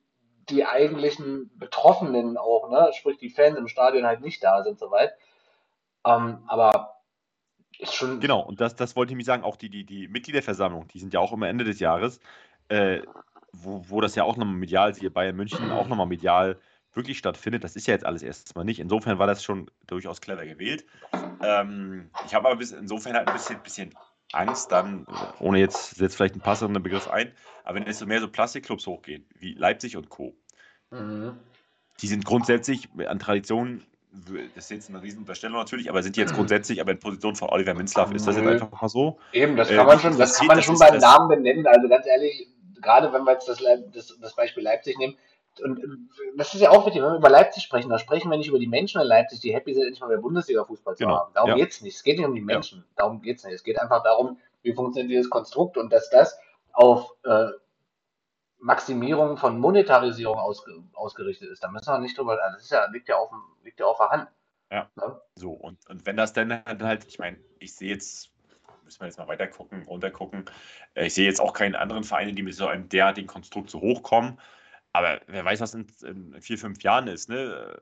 die 0.49 0.66
eigentlichen 0.66 1.52
Betroffenen 1.58 2.38
auch, 2.38 2.70
ne, 2.70 2.91
sprich 2.93 3.18
die 3.18 3.30
Fans 3.30 3.58
im 3.58 3.68
Stadion 3.68 4.06
halt 4.06 4.22
nicht 4.22 4.43
da 4.43 4.64
sind, 4.64 4.80
soweit. 4.80 5.14
Ähm, 6.06 6.39
aber 6.47 7.02
ist 7.80 7.95
schon. 7.95 8.20
Genau, 8.20 8.41
und 8.41 8.62
das, 8.62 8.76
das 8.76 8.95
wollte 8.95 9.14
ich 9.14 9.18
mir 9.18 9.24
sagen, 9.24 9.43
auch 9.43 9.56
die, 9.56 9.70
die, 9.70 9.86
die 9.86 10.08
Mitgliederversammlung, 10.08 10.88
die 10.88 10.99
sind 10.99 11.14
ja 11.14 11.20
auch 11.20 11.34
immer 11.34 11.47
Ende 11.47 11.64
des 11.64 11.80
Jahres, 11.80 12.20
äh, 12.70 13.02
wo, 13.52 13.84
wo 13.89 14.02
das 14.02 14.16
ja 14.16 14.24
auch 14.24 14.38
nochmal 14.38 14.56
medial, 14.56 14.93
hier 14.93 15.14
Bayern 15.14 15.36
München 15.36 15.72
auch 15.72 15.88
nochmal 15.88 16.08
medial 16.08 16.60
wirklich 16.93 17.18
stattfindet. 17.18 17.64
Das 17.64 17.76
ist 17.76 17.88
ja 17.88 17.93
jetzt 17.93 18.06
alles 18.06 18.22
erstmal 18.22 18.66
nicht. 18.66 18.80
Insofern 18.80 19.18
war 19.18 19.28
das 19.28 19.43
schon 19.43 19.70
durchaus 19.88 20.22
clever 20.22 20.45
gewählt. 20.45 20.86
Ähm, 21.41 22.10
ich 22.26 22.36
habe 22.36 22.47
aber 22.47 22.58
bis, 22.58 22.72
insofern 22.72 23.16
halt 23.16 23.28
ein 23.28 23.34
bisschen, 23.34 23.62
bisschen 23.64 23.93
Angst 24.34 24.72
dann, 24.72 25.06
ohne 25.39 25.60
jetzt 25.60 25.95
setzt 25.95 26.16
vielleicht 26.16 26.36
ein 26.36 26.41
passender 26.41 26.80
Begriff 26.80 27.10
ein, 27.10 27.34
aber 27.64 27.76
wenn 27.84 27.93
so 27.93 28.06
mehr 28.06 28.22
so 28.22 28.30
Plastikclubs 28.30 28.88
hochgehen, 28.88 29.26
wie 29.39 29.54
Leipzig 29.54 29.97
und 29.97 30.10
Co., 30.10 30.36
mhm. 30.89 31.38
die 32.02 32.08
sind 32.08 32.24
grundsätzlich 32.26 32.88
an 33.08 33.20
Traditionen, 33.20 33.86
das 34.12 34.66
ist 34.66 34.72
jetzt 34.72 34.89
eine 34.89 35.01
Riesenunterstellung 35.01 35.57
natürlich, 35.57 35.89
aber 35.89 36.03
sind 36.03 36.16
die 36.16 36.20
jetzt 36.20 36.34
grundsätzlich 36.34 36.82
aber 36.82 36.91
in 36.91 36.99
Position 36.99 37.36
von 37.36 37.49
Oliver 37.49 37.74
Minzlaff, 37.74 38.12
ist 38.14 38.28
das 38.28 38.36
jetzt 38.36 38.47
einfach 38.47 38.82
mal 38.82 38.89
so? 38.89 39.18
Eben, 39.32 39.55
das 39.55 39.70
äh, 39.70 39.76
kann 39.76 39.88
man 39.88 39.99
schon, 39.99 40.18
das 40.18 40.38
kann 40.38 40.47
man 40.47 40.62
schon 40.62 40.78
beim 40.78 40.97
Namen 40.97 41.30
benennen, 41.30 41.66
also 41.66 41.88
ganz 41.88 42.05
ehrlich, 42.05 42.49
gerade 42.82 43.14
wenn 43.14 43.24
wir 43.24 43.34
jetzt 43.34 43.47
das, 43.47 43.59
das, 43.93 44.18
das 44.20 44.36
Beispiel 44.36 44.64
Leipzig 44.64 44.97
nehmen, 44.97 45.16
und 45.64 45.80
äh, 45.80 45.88
das 46.36 46.53
ist 46.53 46.62
ja 46.62 46.72
auch 46.72 46.86
wichtig, 46.86 47.01
wenn 47.01 47.12
wir 47.12 47.18
über 47.18 47.30
Leipzig 47.30 47.64
sprechen, 47.64 47.89
da 47.89 47.99
sprechen 47.99 48.30
wir 48.30 48.38
nicht 48.38 48.49
über 48.49 48.59
die 48.59 48.68
Menschen 48.68 49.01
in 49.01 49.07
Leipzig, 49.07 49.39
die 49.39 49.53
happy 49.53 49.74
sind, 49.74 49.84
endlich 49.84 50.01
mal 50.01 50.07
mehr 50.07 50.18
Bundesliga-Fußball 50.18 50.95
zu 50.95 51.03
genau. 51.03 51.18
haben. 51.18 51.34
Darum 51.34 51.51
ja. 51.51 51.55
geht 51.57 51.72
es 51.72 51.82
nicht. 51.82 51.95
Es 51.95 52.03
geht 52.03 52.18
nicht 52.18 52.28
um 52.28 52.36
die 52.36 52.41
Menschen. 52.41 52.80
Ja. 52.80 52.86
Darum 52.97 53.22
geht 53.22 53.38
es 53.38 53.43
nicht. 53.43 53.55
Es 53.55 53.64
geht 53.64 53.80
einfach 53.80 54.03
darum, 54.03 54.38
wie 54.64 54.74
funktioniert 54.74 55.12
dieses 55.12 55.30
Konstrukt 55.30 55.78
und 55.78 55.91
dass 55.91 56.09
das 56.09 56.38
auf 56.74 57.12
äh, 57.24 57.47
Maximierung 58.62 59.38
von 59.38 59.59
Monetarisierung 59.59 60.38
ausge, 60.38 60.72
ausgerichtet 60.93 61.49
ist. 61.49 61.64
Da 61.64 61.70
müssen 61.70 61.91
wir 61.91 61.99
nicht 61.99 62.18
drüber, 62.18 62.38
das 62.38 62.64
ist 62.64 62.72
ja, 62.72 62.86
liegt 62.91 63.09
ja 63.09 63.16
auf, 63.16 63.32
liegt 63.64 63.80
ja 63.80 63.88
auf 63.88 63.97
der 63.97 64.09
Hand. 64.09 64.28
Ja. 64.72 64.89
Ne? 64.95 65.20
So, 65.36 65.51
und, 65.51 65.78
und 65.89 66.05
wenn 66.05 66.16
das 66.16 66.34
dann 66.34 66.64
halt, 66.66 67.05
ich 67.05 67.20
meine, 67.20 67.38
ich 67.59 67.76
sehe 67.76 67.89
jetzt 67.89 68.32
müssen 68.91 69.01
wir 69.01 69.07
jetzt 69.07 69.18
mal 69.18 69.28
weiter 69.28 69.47
gucken, 69.47 69.84
runter 69.84 70.12
gucken. 70.12 70.45
Äh, 70.95 71.07
ich 71.07 71.14
sehe 71.14 71.26
jetzt 71.26 71.39
auch 71.39 71.53
keinen 71.53 71.76
anderen 71.76 72.03
Vereine, 72.03 72.34
die 72.34 72.43
mit 72.43 72.55
so 72.55 72.68
einem 72.68 72.89
derartigen 72.89 73.28
Konstrukt 73.28 73.70
so 73.70 73.80
hochkommen. 73.80 74.38
Aber 74.93 75.22
wer 75.28 75.45
weiß, 75.45 75.62
was 75.62 75.74
in, 75.74 75.88
in 76.03 76.41
vier, 76.41 76.57
fünf 76.57 76.84
Jahren 76.84 77.07
ist, 77.07 77.30
ne? 77.30 77.80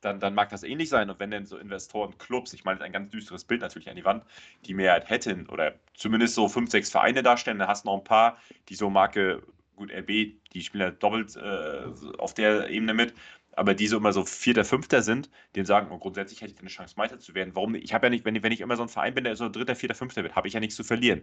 Dann, 0.00 0.18
dann, 0.18 0.32
mag 0.32 0.48
das 0.48 0.62
ähnlich 0.62 0.88
sein. 0.88 1.10
Und 1.10 1.20
wenn 1.20 1.30
denn 1.30 1.44
so 1.44 1.58
Investoren, 1.58 2.16
Clubs, 2.16 2.54
ich 2.54 2.64
meine, 2.64 2.80
ein 2.80 2.92
ganz 2.92 3.10
düsteres 3.10 3.44
Bild 3.44 3.60
natürlich 3.60 3.90
an 3.90 3.96
die 3.96 4.04
Wand, 4.06 4.24
die 4.64 4.72
Mehrheit 4.72 5.10
hätten 5.10 5.46
oder 5.46 5.74
zumindest 5.92 6.34
so 6.36 6.48
fünf, 6.48 6.70
sechs 6.70 6.90
Vereine 6.90 7.22
darstellen, 7.22 7.58
dann 7.58 7.68
hast 7.68 7.84
du 7.84 7.90
noch 7.90 7.98
ein 7.98 8.04
paar, 8.04 8.38
die 8.70 8.76
so 8.76 8.88
Marke, 8.88 9.42
gut, 9.80 9.90
RB, 9.92 10.36
die 10.52 10.62
spielen 10.62 10.82
ja 10.82 10.90
doppelt 10.90 11.36
äh, 11.36 11.86
auf 12.18 12.34
der 12.34 12.68
Ebene 12.68 12.92
mit, 12.92 13.14
aber 13.56 13.74
die 13.74 13.86
so 13.86 13.96
immer 13.96 14.12
so 14.12 14.24
Vierter, 14.24 14.64
Fünfter 14.64 15.02
sind, 15.02 15.30
denen 15.56 15.64
sagen, 15.64 15.88
oh, 15.90 15.98
grundsätzlich 15.98 16.42
hätte 16.42 16.52
ich 16.52 16.60
eine 16.60 16.68
Chance, 16.68 16.94
Meister 16.98 17.18
zu 17.18 17.34
werden. 17.34 17.54
Warum 17.54 17.72
nicht? 17.72 17.84
Ich 17.84 17.94
habe 17.94 18.06
ja 18.06 18.10
nicht, 18.10 18.24
wenn, 18.24 18.42
wenn 18.42 18.52
ich 18.52 18.60
immer 18.60 18.76
so 18.76 18.82
ein 18.82 18.88
Verein 18.88 19.14
bin, 19.14 19.24
der 19.24 19.36
so 19.36 19.48
Dritter, 19.48 19.74
Vierter, 19.74 19.94
Fünfter 19.94 20.22
wird, 20.22 20.36
habe 20.36 20.48
ich 20.48 20.54
ja 20.54 20.60
nichts 20.60 20.76
zu 20.76 20.84
verlieren. 20.84 21.22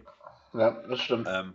Ja, 0.54 0.72
das 0.88 1.00
stimmt. 1.00 1.28
Ähm, 1.30 1.54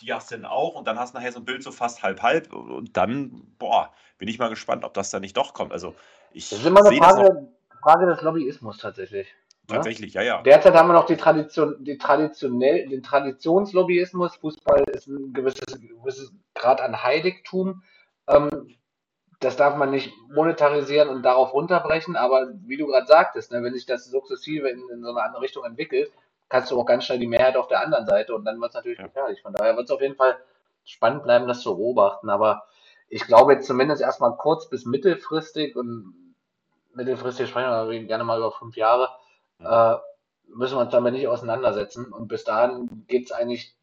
die 0.00 0.12
hast 0.12 0.30
du 0.30 0.36
dann 0.36 0.44
auch 0.44 0.74
und 0.74 0.86
dann 0.86 0.98
hast 0.98 1.14
du 1.14 1.18
nachher 1.18 1.32
so 1.32 1.40
ein 1.40 1.44
Bild 1.46 1.62
so 1.62 1.72
fast 1.72 2.02
halb-halb 2.02 2.52
und 2.52 2.96
dann, 2.96 3.46
boah, 3.58 3.92
bin 4.18 4.28
ich 4.28 4.38
mal 4.38 4.50
gespannt, 4.50 4.84
ob 4.84 4.92
das 4.92 5.10
da 5.10 5.20
nicht 5.20 5.36
doch 5.36 5.54
kommt. 5.54 5.72
Also 5.72 5.94
ich 6.32 6.50
das 6.50 6.58
ist 6.58 6.66
immer 6.66 6.84
eine 6.84 6.96
Frage, 6.98 7.48
Frage 7.82 8.06
des 8.06 8.20
Lobbyismus 8.20 8.76
tatsächlich. 8.76 9.28
Ne? 9.68 9.76
Tatsächlich, 9.76 10.12
ja, 10.14 10.22
ja. 10.22 10.42
Derzeit 10.42 10.74
haben 10.74 10.88
wir 10.88 10.92
noch 10.92 11.06
die 11.06 11.16
Tradition, 11.16 11.76
die 11.82 11.96
traditionell, 11.96 12.86
den 12.86 13.02
Traditionslobbyismus. 13.02 14.36
Fußball 14.36 14.84
ist 14.92 15.06
ein 15.06 15.32
gewisses, 15.32 15.80
gewisses 15.80 16.32
Grad 16.54 16.82
an 16.82 17.02
Heiligtum. 17.02 17.82
Ähm, 18.28 18.76
das 19.40 19.56
darf 19.56 19.76
man 19.76 19.90
nicht 19.90 20.12
monetarisieren 20.28 21.08
und 21.08 21.22
darauf 21.22 21.54
runterbrechen, 21.54 22.16
aber 22.16 22.48
wie 22.66 22.76
du 22.76 22.86
gerade 22.86 23.06
sagtest, 23.06 23.52
ne, 23.52 23.62
wenn 23.62 23.74
sich 23.74 23.86
das 23.86 24.06
sukzessive 24.06 24.68
in, 24.68 24.82
in, 24.90 25.02
so 25.02 25.10
eine 25.10 25.22
andere 25.22 25.42
Richtung 25.42 25.64
entwickelt, 25.64 26.12
kannst 26.48 26.70
du 26.70 26.78
auch 26.78 26.86
ganz 26.86 27.04
schnell 27.04 27.18
die 27.18 27.26
Mehrheit 27.26 27.56
auf 27.56 27.68
der 27.68 27.80
anderen 27.80 28.06
Seite 28.06 28.34
und 28.34 28.44
dann 28.44 28.60
wird 28.60 28.70
es 28.70 28.74
natürlich 28.74 28.98
ja. 28.98 29.06
gefährlich. 29.06 29.42
Von 29.42 29.54
daher 29.54 29.76
wird 29.76 29.84
es 29.84 29.90
auf 29.90 30.00
jeden 30.00 30.16
Fall 30.16 30.36
spannend 30.84 31.24
bleiben, 31.24 31.48
das 31.48 31.60
zu 31.60 31.76
beobachten. 31.76 32.28
Aber 32.28 32.66
ich 33.08 33.26
glaube 33.26 33.54
jetzt 33.54 33.66
zumindest 33.66 34.02
erstmal 34.02 34.36
kurz 34.36 34.68
bis 34.68 34.84
mittelfristig 34.84 35.74
und 35.76 36.34
mittelfristig 36.94 37.48
sprechen 37.48 37.70
wir 37.70 38.04
gerne 38.04 38.24
mal 38.24 38.38
über 38.38 38.52
fünf 38.52 38.76
Jahre, 38.76 39.08
äh, 39.64 39.96
müssen 40.48 40.76
wir 40.76 40.82
uns 40.82 40.92
damit 40.92 41.14
nicht 41.14 41.28
auseinandersetzen. 41.28 42.12
Und 42.12 42.28
bis 42.28 42.44
dahin 42.44 43.04
geht 43.06 43.26
es 43.26 43.32
eigentlich 43.32 43.76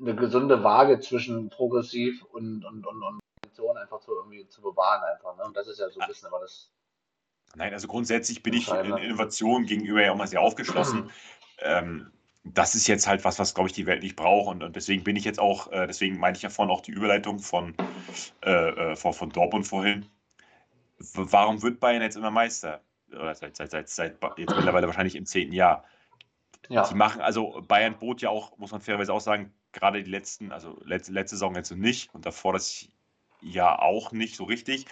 eine 0.00 0.14
gesunde 0.14 0.62
Waage 0.64 1.00
zwischen 1.00 1.50
progressiv 1.50 2.22
und, 2.24 2.64
und, 2.64 2.86
und, 2.86 3.02
und 3.02 3.22
einfach 3.82 4.00
zu 4.00 4.12
irgendwie 4.14 4.46
zu 4.48 4.62
bewahren 4.62 5.02
einfach. 5.04 5.36
Ne? 5.36 5.44
Und 5.44 5.56
das 5.56 5.68
ist 5.68 5.78
ja 5.78 5.88
so 5.90 6.00
ein 6.00 6.08
bisschen 6.08 6.28
aber 6.28 6.40
das. 6.40 6.70
Nein, 7.54 7.74
also 7.74 7.86
grundsätzlich 7.86 8.42
bin 8.42 8.54
ich 8.54 8.68
in 8.70 8.96
Innovation 8.96 9.66
gegenüber 9.66 10.02
ja 10.02 10.12
auch 10.12 10.16
mal 10.16 10.26
sehr 10.26 10.40
aufgeschlossen. 10.40 11.10
ähm, 11.58 12.10
das 12.44 12.74
ist 12.74 12.86
jetzt 12.86 13.06
halt 13.06 13.24
was, 13.24 13.38
was, 13.38 13.54
glaube 13.54 13.68
ich, 13.68 13.74
die 13.74 13.86
Welt 13.86 14.02
nicht 14.02 14.16
braucht. 14.16 14.48
Und, 14.48 14.62
und 14.62 14.74
deswegen 14.74 15.04
bin 15.04 15.16
ich 15.16 15.24
jetzt 15.24 15.38
auch, 15.38 15.70
äh, 15.70 15.86
deswegen 15.86 16.18
meinte 16.18 16.38
ich 16.38 16.42
ja 16.42 16.50
vorhin 16.50 16.72
auch 16.72 16.80
die 16.80 16.92
Überleitung 16.92 17.38
von, 17.38 17.74
äh, 18.42 18.50
äh 18.50 18.96
von, 18.96 19.12
von 19.12 19.30
Dortmund 19.30 19.66
vorhin. 19.66 20.06
Warum 21.14 21.62
wird 21.62 21.78
Bayern 21.78 22.02
jetzt 22.02 22.16
immer 22.16 22.30
Meister? 22.30 22.80
Oder 23.14 23.34
seit, 23.34 23.56
seit, 23.56 23.70
seit, 23.70 23.88
seit 23.88 24.16
jetzt 24.36 24.54
mittlerweile 24.54 24.86
wahrscheinlich 24.86 25.16
im 25.16 25.26
zehnten 25.26 25.54
Jahr. 25.54 25.84
Ja. 26.68 26.86
Die 26.88 26.94
machen, 26.94 27.20
also 27.20 27.62
Bayern 27.66 27.98
bot 27.98 28.22
ja 28.22 28.30
auch, 28.30 28.56
muss 28.58 28.70
man 28.70 28.80
fairerweise 28.80 29.12
auch 29.12 29.20
sagen, 29.20 29.52
gerade 29.72 30.02
die 30.02 30.10
letzten, 30.10 30.52
also 30.52 30.80
letzte, 30.84 31.12
letzte 31.12 31.36
Saison 31.36 31.54
jetzt 31.54 31.72
nicht 31.72 32.14
und 32.14 32.24
davor 32.24 32.52
das 32.52 32.88
ja 33.40 33.78
auch 33.78 34.12
nicht 34.12 34.36
so 34.36 34.44
richtig. 34.44 34.86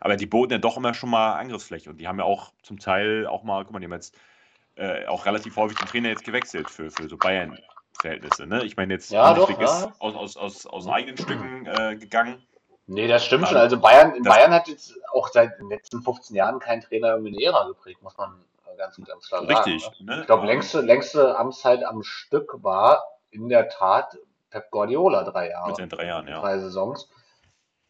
Aber 0.00 0.16
die 0.16 0.26
boten 0.26 0.52
ja 0.52 0.58
doch 0.58 0.76
immer 0.76 0.94
schon 0.94 1.10
mal 1.10 1.34
Angriffsfläche 1.34 1.90
und 1.90 1.98
die 1.98 2.06
haben 2.06 2.18
ja 2.18 2.24
auch 2.24 2.52
zum 2.62 2.78
Teil 2.78 3.26
auch 3.26 3.42
mal, 3.42 3.64
guck 3.64 3.72
mal, 3.72 3.80
die 3.80 3.86
haben 3.86 3.92
jetzt 3.92 4.16
äh, 4.76 5.06
auch 5.06 5.26
relativ 5.26 5.56
häufig 5.56 5.78
den 5.78 5.88
Trainer 5.88 6.08
jetzt 6.10 6.24
gewechselt 6.24 6.70
für, 6.70 6.90
für 6.90 7.08
so 7.08 7.16
Bayern-Verhältnisse. 7.16 8.46
Ne? 8.46 8.64
Ich 8.64 8.76
meine, 8.76 8.94
jetzt 8.94 9.10
ja, 9.10 9.34
doch, 9.34 9.50
ja. 9.50 9.64
ist 9.64 10.00
aus, 10.00 10.14
aus, 10.14 10.36
aus, 10.36 10.66
aus 10.66 10.86
eigenen 10.86 11.16
Stücken 11.16 11.66
äh, 11.66 11.96
gegangen. 11.96 12.42
Nee, 12.86 13.08
das 13.08 13.24
stimmt 13.24 13.48
schon. 13.48 13.56
Also 13.56 13.78
Bayern, 13.78 14.22
Bayern 14.22 14.52
hat 14.52 14.68
jetzt 14.68 14.94
auch 15.12 15.28
seit 15.28 15.58
den 15.58 15.68
letzten 15.68 16.02
15 16.02 16.36
Jahren 16.36 16.60
keinen 16.60 16.82
Trainer 16.82 17.14
eine 17.14 17.42
Ära 17.42 17.66
geprägt, 17.66 18.02
muss 18.02 18.16
man 18.16 18.44
ganz, 18.76 19.00
ganz 19.04 19.28
klar 19.28 19.48
Richtig, 19.48 19.82
sagen. 19.82 20.04
Ne? 20.04 20.20
Ich 20.20 20.26
glaube, 20.26 20.46
längste, 20.46 20.80
längste 20.80 21.38
Amtszeit 21.38 21.84
am 21.84 22.02
Stück 22.02 22.62
war 22.62 23.04
in 23.30 23.48
der 23.48 23.68
Tat 23.68 24.16
Pep 24.50 24.70
Guardiola 24.70 25.24
drei 25.24 25.50
Jahre. 25.50 25.68
Mit 25.68 25.78
den 25.78 25.88
drei 25.88 26.06
Jahren, 26.06 26.28
ja. 26.28 26.40
Drei 26.40 26.58
Saisons. 26.58 27.10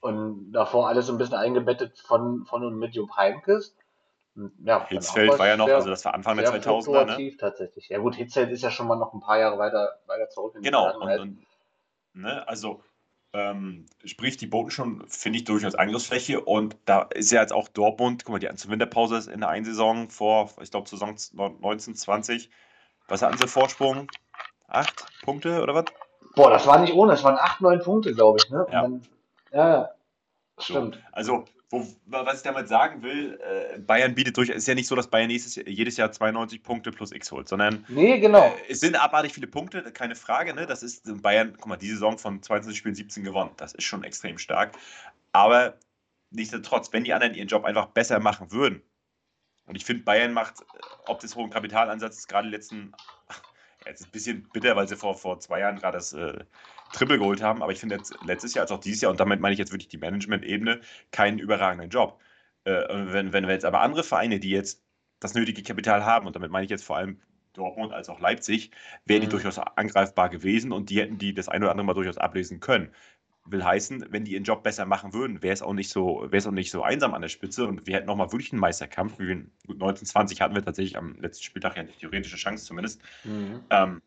Und 0.01 0.53
davor 0.53 0.89
alles 0.89 1.07
so 1.07 1.13
ein 1.13 1.19
bisschen 1.19 1.37
eingebettet 1.37 1.99
von, 1.99 2.45
von 2.47 2.65
und 2.65 2.79
mit 2.79 2.95
Jupp 2.95 3.17
Heynckes. 3.17 3.77
Ja, 4.63 4.87
Hitzfeld 4.87 5.39
war 5.39 5.47
ja 5.47 5.57
noch, 5.57 5.67
sehr, 5.67 5.77
also 5.77 5.89
das 5.89 6.05
war 6.05 6.15
Anfang 6.15 6.37
der 6.37 6.53
2000er. 6.53 7.17
Ne? 7.17 7.37
tatsächlich. 7.39 7.89
Ja 7.89 7.99
gut, 7.99 8.15
Hitzfeld 8.15 8.51
ist 8.51 8.63
ja 8.63 8.71
schon 8.71 8.87
mal 8.87 8.97
noch 8.97 9.15
ein 9.15 9.21
paar 9.21 9.39
Jahre 9.39 9.59
weiter, 9.59 9.99
weiter 10.07 10.29
zurück. 10.29 10.55
In 10.57 10.63
genau, 10.63 10.95
und, 11.01 11.19
und, 11.19 11.47
ne, 12.13 12.47
also 12.47 12.83
ähm, 13.37 13.85
sprich, 14.05 14.39
die 14.39 14.47
boten 14.47 14.71
schon, 14.71 15.07
finde 15.09 15.39
ich, 15.39 15.45
durchaus 15.45 15.75
Angriffsfläche 15.75 16.41
und 16.41 16.77
da 16.87 17.03
ist 17.03 17.31
ja 17.31 17.43
jetzt 17.43 17.53
auch 17.53 17.69
Dortmund, 17.69 18.25
guck 18.25 18.33
mal, 18.33 18.39
die 18.39 18.49
hatten 18.49 18.57
zur 18.57 18.71
Winterpause 18.71 19.31
in 19.31 19.41
der 19.41 19.51
Einsaison 19.51 20.09
vor, 20.09 20.51
ich 20.63 20.71
glaube, 20.71 20.89
Saison 20.89 21.11
1920. 21.11 22.51
Was 23.09 23.23
hatten 23.23 23.37
sie 23.37 23.47
Vorsprung? 23.47 24.09
Acht 24.69 25.07
Punkte 25.23 25.63
oder 25.63 25.75
was? 25.75 25.85
Boah, 26.35 26.51
das 26.51 26.67
war 26.67 26.79
nicht 26.79 26.95
ohne, 26.95 27.13
es 27.13 27.23
waren 27.23 27.37
acht, 27.37 27.61
neun 27.61 27.81
Punkte, 27.81 28.15
glaube 28.15 28.39
ich. 28.43 28.51
Ne? 28.51 28.67
Ja. 28.73 28.83
Dann, 28.83 29.03
ja, 29.53 29.91
stimmt. 30.59 30.97
So, 30.97 31.01
also 31.13 31.45
wo, 31.69 31.85
was 32.07 32.37
ich 32.37 32.43
damit 32.43 32.69
sagen 32.69 33.03
will, 33.03 33.41
äh, 33.41 33.79
Bayern 33.79 34.15
bietet 34.15 34.37
durch, 34.37 34.51
ist 34.51 34.69
ja 34.69 34.75
nicht 34.75 34.87
so, 34.87 34.95
dass 34.95 35.09
Bayern 35.09 35.27
nächstes, 35.27 35.57
jedes 35.67 35.97
Jahr 35.97 36.13
92 36.13 36.63
Punkte 36.63 36.93
plus 36.93 37.11
X 37.11 37.33
holt, 37.33 37.49
sondern 37.49 37.85
nee, 37.89 38.21
genau. 38.21 38.45
Äh, 38.45 38.71
es 38.73 38.81
sind 38.81 38.95
abartig 38.95 39.33
viele 39.33 39.49
Punkte, 39.49 39.83
keine 39.93 40.15
Frage. 40.15 40.55
Ne? 40.55 40.67
Das 40.67 40.85
ist 40.85 41.03
Bayern, 41.23 41.55
guck 41.57 41.67
mal, 41.67 41.77
die 41.77 41.91
Saison 41.91 42.19
von 42.19 42.41
22 42.41 42.79
Spielen 42.79 42.95
17 42.95 43.25
gewonnen. 43.25 43.51
Das 43.57 43.75
ist 43.75 43.85
schon 43.85 44.05
extrem 44.05 44.39
stark. 44.39 44.77
Aber 45.33 45.77
nichtsdestotrotz, 46.31 46.93
wenn 46.93 47.03
die 47.03 47.13
anderen 47.13 47.35
ihren 47.35 47.49
Job 47.49 47.65
einfach 47.65 47.87
besser 47.87 48.21
machen 48.21 48.53
würden, 48.53 48.83
und 49.67 49.75
ich 49.75 49.85
finde, 49.85 50.05
Bayern 50.05 50.33
macht, 50.33 50.61
äh, 50.61 50.65
ob 51.07 51.19
des 51.19 51.35
hohen 51.35 51.51
Kapitalansatzes, 51.51 52.29
gerade 52.29 52.49
die 52.49 52.55
letzten, 52.55 52.93
ja, 53.85 53.91
jetzt 53.91 54.03
ist 54.03 54.07
ein 54.07 54.13
bisschen 54.13 54.49
bitter, 54.53 54.77
weil 54.77 54.87
sie 54.87 54.97
vor, 54.97 55.17
vor 55.17 55.41
zwei 55.41 55.61
Jahren 55.61 55.81
gerade 55.81 55.99
das 55.99 56.13
äh, 56.13 56.45
Triple 56.93 57.19
geholt 57.19 57.43
haben, 57.43 57.63
aber 57.63 57.73
ich 57.73 57.81
finde 57.81 57.97
jetzt 57.97 58.15
letztes 58.25 58.55
Jahr 58.55 58.63
als 58.63 58.73
auch 58.73 58.81
dieses 58.81 59.01
Jahr, 59.03 59.11
und 59.11 59.21
damit 59.21 59.41
meine 59.41 59.53
ich 59.53 59.59
jetzt 59.59 59.73
wirklich 59.73 59.89
die 59.89 59.99
Management-Ebene, 59.99 60.81
keinen 61.11 61.39
überragenden 61.39 61.91
Job. 61.91 62.21
Äh, 62.65 62.73
wenn, 62.89 63.33
wenn 63.33 63.47
wir 63.47 63.53
jetzt 63.55 63.65
aber 63.65 63.81
andere 63.81 64.03
Vereine, 64.05 64.41
die 64.41 64.51
jetzt 64.51 64.83
das 65.21 65.35
nötige 65.35 65.63
Kapital 65.63 66.05
haben. 66.05 66.27
Und 66.27 66.37
damit 66.37 66.51
meine 66.51 66.65
ich 66.65 66.71
jetzt 66.71 66.85
vor 66.85 66.97
allem 66.97 67.21
Dortmund 67.55 67.93
als 67.93 68.09
auch 68.09 68.21
Leipzig, 68.21 68.71
wären 69.07 69.23
die 69.23 69.27
Mhm. 69.29 69.31
durchaus 69.31 69.59
angreifbar 69.59 70.29
gewesen 70.29 70.73
und 70.73 70.91
die 70.91 71.01
hätten 71.01 71.19
die 71.19 71.33
das 71.33 71.49
eine 71.49 71.65
oder 71.65 71.71
andere 71.73 71.87
mal 71.87 71.95
durchaus 71.95 72.19
ablesen 72.19 72.61
können. 72.61 72.91
Will 73.47 73.65
heißen, 73.65 74.07
wenn 74.11 74.25
die 74.25 74.33
ihren 74.33 74.43
Job 74.45 74.63
besser 74.65 74.85
machen 74.87 75.15
würden, 75.15 75.43
wäre 75.43 75.55
es 75.55 75.63
auch 75.63 75.73
nicht 75.73 75.89
so, 75.91 76.23
wäre 76.25 76.37
es 76.37 76.47
auch 76.47 76.51
nicht 76.53 76.71
so 76.71 76.83
einsam 76.83 77.15
an 77.15 77.23
der 77.23 77.29
Spitze 77.29 77.67
und 77.67 77.87
wir 77.87 77.95
hätten 77.95 78.07
nochmal 78.07 78.33
wirklich 78.33 78.53
einen 78.53 78.61
Meisterkampf. 78.61 79.19
Wie 79.21 79.29
wir, 79.29 79.37
gut, 79.37 79.77
1920 79.77 80.41
hatten 80.41 80.55
wir 80.55 80.65
tatsächlich 80.65 80.99
am 80.99 81.15
letzten 81.21 81.45
Spieltag 81.45 81.77
ja 81.77 81.85
die 81.85 81.93
theoretische 81.93 82.37
Chance 82.37 82.65
zumindest. 82.67 83.01
Mhm. 83.25 83.65
Ähm, 83.71 84.03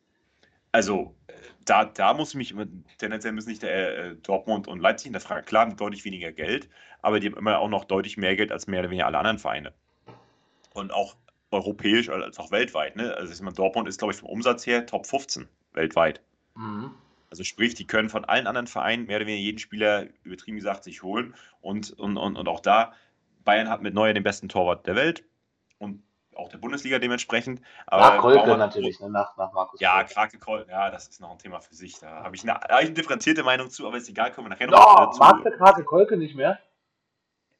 also, 0.72 1.15
äh, 1.28 1.34
da, 1.65 1.86
da 1.86 2.13
muss 2.13 2.30
ich 2.30 2.36
mich 2.36 2.51
immer, 2.51 2.65
tendenziell 2.97 3.34
müssen 3.34 3.49
nicht 3.49 3.63
der, 3.63 3.97
äh, 3.97 4.15
Dortmund 4.15 4.67
und 4.67 4.80
Leipzig 4.80 5.05
hinterfragen. 5.05 5.45
Klar, 5.45 5.65
haben 5.65 5.78
deutlich 5.78 6.05
weniger 6.05 6.32
Geld, 6.32 6.70
aber 7.01 7.20
die 7.20 7.28
haben 7.28 7.38
immer 7.38 7.59
auch 7.59 7.70
noch 7.70 7.86
deutlich 7.86 8.17
mehr 8.17 8.36
Geld 8.36 8.51
als 8.51 8.67
mehr 8.67 8.82
oder 8.82 8.89
weniger 8.89 9.07
alle 9.07 9.17
anderen 9.17 9.39
Vereine. 9.39 9.74
Und 10.74 10.91
auch 10.93 11.15
europäisch 11.51 12.09
als 12.09 12.38
auch 12.38 12.51
weltweit. 12.51 12.95
Ne? 12.95 13.13
Also, 13.15 13.34
ich 13.34 13.41
meine, 13.41 13.55
Dortmund 13.55 13.88
ist, 13.88 13.97
glaube 13.97 14.13
ich, 14.13 14.20
vom 14.20 14.30
Umsatz 14.30 14.65
her 14.65 14.86
Top 14.86 15.07
15 15.07 15.47
weltweit. 15.74 16.22
Mhm. 16.55 16.91
Also 17.32 17.43
sprich, 17.43 17.76
die 17.76 17.86
können 17.86 18.09
von 18.09 18.26
allen 18.26 18.47
anderen 18.47 18.67
Vereinen 18.67 19.05
mehr 19.05 19.17
oder 19.17 19.28
weniger 19.28 19.43
jeden 19.43 19.59
Spieler, 19.59 20.07
übertrieben 20.24 20.57
gesagt, 20.57 20.84
sich 20.84 21.03
holen. 21.03 21.36
Und, 21.61 21.91
und, 21.91 22.17
und, 22.17 22.36
und 22.36 22.47
auch 22.47 22.59
da, 22.59 22.93
Bayern 23.45 23.70
hat 23.70 23.82
mit 23.82 23.93
Neuer 23.93 24.13
den 24.13 24.24
besten 24.24 24.49
Torwart 24.49 24.86
der 24.88 24.95
Welt 24.95 25.24
und 25.78 26.03
auch 26.39 26.49
der 26.49 26.57
Bundesliga 26.57 26.99
dementsprechend. 26.99 27.61
Aber 27.87 28.01
Nach 28.01 28.17
Kolke 28.17 28.57
natürlich, 28.57 28.99
ne? 28.99 29.09
nach, 29.09 29.35
nach 29.37 29.51
Markus 29.53 29.79
Ja. 29.79 30.03
Krake 30.03 30.39
Kolke, 30.39 30.71
ja, 30.71 30.89
das 30.89 31.07
ist 31.07 31.21
noch 31.21 31.31
ein 31.31 31.37
Thema 31.37 31.59
für 31.61 31.75
sich. 31.75 31.99
Da 31.99 32.23
habe 32.23 32.35
ich, 32.35 32.43
eine, 32.43 32.53
hab 32.55 32.71
ich 32.81 32.87
eine 32.87 32.91
differenzierte 32.93 33.43
Meinung 33.43 33.69
zu, 33.69 33.85
aber 33.87 33.97
ist 33.97 34.09
egal, 34.09 34.31
kommen 34.31 34.47
wir 34.47 34.49
nachher 34.55 34.67
noch 34.67 34.79
Oh, 34.79 35.05
dazu. 35.05 35.19
magst 35.19 35.45
du 35.45 35.51
Krake 35.51 35.83
Kolke 35.83 36.17
nicht 36.17 36.35
mehr? 36.35 36.57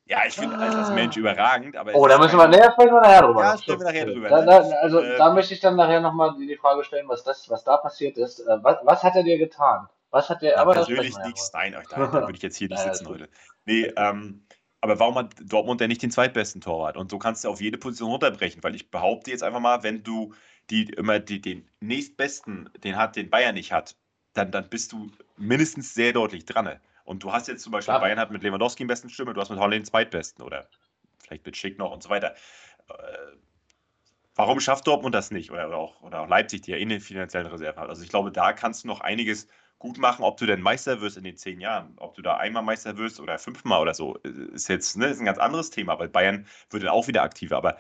Ja, 0.06 0.22
ich 0.28 0.34
finde 0.34 0.58
als, 0.58 0.74
als 0.76 0.90
Mensch 0.90 1.16
überragend, 1.18 1.78
aber. 1.78 1.94
Oh, 1.94 2.08
da 2.08 2.18
müssen 2.18 2.36
wir 2.36 2.48
näher 2.48 2.72
sprechen 2.72 2.94
wir 2.96 3.02
nachher 3.02 3.22
drüber. 3.22 3.42
Ja, 3.44 3.58
sprechen 3.60 3.80
wir 3.80 3.86
nachher 3.86 4.06
drüber. 4.08 4.30
Da, 4.30 4.40
ne? 4.40 4.46
da, 4.48 4.58
also 4.82 5.00
Äh, 5.02 5.18
da 5.18 5.32
möchte 5.34 5.54
ich 5.54 5.60
dann 5.60 5.76
nachher 5.76 6.02
nochmal 6.02 6.36
die 6.36 6.58
Frage 6.58 6.84
stellen, 6.84 7.08
was 7.08 7.24
das, 7.24 7.48
was 7.48 7.64
da 7.64 7.78
passiert 7.78 8.18
ist. 8.18 8.40
Äh, 8.40 8.58
Was, 8.64 8.78
was 8.84 9.04
hat 9.04 9.16
er 9.16 9.22
dir 9.22 9.38
getan? 9.38 9.88
Was 10.10 10.28
hat 10.32 10.42
der, 10.42 10.54
Ja, 10.54 10.62
aber 10.62 10.74
persönlich 10.74 11.16
nichts, 11.20 11.52
nein, 11.54 11.76
euch 11.76 11.88
da, 11.88 11.98
da 12.08 12.12
würde 12.22 12.34
ich 12.34 12.42
jetzt 12.42 12.56
hier 12.58 12.70
nicht 12.70 12.80
sitzen 12.84 13.08
heute. 13.08 13.30
Nee, 13.66 13.94
ähm, 13.96 14.48
aber 14.82 15.00
warum 15.00 15.16
hat 15.16 15.36
Dortmund 15.42 15.82
denn 15.82 15.90
nicht 15.90 16.02
den 16.02 16.12
zweitbesten 16.12 16.62
Torwart? 16.62 16.98
Und 16.98 17.12
so 17.12 17.20
kannst 17.20 17.44
du 17.44 17.50
auf 17.50 17.62
jede 17.62 17.78
Position 17.78 18.12
runterbrechen, 18.12 18.64
weil 18.64 18.76
ich 18.76 18.90
behaupte 18.92 19.32
jetzt 19.32 19.44
einfach 19.44 19.60
mal, 19.60 19.84
wenn 19.84 20.04
du 20.04 20.34
die 20.70 20.84
immer 20.84 21.20
die, 21.20 21.42
den 21.42 21.68
nächstbesten, 21.82 22.70
den 22.84 22.96
hat, 22.96 23.16
den 23.16 23.30
Bayern 23.30 23.56
nicht 23.56 23.72
hat, 23.72 23.96
dann, 24.34 24.52
dann 24.52 24.70
bist 24.70 24.92
du 24.92 25.12
mindestens 25.38 25.94
sehr 25.94 26.14
deutlich 26.14 26.46
dran. 26.46 26.80
Und 27.04 27.24
du 27.24 27.34
hast 27.34 27.48
jetzt 27.48 27.64
zum 27.64 27.72
Beispiel, 27.72 27.94
Klar. 27.94 28.02
Bayern 28.02 28.20
hat 28.20 28.32
mit 28.32 28.44
Lewandowski 28.44 28.84
den 28.84 28.88
besten 28.88 29.10
Stimme, 29.10 29.34
du 29.34 29.42
hast 29.42 29.50
mit 29.50 29.60
Holland 29.60 29.74
den 29.74 29.86
zweitbesten 29.86 30.44
oder 30.44 30.70
vielleicht 31.20 31.46
mit 31.46 31.58
Schick 31.58 31.78
noch 31.78 31.92
und 31.92 32.04
so 32.04 32.10
weiter. 32.10 32.36
Äh, 32.88 32.94
warum 34.36 34.60
schafft 34.60 34.88
Dortmund 34.88 35.16
das 35.16 35.32
nicht? 35.32 35.52
Oder, 35.52 35.68
oder, 35.68 35.78
auch, 35.78 36.02
oder 36.02 36.22
auch 36.22 36.28
Leipzig, 36.28 36.62
die 36.62 36.72
ja 36.72 36.78
eh 36.78 36.82
eine 36.82 37.00
finanzielle 37.00 37.52
Reserve 37.52 37.80
hat. 37.80 37.90
Also 37.90 38.04
ich 38.04 38.10
glaube, 38.10 38.32
da 38.32 38.54
kannst 38.54 38.84
du 38.84 38.88
noch 38.88 39.02
einiges 39.02 39.48
gut 39.80 39.98
machen, 39.98 40.24
ob 40.24 40.38
du 40.38 40.46
denn 40.46 40.62
Meister 40.62 41.02
wirst 41.02 41.18
in 41.18 41.24
den 41.24 41.38
zehn 41.38 41.60
Jahren. 41.62 41.94
Ob 41.98 42.14
du 42.16 42.22
da 42.22 42.38
einmal 42.38 42.64
Meister 42.64 42.98
wirst 42.98 43.20
oder 43.20 43.40
fünfmal 43.40 43.82
oder 43.82 43.94
so, 43.94 44.16
ist 44.18 44.68
jetzt 44.70 44.98
ne, 44.98 45.08
ist 45.08 45.20
ein 45.20 45.26
ganz 45.26 45.40
anderes 45.40 45.70
Thema, 45.72 45.98
weil 46.00 46.10
Bayern 46.10 46.46
wird 46.70 46.84
dann 46.84 46.90
auch 46.92 47.08
wieder 47.08 47.24
aktiver. 47.24 47.58
Aber 47.58 47.78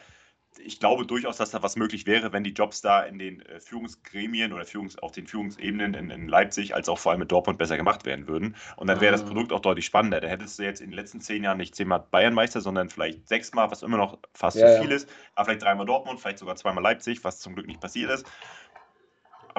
ich 0.57 0.79
glaube 0.79 1.05
durchaus, 1.05 1.37
dass 1.37 1.51
da 1.51 1.61
was 1.63 1.75
möglich 1.77 2.05
wäre, 2.05 2.33
wenn 2.33 2.43
die 2.43 2.51
Jobs 2.53 2.81
da 2.81 3.01
in 3.03 3.17
den 3.19 3.41
äh, 3.43 3.59
Führungsgremien 3.61 4.51
oder 4.51 4.65
Führungs, 4.65 4.97
auf 4.97 5.11
den 5.11 5.27
Führungsebenen 5.27 5.93
in, 5.93 6.09
in 6.09 6.27
Leipzig 6.27 6.75
als 6.75 6.89
auch 6.89 6.99
vor 6.99 7.11
allem 7.11 7.19
mit 7.19 7.31
Dortmund 7.31 7.59
besser 7.59 7.77
gemacht 7.77 8.05
werden 8.05 8.27
würden. 8.27 8.55
Und 8.75 8.87
dann 8.87 8.99
wäre 8.99 9.11
das 9.11 9.23
Mhm. 9.23 9.25
Produkt 9.25 9.53
auch 9.53 9.61
deutlich 9.61 9.85
spannender. 9.85 10.19
Da 10.19 10.27
hättest 10.27 10.59
du 10.59 10.63
jetzt 10.63 10.81
in 10.81 10.89
den 10.89 10.95
letzten 10.95 11.21
zehn 11.21 11.43
Jahren 11.43 11.57
nicht 11.57 11.75
zehnmal 11.75 11.99
Bayernmeister, 12.11 12.61
sondern 12.61 12.89
vielleicht 12.89 13.27
sechsmal, 13.27 13.71
was 13.71 13.83
immer 13.83 13.97
noch 13.97 14.17
fast 14.33 14.59
Ja, 14.59 14.59
zu 14.59 14.67
ja. 14.69 14.79
viel 14.79 14.91
ist. 14.91 15.07
Aber 15.35 15.45
vielleicht 15.45 15.61
dreimal 15.63 15.85
Dortmund, 15.85 16.19
vielleicht 16.19 16.39
sogar 16.39 16.55
zweimal 16.55 16.83
Leipzig, 16.83 17.23
was 17.23 17.39
zum 17.39 17.53
Glück 17.55 17.67
nicht 17.67 17.79
passiert 17.81 18.11
ist. 18.11 18.25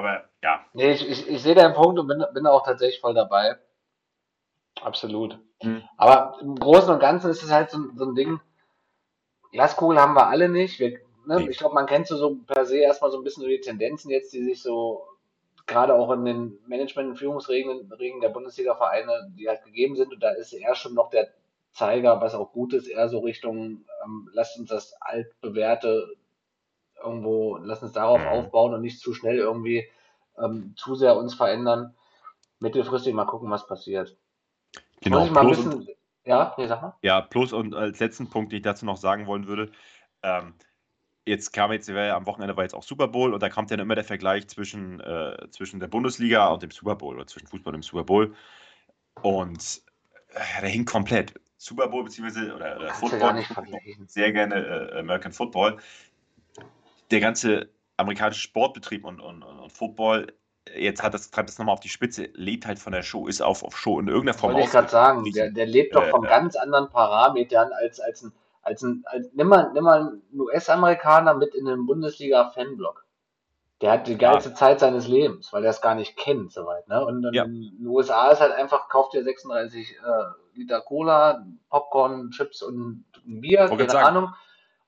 Aber 0.01 0.25
ja, 0.41 0.65
Nee, 0.73 0.91
ich, 0.93 1.07
ich, 1.07 1.27
ich 1.29 1.41
sehe 1.43 1.53
deinen 1.55 1.75
Punkt 1.75 1.99
und 1.99 2.07
bin, 2.07 2.23
bin 2.33 2.47
auch 2.47 2.65
tatsächlich 2.65 2.99
voll 3.01 3.13
dabei. 3.13 3.55
Absolut. 4.81 5.37
Mhm. 5.61 5.83
Aber 5.97 6.37
im 6.41 6.55
Großen 6.55 6.89
und 6.91 6.99
Ganzen 6.99 7.29
ist 7.29 7.43
es 7.43 7.51
halt 7.51 7.69
so, 7.69 7.77
ein- 7.77 7.97
so 7.97 8.05
ein 8.05 8.15
Ding. 8.15 8.39
Glaskugel 9.51 9.99
haben 9.99 10.15
wir 10.15 10.27
alle 10.27 10.49
nicht. 10.49 10.79
Wir, 10.79 10.99
ne. 11.27 11.47
Ich 11.49 11.57
glaube, 11.57 11.75
man 11.75 11.85
kennt 11.85 12.07
so, 12.07 12.17
so 12.17 12.35
per 12.47 12.65
se 12.65 12.77
erstmal 12.77 13.11
so 13.11 13.17
ein 13.17 13.23
bisschen 13.23 13.43
so 13.43 13.49
die 13.49 13.59
Tendenzen 13.61 14.09
jetzt, 14.09 14.33
die 14.33 14.43
sich 14.43 14.61
so 14.61 15.05
gerade 15.67 15.93
auch 15.93 16.09
in 16.11 16.25
den 16.25 16.59
Management- 16.67 17.09
und 17.09 17.17
Führungsregeln 17.17 17.91
Regeln 17.91 18.21
der 18.21 18.29
Bundesliga-Vereine, 18.29 19.31
die 19.37 19.47
halt 19.47 19.63
gegeben 19.63 19.95
sind. 19.95 20.11
Und 20.13 20.23
da 20.23 20.31
ist 20.31 20.53
eher 20.53 20.73
schon 20.73 20.93
noch 20.95 21.09
der 21.11 21.27
Zeiger, 21.73 22.19
was 22.21 22.33
auch 22.33 22.51
gut 22.53 22.73
ist, 22.73 22.87
eher 22.87 23.07
so 23.07 23.19
Richtung, 23.19 23.85
ähm, 24.03 24.29
lasst 24.33 24.57
uns 24.59 24.69
das 24.69 24.93
altbewährte 25.01 26.09
irgendwo, 27.03 27.57
lasst 27.57 27.83
uns 27.83 27.93
darauf 27.93 28.19
Mhm. 28.21 28.27
aufbauen 28.27 28.73
und 28.73 28.81
nicht 28.81 28.99
zu 28.99 29.13
schnell 29.13 29.37
irgendwie 29.37 29.87
ähm, 30.37 30.73
zu 30.77 30.95
sehr 30.95 31.15
uns 31.17 31.33
verändern. 31.33 31.95
Mittelfristig 32.59 33.13
mal 33.13 33.25
gucken, 33.25 33.49
was 33.49 33.67
passiert. 33.67 34.15
Genau. 35.01 35.19
Muss 35.19 35.31
mal 35.31 35.41
Plus 35.41 35.65
und- 35.65 35.89
ja, 36.23 36.53
nee, 36.57 36.67
sag 36.67 36.81
mal. 36.81 36.95
Ja, 37.01 37.21
plus 37.21 37.51
und 37.51 37.73
als 37.73 37.99
letzten 37.99 38.29
Punkt, 38.29 38.51
den 38.51 38.57
ich 38.57 38.63
dazu 38.63 38.85
noch 38.85 38.97
sagen 38.97 39.25
wollen 39.25 39.47
würde, 39.47 39.71
ähm, 40.21 40.53
jetzt 41.25 41.51
kam 41.51 41.71
jetzt, 41.71 41.89
ja 41.89 42.15
am 42.15 42.27
Wochenende 42.27 42.55
war 42.55 42.63
jetzt 42.63 42.75
auch 42.75 42.83
Super 42.83 43.07
Bowl 43.07 43.33
und 43.33 43.41
da 43.41 43.49
kommt 43.49 43.71
dann 43.71 43.79
immer 43.79 43.95
der 43.95 44.03
Vergleich 44.03 44.47
zwischen, 44.47 44.99
äh, 44.99 45.47
zwischen 45.49 45.79
der 45.79 45.87
Bundesliga 45.87 46.47
und 46.49 46.61
dem 46.61 46.71
Super 46.71 46.95
Bowl 46.95 47.15
oder 47.15 47.27
zwischen 47.27 47.47
Fußball 47.47 47.73
und 47.73 47.79
dem 47.81 47.83
Super 47.83 48.03
Bowl. 48.03 48.35
Und 49.21 49.81
äh, 50.29 50.61
der 50.61 50.69
hing 50.69 50.85
komplett. 50.85 51.33
Super 51.57 51.87
Bowl 51.87 52.03
beziehungsweise 52.03 52.55
oder, 52.55 52.77
oder 52.77 52.93
Football, 52.95 53.45
sehr 54.07 54.31
gerne 54.31 54.55
äh, 54.55 54.99
American 54.99 55.31
Football. 55.31 55.77
Der 57.11 57.19
ganze 57.19 57.69
amerikanische 57.97 58.41
Sportbetrieb 58.41 59.05
und, 59.05 59.19
und, 59.19 59.43
und 59.43 59.71
Football, 59.71 60.33
jetzt 60.75 61.03
hat 61.03 61.13
das, 61.13 61.29
treibt 61.31 61.49
das 61.49 61.59
nochmal 61.59 61.73
auf 61.73 61.79
die 61.79 61.89
Spitze, 61.89 62.29
lebt 62.33 62.65
halt 62.65 62.79
von 62.79 62.93
der 62.93 63.03
Show, 63.03 63.27
ist 63.27 63.41
auf, 63.41 63.63
auf 63.63 63.77
Show 63.77 63.99
in 63.99 64.07
irgendeiner 64.07 64.37
Form 64.37 64.53
Wollte 64.53 64.65
ich 64.65 64.71
gerade 64.71 64.89
sagen, 64.89 65.31
der, 65.33 65.51
der 65.51 65.65
lebt 65.65 65.95
doch 65.95 66.03
Äh, 66.03 66.09
von 66.09 66.25
äh. 66.25 66.29
ganz 66.29 66.55
anderen 66.55 66.89
Parametern 66.89 67.71
als, 67.73 67.99
als 67.99 68.23
ein, 68.23 68.33
als 68.61 68.81
ein, 68.81 69.03
als, 69.05 69.29
nimm 69.33 69.47
mal, 69.47 69.71
nimm 69.73 69.83
mal 69.83 69.99
einen 69.99 70.39
US-Amerikaner 70.39 71.33
mit 71.33 71.53
in 71.53 71.65
den 71.65 71.85
Bundesliga-Fanblock. 71.85 73.05
Der 73.81 73.93
hat 73.93 74.05
die 74.07 74.17
geilste 74.17 74.53
Zeit 74.53 74.79
seines 74.79 75.07
Lebens, 75.07 75.51
weil 75.51 75.63
er 75.63 75.71
es 75.71 75.81
gar 75.81 75.95
nicht 75.95 76.15
kennt, 76.15 76.51
soweit, 76.51 76.87
ne? 76.87 77.03
Und 77.03 77.23
dann 77.23 77.33
Ja. 77.33 77.45
in 77.45 77.77
den 77.79 77.87
USA 77.87 78.29
ist 78.29 78.39
halt 78.39 78.51
einfach, 78.53 78.89
kauft 78.89 79.13
dir 79.13 79.23
36 79.23 79.97
äh, 79.97 80.57
Liter 80.57 80.81
Cola, 80.81 81.43
Popcorn, 81.69 82.29
Chips 82.29 82.61
und 82.61 83.05
ein 83.25 83.41
Bier, 83.41 83.65
keine 83.65 83.77
grad 83.77 83.91
sagen. 83.91 84.33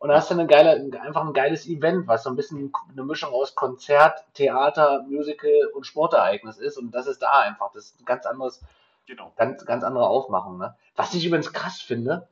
Und 0.04 0.10
dann 0.10 0.18
hast 0.18 0.30
du 0.30 0.34
eine 0.34 0.48
geile, 0.48 1.00
einfach 1.00 1.22
ein 1.26 1.32
geiles 1.32 1.66
Event, 1.66 2.08
was 2.08 2.24
so 2.24 2.30
ein 2.30 2.36
bisschen 2.36 2.74
eine 2.92 3.06
Mischung 3.06 3.32
aus 3.32 3.56
Konzert, 3.56 4.26
Theater, 4.34 5.04
Musical 5.04 5.70
und 5.74 5.88
Sportereignis 5.88 6.58
ist. 6.58 6.78
Und 6.78 6.92
das 6.92 7.08
ist 7.08 7.22
da 7.22 7.40
einfach. 7.40 7.72
Das 7.72 7.86
ist 7.86 8.02
ein 8.02 8.06
ganz 8.06 8.26
anderes, 8.26 8.62
Genau. 9.06 9.32
ganz, 9.38 9.66
ganz 9.66 9.82
andere 9.86 10.06
Aufmachung, 10.06 10.58
ne? 10.58 10.76
Was 10.98 11.14
ich 11.14 11.26
übrigens 11.26 11.54
krass 11.54 11.80
finde, 11.80 12.28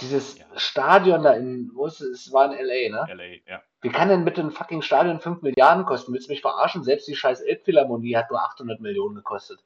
dieses 0.00 0.38
Ja. 0.38 0.46
Stadion 0.56 1.22
da 1.22 1.32
in, 1.34 1.70
wo 1.74 1.84
ist 1.84 2.00
es? 2.00 2.28
Es 2.28 2.32
war 2.32 2.46
in 2.46 2.52
LA, 2.52 3.04
ne? 3.04 3.12
LA, 3.14 3.24
ja. 3.46 3.62
Wie 3.82 3.90
kann 3.90 4.08
denn 4.08 4.24
bitte 4.24 4.40
ein 4.40 4.52
fucking 4.52 4.80
Stadion 4.80 5.20
5 5.20 5.42
Milliarden 5.42 5.84
kosten? 5.84 6.14
Willst 6.14 6.28
du 6.28 6.32
mich 6.32 6.40
verarschen? 6.40 6.82
Selbst 6.82 7.06
die 7.08 7.14
scheiß 7.14 7.42
Elbphilharmonie 7.42 8.16
hat 8.16 8.30
nur 8.30 8.40
800 8.42 8.80
Millionen 8.80 9.16
gekostet. 9.16 9.62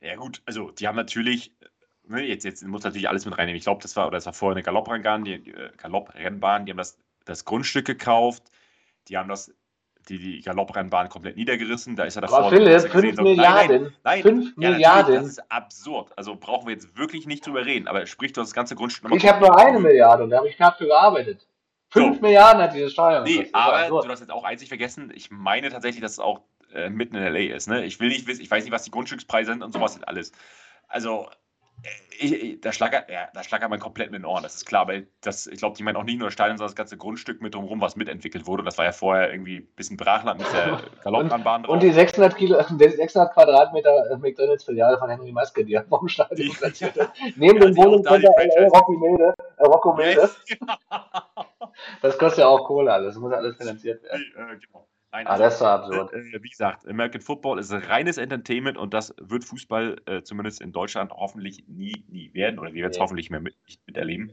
Ja, 0.00 0.16
gut, 0.16 0.42
also 0.46 0.72
die 0.72 0.88
haben 0.88 0.96
natürlich, 0.96 1.52
ne, 2.08 2.22
jetzt, 2.24 2.44
jetzt 2.44 2.64
muss 2.64 2.82
natürlich 2.82 3.08
alles 3.08 3.24
mit 3.24 3.36
reinnehmen. 3.36 3.56
Ich 3.56 3.64
glaube, 3.64 3.82
das 3.82 3.96
war, 3.96 4.06
oder 4.06 4.16
das 4.16 4.26
war 4.26 4.32
vorher 4.32 4.56
eine 4.56 4.62
Galopprennbahn, 4.62 5.24
die, 5.24 5.42
die 5.42 5.50
äh, 5.52 5.70
Galopprennbahn, 5.76 6.66
die 6.66 6.72
haben 6.72 6.78
das, 6.78 6.98
das 7.24 7.44
Grundstück 7.44 7.86
gekauft, 7.86 8.44
die 9.08 9.16
haben 9.16 9.28
das, 9.28 9.52
die, 10.08 10.18
die 10.18 10.40
Galopprennbahn 10.40 11.08
komplett 11.08 11.36
niedergerissen. 11.36 11.96
Da 11.96 12.04
ist 12.04 12.14
ja 12.14 12.20
davor. 12.22 12.38
Aber 12.38 12.50
Philipp, 12.50 12.74
hast 12.74 12.86
du 12.86 12.90
5 12.90 13.02
gesehen, 13.10 13.24
Milliarden. 13.24 13.82
Nein, 13.82 13.92
nein, 14.04 14.22
5 14.22 14.44
ja, 14.56 14.70
Milliarden. 14.70 15.14
Das 15.16 15.26
ist 15.26 15.50
absurd. 15.50 16.12
Also 16.16 16.36
brauchen 16.36 16.66
wir 16.66 16.74
jetzt 16.74 16.96
wirklich 16.96 17.26
nicht 17.26 17.46
drüber 17.46 17.64
reden. 17.66 17.88
Aber 17.88 18.06
sprich 18.06 18.32
doch 18.32 18.42
das 18.42 18.54
ganze 18.54 18.74
Grundstück 18.74 19.04
nochmal. 19.04 19.18
Ich 19.18 19.26
habe 19.26 19.40
nur 19.40 19.58
eine 19.58 19.78
Milliarde 19.78 20.24
und 20.24 20.30
da 20.30 20.38
habe 20.38 20.48
ich 20.48 20.56
knapp 20.56 20.78
für 20.78 20.86
gearbeitet. 20.86 21.46
5 21.90 22.16
So. 22.16 22.22
Milliarden 22.22 22.62
hat 22.62 22.74
dieses 22.74 22.92
Stadion 22.92 23.24
Nee, 23.24 23.48
aber 23.52 23.78
absurd. 23.78 24.04
du 24.04 24.10
hast 24.10 24.20
jetzt 24.20 24.30
auch 24.30 24.44
einzig 24.44 24.68
vergessen. 24.68 25.10
Ich 25.14 25.30
meine 25.30 25.70
tatsächlich, 25.70 26.02
dass 26.02 26.12
es 26.12 26.18
auch 26.18 26.40
äh, 26.74 26.90
mitten 26.90 27.16
in 27.16 27.24
LA 27.24 27.54
ist. 27.54 27.66
Ne? 27.68 27.84
Ich 27.84 27.98
will 28.00 28.08
nicht 28.08 28.26
wissen, 28.26 28.42
ich 28.42 28.50
weiß 28.50 28.64
nicht, 28.64 28.72
was 28.72 28.82
die 28.82 28.90
Grundstückspreise 28.90 29.52
sind 29.52 29.62
und 29.62 29.72
sowas 29.72 29.94
sind 29.94 30.06
alles. 30.06 30.32
Also, 30.86 31.28
ich, 32.20 32.60
da, 32.60 32.72
schlackert, 32.72 33.08
ja, 33.10 33.28
da 33.32 33.42
man 33.70 33.78
komplett 33.78 34.10
mit 34.10 34.20
den 34.20 34.24
Ohren, 34.24 34.42
das 34.42 34.56
ist 34.56 34.66
klar. 34.66 34.82
Aber 34.82 34.94
das, 35.20 35.46
ich 35.46 35.58
glaube, 35.58 35.76
die 35.76 35.82
meinen 35.84 35.96
auch 35.96 36.02
nicht 36.04 36.18
nur 36.18 36.26
das 36.28 36.34
Stadion, 36.34 36.58
sondern 36.58 36.70
das 36.70 36.76
ganze 36.76 36.96
Grundstück 36.96 37.40
mit 37.40 37.54
drumherum, 37.54 37.80
was 37.80 37.96
mitentwickelt 37.96 38.46
wurde. 38.46 38.64
Das 38.64 38.76
war 38.78 38.84
ja 38.84 38.92
vorher 38.92 39.30
irgendwie 39.30 39.58
ein 39.58 39.68
bisschen 39.76 39.96
Brachland 39.96 40.40
mit 40.40 40.52
der 40.52 40.80
Galoppanbahn 41.04 41.62
drauf. 41.62 41.72
Und 41.72 41.82
die 41.82 41.92
600, 41.92 42.36
Kilo, 42.36 42.60
die 42.80 42.88
600 42.88 43.32
Quadratmeter 43.32 44.10
äh, 44.10 44.16
McDonalds-Filiale 44.16 44.98
von 44.98 45.08
Henry 45.10 45.30
Maske, 45.32 45.64
die 45.64 45.74
er 45.74 45.84
vom 45.84 46.08
Stadion 46.08 46.54
platziert 46.56 46.98
hat. 46.98 47.12
Neben 47.36 47.58
Ja, 47.60 47.66
dem 47.66 47.76
Wohnungscenter 47.76 48.28
LA 48.28 48.34
Franchise- 48.34 48.76
Rocky 48.76 48.96
Milde, 48.98 49.34
äh, 49.56 49.62
Rocco 49.64 49.94
Milde. 49.94 50.30
Ja, 50.60 51.14
Das 52.02 52.18
kostet 52.18 52.40
ja 52.40 52.48
auch 52.48 52.64
Kohle 52.66 52.92
alles. 52.92 53.14
Das 53.14 53.20
muss 53.22 53.32
alles 53.32 53.56
finanziert 53.56 54.02
werden. 54.02 54.24
äh, 54.36 54.56
genau. 54.56 54.88
Nein, 55.10 55.26
Ah, 55.26 55.30
also, 55.30 55.44
das 55.44 55.58
so 55.58 55.64
absurd. 55.64 56.12
Äh, 56.12 56.18
äh, 56.18 56.42
wie 56.42 56.50
gesagt, 56.50 56.86
American 56.86 57.20
Football 57.20 57.58
ist 57.58 57.72
reines 57.72 58.18
Entertainment 58.18 58.76
und 58.76 58.92
das 58.92 59.14
wird 59.18 59.44
Fußball 59.44 59.96
äh, 60.06 60.22
zumindest 60.22 60.60
in 60.60 60.72
Deutschland 60.72 61.12
hoffentlich 61.12 61.64
nie, 61.66 62.04
nie 62.08 62.32
werden 62.34 62.58
oder 62.58 62.74
wir 62.74 62.82
werden 62.82 62.90
es 62.90 62.98
Nee. 62.98 63.02
hoffentlich 63.02 63.30
mehr 63.30 63.40
mit, 63.40 63.56
nicht 63.66 63.80
miterleben. 63.86 64.32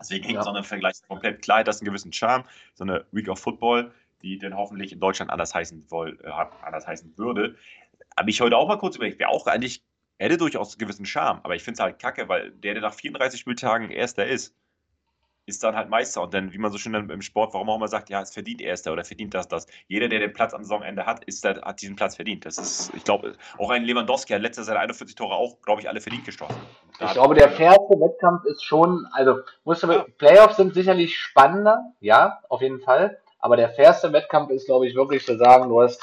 Deswegen 0.00 0.24
hängt 0.24 0.36
ja. 0.36 0.42
so 0.42 0.50
ein 0.50 0.64
Vergleich 0.64 0.96
komplett 1.06 1.42
klar, 1.42 1.62
das 1.62 1.76
ist 1.76 1.82
einen 1.82 1.90
gewissen 1.90 2.12
Charme, 2.12 2.44
so 2.74 2.82
eine 2.82 3.04
Week 3.12 3.28
of 3.28 3.38
Football, 3.38 3.92
die 4.22 4.38
dann 4.38 4.56
hoffentlich 4.56 4.92
in 4.92 4.98
Deutschland 4.98 5.30
anders 5.30 5.54
heißen, 5.54 5.86
woll, 5.90 6.18
äh, 6.24 6.30
anders 6.62 6.86
heißen 6.88 7.16
würde. 7.16 7.56
Aber 8.16 8.28
ich 8.28 8.40
heute 8.40 8.56
auch 8.56 8.66
mal 8.66 8.78
kurz 8.78 8.96
überlegt, 8.96 9.20
wäre 9.20 9.30
auch 9.30 9.46
eigentlich, 9.46 9.84
hätte 10.18 10.36
durchaus 10.36 10.74
einen 10.74 10.78
gewissen 10.78 11.06
Charme, 11.06 11.40
aber 11.44 11.54
ich 11.54 11.62
finde 11.62 11.74
es 11.76 11.80
halt 11.80 12.00
kacke, 12.00 12.28
weil 12.28 12.50
der, 12.50 12.74
der 12.74 12.82
nach 12.82 12.94
34 12.94 13.38
Spieltagen 13.38 13.90
Erster 13.90 14.26
ist, 14.26 14.52
ist 15.46 15.62
dann 15.64 15.76
halt 15.76 15.88
Meister. 15.88 16.22
Und 16.22 16.34
dann, 16.34 16.52
wie 16.52 16.58
man 16.58 16.70
so 16.70 16.78
schön 16.78 16.94
im 16.94 17.22
Sport, 17.22 17.52
warum 17.54 17.68
auch 17.70 17.76
immer 17.76 17.88
sagt, 17.88 18.10
ja, 18.10 18.20
es 18.20 18.32
verdient 18.32 18.60
Erster 18.60 18.92
oder 18.92 19.04
verdient 19.04 19.34
das, 19.34 19.48
das. 19.48 19.66
Jeder, 19.88 20.08
der 20.08 20.20
den 20.20 20.32
Platz 20.32 20.54
am 20.54 20.62
Saisonende 20.62 21.06
hat, 21.06 21.24
ist, 21.24 21.44
hat 21.44 21.82
diesen 21.82 21.96
Platz 21.96 22.16
verdient. 22.16 22.46
Das 22.46 22.58
ist, 22.58 22.92
ich 22.94 23.04
glaube, 23.04 23.34
auch 23.58 23.70
ein 23.70 23.84
Lewandowski 23.84 24.32
hat 24.32 24.42
letztes 24.42 24.66
seine 24.66 24.80
41 24.80 25.16
Tore 25.16 25.34
auch, 25.34 25.60
glaube 25.62 25.80
ich, 25.80 25.88
alle 25.88 26.00
verdient 26.00 26.24
geschossen. 26.24 26.54
Da 26.98 27.06
ich 27.06 27.12
glaube, 27.12 27.34
der 27.34 27.50
fairste 27.50 27.94
Wettkampf 28.00 28.44
ist 28.44 28.64
schon, 28.64 29.06
also, 29.12 29.40
musst 29.64 29.82
du, 29.82 29.90
ja. 29.90 30.06
Playoffs 30.18 30.56
sind 30.56 30.74
sicherlich 30.74 31.18
spannender, 31.18 31.92
ja, 32.00 32.40
auf 32.48 32.62
jeden 32.62 32.80
Fall. 32.80 33.18
Aber 33.38 33.56
der 33.56 33.70
fairste 33.70 34.12
Wettkampf 34.12 34.50
ist, 34.50 34.66
glaube 34.66 34.86
ich, 34.86 34.94
wirklich 34.94 35.26
zu 35.26 35.36
sagen, 35.36 35.68
du 35.68 35.82
hast, 35.82 36.02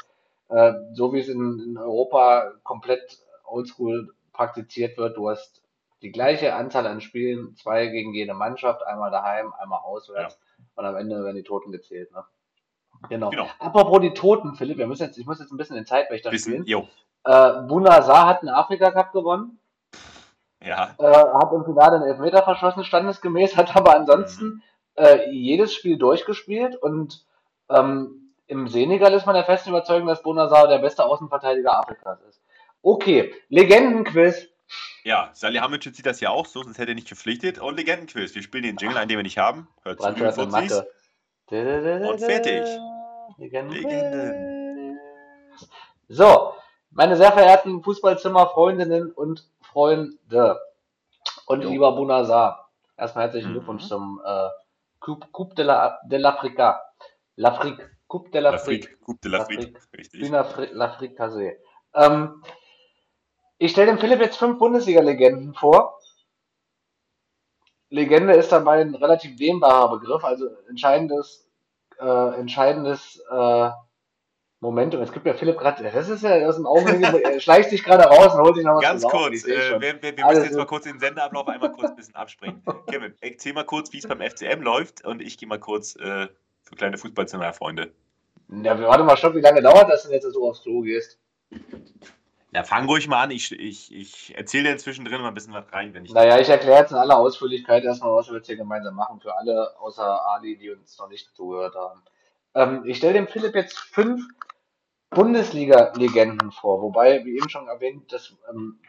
äh, 0.49 0.73
so 0.93 1.13
wie 1.13 1.21
es 1.21 1.29
in, 1.29 1.59
in 1.59 1.77
Europa 1.77 2.51
komplett 2.63 3.19
oldschool 3.45 4.13
praktiziert 4.33 4.97
wird, 4.97 5.15
du 5.15 5.29
hast 5.29 5.61
die 6.01 6.11
gleiche 6.11 6.55
Anzahl 6.55 6.87
an 6.87 7.01
Spielen, 7.01 7.55
zwei 7.55 7.87
gegen 7.87 8.13
jede 8.13 8.33
Mannschaft, 8.33 8.85
einmal 8.85 9.11
daheim, 9.11 9.53
einmal 9.59 9.79
auswärts. 9.83 10.39
Ja. 10.39 10.65
Und 10.75 10.85
am 10.85 10.95
Ende 10.95 11.23
werden 11.23 11.35
die 11.35 11.43
Toten 11.43 11.71
gezählt. 11.71 12.11
Ne? 12.13 12.23
Genau. 13.09 13.29
genau. 13.29 13.47
Apropos 13.59 14.01
die 14.01 14.13
Toten, 14.13 14.55
Philipp, 14.55 14.77
wir 14.77 14.87
müssen 14.87 15.03
jetzt, 15.03 15.17
ich 15.17 15.25
muss 15.25 15.39
jetzt 15.39 15.51
ein 15.51 15.57
bisschen 15.57 15.75
den 15.75 15.85
Zeitwächter 15.85 16.31
spielen. 16.33 16.63
Jo. 16.65 16.87
Äh, 17.23 17.61
Bunazar 17.67 18.27
hat 18.27 18.41
einen 18.41 18.49
Afrika 18.49 18.91
Cup 18.91 19.11
gewonnen. 19.11 19.59
Ja. 20.63 20.95
Äh, 20.97 21.05
hat 21.05 21.53
im 21.53 21.63
Finale 21.63 21.97
einen 21.97 22.05
Elfmeter 22.05 22.43
verschossen, 22.43 22.83
standesgemäß, 22.83 23.55
hat 23.55 23.75
aber 23.75 23.95
ansonsten 23.95 24.45
mhm. 24.45 24.61
äh, 24.95 25.29
jedes 25.31 25.73
Spiel 25.73 25.97
durchgespielt 25.97 26.75
und 26.75 27.25
ähm, 27.69 28.33
im 28.47 28.67
Senegal 28.67 29.13
ist 29.13 29.25
man 29.25 29.35
der 29.35 29.45
festen 29.45 29.69
Überzeugung, 29.69 30.07
dass 30.07 30.23
Bonazar 30.23 30.67
der 30.67 30.79
beste 30.79 31.05
Außenverteidiger 31.05 31.77
Afrikas 31.77 32.19
ist. 32.27 32.41
Okay, 32.81 33.33
Legendenquiz. 33.49 34.48
Ja, 35.03 35.29
Salihamidzic 35.33 35.95
sieht 35.95 36.05
das 36.05 36.19
ja 36.19 36.29
auch 36.29 36.45
so, 36.45 36.63
sonst 36.63 36.77
hätte 36.77 36.91
er 36.91 36.95
nicht 36.95 37.07
verpflichtet. 37.07 37.59
Und 37.59 37.77
Legendenquiz. 37.77 38.35
Wir 38.35 38.43
spielen 38.43 38.63
den 38.63 38.77
Jingle 38.77 38.97
ein, 38.97 39.07
den 39.07 39.17
wir 39.17 39.23
nicht 39.23 39.37
haben. 39.37 39.67
Hört 39.83 40.01
zu, 40.01 40.47
Mathe. 40.47 40.89
Und 41.49 42.19
fertig. 42.19 42.63
Legenden. 43.37 44.99
So, 46.07 46.53
meine 46.91 47.15
sehr 47.15 47.31
verehrten 47.31 47.83
Fußballzimmer-Freundinnen 47.83 49.11
und 49.11 49.47
Freunde 49.61 50.59
und 51.45 51.61
jo. 51.61 51.69
lieber 51.69 51.91
Bunazar, 51.93 52.69
erstmal 52.97 53.25
herzlichen 53.25 53.49
mhm. 53.49 53.53
Glückwunsch 53.53 53.87
zum 53.87 54.21
äh, 54.25 54.49
Coupe, 54.99 55.27
Coupe 55.31 55.55
de 55.55 55.63
l'Africa. 56.17 56.81
La 57.35 57.49
L'Afrique. 57.49 57.89
Coupe 58.07 58.31
de 58.31 58.39
l'Afrique. 58.39 58.99
Coupe 59.01 59.21
de 59.21 59.29
l'Afrique. 59.29 59.77
Richtig. 59.97 60.29
L'Afrique 60.73 61.15
Casé. 61.15 61.59
Ähm, 61.93 62.43
ich 63.59 63.71
stelle 63.71 63.87
dem 63.87 63.99
Philipp 63.99 64.21
jetzt 64.21 64.37
fünf 64.37 64.57
Bundesliga-Legenden 64.57 65.53
vor. 65.53 65.99
Legende 67.89 68.33
ist 68.33 68.51
dabei 68.51 68.81
ein 68.81 68.95
relativ 68.95 69.35
dehnbarer 69.35 69.99
Begriff, 69.99 70.23
also 70.23 70.47
entscheidendes, 70.69 71.47
äh, 71.99 72.39
entscheidendes 72.39 73.21
äh, 73.29 73.69
Momentum. 74.61 75.01
Es 75.01 75.11
gibt 75.11 75.25
ja 75.25 75.33
Philipp 75.33 75.57
gerade, 75.57 75.83
das 75.83 76.07
ist 76.07 76.23
ja 76.23 76.47
aus 76.47 76.55
dem 76.55 76.67
Augenblick, 76.67 77.01
er 77.23 77.39
schleicht 77.39 77.69
sich 77.71 77.83
gerade 77.83 78.03
raus 78.03 78.33
und 78.33 78.41
holt 78.41 78.55
sich 78.55 78.63
nochmal 78.63 78.81
Ganz 78.81 79.03
kurz, 79.03 79.45
äh, 79.45 79.79
wir, 79.79 80.01
wir, 80.01 80.17
wir 80.17 80.25
müssen 80.25 80.43
jetzt 80.43 80.57
mal 80.57 80.65
kurz 80.65 80.85
den 80.85 80.99
Senderablauf 80.99 81.47
einmal 81.47 81.71
kurz 81.71 81.89
ein 81.89 81.95
bisschen 81.95 82.15
abspringen. 82.15 82.63
Kevin, 82.87 83.13
erzähl 83.19 83.53
mal 83.53 83.65
kurz, 83.65 83.91
wie 83.91 83.97
es 83.97 84.07
beim 84.07 84.21
FCM 84.21 84.61
läuft 84.61 85.03
und 85.03 85.21
ich 85.21 85.37
gehe 85.37 85.49
mal 85.49 85.59
kurz 85.59 85.95
äh, 85.95 86.27
für 86.61 86.75
kleine 86.75 86.97
Fußballzimmer-Freunde. 86.97 87.91
Ja, 88.63 88.79
warte 88.79 89.03
mal, 89.03 89.17
stopp, 89.17 89.35
wie 89.35 89.41
lange 89.41 89.61
dauert 89.61 89.89
das 89.89 90.03
denn 90.03 90.13
jetzt, 90.13 90.23
dass 90.23 90.33
du 90.33 90.47
aufs 90.47 90.61
Klo 90.61 90.81
gehst? 90.81 91.19
Ja, 92.51 92.63
fang 92.63 92.87
ruhig 92.87 93.07
mal 93.07 93.23
an. 93.23 93.31
Ich, 93.31 93.51
ich, 93.51 93.93
ich 93.93 94.35
erzähle 94.35 94.71
dir 94.71 94.77
zwischendrin 94.77 95.21
mal 95.21 95.27
ein 95.27 95.33
bisschen 95.33 95.53
was 95.53 95.71
rein, 95.71 95.93
wenn 95.93 96.05
ich. 96.05 96.13
Naja, 96.13 96.39
ich 96.39 96.49
erkläre 96.49 96.79
jetzt 96.79 96.91
in 96.91 96.97
aller 96.97 97.17
Ausführlichkeit 97.17 97.83
erstmal, 97.83 98.13
was 98.13 98.27
wir 98.27 98.37
jetzt 98.37 98.47
hier 98.47 98.57
gemeinsam 98.57 98.95
machen, 98.95 99.19
für 99.19 99.37
alle 99.37 99.79
außer 99.79 100.25
Ali, 100.29 100.57
die 100.57 100.71
uns 100.71 100.97
noch 100.97 101.09
nicht 101.09 101.29
zugehört 101.35 101.75
haben. 101.75 102.01
Ähm, 102.55 102.83
ich 102.85 102.97
stelle 102.97 103.13
dem 103.13 103.27
Philipp 103.27 103.53
jetzt 103.53 103.77
fünf 103.77 104.23
Bundesliga-Legenden 105.11 106.51
vor, 106.51 106.81
wobei, 106.81 107.23
wie 107.23 107.37
eben 107.37 107.49
schon 107.49 107.67
erwähnt, 107.67 108.11
das 108.11 108.35
ähm, 108.49 108.79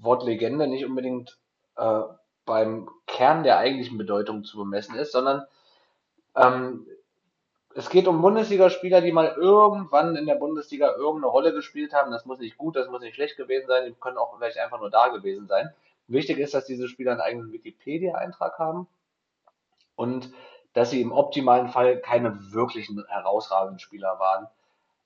Wort 0.00 0.24
Legende 0.24 0.66
nicht 0.66 0.84
unbedingt 0.84 1.38
äh, 1.76 2.02
beim 2.44 2.88
Kern 3.06 3.42
der 3.44 3.58
eigentlichen 3.58 3.96
Bedeutung 3.96 4.44
zu 4.44 4.58
bemessen 4.58 4.94
ist, 4.94 5.12
sondern 5.12 5.46
ähm, 6.34 6.86
es 7.76 7.90
geht 7.90 8.08
um 8.08 8.22
Bundesligaspieler, 8.22 9.02
die 9.02 9.12
mal 9.12 9.34
irgendwann 9.36 10.16
in 10.16 10.24
der 10.24 10.36
Bundesliga 10.36 10.92
irgendeine 10.92 11.26
Rolle 11.26 11.52
gespielt 11.52 11.92
haben. 11.92 12.10
Das 12.10 12.24
muss 12.24 12.38
nicht 12.38 12.56
gut, 12.56 12.74
das 12.74 12.88
muss 12.88 13.02
nicht 13.02 13.14
schlecht 13.14 13.36
gewesen 13.36 13.66
sein, 13.66 13.84
die 13.84 13.92
können 13.92 14.16
auch 14.16 14.34
vielleicht 14.34 14.56
einfach 14.56 14.80
nur 14.80 14.90
da 14.90 15.08
gewesen 15.08 15.46
sein. 15.46 15.74
Wichtig 16.08 16.38
ist, 16.38 16.54
dass 16.54 16.64
diese 16.64 16.88
Spieler 16.88 17.12
einen 17.12 17.20
eigenen 17.20 17.52
Wikipedia-Eintrag 17.52 18.58
haben 18.58 18.88
und 19.94 20.32
dass 20.72 20.88
sie 20.88 21.02
im 21.02 21.12
optimalen 21.12 21.68
Fall 21.68 22.00
keine 22.00 22.50
wirklichen 22.52 23.04
herausragenden 23.08 23.78
Spieler 23.78 24.18
waren. 24.18 24.48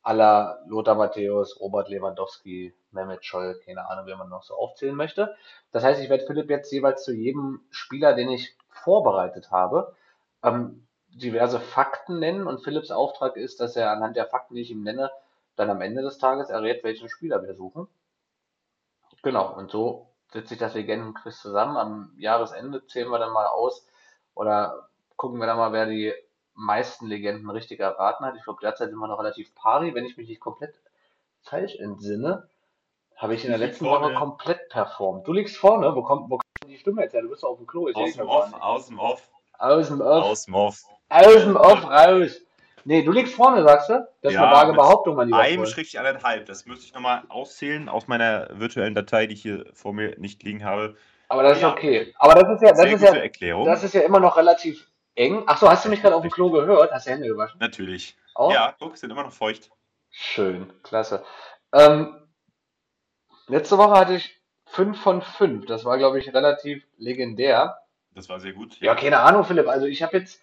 Aller 0.02 0.62
Lothar 0.68 0.94
Matthäus, 0.94 1.58
Robert 1.58 1.88
Lewandowski, 1.88 2.72
Mehmet 2.92 3.24
Scholl, 3.24 3.60
keine 3.64 3.88
Ahnung, 3.88 4.06
wie 4.06 4.14
man 4.14 4.28
noch 4.28 4.44
so 4.44 4.54
aufzählen 4.54 4.94
möchte. 4.94 5.34
Das 5.72 5.82
heißt, 5.82 6.00
ich 6.00 6.08
werde 6.08 6.24
Philipp 6.24 6.48
jetzt 6.48 6.70
jeweils 6.70 7.02
zu 7.02 7.12
jedem 7.12 7.62
Spieler, 7.70 8.14
den 8.14 8.30
ich 8.30 8.56
vorbereitet 8.68 9.50
habe, 9.50 9.96
ähm, 10.44 10.86
diverse 11.12 11.60
Fakten 11.60 12.18
nennen 12.18 12.46
und 12.46 12.62
Philips 12.62 12.90
Auftrag 12.90 13.36
ist, 13.36 13.60
dass 13.60 13.76
er 13.76 13.90
anhand 13.90 14.16
der 14.16 14.26
Fakten, 14.26 14.54
die 14.54 14.62
ich 14.62 14.70
ihm 14.70 14.82
nenne, 14.82 15.10
dann 15.56 15.70
am 15.70 15.80
Ende 15.80 16.02
des 16.02 16.18
Tages 16.18 16.50
errät, 16.50 16.84
welchen 16.84 17.08
Spieler 17.08 17.42
wir 17.42 17.54
suchen. 17.54 17.88
Genau, 19.22 19.54
und 19.54 19.70
so 19.70 20.06
setzt 20.32 20.48
sich 20.48 20.58
das 20.58 20.74
Legendenquiz 20.74 21.40
zusammen. 21.40 21.76
Am 21.76 22.12
Jahresende 22.16 22.86
zählen 22.86 23.10
wir 23.10 23.18
dann 23.18 23.32
mal 23.32 23.46
aus 23.46 23.86
oder 24.34 24.88
gucken 25.16 25.38
wir 25.38 25.46
dann 25.46 25.58
mal, 25.58 25.72
wer 25.72 25.86
die 25.86 26.14
meisten 26.54 27.06
Legenden 27.06 27.50
richtig 27.50 27.80
erraten 27.80 28.24
hat. 28.24 28.36
Ich 28.36 28.44
glaube, 28.44 28.60
derzeit 28.62 28.90
sind 28.90 28.98
wir 28.98 29.08
noch 29.08 29.18
relativ 29.18 29.54
pari. 29.54 29.94
Wenn 29.94 30.06
ich 30.06 30.16
mich 30.16 30.28
nicht 30.28 30.40
komplett 30.40 30.74
falsch 31.42 31.76
entsinne, 31.76 32.48
habe 33.16 33.34
ich 33.34 33.44
in 33.44 33.50
der 33.50 33.58
letzten 33.58 33.86
Woche 33.86 34.14
komplett 34.14 34.68
performt. 34.70 35.26
Du 35.26 35.32
liegst 35.32 35.56
vorne, 35.56 35.94
wo 35.94 36.02
kommt, 36.02 36.30
wo 36.30 36.38
kommt 36.38 36.72
die 36.72 36.78
Stimme 36.78 37.02
jetzt 37.02 37.12
her? 37.12 37.22
Du 37.22 37.28
bist 37.28 37.44
auf 37.44 37.58
dem 37.58 37.66
Klo. 37.66 37.90
Aus, 37.92 38.14
dem 38.14 38.28
Off, 38.28 38.52
aus 38.54 38.86
dem 38.86 38.98
Off. 38.98 39.30
Aus 39.58 39.88
dem 39.88 40.00
Off. 40.00 40.24
Aus 40.24 40.44
dem 40.44 40.54
Off. 40.54 40.84
Aus 41.10 41.42
dem 41.42 41.56
Off 41.56 41.84
raus. 41.84 42.40
Nee, 42.84 43.02
du 43.02 43.12
liegst 43.12 43.34
vorne, 43.34 43.62
sagst 43.62 43.90
du? 43.90 44.08
Das 44.22 44.32
ja, 44.32 44.40
ist 44.40 44.46
eine 44.46 44.56
vage 44.56 44.72
Behauptung, 44.72 45.16
mein 45.16 45.26
lieber 45.26 45.38
Einem 45.38 45.66
Schrägstrich 45.66 45.98
anderthalb. 45.98 46.46
Das 46.46 46.64
müsste 46.64 46.86
ich 46.86 46.94
nochmal 46.94 47.22
auszählen 47.28 47.88
aus 47.90 48.08
meiner 48.08 48.48
virtuellen 48.52 48.94
Datei, 48.94 49.26
die 49.26 49.34
ich 49.34 49.42
hier 49.42 49.66
vor 49.74 49.92
mir 49.92 50.18
nicht 50.18 50.42
liegen 50.42 50.64
habe. 50.64 50.96
Aber 51.28 51.42
das 51.42 51.60
ja. 51.60 51.68
ist 51.68 51.74
okay. 51.74 52.14
Aber 52.18 52.34
das 52.34 52.54
ist 52.54 52.62
ja, 52.62 52.72
das 52.72 52.92
ist 52.92 53.02
ja, 53.02 53.14
Erklärung. 53.14 53.66
das 53.66 53.84
ist 53.84 53.94
ja 53.94 54.00
immer 54.00 54.18
noch 54.18 54.36
relativ 54.36 54.88
eng. 55.14 55.44
Achso, 55.46 55.68
hast 55.68 55.84
du 55.84 55.90
mich 55.90 56.00
gerade 56.00 56.16
auf 56.16 56.22
dem 56.22 56.30
Klo 56.30 56.50
gehört? 56.50 56.90
Hast 56.90 57.06
du 57.06 57.10
Hände 57.10 57.28
gewaschen? 57.28 57.58
Natürlich. 57.60 58.16
Auch? 58.34 58.52
Ja, 58.52 58.74
guck, 58.78 58.96
sind 58.96 59.10
immer 59.10 59.24
noch 59.24 59.32
feucht. 59.32 59.70
Schön, 60.10 60.72
klasse. 60.82 61.22
Ähm, 61.72 62.16
letzte 63.46 63.78
Woche 63.78 63.92
hatte 63.92 64.14
ich 64.14 64.40
5 64.66 65.00
von 65.00 65.22
5. 65.22 65.66
Das 65.66 65.84
war, 65.84 65.98
glaube 65.98 66.18
ich, 66.18 66.32
relativ 66.32 66.82
legendär. 66.96 67.78
Das 68.14 68.28
war 68.28 68.40
sehr 68.40 68.52
gut. 68.52 68.80
Ja, 68.80 68.86
ja 68.86 68.94
keine 68.94 69.20
Ahnung, 69.20 69.44
Philipp. 69.44 69.68
Also 69.68 69.86
ich 69.86 70.02
habe 70.02 70.16
jetzt, 70.16 70.40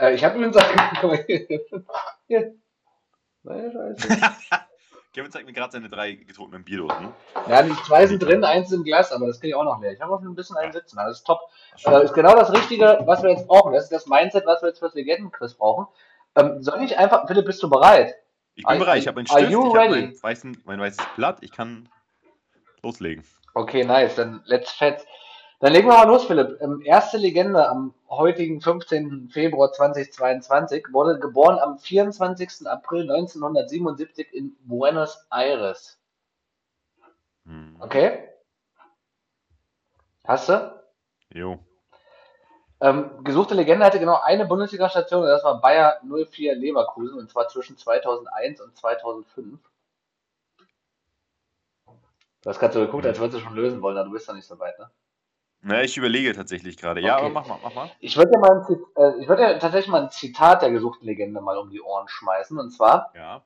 äh, 0.00 0.14
ich 0.14 0.24
habe 0.24 0.38
übrigens 0.38 0.58
hier. 2.26 2.54
Kevin 5.12 5.32
zeigt 5.32 5.46
mir 5.46 5.52
gerade 5.52 5.72
seine 5.72 5.88
drei 5.88 6.12
getrunkenen 6.12 6.62
Bierdosen. 6.62 7.08
Ja, 7.48 7.62
die 7.62 7.74
zwei 7.84 8.06
sind 8.06 8.20
drin, 8.22 8.44
eins 8.44 8.70
im 8.70 8.84
Glas, 8.84 9.10
aber 9.10 9.26
das 9.26 9.40
kriege 9.40 9.48
ich 9.48 9.54
auch 9.56 9.64
noch 9.64 9.80
leer. 9.80 9.92
Ich 9.92 10.00
habe 10.00 10.14
auch 10.14 10.20
schon 10.20 10.30
ein 10.30 10.36
bisschen 10.36 10.56
einen 10.56 10.72
sitzen. 10.72 10.96
Das 10.96 11.18
ist 11.18 11.24
top. 11.24 11.40
Äh, 11.84 12.04
ist 12.04 12.14
genau 12.14 12.34
das 12.36 12.52
Richtige, 12.52 13.00
was 13.06 13.22
wir 13.22 13.30
jetzt 13.30 13.48
brauchen. 13.48 13.72
Das 13.72 13.84
ist 13.84 13.92
das 13.92 14.06
Mindset, 14.06 14.46
was 14.46 14.62
wir 14.62 14.68
jetzt 14.68 14.78
fürs 14.78 14.94
Legendenquiz 14.94 15.54
brauchen. 15.54 15.88
Ähm, 16.36 16.62
soll 16.62 16.82
ich 16.82 16.96
einfach, 16.96 17.26
Philipp, 17.26 17.46
bist 17.46 17.62
du 17.62 17.68
bereit? 17.68 18.14
Ich 18.54 18.64
bin 18.64 18.78
bereit. 18.78 18.98
Ich 18.98 19.08
habe 19.08 19.18
einen 19.18 19.26
Stift, 19.26 19.50
ich 19.50 19.56
habe 19.56 20.12
mein, 20.22 20.56
mein 20.64 20.80
weißes 20.80 21.04
Blatt. 21.16 21.38
Ich 21.40 21.50
kann 21.50 21.88
loslegen. 22.82 23.24
Okay, 23.54 23.84
nice. 23.84 24.14
Dann 24.14 24.42
let's 24.44 24.70
fetz. 24.70 25.04
Dann 25.60 25.74
legen 25.74 25.88
wir 25.88 25.94
mal 25.94 26.08
los, 26.08 26.24
Philipp. 26.24 26.58
Ähm, 26.62 26.80
erste 26.82 27.18
Legende 27.18 27.68
am 27.68 27.94
heutigen 28.08 28.62
15. 28.62 29.28
Februar 29.30 29.70
2022 29.72 30.86
wurde 30.90 31.20
geboren 31.20 31.58
am 31.58 31.78
24. 31.78 32.66
April 32.66 33.02
1977 33.02 34.32
in 34.32 34.56
Buenos 34.64 35.26
Aires. 35.30 36.00
Hm. 37.44 37.76
Okay? 37.78 38.30
Hast 40.24 40.48
du? 40.48 40.82
Jo. 41.34 41.58
Ähm, 42.80 43.22
gesuchte 43.22 43.54
Legende 43.54 43.84
hatte 43.84 43.98
genau 43.98 44.18
eine 44.22 44.46
Bundesliga-Station, 44.46 45.26
das 45.26 45.44
war 45.44 45.60
Bayer 45.60 46.00
04 46.02 46.54
Leverkusen, 46.54 47.18
und 47.18 47.30
zwar 47.30 47.48
zwischen 47.48 47.76
2001 47.76 48.62
und 48.62 48.74
2005. 48.74 49.60
Du 52.42 52.48
hast 52.48 52.58
gerade 52.58 52.72
so 52.72 52.80
geguckt, 52.80 53.04
als 53.04 53.18
würdest 53.18 53.36
du 53.36 53.44
schon 53.44 53.54
lösen 53.54 53.82
wollen, 53.82 53.98
aber 53.98 54.06
du 54.06 54.12
bist 54.12 54.26
doch 54.26 54.34
nicht 54.34 54.46
so 54.46 54.58
weit, 54.58 54.78
ne? 54.78 54.90
Na, 55.62 55.82
ich 55.82 55.96
überlege 55.96 56.32
tatsächlich 56.34 56.76
gerade. 56.78 57.00
Ja, 57.00 57.16
Okay. 57.16 57.26
aber 57.26 57.34
mach 57.34 57.46
mal, 57.46 57.58
mach 57.62 57.74
mal. 57.74 57.90
Ich 58.00 58.16
würde 58.16 58.30
Zit- 58.66 58.80
äh, 58.96 59.28
würde 59.28 59.46
dir 59.46 59.58
tatsächlich 59.58 59.90
mal 59.90 60.02
ein 60.02 60.10
Zitat 60.10 60.62
der 60.62 60.70
gesuchten 60.70 61.06
Legende 61.06 61.40
mal 61.40 61.58
um 61.58 61.70
die 61.70 61.82
Ohren 61.82 62.08
schmeißen. 62.08 62.58
Und 62.58 62.70
zwar, 62.70 63.12
Ja. 63.14 63.42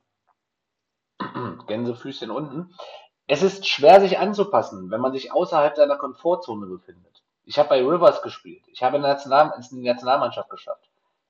Gänsefüßchen 1.67 2.31
unten. 2.31 2.73
Es 3.27 3.41
ist 3.41 3.67
schwer, 3.67 3.99
sich 4.01 4.19
anzupassen, 4.19 4.91
wenn 4.91 5.01
man 5.01 5.11
sich 5.11 5.31
außerhalb 5.33 5.75
seiner 5.75 5.97
Komfortzone 5.97 6.67
befindet. 6.67 7.23
Ich 7.43 7.57
habe 7.59 7.69
bei 7.69 7.79
Rivers 7.83 8.21
gespielt. 8.21 8.63
Ich 8.67 8.83
habe 8.83 8.97
in 8.97 9.03
der 9.03 9.13
National 9.13 9.53
Nationalmannschaft 9.71 10.49
geschafft. 10.49 10.89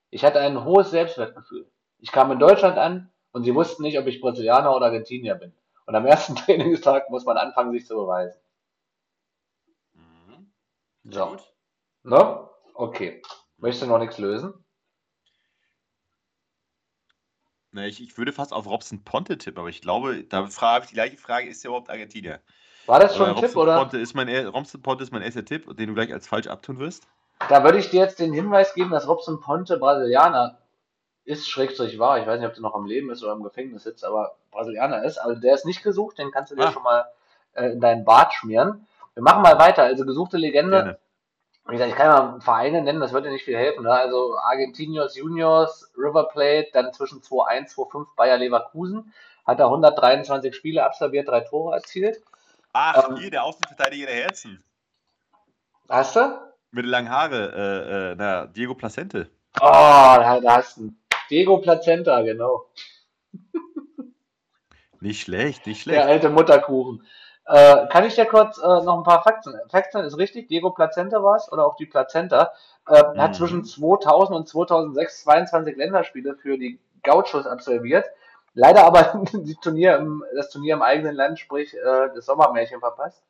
Ich 0.10 0.24
hatte 0.24 0.40
ein 0.40 0.64
hohes 0.64 0.92
Selbstwertgefühl. 0.92 1.70
Ich 2.00 2.12
kam 2.12 2.32
in 2.32 2.40
Deutschland 2.40 2.78
an 2.78 3.12
und 3.32 3.44
sie 3.44 3.56
wussten 3.56 3.84
nicht, 3.84 3.98
ob 3.98 4.08
ich 4.08 4.22
Brasilianer 4.22 4.76
oder 4.76 4.86
Argentinier 4.88 5.36
bin. 5.36 5.54
Und 5.86 5.96
am 5.96 6.06
ersten 6.06 6.36
Trainingstag 6.36 7.10
muss 7.10 7.26
man 7.26 7.38
anfangen, 7.38 7.72
sich 7.72 7.86
zu 7.86 7.96
beweisen. 7.96 8.40
So. 11.10 11.28
Gut. 11.28 11.44
Ne? 12.04 12.50
Okay. 12.74 13.22
Möchtest 13.58 13.84
du 13.84 13.88
noch 13.88 14.00
nichts 14.00 14.18
lösen? 14.18 14.54
Na, 17.72 17.86
ich, 17.86 18.02
ich 18.02 18.18
würde 18.18 18.32
fast 18.32 18.54
auf 18.54 18.68
Robson 18.68 19.04
Ponte 19.04 19.38
tippen, 19.38 19.60
aber 19.60 19.70
ich 19.70 19.82
glaube, 19.82 20.24
da 20.24 20.38
habe 20.38 20.84
ich 20.84 20.90
die 20.90 20.96
gleiche 20.96 21.18
Frage, 21.18 21.50
ist 21.50 21.64
er 21.66 21.70
überhaupt 21.70 21.90
Argentinier? 21.90 22.40
War 22.86 23.00
das 23.00 23.16
schon 23.16 23.30
Aber 23.30 23.36
ein 23.38 23.42
Tipp, 23.42 23.56
Robson 23.56 23.62
oder? 23.64 23.78
Ponte 23.78 23.98
ist 23.98 24.14
mein, 24.14 24.30
Robson 24.48 24.82
Ponte 24.82 25.04
ist 25.04 25.12
mein 25.12 25.22
erster 25.22 25.44
Tipp, 25.44 25.76
den 25.76 25.90
du 25.90 25.94
gleich 25.94 26.14
als 26.14 26.28
falsch 26.28 26.48
abtun 26.48 26.80
wirst. 26.80 27.08
Da 27.50 27.64
würde 27.64 27.80
ich 27.80 27.90
dir 27.90 28.00
jetzt 28.00 28.20
den 28.20 28.32
Hinweis 28.34 28.74
geben, 28.74 28.92
dass 28.92 29.08
Robson 29.08 29.42
Ponte 29.42 29.78
Brasilianer 29.78 30.58
ist, 31.26 31.50
Schrägstrich 31.50 32.00
war. 32.00 32.20
Ich 32.20 32.28
weiß 32.28 32.40
nicht, 32.40 32.48
ob 32.48 32.54
der 32.54 32.62
noch 32.62 32.76
am 32.76 32.86
Leben 32.86 33.10
ist 33.10 33.24
oder 33.24 33.34
im 33.34 33.44
Gefängnis 33.44 33.84
sitzt, 33.84 34.06
aber 34.06 34.38
Brasilianer 34.52 35.04
ist. 35.04 35.18
Also 35.18 35.40
der 35.42 35.56
ist 35.56 35.66
nicht 35.66 35.84
gesucht, 35.84 36.18
den 36.18 36.32
kannst 36.32 36.52
du 36.52 36.56
dir 36.56 36.68
Ah. 36.68 36.72
schon 36.72 36.84
mal 36.84 37.06
äh, 37.54 37.72
in 37.72 37.82
deinen 37.82 38.06
Bart 38.06 38.34
schmieren. 38.34 38.88
Wir 39.16 39.24
machen 39.24 39.42
mal 39.42 39.58
weiter. 39.58 39.84
Also 39.84 40.06
gesuchte 40.06 40.38
Legende. 40.38 40.78
Gerne. 40.78 41.00
Wie 41.68 41.72
gesagt, 41.72 41.90
ich 41.92 41.98
kann 41.98 42.06
ja 42.08 42.40
Vereine 42.42 42.84
nennen, 42.84 43.00
das 43.00 43.12
wird 43.12 43.26
dir 43.26 43.32
nicht 43.32 43.44
viel 43.46 43.58
helfen. 43.58 43.84
Ne? 43.86 43.92
Also 43.92 44.38
Argentinios 44.38 45.16
Juniors, 45.18 45.92
River 45.98 46.26
Plate, 46.28 46.68
dann 46.74 46.94
zwischen 46.94 47.22
2-1, 47.22 47.74
2-5 47.74 48.06
Bayer 48.16 48.38
Leverkusen. 48.38 49.12
Hat 49.48 49.60
er 49.60 49.66
123 49.66 50.56
Spiele 50.56 50.86
absolviert, 50.86 51.28
drei 51.28 51.40
Tore 51.42 51.76
erzielt. 51.76 52.22
Ach, 52.74 53.10
Ähm, 53.10 53.16
hier, 53.18 53.32
der 53.32 53.44
Außenverteidiger 53.46 54.06
der 54.06 54.16
Herzen. 54.16 54.64
Hast 55.90 56.16
du? 56.16 56.40
Mit 56.72 56.86
langen 56.86 57.10
Haare, 57.10 57.52
äh, 57.56 58.12
äh, 58.12 58.16
na, 58.16 58.46
Diego 58.48 58.76
Placente. 58.76 59.30
Oh, 59.60 59.64
da, 59.64 60.40
da 60.42 60.58
hast 60.58 60.78
du. 60.78 60.94
Diego 61.30 61.58
Plazenta, 61.60 62.22
genau. 62.22 62.66
Nicht 65.00 65.22
schlecht, 65.22 65.66
nicht 65.68 65.86
Der 65.86 65.94
schlecht. 65.94 66.08
alte 66.08 66.30
Mutterkuchen. 66.30 67.06
Äh, 67.48 67.88
kann 67.88 68.06
ich 68.06 68.16
dir 68.16 68.26
kurz 68.26 68.58
äh, 68.58 68.84
noch 68.84 68.98
ein 68.98 69.04
paar 69.04 69.22
Fakten? 69.22 69.54
Fakten 69.70 70.04
ist 70.04 70.18
richtig, 70.18 70.48
Diego 70.48 70.72
Plazenta 70.72 71.24
war 71.24 71.36
es, 71.36 71.52
oder 71.52 71.66
auch 71.66 71.76
die 71.76 71.86
Plazenta. 71.86 72.52
Äh, 72.88 73.04
Mhm. 73.16 73.22
Hat 73.22 73.36
zwischen 73.36 73.64
2000 73.64 74.36
und 74.38 74.48
2006 74.48 75.24
22 75.24 75.76
Länderspiele 75.78 76.36
für 76.36 76.58
die 76.58 76.80
Gauchos 77.04 77.46
absolviert. 77.48 78.06
Leider 78.54 78.86
aber 78.86 79.24
die 79.34 79.56
Turnier 79.56 79.98
im, 79.98 80.24
das 80.36 80.50
Turnier 80.50 80.76
im 80.76 80.82
eigenen 80.82 81.16
Land, 81.16 81.40
sprich 81.40 81.76
äh, 81.76 82.10
das 82.14 82.26
Sommermärchen 82.26 82.80
verpasst. 82.80 83.22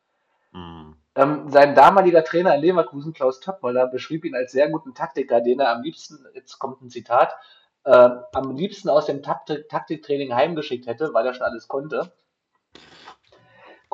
Hm. 0.52 0.96
Ähm, 1.16 1.50
sein 1.50 1.76
damaliger 1.76 2.24
Trainer 2.24 2.56
in 2.56 2.62
Leverkusen, 2.62 3.14
Klaus 3.14 3.40
Toppmöller, 3.40 3.88
beschrieb 3.88 4.26
ihn 4.26 4.36
als 4.36 4.52
sehr 4.52 4.70
guten 4.70 4.94
Taktiker, 4.94 5.42
den 5.42 5.60
er 5.60 5.72
am 5.72 5.82
liebsten, 5.82 6.26
jetzt 6.34 6.60
kommt 6.60 6.82
ein 6.82 6.90
Zitat, 6.90 7.36
äh, 7.86 8.10
am 8.34 8.56
liebsten 8.56 8.90
aus 8.90 9.06
dem 9.06 9.24
Taktik 9.24 9.70
Taktiktraining 9.70 10.36
heimgeschickt 10.36 10.88
hätte, 10.88 11.14
weil 11.14 11.26
er 11.26 11.34
schon 11.34 11.46
alles 11.46 11.68
konnte. 11.68 12.12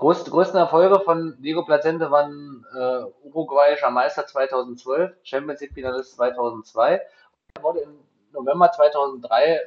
Groß, 0.01 0.25
größten 0.31 0.57
Erfolge 0.57 0.99
von 1.01 1.39
Diego 1.43 1.63
Placente 1.63 2.09
waren 2.09 2.65
äh, 2.75 3.03
uruguayischer 3.27 3.91
Meister 3.91 4.25
2012, 4.25 5.15
Champions 5.21 5.61
League 5.61 5.75
Finalist 5.75 6.15
2002. 6.15 6.99
Er 7.53 7.61
wurde 7.63 7.81
im 7.81 7.99
November 8.33 8.71
2003 8.71 9.45
äh, 9.45 9.59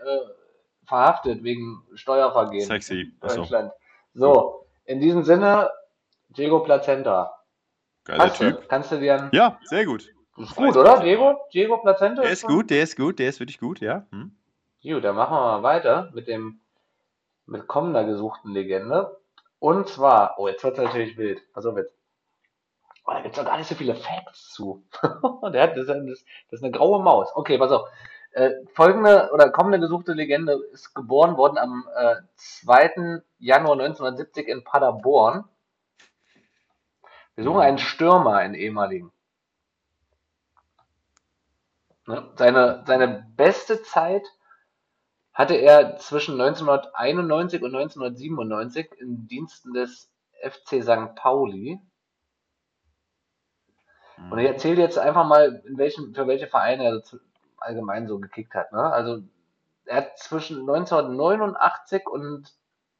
verhaftet 0.87 1.45
wegen 1.45 1.87
Steuervergehen 1.95 2.67
Sexy. 2.67 3.03
in 3.03 3.21
Deutschland. 3.21 3.71
So, 4.15 4.67
in 4.87 4.99
diesem 4.99 5.23
Sinne, 5.23 5.71
Diego 6.31 6.65
Placenta. 6.65 7.39
geiler 8.03 8.25
Kannst 8.25 8.41
du, 8.41 8.51
Typ. 8.51 8.69
kannst 8.69 8.91
du 8.91 8.99
dir 8.99 9.15
ein. 9.15 9.31
Ja, 9.33 9.61
sehr 9.63 9.87
gut. 9.87 10.13
Ist 10.37 10.57
gut, 10.57 10.77
oder? 10.77 10.99
Diego? 10.99 11.39
Diego 11.53 11.77
Placenta? 11.77 12.23
Der 12.23 12.33
ist 12.33 12.41
schon- 12.41 12.51
gut, 12.51 12.71
der 12.71 12.83
ist 12.83 12.97
gut, 12.97 13.21
der 13.21 13.29
ist 13.29 13.39
wirklich 13.39 13.61
gut, 13.61 13.79
ja. 13.79 14.05
Hm. 14.11 14.37
Gut, 14.83 15.05
dann 15.05 15.15
machen 15.15 15.37
wir 15.37 15.41
mal 15.43 15.63
weiter 15.63 16.11
mit 16.13 16.27
dem 16.27 16.59
mit 17.47 17.69
kommender 17.69 18.03
gesuchten 18.03 18.51
Legende. 18.51 19.17
Und 19.59 19.89
zwar, 19.89 20.39
oh, 20.39 20.49
jetzt 20.49 20.63
wird 20.65 20.79
es 20.79 20.85
natürlich 20.85 21.17
wild. 21.17 21.41
Pass 21.53 21.67
auf 21.67 21.77
jetzt. 21.77 21.95
Oh, 23.07 23.13
da 23.13 23.21
gibt 23.21 23.37
es 23.37 23.43
doch 23.43 23.49
gar 23.49 23.59
nicht 23.59 23.69
so 23.69 23.75
viele 23.75 23.95
Facts 23.95 24.53
zu. 24.53 24.85
Der 25.53 25.63
hat, 25.63 25.77
das, 25.77 25.89
ist, 25.89 26.27
das 26.51 26.61
ist 26.61 26.63
eine 26.63 26.73
graue 26.73 27.03
Maus. 27.03 27.31
Okay, 27.35 27.59
pass 27.59 27.71
auf. 27.71 27.89
Äh, 28.33 28.51
folgende 28.73 29.31
oder 29.33 29.51
kommende 29.51 29.79
gesuchte 29.79 30.13
Legende 30.13 30.55
ist 30.73 30.93
geboren 30.95 31.37
worden 31.37 31.57
am 31.57 31.87
äh, 31.95 32.17
2. 32.35 33.23
Januar 33.39 33.75
1970 33.75 34.49
in 34.49 34.65
Paderborn. 34.65 35.45
Wir 37.37 37.45
suchen 37.45 37.61
einen 37.61 37.79
Stürmer, 37.79 38.35
einen 38.35 38.55
ehemaligen. 38.55 39.13
Ne? 42.07 42.29
Seine, 42.37 42.85
seine 42.87 43.27
beste 43.37 43.83
Zeit 43.83 44.27
hatte 45.35 45.55
er 45.55 45.97
zwischen 45.99 46.41
1991 46.41 47.63
und 47.63 47.75
1997 47.75 48.93
in 49.01 49.27
Diensten 49.27 49.75
des 49.75 50.11
FC 50.43 50.83
St. 50.83 51.15
Pauli. 51.17 51.81
Und 54.31 54.39
ich 54.39 54.47
erzähle 54.47 54.81
jetzt 54.81 54.99
einfach 54.99 55.27
mal, 55.27 55.63
welchen, 55.67 56.15
für 56.15 56.27
welche 56.29 56.47
Vereine 56.47 56.85
er 56.85 57.03
zu- 57.03 57.19
allgemein 57.59 58.07
so 58.07 58.19
gekickt 58.19 58.55
hat. 58.55 58.73
Ne? 58.73 58.81
Also 58.81 59.23
er 59.87 59.97
hat 59.99 60.19
zwischen 60.19 60.61
1989 60.61 62.07
und, 62.09 62.53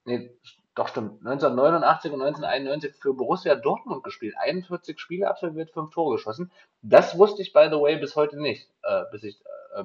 nee, 0.05 0.31
doch 0.75 0.89
stimmt, 0.89 1.21
1989 1.25 2.13
und 2.13 2.21
1991 2.23 2.97
für 3.01 3.15
Borussia 3.15 3.55
Dortmund 3.55 4.03
gespielt. 4.03 4.35
41 4.39 4.99
Spiele 4.99 5.29
absolviert, 5.29 5.71
5 5.71 5.91
Tore 5.95 6.17
geschossen. 6.17 6.51
Das 6.83 7.17
wusste 7.17 7.43
ich, 7.43 7.53
by 7.53 7.69
the 7.71 7.81
way, 7.81 7.97
bis 7.97 8.17
heute 8.17 8.41
nicht, 8.41 8.69
äh, 8.83 9.05
bis 9.13 9.23
ich, 9.23 9.41
äh, 9.77 9.85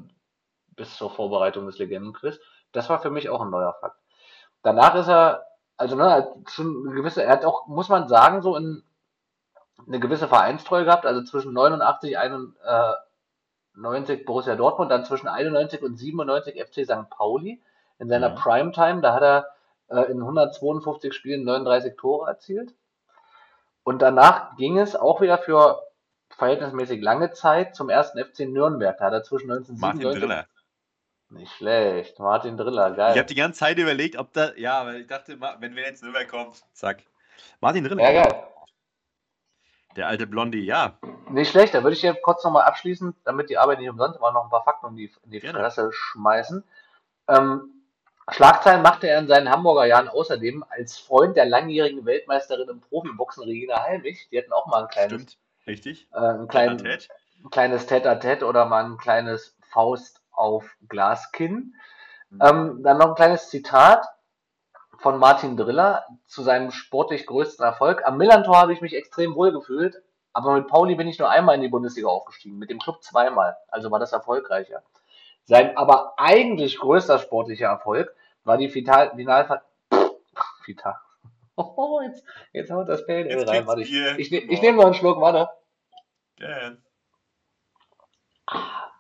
bis 0.80 0.98
zur 0.98 1.12
Vorbereitung 1.12 1.68
des 1.68 1.78
Legendenquiz. 1.78 2.40
Das 2.72 2.90
war 2.90 3.00
für 3.00 3.12
mich 3.12 3.30
auch 3.30 3.42
ein 3.42 3.50
neuer 3.50 3.76
Fakt. 3.80 3.98
Danach 4.64 4.96
ist 4.96 5.10
er, 5.10 5.46
also 5.78 5.96
ne, 5.96 6.04
er 6.04 6.12
hat 6.12 6.30
schon 6.48 6.88
eine 6.88 6.96
gewisse, 6.96 7.24
er 7.24 7.32
hat 7.32 7.46
auch, 7.46 7.68
muss 7.68 7.90
man 7.90 8.08
sagen, 8.08 8.42
so 8.42 8.56
in 8.56 8.84
eine 9.86 10.00
gewisse 10.00 10.28
Vereinstreue 10.28 10.86
gehabt, 10.86 11.06
also 11.06 11.24
zwischen 11.24 11.54
89, 11.54 12.18
91 12.18 14.26
Borussia 14.26 14.56
Dortmund, 14.56 14.92
dann 14.92 15.06
zwischen 15.06 15.28
91 15.28 15.84
und 15.84 15.98
97 15.98 16.62
FC 16.62 16.86
St. 16.86 17.10
Pauli. 17.10 17.62
In 17.98 18.08
seiner 18.08 18.30
Mhm. 18.30 18.36
Primetime, 18.36 19.02
da 19.02 19.14
hat 19.14 19.24
er 19.24 19.48
äh, 19.90 20.12
in 20.12 20.22
152 20.22 21.14
Spielen 21.14 21.44
39 21.44 21.98
Tore 21.98 22.30
erzielt. 22.30 22.74
Und 23.84 24.02
danach 24.02 24.56
ging 24.56 24.78
es 24.78 24.96
auch 24.96 25.20
wieder 25.20 25.38
für 25.38 25.82
verhältnismäßig 26.30 27.02
lange 27.02 27.32
Zeit 27.32 27.76
zum 27.76 27.90
ersten 27.90 28.24
FC 28.24 28.42
Nürnberg. 28.42 28.98
Da 28.98 29.06
hat 29.06 29.14
er 29.14 29.24
zwischen 29.24 29.48
Martin 29.48 29.76
1997 29.76 30.20
Driller. 30.20 30.46
Nicht 31.32 31.52
schlecht. 31.54 32.20
Martin 32.20 32.58
Driller, 32.58 32.92
geil. 32.92 33.12
Ich 33.14 33.18
habe 33.18 33.28
die 33.28 33.36
ganze 33.36 33.60
Zeit 33.60 33.78
überlegt, 33.78 34.18
ob 34.18 34.34
da. 34.34 34.54
Ja, 34.56 34.86
weil 34.86 35.02
ich 35.02 35.08
dachte, 35.08 35.40
wenn 35.60 35.76
wir 35.76 35.84
jetzt 35.84 36.02
Nürnberg 36.04 36.28
kommt, 36.28 36.64
zack. 36.74 37.04
Martin 37.60 37.84
Driller. 37.84 38.12
Ja, 38.12 38.24
geil. 38.24 38.44
Der 39.96 40.08
alte 40.08 40.28
Blondie, 40.28 40.64
ja. 40.64 40.98
Nicht 41.30 41.52
schlecht, 41.52 41.74
da 41.74 41.84
würde 41.84 41.96
ich 41.96 42.02
hier 42.02 42.14
kurz 42.14 42.44
nochmal 42.44 42.64
abschließen, 42.64 43.16
damit 43.26 43.50
die 43.50 43.58
Arbeit 43.58 43.80
nicht 43.80 43.90
umsonst 43.90 44.22
war, 44.22 44.32
noch 44.32 44.44
ein 44.44 44.50
paar 44.50 44.64
Fakten 44.64 44.86
um 44.86 44.96
die, 44.96 45.12
in 45.26 45.32
die 45.32 45.40
Gerne. 45.40 45.60
Fresse 45.60 45.92
schmeißen. 45.92 46.64
Ähm, 47.28 47.80
Schlagzeilen 48.32 48.84
machte 48.84 49.10
er 49.10 49.20
in 49.20 49.28
seinen 49.28 49.50
Hamburger 49.50 49.86
Jahren 49.86 50.08
außerdem 50.08 50.64
als 50.70 50.98
Freund 50.98 51.36
der 51.36 51.46
langjährigen 51.46 52.06
Weltmeisterin 52.06 52.70
im 52.70 52.82
Profiboxen 52.82 53.44
Regina 53.44 53.82
Halmich. 53.82 54.28
Die 54.32 54.38
hatten 54.38 54.54
auch 54.54 54.68
mal 54.68 54.84
ein 54.84 54.90
kleines, 54.90 55.22
Stimmt. 55.22 55.38
Richtig. 55.66 56.08
äh, 56.14 56.18
ein 56.20 56.48
klein, 56.48 56.80
ein 56.86 57.50
kleines 57.50 57.88
Tête-à-Tête 57.88 58.44
oder 58.44 58.66
mal 58.66 58.86
ein 58.86 58.98
kleines 58.98 59.58
Faust 59.72 60.19
auf 60.40 60.76
Glaskinn. 60.88 61.76
Mhm. 62.30 62.42
Ähm, 62.44 62.84
dann 62.84 62.98
noch 62.98 63.10
ein 63.10 63.16
kleines 63.16 63.50
Zitat 63.50 64.06
von 65.00 65.18
Martin 65.18 65.56
Driller 65.58 66.06
zu 66.26 66.44
seinem 66.44 66.72
sportlich 66.72 67.26
größten 67.26 67.64
Erfolg. 67.64 68.06
Am 68.06 68.18
Millantor 68.18 68.58
habe 68.58 68.74
ich 68.74 68.82
mich 68.82 68.96
extrem 68.96 69.36
wohl 69.36 69.52
gefühlt, 69.52 70.02
aber 70.34 70.54
mit 70.54 70.68
Pauli 70.68 70.96
bin 70.96 71.08
ich 71.08 71.20
nur 71.20 71.30
einmal 71.30 71.56
in 71.56 71.62
die 71.62 71.70
Bundesliga 71.70 72.08
aufgestiegen, 72.08 72.58
mit 72.58 72.70
dem 72.70 72.80
Club 72.80 73.02
zweimal, 73.04 73.58
also 73.70 73.92
war 73.92 74.00
das 74.00 74.12
erfolgreicher. 74.12 74.84
Sein 75.46 75.76
aber 75.78 76.14
eigentlich 76.18 76.78
größter 76.78 77.18
sportlicher 77.20 77.68
Erfolg 77.68 78.14
war 78.44 78.58
die 78.58 78.70
Final 78.70 79.12
Finalver 79.16 79.62
Vital. 80.66 80.96
Oh, 81.62 82.00
jetzt, 82.02 82.24
jetzt 82.54 82.72
haut 82.72 82.88
das 82.88 83.06
Pale 83.06 83.30
Ale 83.30 83.46
rein. 83.46 83.68
Warte, 83.68 83.82
ich, 83.82 83.94
ich, 83.94 84.32
ne- 84.32 84.38
ich 84.38 84.62
nehme 84.62 84.78
noch 84.78 84.86
einen 84.86 84.94
Schluck, 84.94 85.20
warte. 85.20 85.50
Ja. 86.38 86.72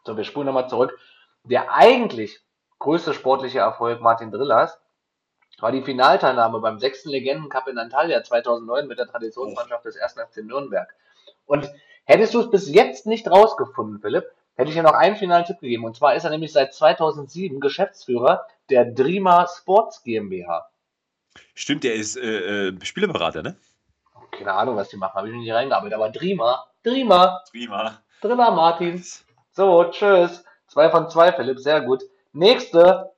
So, 0.06 0.18
wir 0.18 0.26
spulen 0.26 0.46
nochmal 0.46 0.68
zurück. 0.68 1.00
Der 1.50 1.74
eigentlich 1.74 2.40
größte 2.80 3.14
sportliche 3.14 3.60
Erfolg 3.60 4.02
Martin 4.02 4.32
Drillers 4.32 4.80
war 5.60 5.72
die 5.72 5.82
Finalteilnahme 5.82 6.60
beim 6.60 6.80
sechsten 6.80 7.10
Legendencup 7.10 7.68
in 7.68 7.78
Antalya 7.78 8.24
2009 8.24 8.88
mit 8.88 8.98
der 8.98 9.08
Traditionsmannschaft 9.08 9.86
des 9.86 9.98
1. 9.98 10.14
FC 10.14 10.38
Nürnberg. 10.44 10.88
Und 11.46 11.70
Hättest 12.10 12.34
du 12.34 12.40
es 12.40 12.50
bis 12.50 12.74
jetzt 12.74 13.06
nicht 13.06 13.30
rausgefunden, 13.30 14.00
Philipp, 14.00 14.26
hätte 14.56 14.70
ich 14.70 14.76
dir 14.76 14.82
noch 14.82 14.96
einen 14.96 15.16
finalen 15.16 15.46
Tipp 15.46 15.60
gegeben. 15.60 15.86
Und 15.86 15.96
zwar 15.96 16.16
ist 16.16 16.24
er 16.24 16.32
nämlich 16.32 16.52
seit 16.52 16.74
2007 16.74 17.60
Geschäftsführer 17.60 18.48
der 18.72 18.86
Drima 18.86 19.46
Sports 19.48 20.02
GmbH. 20.02 20.72
Stimmt, 21.54 21.84
der 21.84 21.94
ist 21.94 22.18
äh, 22.18 22.70
äh, 22.70 22.84
Spielerberater, 22.84 23.44
ne? 23.44 23.58
Keine 24.32 24.54
Ahnung, 24.54 24.76
was 24.76 24.90
die 24.90 24.98
machen, 24.98 25.14
habe 25.14 25.28
ich 25.28 25.34
mich 25.36 25.44
nicht 25.44 25.54
reingearbeitet. 25.54 25.94
Aber 25.94 26.10
Drima, 26.10 26.66
Drima, 26.82 27.44
Prima. 27.52 28.02
Driller 28.22 28.50
Martin. 28.50 29.06
So, 29.52 29.84
tschüss. 29.92 30.44
Zwei 30.70 30.90
von 30.90 31.10
zwei, 31.10 31.32
Philipp, 31.32 31.60
sehr 31.60 31.82
gut. 31.82 32.04
Nächste. 32.32 33.12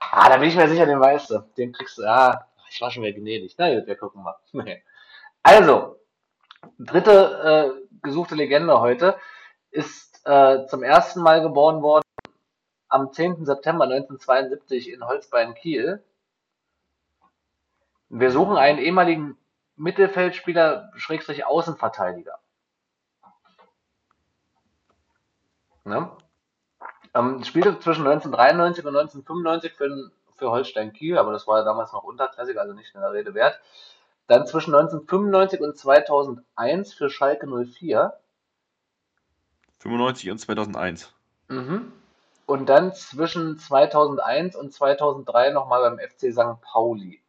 Ah, 0.00 0.28
da 0.30 0.38
bin 0.38 0.48
ich 0.48 0.56
mir 0.56 0.68
sicher, 0.68 0.86
den 0.86 0.98
weißt 0.98 1.30
du. 1.30 1.38
Den 1.56 1.72
kriegst 1.72 1.98
du. 1.98 2.04
Ah, 2.04 2.48
ich 2.70 2.80
war 2.80 2.90
schon 2.90 3.02
wieder 3.02 3.18
gnädig. 3.18 3.54
Na 3.58 3.72
gut, 3.74 3.86
wir 3.86 3.96
gucken 3.96 4.22
mal. 4.22 4.36
Also, 5.44 5.98
dritte 6.78 7.74
äh, 7.82 7.98
gesuchte 8.00 8.36
Legende 8.36 8.78
heute 8.78 9.18
ist 9.72 10.24
äh, 10.24 10.66
zum 10.66 10.84
ersten 10.84 11.20
Mal 11.20 11.42
geboren 11.42 11.82
worden 11.82 12.04
am 12.88 13.12
10. 13.12 13.44
September 13.44 13.84
1972 13.84 14.90
in 14.90 15.04
Holzbein-Kiel. 15.04 16.04
Wir 18.08 18.30
suchen 18.30 18.56
einen 18.56 18.78
ehemaligen 18.78 19.36
Mittelfeldspieler, 19.74 20.92
Schrägstrich 20.94 21.44
Außenverteidiger. 21.44 22.38
Ne? 25.84 26.10
Ähm, 27.14 27.44
spielte 27.44 27.78
zwischen 27.78 28.06
1993 28.06 28.84
und 28.84 28.96
1995 28.96 29.72
für, 29.72 30.10
für 30.36 30.50
Holstein 30.50 30.92
Kiel, 30.92 31.18
aber 31.18 31.32
das 31.32 31.46
war 31.46 31.58
ja 31.58 31.64
damals 31.64 31.92
noch 31.92 32.04
unterklassig, 32.04 32.58
also 32.58 32.72
nicht 32.72 32.94
in 32.94 33.00
der 33.00 33.12
Rede 33.12 33.34
wert. 33.34 33.60
Dann 34.28 34.46
zwischen 34.46 34.74
1995 34.74 35.60
und 35.60 35.76
2001 35.76 36.94
für 36.94 37.10
Schalke 37.10 37.46
04. 37.46 38.14
95 39.80 40.30
und 40.30 40.38
2001. 40.38 41.12
Mhm. 41.48 41.92
Und 42.46 42.66
dann 42.66 42.94
zwischen 42.94 43.58
2001 43.58 44.56
und 44.56 44.72
2003 44.72 45.50
nochmal 45.50 45.82
beim 45.82 45.98
FC 45.98 46.32
St. 46.32 46.60
Pauli. 46.62 47.22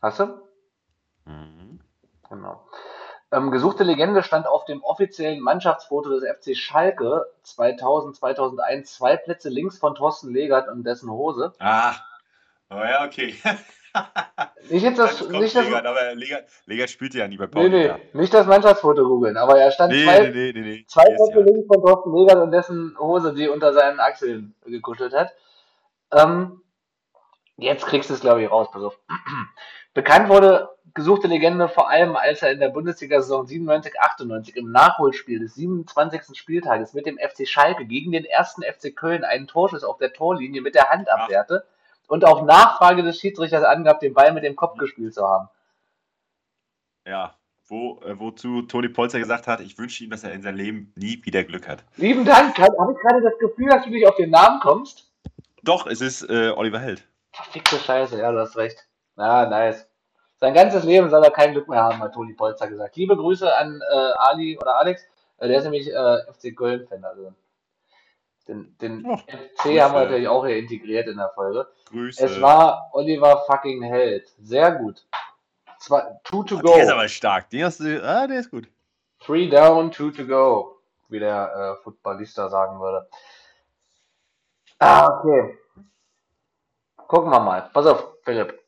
Hast 0.00 0.20
du? 0.20 0.42
Mhm. 1.24 1.80
Genau. 2.28 2.64
Ähm, 3.32 3.50
gesuchte 3.50 3.82
Legende 3.82 4.22
stand 4.22 4.46
auf 4.46 4.64
dem 4.66 4.82
offiziellen 4.84 5.40
Mannschaftsfoto 5.40 6.10
des 6.10 6.24
FC 6.24 6.56
Schalke 6.56 7.26
2000, 7.42 8.16
2001 8.16 8.94
zwei 8.94 9.16
Plätze 9.16 9.48
links 9.48 9.78
von 9.78 9.96
Thorsten 9.96 10.32
Legert 10.32 10.68
und 10.68 10.84
dessen 10.84 11.10
Hose. 11.10 11.52
Ah, 11.58 11.96
oh 12.70 12.76
ja, 12.76 13.04
okay. 13.04 13.34
Nicht 14.68 14.82
jetzt 14.82 14.98
das, 14.98 15.26
nicht 15.28 15.56
das, 15.56 15.64
Legert, 15.64 15.86
aber 15.86 16.14
Legert, 16.14 16.48
Legert 16.66 16.90
spielte 16.90 17.18
ja 17.18 17.28
nie 17.28 17.36
bei 17.36 17.46
nee, 17.46 17.50
Pauli. 17.50 17.68
nee, 17.70 17.86
ja. 17.86 17.98
nicht 18.12 18.34
das 18.34 18.46
Mannschaftsfoto 18.46 19.04
googeln, 19.04 19.36
aber 19.36 19.58
er 19.58 19.70
stand 19.70 19.92
Nee, 19.92 20.04
zwei, 20.04 20.20
nee, 20.28 20.28
nee, 20.28 20.52
nee, 20.52 20.60
nee. 20.60 20.84
zwei 20.86 21.04
Plätze 21.04 21.38
ja. 21.38 21.40
links 21.40 21.66
von 21.66 21.80
Thorsten 21.80 22.14
Legert 22.14 22.36
und 22.36 22.50
dessen 22.50 22.96
Hose, 22.98 23.32
die 23.32 23.48
unter 23.48 23.72
seinen 23.72 24.00
Achseln 24.00 24.54
gekuschelt 24.66 25.14
hat. 25.14 25.32
Ähm, 26.12 26.60
jetzt 27.56 27.86
kriegst 27.86 28.10
du 28.10 28.14
es, 28.14 28.20
glaube 28.20 28.42
ich, 28.42 28.50
raus, 28.50 28.68
pass 28.70 28.82
auf. 28.82 28.98
Bekannt 29.96 30.28
wurde 30.28 30.68
gesuchte 30.92 31.26
Legende 31.26 31.70
vor 31.70 31.88
allem, 31.88 32.16
als 32.16 32.42
er 32.42 32.52
in 32.52 32.60
der 32.60 32.68
Bundesliga-Saison 32.68 33.46
97, 33.46 33.98
98 33.98 34.54
im 34.54 34.70
Nachholspiel 34.70 35.38
des 35.38 35.54
27. 35.54 36.36
Spieltages 36.36 36.92
mit 36.92 37.06
dem 37.06 37.16
FC 37.16 37.48
Schalke 37.48 37.86
gegen 37.86 38.12
den 38.12 38.26
ersten 38.26 38.62
FC 38.62 38.94
Köln 38.94 39.24
einen 39.24 39.46
Torschuss 39.46 39.84
auf 39.84 39.96
der 39.96 40.12
Torlinie 40.12 40.60
mit 40.60 40.74
der 40.74 40.90
Hand 40.90 41.10
abwehrte 41.10 41.64
und 42.08 42.26
auf 42.26 42.42
Nachfrage 42.42 43.02
des 43.04 43.18
Schiedsrichters 43.18 43.64
angab, 43.64 44.00
den 44.00 44.12
Ball 44.12 44.34
mit 44.34 44.44
dem 44.44 44.54
Kopf 44.54 44.76
gespielt 44.76 45.14
zu 45.14 45.26
haben. 45.26 45.48
Ja, 47.06 47.34
wo, 47.66 47.98
äh, 48.02 48.20
wozu 48.20 48.62
Toni 48.62 48.90
Polster 48.90 49.18
gesagt 49.18 49.46
hat, 49.46 49.62
ich 49.62 49.78
wünsche 49.78 50.04
ihm, 50.04 50.10
dass 50.10 50.24
er 50.24 50.32
in 50.32 50.42
seinem 50.42 50.56
Leben 50.56 50.92
nie 50.96 51.24
wieder 51.24 51.42
Glück 51.42 51.66
hat. 51.66 51.84
Lieben 51.96 52.26
Dank, 52.26 52.58
habe 52.58 52.92
ich 52.92 52.98
gerade 53.00 53.22
das 53.22 53.38
Gefühl, 53.38 53.70
dass 53.70 53.84
du 53.84 53.88
nicht 53.88 54.06
auf 54.06 54.16
den 54.16 54.28
Namen 54.28 54.60
kommst? 54.60 55.10
Doch, 55.62 55.86
es 55.86 56.02
ist 56.02 56.28
äh, 56.28 56.50
Oliver 56.50 56.80
Held. 56.80 57.08
Verfickte 57.32 57.78
Scheiße, 57.78 58.18
ja, 58.18 58.30
du 58.30 58.40
hast 58.40 58.58
recht. 58.58 58.86
Ah, 59.16 59.46
nice. 59.46 59.85
Sein 60.38 60.52
ganzes 60.54 60.84
Leben 60.84 61.08
soll 61.08 61.24
er 61.24 61.30
kein 61.30 61.52
Glück 61.52 61.68
mehr 61.68 61.82
haben, 61.82 61.98
hat 61.98 62.12
Toni 62.14 62.34
Polster 62.34 62.68
gesagt. 62.68 62.96
Liebe 62.96 63.16
Grüße 63.16 63.54
an 63.56 63.80
äh, 63.90 63.94
Ali 64.18 64.58
oder 64.58 64.76
Alex, 64.76 65.02
äh, 65.38 65.48
der 65.48 65.58
ist 65.58 65.64
nämlich 65.64 65.88
äh, 65.90 66.18
FC 66.32 66.54
Köln-Fan. 66.56 67.04
Also 67.04 67.32
den, 68.48 68.76
den 68.78 69.04
Oh, 69.06 69.16
FC 69.16 69.26
Grüße. 69.62 69.82
haben 69.82 69.94
wir 69.94 70.00
natürlich 70.04 70.28
auch 70.28 70.44
hier 70.46 70.58
integriert 70.58 71.08
in 71.08 71.16
der 71.16 71.30
Folge. 71.30 71.66
Grüße. 71.90 72.24
Es 72.24 72.40
war 72.40 72.90
Oliver 72.92 73.44
fucking 73.46 73.82
Held. 73.82 74.28
Sehr 74.42 74.72
gut. 74.72 75.04
Zwei, 75.78 76.02
two 76.24 76.42
to 76.44 76.56
Oh, 76.56 76.60
go. 76.60 76.74
Der 76.74 76.84
ist 76.84 76.90
aber 76.90 77.08
stark. 77.08 77.48
Den 77.50 77.64
hast 77.64 77.80
du, 77.80 78.02
ah, 78.04 78.26
der 78.26 78.40
ist 78.40 78.50
gut. 78.50 78.68
Three 79.20 79.48
down, 79.48 79.90
two 79.90 80.10
to 80.10 80.26
go, 80.26 80.78
wie 81.08 81.18
der 81.18 81.76
äh, 81.78 81.82
Footballista 81.82 82.48
sagen 82.48 82.78
würde. 82.78 83.08
Ah, 84.78 85.06
okay. 85.06 85.58
Gucken 87.08 87.30
wir 87.30 87.40
mal. 87.40 87.70
Pass 87.72 87.86
auf, 87.86 88.16
Philipp. 88.22 88.62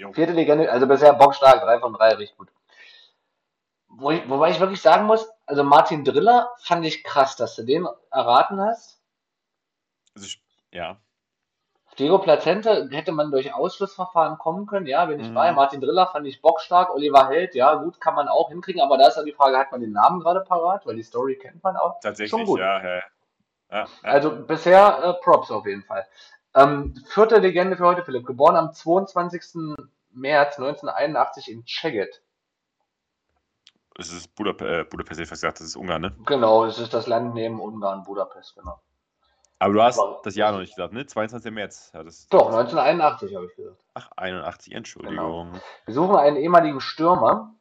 Jo. 0.00 0.12
Vierte 0.14 0.32
Legende, 0.32 0.70
also 0.72 0.86
bisher 0.86 1.12
bockstark, 1.12 1.60
3 1.60 1.78
von 1.78 1.92
3, 1.92 2.14
richtig 2.14 2.38
gut. 2.38 2.48
Wo 3.88 4.10
ich, 4.12 4.26
wobei 4.30 4.50
ich 4.50 4.58
wirklich 4.60 4.80
sagen 4.80 5.04
muss, 5.04 5.28
also 5.46 5.62
Martin 5.62 6.04
Driller 6.04 6.50
fand 6.62 6.86
ich 6.86 7.04
krass, 7.04 7.36
dass 7.36 7.54
du 7.56 7.64
den 7.64 7.86
erraten 8.10 8.60
hast. 8.62 8.98
Also, 10.14 10.26
ich- 10.26 10.42
ja. 10.72 10.96
Diego 11.98 12.18
Plazente 12.18 12.88
hätte 12.92 13.12
man 13.12 13.30
durch 13.30 13.52
Ausschlussverfahren 13.52 14.38
kommen 14.38 14.64
können, 14.66 14.86
ja, 14.86 15.04
bin 15.04 15.20
ich 15.20 15.28
Mhm. 15.28 15.34
bei. 15.34 15.52
Martin 15.52 15.82
Driller 15.82 16.06
fand 16.06 16.26
ich 16.26 16.40
bockstark. 16.40 16.94
Oliver 16.94 17.28
Held, 17.28 17.54
ja, 17.54 17.74
gut, 17.74 18.00
kann 18.00 18.14
man 18.14 18.28
auch 18.28 18.48
hinkriegen, 18.48 18.80
aber 18.80 18.96
da 18.96 19.08
ist 19.08 19.16
dann 19.16 19.26
die 19.26 19.32
Frage, 19.32 19.58
hat 19.58 19.70
man 19.70 19.82
den 19.82 19.92
Namen 19.92 20.20
gerade 20.20 20.40
parat? 20.40 20.86
Weil 20.86 20.96
die 20.96 21.02
Story 21.02 21.36
kennt 21.36 21.62
man 21.62 21.76
auch. 21.76 21.94
Schon 21.94 22.00
Tatsächlich, 22.00 22.46
gut. 22.46 22.60
ja. 22.60 22.82
ja. 22.82 22.94
ja, 22.94 23.02
ja. 23.70 23.86
Also 24.02 24.30
bisher 24.46 24.98
äh, 25.02 25.12
Props 25.22 25.50
auf 25.50 25.66
jeden 25.66 25.82
Fall. 25.82 26.06
Ähm, 26.54 26.94
vierte 27.08 27.38
Legende 27.38 27.76
für 27.76 27.84
heute, 27.86 28.04
Philipp. 28.04 28.26
Geboren 28.26 28.56
am 28.56 28.72
22. 28.72 29.76
März 30.12 30.58
1981 30.58 31.50
in 31.50 31.64
Szeged. 31.66 32.22
Es 33.98 34.12
ist 34.12 34.34
Budap 34.34 34.60
äh, 34.62 34.84
Budapest, 34.84 35.20
ich 35.20 35.28
fast 35.28 35.42
gesagt, 35.42 35.60
das 35.60 35.66
ist 35.68 35.76
Ungarn, 35.76 36.02
ne? 36.02 36.16
Genau, 36.26 36.64
es 36.64 36.78
ist 36.78 36.94
das 36.94 37.06
Land 37.06 37.34
neben 37.34 37.60
Ungarn, 37.60 38.02
Budapest, 38.02 38.56
genau. 38.56 38.80
Aber 39.58 39.74
du 39.74 39.82
hast 39.82 39.98
Aber- 39.98 40.20
das 40.24 40.34
Jahr 40.36 40.52
noch 40.52 40.60
nicht 40.60 40.74
gesagt, 40.74 40.94
ne? 40.94 41.04
22. 41.06 41.52
März. 41.52 41.90
Ja, 41.92 42.02
das, 42.02 42.26
Doch, 42.28 42.46
1981 42.46 43.34
habe 43.36 43.46
ich 43.46 43.54
gesagt. 43.54 43.84
Ach, 43.94 44.10
81, 44.16 44.72
Entschuldigung. 44.74 45.60
Wir 45.84 45.94
suchen 45.94 46.16
einen 46.16 46.36
ehemaligen 46.36 46.80
Stürmer, 46.80 47.54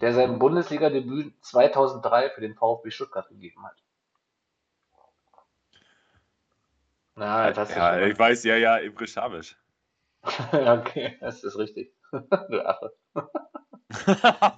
der 0.00 0.12
sein 0.12 0.38
Bundesliga-Debüt 0.40 1.34
2003 1.44 2.30
für 2.30 2.40
den 2.40 2.54
VfB 2.56 2.90
Stuttgart 2.90 3.28
gegeben 3.28 3.64
hat. 3.64 3.76
Na, 7.18 7.52
hast 7.52 7.74
du 7.74 7.78
ja, 7.78 7.98
ich 8.00 8.16
weiß, 8.16 8.44
ja, 8.44 8.54
ja, 8.54 8.76
Imre 8.76 9.06
Schabisch. 9.08 9.56
mal. 10.22 10.78
okay, 10.80 11.16
das 11.20 11.42
ist 11.42 11.58
richtig. 11.58 11.92
du 12.12 12.64
Affe. 12.64 12.92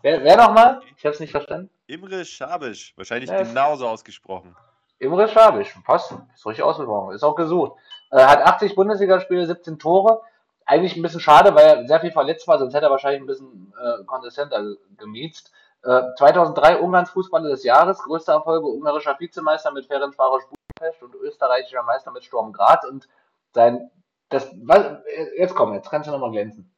Wer, 0.03 0.25
wer 0.25 0.37
nochmal? 0.37 0.81
Ich 0.97 1.05
habe 1.05 1.15
es 1.15 1.21
nicht 1.21 1.31
verstanden. 1.31 1.71
Imre 1.87 2.25
Schabisch. 2.25 2.93
Wahrscheinlich 2.97 3.31
Ja, 3.31 3.45
genauso 3.45 3.87
ausgesprochen. 3.89 4.57
Imre 4.99 5.29
Schabisch, 5.29 5.73
passt. 5.87 6.13
Ist 6.35 6.45
richtig 6.45 6.65
ausgesprochen. 6.65 7.15
Ist 7.15 7.23
auch 7.23 7.37
gesucht. 7.37 7.79
Äh, 8.11 8.23
hat 8.23 8.43
80 8.43 8.75
Bundesligaspiele, 8.75 9.47
17 9.47 9.79
Tore. 9.79 10.21
Eigentlich 10.67 10.97
ein 10.97 11.03
bisschen 11.03 11.21
schade, 11.21 11.55
weil 11.55 11.65
er 11.65 11.87
sehr 11.87 12.01
viel 12.01 12.13
verletzt 12.13 12.47
war, 12.47 12.59
sonst 12.59 12.75
hätte 12.75 12.87
er 12.87 12.91
wahrscheinlich 12.91 13.23
ein 13.23 13.27
bisschen 13.27 13.73
äh, 13.81 14.05
konsistenter 14.05 14.63
gemiezt. 14.99 15.53
Äh, 15.85 16.03
2003 16.19 16.79
Ungarns 16.79 17.11
Fußballer 17.11 17.49
des 17.49 17.65
Jahres, 17.65 18.03
größte 18.03 18.33
Erfolge 18.33 18.67
ungarischer 18.67 19.19
Vizemeister 19.19 19.71
mit 19.73 19.87
Ferencváros 19.87 20.43
Budapest 20.81 21.03
und 21.03 21.15
österreichischer 21.15 21.83
Meister 21.83 22.11
mit 22.11 22.25
Sturm 22.25 22.53
Graz 22.53 22.85
und 22.85 23.09
sein, 23.53 23.91
das, 24.31 24.51
was, 24.63 25.03
jetzt 25.37 25.55
komm, 25.55 25.75
jetzt 25.75 25.91
kannst 25.91 26.09
du 26.09 26.13
nochmal 26.13 26.31
glänzen. 26.31 26.73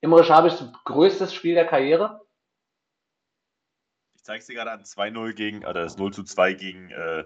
Imre 0.00 0.24
Schabischs 0.24 0.64
größtes 0.84 1.32
Spiel 1.34 1.54
der 1.54 1.66
Karriere, 1.66 2.20
Ich 4.14 4.24
zeige 4.24 4.40
es 4.40 4.46
dir 4.46 4.54
gerade 4.54 4.72
an 4.72 4.82
2-0 4.82 5.34
gegen, 5.34 5.58
oder 5.58 5.82
das 5.82 5.98
0 5.98 6.12
zu 6.12 6.24
2 6.24 6.54
gegen, 6.54 6.90
äh, 6.90 7.24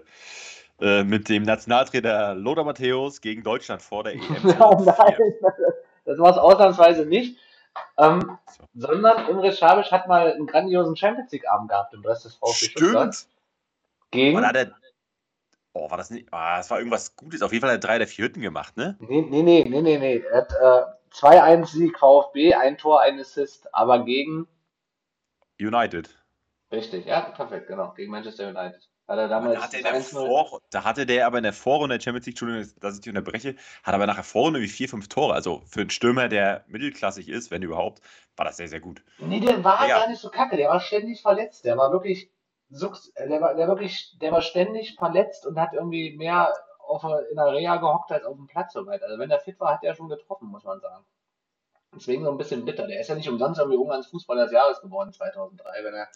äh, 0.81 1.03
mit 1.03 1.29
dem 1.29 1.43
Nationaltrainer 1.43 2.35
Lothar 2.35 2.65
Matthäus 2.65 3.21
gegen 3.21 3.43
Deutschland 3.43 3.81
vor 3.81 4.03
der 4.03 4.13
EM. 4.13 4.21
Nein, 4.43 4.57
nein, 4.85 5.15
das 6.05 6.19
war 6.19 6.31
es 6.31 6.37
ausnahmsweise 6.37 7.05
nicht. 7.05 7.39
Ähm, 7.97 8.37
So. 8.47 8.63
sondern 8.73 9.27
Imre 9.27 9.51
Schabisch 9.51 9.91
hat 9.91 10.07
mal 10.07 10.31
einen 10.31 10.47
grandiosen 10.47 10.95
Champions 10.95 11.31
League 11.31 11.49
Abend 11.49 11.69
gehabt 11.69 11.93
im 11.93 12.05
Rest 12.05 12.25
des 12.25 12.35
VfB 12.35 12.65
Stuttgart. 12.65 13.15
Stimmt. 13.15 13.31
Gegen. 14.11 14.35
War 14.35 14.43
da 14.43 14.53
der, 14.53 14.75
oh, 15.75 15.91
war 15.91 15.97
das 15.97 16.09
nicht? 16.09 16.27
Ah, 16.33 16.57
das 16.57 16.69
war 16.71 16.79
irgendwas 16.79 17.15
Gutes. 17.15 17.41
Auf 17.41 17.51
jeden 17.51 17.61
Fall 17.61 17.71
hat 17.71 17.83
er 17.83 17.87
drei 17.87 17.97
der 17.99 18.07
vier 18.07 18.25
Hütten 18.25 18.41
gemacht, 18.41 18.77
ne? 18.77 18.97
Nee, 18.99 19.21
nee, 19.21 19.43
nee, 19.43 19.63
nee, 19.67 19.81
nee, 19.81 19.97
nee. 19.97 20.23
Er 20.31 20.37
hat 20.37 20.51
äh, 20.53 21.15
2-1 21.15 21.65
Sieg 21.67 21.99
VfB, 21.99 22.53
ein 22.55 22.77
Tor, 22.77 23.01
ein 23.01 23.19
Assist, 23.19 23.73
aber 23.73 24.03
gegen. 24.03 24.47
United. 25.59 26.09
Richtig, 26.71 27.05
ja, 27.05 27.21
perfekt, 27.21 27.67
genau. 27.67 27.93
Gegen 27.95 28.11
Manchester 28.11 28.49
United. 28.49 28.89
Weil 29.07 29.19
er 29.19 29.27
Da 29.27 29.39
damals 29.39 29.61
hatte, 29.61 29.83
der 29.83 30.01
1-0 30.01 30.09
Vor, 30.09 30.61
da 30.71 30.83
hatte 30.83 31.05
der 31.05 31.27
aber 31.27 31.37
in 31.37 31.43
der 31.43 31.53
Vorrunde 31.53 31.97
der 31.97 32.03
Champions 32.03 32.25
League, 32.25 32.33
Entschuldigung, 32.41 32.73
dass 32.81 32.95
ich 32.95 33.01
dich 33.01 33.09
unterbreche, 33.09 33.55
hat 33.83 33.93
aber 33.93 34.07
nach 34.07 34.15
der 34.15 34.23
Vorrunde 34.23 34.61
wie 34.61 34.67
vier, 34.67 34.89
fünf 34.89 35.07
Tore. 35.07 35.35
Also 35.35 35.61
für 35.67 35.81
einen 35.81 35.91
Stürmer, 35.91 36.27
der 36.27 36.65
mittelklassig 36.67 37.29
ist, 37.29 37.51
wenn 37.51 37.61
überhaupt, 37.61 38.01
war 38.35 38.45
das 38.45 38.57
sehr, 38.57 38.67
sehr 38.67 38.79
gut. 38.79 39.03
Nee, 39.19 39.41
der 39.41 39.63
war 39.63 39.87
Ja. 39.87 39.99
gar 39.99 40.09
nicht 40.09 40.19
so 40.19 40.29
kacke, 40.29 40.57
der 40.57 40.69
war 40.69 40.79
ständig 40.79 41.21
verletzt. 41.21 41.65
Der 41.65 41.77
war 41.77 41.91
wirklich 41.91 42.31
der 42.81 43.41
war, 43.41 43.55
der 43.55 43.67
wirklich, 43.67 44.17
der 44.19 44.31
war 44.31 44.41
ständig 44.41 44.95
verletzt 44.95 45.45
und 45.45 45.59
hat 45.59 45.73
irgendwie 45.73 46.15
mehr 46.15 46.53
auf, 46.79 47.03
in 47.03 47.35
der 47.35 47.51
Reha 47.51 47.77
gehockt 47.77 48.11
als 48.11 48.25
auf 48.25 48.35
dem 48.35 48.47
Platz 48.47 48.73
soweit. 48.73 49.03
Also 49.03 49.17
wenn 49.19 49.29
der 49.29 49.39
fit 49.39 49.59
war, 49.59 49.73
hat 49.73 49.83
er 49.83 49.95
schon 49.95 50.09
getroffen, 50.09 50.47
muss 50.47 50.63
man 50.63 50.79
sagen. 50.79 51.05
Deswegen 51.95 52.23
so 52.23 52.31
ein 52.31 52.37
bisschen 52.37 52.65
bitter. 52.65 52.87
Der 52.87 52.99
ist 52.99 53.07
ja 53.07 53.15
nicht 53.15 53.29
umsonst 53.29 53.59
irgendwie 53.59 53.77
Ungarns 53.77 54.07
Fußballer 54.07 54.43
des 54.43 54.51
Jahres 54.51 54.81
geworden 54.81 55.13
2003, 55.13 55.83
wenn 55.83 55.93
er 55.93 56.07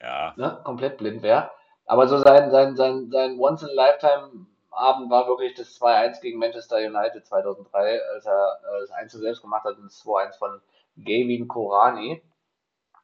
Ja, 0.00 0.34
ne, 0.36 0.60
komplett 0.64 0.96
blind 0.96 1.22
wäre. 1.22 1.50
Aber 1.84 2.08
so 2.08 2.18
sein, 2.18 2.50
sein, 2.50 2.74
sein, 2.74 3.10
sein 3.10 3.38
Once-in-a-Lifetime-Abend 3.38 5.10
war 5.10 5.28
wirklich 5.28 5.54
das 5.54 5.80
2-1 5.80 6.20
gegen 6.20 6.38
Manchester 6.38 6.78
United 6.78 7.24
2003, 7.26 8.00
als 8.14 8.26
er 8.26 8.58
äh, 8.62 8.80
das 8.80 8.90
1 8.90 9.12
selbst 9.12 9.42
gemacht 9.42 9.64
hat 9.64 9.76
und 9.76 9.84
das 9.84 10.04
2-1 10.04 10.38
von 10.38 10.60
Gavin 10.96 11.46
Korani 11.46 12.22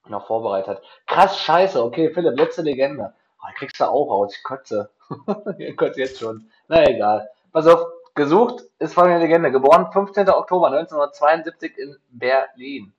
noch 0.09 0.27
vorbereitet 0.27 0.69
hat. 0.69 0.83
Krass, 1.07 1.39
scheiße. 1.39 1.83
Okay, 1.83 2.13
Philipp, 2.13 2.39
letzte 2.39 2.63
Legende. 2.63 3.15
Oh, 3.41 3.53
kriegst 3.57 3.81
du 3.81 3.85
auch 3.85 4.11
raus. 4.11 4.35
Ich 4.37 4.43
kotze. 4.43 4.91
ich 5.59 5.77
kotze 5.77 6.01
jetzt 6.01 6.19
schon. 6.19 6.51
Na 6.69 6.85
egal. 6.87 7.29
Pass 7.53 7.67
auf. 7.67 7.87
Gesucht 8.15 8.65
ist 8.79 8.93
folgende 8.93 9.21
Legende. 9.21 9.51
Geboren 9.51 9.91
15. 9.91 10.29
Oktober 10.29 10.67
1972 10.67 11.79
in 11.79 11.97
Berlin. 12.11 12.93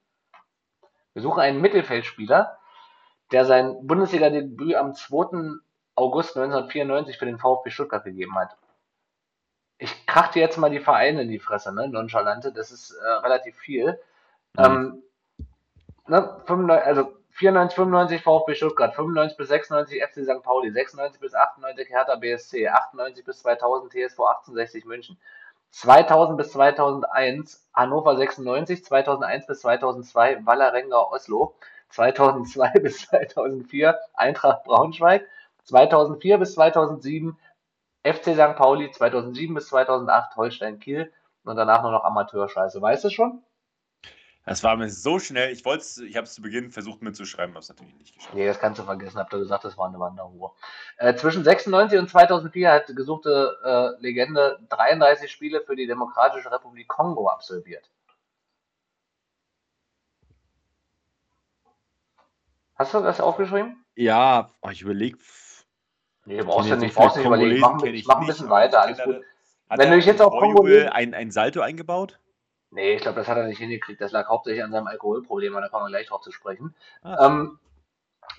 Wir 1.14 1.22
suchen 1.22 1.40
einen 1.40 1.62
Mittelfeldspieler, 1.62 2.58
der 3.32 3.46
sein 3.46 3.86
Bundesliga-Debüt 3.86 4.74
am 4.74 4.96
2. 4.96 5.60
August 5.96 6.36
1994 6.36 7.20
für 7.20 7.28
den 7.28 7.38
VfB 7.38 7.70
Stuttgart 7.70 8.04
gegeben 8.04 8.36
hat. 8.36 8.58
Ich 9.78 10.08
krach 10.08 10.30
dir 10.30 10.42
jetzt 10.42 10.58
mal 10.58 10.72
die 10.72 10.80
Vereine 10.80 11.22
in 11.22 11.30
die 11.30 11.40
Fresse, 11.40 11.74
ne? 11.74 11.88
Nonchalante, 11.88 12.52
das 12.52 12.72
ist 12.72 12.92
äh, 12.92 13.08
relativ 13.08 13.56
viel. 13.58 14.00
Mhm. 14.58 14.64
Ähm, 14.64 15.04
ne? 16.08 16.42
95, 16.46 16.86
also 16.86 17.14
94, 17.32 17.76
95 17.76 18.22
VfB 18.22 18.56
Stuttgart, 18.56 18.96
95 18.96 19.38
bis 19.38 19.48
96 19.50 20.04
FC 20.04 20.24
St. 20.24 20.44
Pauli, 20.44 20.72
96 20.72 21.20
bis 21.20 21.34
98 21.34 21.90
Hertha 21.90 22.16
BSC, 22.16 22.68
98 22.70 23.26
bis 23.26 23.40
2000 23.40 23.92
TSV 23.92 24.20
1860 24.20 24.86
München, 24.86 25.18
2000 25.72 26.38
bis 26.38 26.52
2001 26.52 27.68
Hannover 27.74 28.16
96, 28.16 28.86
2001 28.86 29.48
bis 29.48 29.62
2002 29.62 30.46
Wallerenga 30.46 31.00
Oslo, 31.00 31.56
2002 31.90 32.70
bis 32.82 33.08
2004 33.08 34.00
Eintracht 34.14 34.64
Braunschweig, 34.66 35.28
2004 35.64 36.38
bis 36.38 36.54
2007 36.54 37.38
FC 38.04 38.36
St. 38.36 38.56
Pauli, 38.56 38.92
2007 38.92 39.56
bis 39.56 39.70
2008 39.70 40.36
Holstein 40.36 40.80
Kiel 40.80 41.12
und 41.46 41.56
danach 41.56 41.82
nur 41.82 41.92
noch 41.92 42.04
Amateurscheiße. 42.04 42.82
Weißt 42.82 43.06
du 43.06 43.10
schon? 43.10 43.42
Das 44.46 44.64
war 44.64 44.76
mir 44.76 44.90
so 44.90 45.20
schnell. 45.20 45.52
Ich 45.52 45.64
wollte 45.64 45.86
ich 46.06 46.18
habe 46.18 46.26
es 46.26 46.34
zu 46.34 46.42
Beginn 46.42 46.70
versucht 46.70 47.02
mitzuschreiben, 47.02 47.56
habe 47.56 47.62
es 47.62 47.70
natürlich 47.70 47.96
nicht 47.96 48.16
geschafft. 48.16 48.36
Nee, 48.36 48.46
das 48.46 48.60
kannst 48.60 48.80
du 48.80 48.84
vergessen, 48.84 49.18
habt 49.18 49.34
ihr 49.34 49.40
gesagt, 49.40 49.64
das 49.64 49.78
war 49.78 49.88
eine 49.88 50.00
Wanderruhe. 50.00 50.52
Äh, 50.98 51.16
zwischen 51.16 51.44
96 51.44 51.98
und 51.98 52.10
2004 52.10 52.72
hat 52.72 52.90
die 52.90 52.96
gesuchte 52.96 53.58
äh, 53.64 54.02
Legende 54.02 54.60
33 54.70 55.32
Spiele 55.32 55.62
für 55.62 55.76
die 55.76 55.88
Demokratische 55.88 56.52
Republik 56.52 56.90
Kongo 56.90 57.28
absolviert. 57.28 57.90
Hast 62.76 62.94
du 62.94 63.00
das 63.00 63.22
aufgeschrieben? 63.22 63.86
Ja, 63.96 64.50
oh, 64.62 64.70
ich 64.70 64.82
überlege. 64.82 65.20
Nee, 66.26 66.42
brauchst 66.42 66.70
du 66.70 66.76
nicht, 66.76 66.96
brauchst 66.96 67.16
du 67.16 67.20
nicht 67.20 67.28
überlegen. 67.28 67.56
Ich 67.56 67.62
mach, 67.62 67.84
ich 67.84 68.06
mach 68.08 68.20
ein 68.20 68.28
bisschen 68.28 68.50
weiter, 68.50 68.82
alles 68.82 69.02
gut. 69.02 69.22
Hat 69.70 69.80
Wenn 69.80 69.90
du 69.90 69.96
dich 69.96 70.06
jetzt 70.06 70.22
auf 70.22 70.34
Kongo 70.38 70.64
ein, 70.92 71.14
ein 71.14 71.32
Salto 71.32 71.62
eingebaut? 71.62 72.20
Nee, 72.74 72.96
ich 72.96 73.02
glaube, 73.04 73.20
das 73.20 73.28
hat 73.28 73.38
er 73.38 73.46
nicht 73.46 73.60
hingekriegt. 73.60 74.02
Das 74.02 74.12
lag 74.12 74.28
hauptsächlich 74.28 74.64
an 74.64 74.72
seinem 74.72 74.88
Alkoholproblem, 74.88 75.54
aber 75.54 75.62
da 75.62 75.70
kommen 75.70 75.86
wir 75.86 75.90
gleich 75.90 76.08
drauf 76.08 76.22
zu 76.22 76.32
sprechen. 76.32 76.76
Ah, 77.04 77.28
Ähm, 77.28 77.60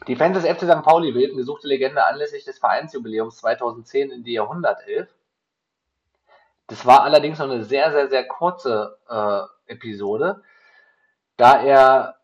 die 0.08 0.16
Fans 0.16 0.36
des 0.36 0.50
FC 0.50 0.64
St. 0.64 0.82
Pauli 0.82 1.14
wählten 1.14 1.36
gesuchte 1.36 1.68
Legende 1.68 2.04
anlässlich 2.04 2.44
des 2.44 2.58
Vereinsjubiläums 2.58 3.36
2010 3.36 4.10
in 4.10 4.24
die 4.24 4.32
Jahrhundertelf. 4.32 5.08
Das 6.66 6.84
war 6.84 7.02
allerdings 7.04 7.38
noch 7.38 7.48
eine 7.48 7.62
sehr, 7.62 7.92
sehr, 7.92 8.08
sehr 8.08 8.26
kurze 8.26 8.98
äh, 9.08 9.72
Episode, 9.72 10.42
da 11.36 11.62
er 11.62 12.16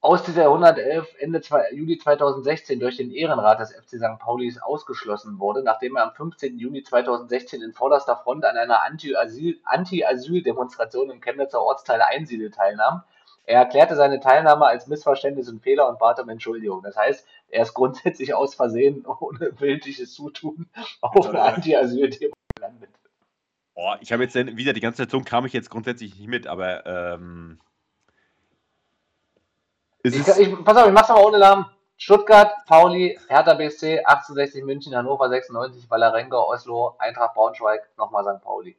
aus 0.00 0.22
dieser 0.22 0.42
Jahrhundertelf 0.42 1.14
Ende 1.18 1.42
zwei, 1.42 1.70
Juli 1.72 1.98
2016 1.98 2.80
durch 2.80 2.96
den 2.96 3.10
Ehrenrat 3.10 3.60
des 3.60 3.72
FC 3.72 3.98
St. 3.98 4.18
Paulis 4.18 4.58
ausgeschlossen 4.58 5.38
wurde, 5.38 5.62
nachdem 5.62 5.96
er 5.96 6.04
am 6.04 6.14
15. 6.14 6.58
Juni 6.58 6.82
2016 6.82 7.62
in 7.62 7.72
vorderster 7.72 8.16
Front 8.16 8.44
an 8.44 8.56
einer 8.56 8.82
Anti-Asyl- 8.82 9.58
Anti-Asyl-Demonstration 9.64 11.10
im 11.10 11.20
Chemnitzer 11.20 11.60
Ortsteil 11.60 12.00
Einsiedel 12.00 12.50
teilnahm. 12.50 13.02
Er 13.44 13.60
erklärte 13.60 13.96
seine 13.96 14.20
Teilnahme 14.20 14.66
als 14.66 14.86
Missverständnis 14.86 15.48
und 15.48 15.62
Fehler 15.62 15.88
und 15.88 15.98
bat 15.98 16.18
um 16.20 16.28
Entschuldigung. 16.28 16.82
Das 16.82 16.96
heißt, 16.96 17.26
er 17.48 17.62
ist 17.62 17.74
grundsätzlich 17.74 18.32
aus 18.32 18.54
Versehen 18.54 19.04
ohne 19.20 19.52
willentliches 19.60 20.14
Zutun 20.14 20.66
auf 21.02 21.28
eine 21.28 21.42
Anti-Asyl-Demo 21.42 22.32
gelandet. 22.54 22.90
Boah, 23.74 23.98
ich 24.00 24.12
habe 24.12 24.22
jetzt, 24.22 24.34
wieder 24.34 24.72
die 24.72 24.80
ganze 24.80 24.98
Situation 24.98 25.24
kam 25.24 25.44
ich 25.44 25.52
jetzt 25.52 25.70
grundsätzlich 25.70 26.18
nicht 26.18 26.28
mit, 26.28 26.46
aber 26.46 26.86
ähm, 26.86 27.60
Ich, 30.02 30.14
ich, 30.16 30.64
pass 30.64 30.76
auf, 30.76 30.86
ich 30.86 30.92
mach's 30.92 31.10
aber 31.10 31.26
ohne 31.26 31.38
Namen. 31.38 31.66
Stuttgart, 31.96 32.52
Pauli, 32.66 33.18
Hertha 33.28 33.52
BSC, 33.54 33.98
1860 33.98 34.64
München, 34.64 34.96
Hannover 34.96 35.28
96, 35.28 35.90
Wallerenga, 35.90 36.38
Oslo, 36.38 36.94
Eintracht 36.98 37.34
Braunschweig, 37.34 37.88
nochmal 37.98 38.24
St. 38.24 38.42
Pauli. 38.42 38.74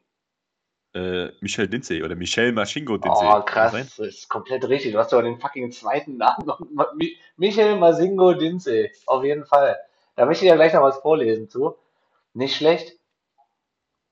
äh, 0.94 1.28
Michel 1.40 1.68
Dinze 1.68 2.02
oder 2.02 2.16
Michel 2.16 2.52
Maschingo 2.52 2.96
Dinze. 2.98 3.20
Oh, 3.22 3.40
krass, 3.42 3.72
das 3.72 3.98
ist 4.00 4.28
komplett 4.28 4.68
richtig. 4.68 4.92
Du 4.92 4.98
hast 4.98 5.12
aber 5.12 5.22
den 5.22 5.38
fucking 5.38 5.70
zweiten 5.70 6.16
Namen 6.16 6.44
noch. 6.46 6.58
Mi- 6.94 7.16
Michael 7.36 7.76
Masingo 7.76 8.34
Dinze, 8.34 8.90
auf 9.06 9.22
jeden 9.24 9.46
Fall. 9.46 9.78
Da 10.16 10.26
möchte 10.26 10.44
ich 10.44 10.48
ja 10.50 10.56
gleich 10.56 10.74
noch 10.74 10.82
was 10.82 10.98
vorlesen 10.98 11.48
zu. 11.48 11.76
Nicht 12.34 12.56
schlecht. 12.56 12.98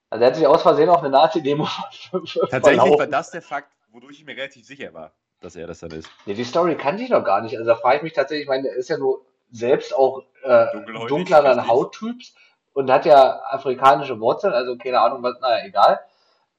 Also 0.09 0.23
er 0.24 0.28
hat 0.28 0.37
sich 0.37 0.47
aus 0.47 0.62
Versehen 0.62 0.89
auf 0.89 0.99
eine 1.01 1.11
Nazi-Demo 1.11 1.66
Tatsächlich 2.12 2.51
war 2.53 2.61
verlaufen. 2.61 3.11
das 3.11 3.31
der 3.31 3.43
Fakt, 3.43 3.73
wodurch 3.91 4.20
ich 4.20 4.24
mir 4.24 4.37
relativ 4.37 4.65
sicher 4.66 4.95
war, 4.95 5.12
dass 5.41 5.57
er 5.57 5.67
das 5.67 5.81
dann 5.81 5.91
ist. 5.91 6.11
Ja, 6.27 6.35
die 6.35 6.45
Story 6.45 6.77
kannte 6.77 7.03
ich 7.03 7.11
noch 7.11 7.25
gar 7.25 7.41
nicht. 7.41 7.57
Also 7.57 7.69
da 7.69 7.77
frage 7.77 7.99
ich 7.99 8.03
mich 8.03 8.12
tatsächlich, 8.12 8.45
ich 8.45 8.49
meine, 8.49 8.69
er 8.69 8.77
ist 8.77 8.89
ja 8.89 8.99
nur 8.99 9.23
selbst 9.51 9.95
auch 9.95 10.23
äh, 10.43 10.67
dunkleren 11.09 11.47
richtig. 11.47 11.69
Hauttyps 11.69 12.35
und 12.73 12.91
hat 12.91 13.05
ja 13.05 13.41
afrikanische 13.49 14.21
Wurzeln, 14.21 14.53
also 14.53 14.77
keine 14.77 15.01
Ahnung, 15.01 15.23
was, 15.23 15.41
naja, 15.41 15.65
egal. 15.65 16.01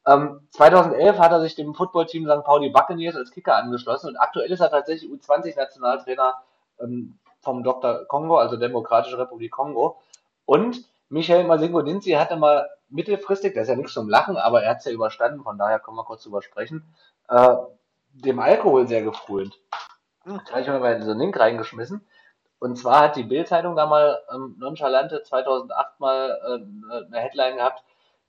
Ähm, 0.06 0.48
2011 0.52 1.20
hat 1.20 1.32
er 1.32 1.42
sich 1.42 1.56
dem 1.56 1.76
Footballteam 1.76 2.26
St. 2.26 2.44
Pauli 2.44 2.70
Buccaneers 2.70 3.16
als 3.16 3.32
Kicker 3.32 3.56
angeschlossen 3.56 4.10
und 4.10 4.18
aktuell 4.18 4.52
ist 4.52 4.60
er 4.60 4.72
tatsächlich 4.72 5.10
U20-Nationaltrainer 5.12 6.36
ähm, 6.82 7.20
vom 7.42 7.64
Dr. 7.64 8.06
Kongo, 8.06 8.38
also 8.38 8.58
Demokratische 8.58 9.18
Republik 9.18 9.52
Kongo. 9.52 9.98
Und 10.46 10.84
Michael 11.10 11.46
Masingo 11.46 11.82
Dinzi 11.82 12.12
hatte 12.12 12.36
mal 12.36 12.70
mittelfristig, 12.90 13.54
das 13.54 13.64
ist 13.64 13.70
ja 13.70 13.76
nichts 13.76 13.94
zum 13.94 14.10
Lachen, 14.10 14.38
aber 14.38 14.64
er 14.64 14.72
hat 14.72 14.80
es 14.80 14.86
ja 14.86 14.92
überstanden, 14.92 15.44
von 15.44 15.58
daher 15.58 15.80
können 15.80 15.98
wir 15.98 16.04
kurz 16.04 16.24
drüber 16.24 16.42
sprechen, 16.42 16.84
äh, 17.30 17.56
dem 18.14 18.40
Alkohol 18.40 18.88
sehr 18.88 19.02
gefrönt. 19.02 19.60
Da 20.26 20.40
habe 20.52 20.62
ich 20.62 20.68
mir 20.68 20.80
mal 20.80 21.02
so 21.02 21.12
einen 21.12 21.20
Link 21.20 21.40
reingeschmissen. 21.40 22.06
Und 22.60 22.78
zwar 22.78 23.02
hat 23.02 23.16
die 23.16 23.24
Bild-Zeitung 23.24 23.76
da 23.76 23.88
mal 23.88 24.20
ähm, 24.32 24.56
nonchalante 24.60 25.24
2008 25.24 26.00
mal 26.00 26.40
äh, 26.46 27.06
eine 27.08 27.20
Headline 27.20 27.58
gehabt: 27.58 27.84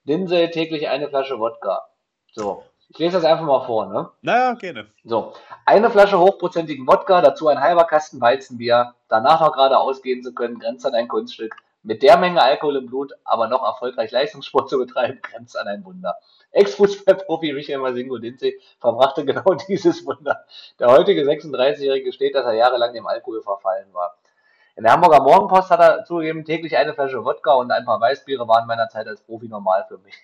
Dinsel 0.04 0.50
täglich 0.50 0.88
eine 0.88 1.08
Flasche 1.08 1.38
Wodka. 1.38 1.86
So, 2.32 2.64
ich 2.88 2.98
lese 2.98 3.16
das 3.16 3.24
einfach 3.24 3.44
mal 3.44 3.66
vor, 3.66 3.86
ne? 3.86 4.10
Naja, 4.22 4.54
gerne. 4.54 4.86
So, 5.04 5.34
eine 5.66 5.90
Flasche 5.90 6.18
hochprozentigen 6.18 6.86
Wodka, 6.86 7.20
dazu 7.20 7.48
ein 7.48 7.60
halber 7.60 7.84
Kasten 7.84 8.20
Weizenbier, 8.20 8.94
danach 9.08 9.40
noch 9.40 9.52
gerade 9.52 9.78
ausgehen 9.78 10.22
zu 10.22 10.32
können, 10.32 10.58
grenzt 10.58 10.86
an 10.86 10.94
ein 10.94 11.08
Kunststück. 11.08 11.54
Mit 11.84 12.02
der 12.04 12.16
Menge 12.16 12.40
Alkohol 12.40 12.76
im 12.76 12.86
Blut, 12.86 13.12
aber 13.24 13.48
noch 13.48 13.64
erfolgreich 13.64 14.12
Leistungssport 14.12 14.70
zu 14.70 14.78
betreiben, 14.78 15.18
grenzt 15.22 15.56
an 15.56 15.66
ein 15.66 15.84
Wunder. 15.84 16.16
Ex-Fußballprofi 16.52 17.52
Michael 17.52 17.80
Masingo 17.80 18.18
Dinze 18.18 18.52
verbrachte 18.78 19.24
genau 19.26 19.54
dieses 19.54 20.06
Wunder. 20.06 20.44
Der 20.78 20.88
heutige 20.88 21.22
36-Jährige 21.22 22.04
gesteht, 22.06 22.34
dass 22.36 22.46
er 22.46 22.54
jahrelang 22.54 22.92
dem 22.92 23.06
Alkohol 23.06 23.42
verfallen 23.42 23.92
war. 23.92 24.16
In 24.76 24.84
der 24.84 24.92
Hamburger 24.92 25.22
Morgenpost 25.22 25.70
hat 25.70 25.80
er 25.80 26.04
zugegeben, 26.04 26.44
täglich 26.44 26.76
eine 26.76 26.94
Flasche 26.94 27.24
Wodka 27.24 27.52
und 27.54 27.72
ein 27.72 27.84
paar 27.84 28.00
Weißbiere 28.00 28.46
waren 28.46 28.66
meiner 28.66 28.88
Zeit 28.88 29.08
als 29.08 29.20
Profi 29.20 29.48
normal 29.48 29.84
für 29.88 29.98
mich. 29.98 30.14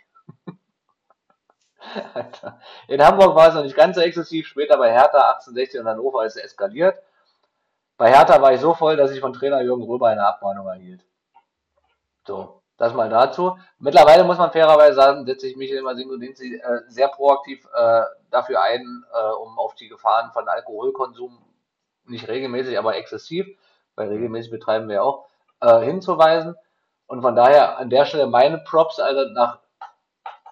Alter. 2.15 2.61
In 2.87 3.05
Hamburg 3.05 3.35
war 3.35 3.49
es 3.49 3.55
noch 3.55 3.63
nicht 3.63 3.77
ganz 3.77 3.97
so 3.97 4.03
exzessiv, 4.03 4.47
später 4.47 4.79
bei 4.79 4.91
Hertha 4.93 5.33
1860 5.33 5.81
und 5.81 5.89
Hannover 5.89 6.25
ist 6.25 6.37
es 6.37 6.45
eskaliert. 6.45 7.03
Bei 7.97 8.11
Hertha 8.11 8.41
war 8.41 8.53
ich 8.53 8.61
so 8.61 8.75
voll, 8.75 8.97
dass 8.97 9.11
ich 9.11 9.21
von 9.21 9.33
Trainer 9.33 9.61
Jürgen 9.61 9.83
Röber 9.83 10.09
eine 10.09 10.27
Abmahnung 10.27 10.67
erhielt. 10.67 11.05
So, 12.29 12.61
das 12.77 12.93
mal 12.93 13.09
dazu. 13.09 13.57
Mittlerweile 13.79 14.23
muss 14.23 14.37
man 14.37 14.53
fairerweise 14.53 14.97
sagen, 14.97 15.25
setze 15.25 15.47
ich 15.47 15.57
mich 15.57 15.71
immer 15.71 15.95
Dinzi 15.95 16.61
äh, 16.63 16.81
sehr 16.89 17.09
proaktiv 17.09 17.67
äh, 17.75 18.03
dafür 18.31 18.61
ein, 18.61 19.03
äh, 19.15 19.33
um 19.43 19.59
auf 19.59 19.75
die 19.77 19.89
Gefahren 19.89 20.31
von 20.33 20.47
Alkoholkonsum 20.47 21.39
nicht 22.05 22.29
regelmäßig, 22.29 22.79
aber 22.79 22.97
exzessiv, 22.97 23.47
weil 23.95 24.09
regelmäßig 24.09 24.51
betreiben 24.51 24.91
wir 24.91 25.05
auch, 25.05 25.25
äh, 25.63 25.81
hinzuweisen. 25.81 26.55
Und 27.07 27.23
von 27.23 27.35
daher 27.35 27.79
an 27.79 27.89
der 27.89 28.05
Stelle 28.05 28.27
meine 28.27 28.59
Props, 28.59 29.01
also 29.01 29.33
nach 29.33 29.61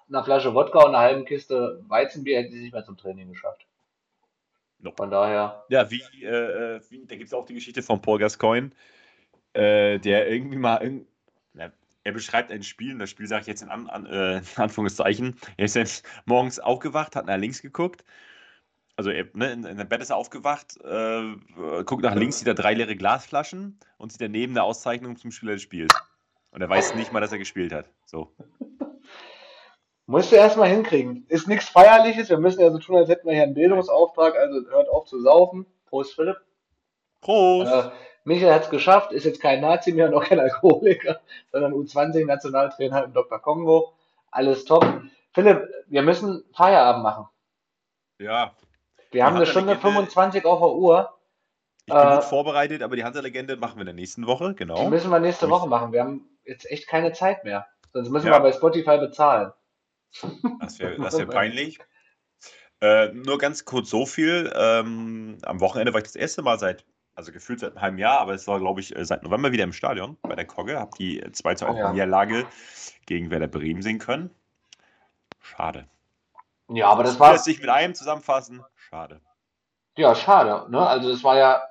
einer 0.08 0.24
Flasche 0.24 0.54
Wodka 0.54 0.78
und 0.78 0.94
einer 0.94 1.00
halben 1.00 1.26
Kiste 1.26 1.84
Weizenbier 1.88 2.38
hätten 2.38 2.52
sie 2.52 2.62
nicht 2.62 2.72
mehr 2.72 2.86
zum 2.86 2.96
Training 2.96 3.28
geschafft. 3.28 3.66
No. 4.78 4.92
Von 4.96 5.10
daher. 5.10 5.66
Ja, 5.68 5.90
wie, 5.90 6.00
äh, 6.24 6.80
wie 6.88 7.04
da 7.04 7.16
gibt 7.16 7.26
es 7.26 7.34
auch 7.34 7.44
die 7.44 7.54
Geschichte 7.54 7.82
von 7.82 8.00
Paul 8.00 8.18
Gascoigne, 8.18 8.70
äh, 9.52 9.98
der 9.98 10.30
irgendwie 10.30 10.56
mal. 10.56 10.76
In, 10.76 11.06
er 12.06 12.12
beschreibt 12.12 12.52
ein 12.52 12.62
Spiel, 12.62 12.92
und 12.92 13.00
das 13.00 13.10
Spiel 13.10 13.26
sage 13.26 13.40
ich 13.42 13.46
jetzt 13.48 13.62
in, 13.62 13.68
an, 13.68 13.88
an, 13.88 14.06
äh, 14.06 14.40
Anführungszeichen. 14.54 15.36
Er 15.56 15.64
ist 15.64 15.74
jetzt 15.74 16.06
morgens 16.24 16.60
aufgewacht, 16.60 17.16
hat 17.16 17.26
nach 17.26 17.36
links 17.36 17.60
geguckt. 17.60 18.04
Also 18.94 19.10
er, 19.10 19.26
ne, 19.34 19.52
in, 19.52 19.64
in 19.64 19.76
der 19.76 19.84
Bett 19.84 20.00
ist 20.00 20.10
er 20.10 20.16
aufgewacht, 20.16 20.78
äh, 20.84 21.34
guckt 21.84 22.04
nach 22.04 22.14
links, 22.14 22.38
sieht 22.38 22.46
er 22.46 22.54
drei 22.54 22.74
leere 22.74 22.94
Glasflaschen 22.94 23.78
und 23.98 24.12
sieht 24.12 24.20
daneben 24.20 24.52
eine 24.52 24.62
Auszeichnung 24.62 25.16
zum 25.16 25.32
Spieler 25.32 25.54
des 25.54 25.62
Spiels. 25.62 25.92
Und 26.52 26.62
er 26.62 26.68
weiß 26.68 26.94
nicht 26.94 27.12
mal, 27.12 27.20
dass 27.20 27.32
er 27.32 27.38
gespielt 27.38 27.72
hat. 27.72 27.90
So. 28.04 28.32
Musst 30.06 30.30
du 30.30 30.36
erstmal 30.36 30.68
hinkriegen. 30.68 31.26
Ist 31.28 31.48
nichts 31.48 31.68
Feierliches. 31.68 32.30
Wir 32.30 32.38
müssen 32.38 32.60
ja 32.60 32.70
so 32.70 32.78
tun, 32.78 32.96
als 32.96 33.08
hätten 33.08 33.26
wir 33.26 33.34
hier 33.34 33.42
einen 33.42 33.54
Bildungsauftrag. 33.54 34.36
Also 34.36 34.70
hört 34.70 34.88
auf 34.88 35.06
zu 35.06 35.20
saufen. 35.20 35.66
Prost, 35.86 36.14
Philipp. 36.14 36.36
Prost! 37.20 37.72
Äh, 37.72 37.90
Michael 38.26 38.52
hat 38.52 38.64
es 38.64 38.70
geschafft. 38.70 39.12
Ist 39.12 39.24
jetzt 39.24 39.40
kein 39.40 39.60
Nazi 39.60 39.92
mehr 39.92 40.08
und 40.08 40.14
auch 40.14 40.24
kein 40.24 40.40
Alkoholiker, 40.40 41.20
sondern 41.52 41.72
U20-Nationaltrainer 41.72 43.04
im 43.04 43.12
Dr. 43.12 43.38
Kongo. 43.40 43.92
Alles 44.30 44.64
top. 44.64 44.84
Philipp, 45.32 45.62
wir 45.86 46.02
müssen 46.02 46.44
Feierabend 46.54 47.02
machen. 47.04 47.28
ja, 48.18 48.52
Wir 49.12 49.24
haben 49.24 49.36
eine 49.36 49.46
Stunde 49.46 49.76
25 49.76 50.44
auf 50.44 50.58
der 50.60 50.68
Uhr. 50.68 51.18
ich 51.86 51.94
bin 51.94 51.96
Äh, 52.02 52.14
gut 52.16 52.24
vorbereitet, 52.24 52.82
aber 52.82 52.96
die 52.96 53.04
Hunter-Legende 53.04 53.56
machen 53.56 53.76
wir 53.76 53.82
in 53.82 53.86
der 53.86 53.94
nächsten 53.94 54.26
Woche, 54.26 54.50
Die 54.50 54.56
genau. 54.56 54.88
müssen 54.88 55.10
wir 55.10 55.20
nächste 55.20 55.48
Woche 55.48 55.68
machen. 55.68 55.92
Wir 55.92 56.00
haben 56.00 56.28
jetzt 56.44 56.68
echt 56.70 56.88
keine 56.88 57.12
Zeit 57.12 57.44
mehr. 57.44 57.66
Sonst 57.92 58.10
müssen 58.10 58.26
Ja. 58.26 58.32
wir 58.34 58.40
bei 58.40 58.52
Spotify 58.52 58.98
bezahlen. 58.98 59.52
Das 60.60 60.78
wäre 60.78 60.96
das 61.00 61.16
wär 61.18 61.26
peinlich. 61.26 61.78
Äh, 62.80 63.08
nur 63.12 63.38
ganz 63.38 63.64
kurz 63.64 63.88
so 63.88 64.04
viel. 64.04 64.52
Ähm, 64.54 65.38
am 65.42 65.60
Wochenende 65.60 65.92
war 65.94 65.98
ich 65.98 66.04
das 66.04 66.16
erste 66.16 66.42
Mal 66.42 66.58
seit, 66.58 66.84
also 67.16 67.32
gefühlt 67.32 67.60
seit 67.60 67.72
einem 67.72 67.80
halben 67.80 67.98
Jahr, 67.98 68.20
aber 68.20 68.34
es 68.34 68.46
war, 68.46 68.60
glaube 68.60 68.80
ich, 68.80 68.94
äh, 68.94 69.04
seit 69.04 69.22
November 69.22 69.50
wieder 69.50 69.64
im 69.64 69.72
Stadion 69.72 70.16
bei 70.22 70.36
der 70.36 70.46
Kogge. 70.46 70.78
Habe 70.78 70.90
die 70.98 71.24
2 71.32 71.54
zu 71.54 71.66
1 71.66 71.74
Oh 71.74 71.78
ja. 71.78 71.92
Niederlage 71.92 72.46
gegen 73.06 73.30
Werder 73.30 73.48
Bremen 73.48 73.82
sehen 73.82 73.98
können. 73.98 74.30
Schade. 75.40 75.86
Ja, 76.68 76.88
aber 76.88 77.04
das 77.04 77.18
war, 77.18 77.32
Lässt 77.32 77.44
sich 77.44 77.60
mit 77.60 77.70
einem 77.70 77.94
zusammenfassen. 77.94 78.62
Schade. 78.74 79.20
ja, 79.96 80.14
schade. 80.14 80.70
Ne? 80.70 80.86
Also 80.86 81.10
das 81.10 81.24
war 81.24 81.36
ja, 81.36 81.62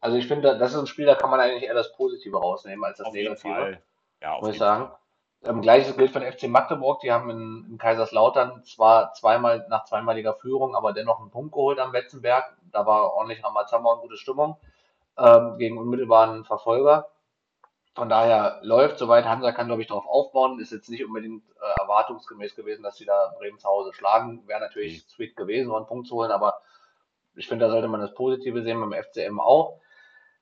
also 0.00 0.16
ich 0.16 0.26
finde, 0.26 0.58
das 0.58 0.72
ist 0.72 0.78
ein 0.78 0.86
Spiel, 0.86 1.06
da 1.06 1.14
kann 1.14 1.30
man 1.30 1.40
eigentlich 1.40 1.62
eher 1.62 1.74
das 1.74 1.92
Positive 1.92 2.36
rausnehmen 2.36 2.84
als 2.84 2.98
das 2.98 3.06
Auf 3.06 3.14
jeden 3.14 3.34
Negative. 3.34 3.54
Fall. 3.54 3.82
Ja, 4.20 4.32
auf 4.32 4.40
muss 4.40 4.50
ich 4.50 4.54
jeden 4.54 4.64
sagen. 4.64 4.90
Ähm, 5.44 5.62
Gleiches 5.62 5.96
gilt 5.96 6.10
von 6.10 6.22
FC 6.22 6.48
Magdeburg. 6.48 7.00
Die 7.00 7.12
haben 7.12 7.30
in, 7.30 7.66
in 7.70 7.78
Kaiserslautern 7.78 8.64
zwar 8.64 9.12
zweimal 9.14 9.64
nach 9.68 9.84
zweimaliger 9.84 10.34
Führung, 10.34 10.74
aber 10.74 10.92
dennoch 10.92 11.20
einen 11.20 11.30
Punkt 11.30 11.52
geholt 11.52 11.78
am 11.78 11.92
Betzenberg. 11.92 12.56
Da 12.72 12.84
war 12.86 13.12
ordentlich 13.12 13.44
Ramazamba 13.44 13.92
und 13.92 14.00
gute 14.00 14.16
Stimmung 14.16 14.56
ähm, 15.18 15.58
gegen 15.58 15.78
unmittelbaren 15.78 16.44
Verfolger. 16.44 17.08
Von 17.94 18.08
daher 18.08 18.60
läuft 18.62 18.98
soweit. 18.98 19.24
Hansa 19.24 19.50
kann, 19.52 19.66
glaube 19.66 19.82
ich, 19.82 19.88
darauf 19.88 20.06
aufbauen. 20.06 20.60
Ist 20.60 20.70
jetzt 20.72 20.88
nicht 20.88 21.04
unbedingt 21.04 21.42
äh, 21.60 21.80
erwartungsgemäß 21.80 22.54
gewesen, 22.54 22.82
dass 22.84 22.96
sie 22.96 23.04
da 23.04 23.34
Bremen 23.38 23.58
zu 23.58 23.66
Hause 23.68 23.92
schlagen. 23.92 24.46
Wäre 24.46 24.60
natürlich 24.60 25.04
sweet 25.08 25.36
gewesen, 25.36 25.74
einen 25.74 25.86
Punkt 25.86 26.06
zu 26.06 26.14
holen, 26.14 26.30
aber 26.30 26.60
ich 27.34 27.48
finde, 27.48 27.66
da 27.66 27.70
sollte 27.72 27.88
man 27.88 28.00
das 28.00 28.14
Positive 28.14 28.62
sehen 28.62 28.80
beim 28.80 28.92
FCM 28.92 29.40
auch. 29.40 29.80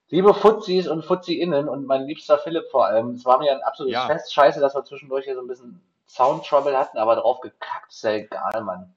Liebe 0.08 0.34
Fuzis 0.34 0.86
und 0.86 1.04
Fuzzi-Innen 1.04 1.68
und 1.68 1.86
mein 1.86 2.04
liebster 2.04 2.38
Philipp 2.38 2.68
vor 2.70 2.86
allem, 2.86 3.10
es 3.12 3.24
war 3.24 3.38
mir 3.38 3.52
ein 3.52 3.62
absolutes 3.62 3.94
Ja. 3.94 4.06
Fest. 4.06 4.32
Scheiße, 4.32 4.60
dass 4.60 4.74
wir 4.74 4.84
zwischendurch 4.84 5.24
hier 5.24 5.34
so 5.34 5.40
ein 5.40 5.48
bisschen 5.48 5.80
Sound-Trouble 6.06 6.78
hatten, 6.78 6.98
aber 6.98 7.16
drauf 7.16 7.40
gekackt 7.40 7.90
ist 7.90 8.04
ja 8.04 8.12
egal, 8.12 8.62
Mann. 8.62 8.94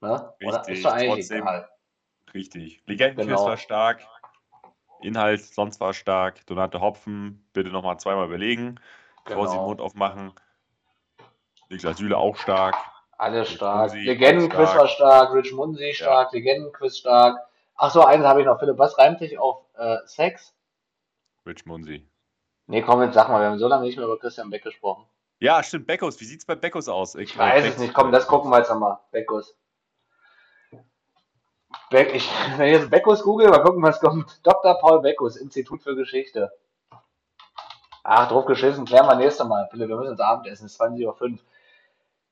Ne? 0.00 0.34
Oder 0.44 0.58
Richtig, 0.58 0.74
ist 0.76 0.84
doch 0.84 0.92
eigentlich 0.92 1.08
trotzdem. 1.28 1.42
egal. 1.42 1.68
Richtig. 2.34 2.82
Legendenquiz 2.86 3.26
Genau. 3.36 3.46
war 3.46 3.56
stark. 3.56 4.00
Inhalt 5.04 5.42
sonst 5.44 5.80
war 5.80 5.92
stark. 5.94 6.44
Donate 6.46 6.80
Hopfen, 6.80 7.44
bitte 7.52 7.70
nochmal 7.70 7.98
zweimal 7.98 8.26
überlegen. 8.26 8.80
Bevor 9.24 9.46
Sie 9.46 9.52
den 9.52 9.58
Genau. 9.58 9.68
Mund 9.68 9.80
aufmachen. 9.80 10.32
Niklas 11.68 11.98
Süle 11.98 12.16
auch 12.16 12.36
stark. 12.36 12.76
Alles 13.18 13.48
Rich 13.48 13.56
stark. 13.56 13.94
Legendenquiz 13.94 14.68
stark. 14.68 14.78
war 14.78 14.88
stark, 14.88 15.34
Rich 15.34 15.52
Munsi 15.52 15.92
stark, 15.94 16.32
Legendenquiz 16.32 16.98
stark. 16.98 17.38
Ach 17.76 17.90
so, 17.90 18.04
eines 18.04 18.26
habe 18.26 18.40
ich 18.40 18.46
noch, 18.46 18.58
Philipp. 18.58 18.78
Was 18.78 18.98
reimt 18.98 19.18
sich 19.20 19.38
auf 19.38 19.64
äh, 19.76 19.96
Sex? 20.06 20.54
Rich 21.46 21.64
Munsi. 21.66 22.06
Nee, 22.66 22.82
komm, 22.82 23.02
jetzt 23.02 23.14
sag 23.14 23.28
mal, 23.28 23.40
wir 23.40 23.48
haben 23.48 23.58
so 23.58 23.68
lange 23.68 23.84
nicht 23.86 23.96
mehr 23.96 24.06
über 24.06 24.18
Christian 24.18 24.50
Beck 24.50 24.62
gesprochen. 24.62 25.04
Ja, 25.40 25.62
stimmt. 25.62 25.86
Beckos. 25.86 26.20
Wie 26.20 26.24
sieht's 26.24 26.44
bei 26.44 26.54
Beckos 26.54 26.88
aus? 26.88 27.16
Ich 27.16 27.36
weiß 27.36 27.64
es 27.64 27.78
nicht. 27.78 27.94
Komm, 27.94 28.12
das 28.12 28.26
gucken 28.28 28.50
wir 28.50 28.58
jetzt 28.58 28.70
nochmal. 28.70 28.98
Beckus. 29.10 29.56
Beck, 31.90 32.14
ich, 32.14 32.28
wenn 32.56 32.66
ich 32.68 32.80
jetzt 32.80 32.90
Beckus 32.90 33.22
google, 33.22 33.48
mal 33.48 33.62
gucken, 33.62 33.82
was 33.82 34.00
kommt. 34.00 34.40
Dr. 34.42 34.78
Paul 34.80 35.02
Beckus, 35.02 35.36
Institut 35.36 35.82
für 35.82 35.94
Geschichte. 35.94 36.50
Ach, 38.04 38.28
drauf 38.28 38.46
geschissen, 38.46 38.84
klären 38.84 39.06
wir 39.06 39.14
nächstes 39.14 39.46
Mal. 39.46 39.68
Philipp, 39.70 39.88
wir 39.88 39.96
müssen 39.96 40.12
ins 40.12 40.20
Abendessen, 40.20 40.66
es 40.66 40.72
ist 40.72 40.80
20.05 40.80 41.06
Uhr. 41.06 41.38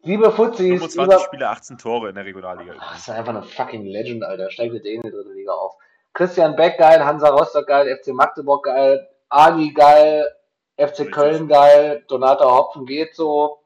Liebe 0.03 0.31
Fuzis, 0.33 0.81
25 0.81 1.05
über, 1.05 1.19
Spiele, 1.19 1.49
18 1.49 1.79
Tore 1.79 2.09
in 2.09 2.15
der 2.15 2.25
Regionalliga. 2.25 2.75
Ach, 2.79 2.93
das 2.93 3.03
ist 3.03 3.11
einfach 3.11 3.35
eine 3.35 3.43
fucking 3.43 3.85
Legend, 3.85 4.25
Alter. 4.25 4.51
Steigt 4.51 4.73
jetzt 4.75 4.87
eh 4.87 4.95
in 4.95 5.03
die 5.03 5.11
dritte 5.11 5.33
Liga 5.33 5.53
auf. 5.53 5.75
Christian 6.15 6.57
Beck 6.57 6.79
geil, 6.79 7.05
Hansa 7.05 7.29
Rostock 7.29 7.67
geil, 7.67 7.97
FC 7.97 8.09
Magdeburg 8.09 8.65
geil, 8.65 9.07
Ali 9.29 9.73
geil, 9.73 10.27
FC. 10.77 11.13
Köln 11.13 11.47
geil, 11.47 12.03
Donata 12.09 12.51
Hopfen 12.51 12.87
geht 12.87 13.15
so. 13.15 13.60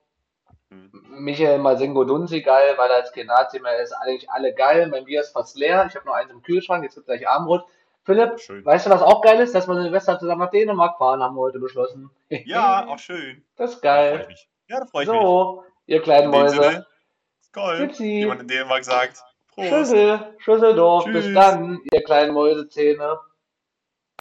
Michael 1.10 1.58
Masingo 1.58 2.04
Dunzi 2.04 2.40
geil, 2.42 2.74
weil 2.76 2.90
er 2.90 3.02
kein 3.02 3.26
Nazi 3.26 3.60
mehr 3.60 3.80
ist. 3.82 3.92
Eigentlich 3.92 4.30
alle 4.30 4.52
geil. 4.54 4.88
Mein 4.88 5.04
Bier 5.04 5.20
ist 5.20 5.32
fast 5.32 5.56
leer. 5.56 5.86
Ich 5.88 5.94
habe 5.96 6.06
noch 6.06 6.14
eins 6.14 6.30
im 6.30 6.42
Kühlschrank. 6.42 6.82
Jetzt 6.84 6.94
gibt 6.94 7.06
gleich 7.06 7.28
Abendbrot. 7.28 7.64
Philipp, 8.04 8.38
Schön. 8.38 8.64
weißt 8.64 8.84
du, 8.86 8.90
was 8.90 9.00
auch 9.02 9.22
geil 9.22 9.40
ist? 9.40 9.54
Dass 9.54 9.66
wir 9.66 9.80
Silvester 9.80 10.18
zusammen 10.18 10.42
nach 10.42 10.50
Dänemark 10.50 10.98
fahren, 10.98 11.22
haben 11.22 11.36
wir 11.36 11.40
heute 11.40 11.58
beschlossen. 11.58 12.10
Ja, 12.28 12.86
auch 12.88 12.98
schön. 12.98 13.42
Das 13.56 13.72
ist 13.74 13.84
Da 13.84 13.94
geil. 13.94 14.26
mich. 14.28 14.46
Ja, 14.68 14.80
da 14.80 14.86
freue 14.86 15.04
ich 15.04 15.08
mich. 15.10 15.18
So, 15.20 15.64
ihr 15.86 16.02
kleinen 16.02 16.30
Mäuse. 16.30 16.86
Tschüssi. 17.54 18.04
wie 18.04 18.26
man 18.26 18.40
in 18.40 18.48
Dänemark 18.48 18.84
sagt. 18.84 19.22
Prost. 19.54 19.68
Schüssel, 19.68 20.34
Schüsseldorf. 20.38 21.04
Bis 21.06 21.24
Tschüss. 21.24 21.34
dann, 21.34 21.80
ihr 21.92 22.02
kleinen 22.02 22.34
Mäusezähne. 22.34 23.18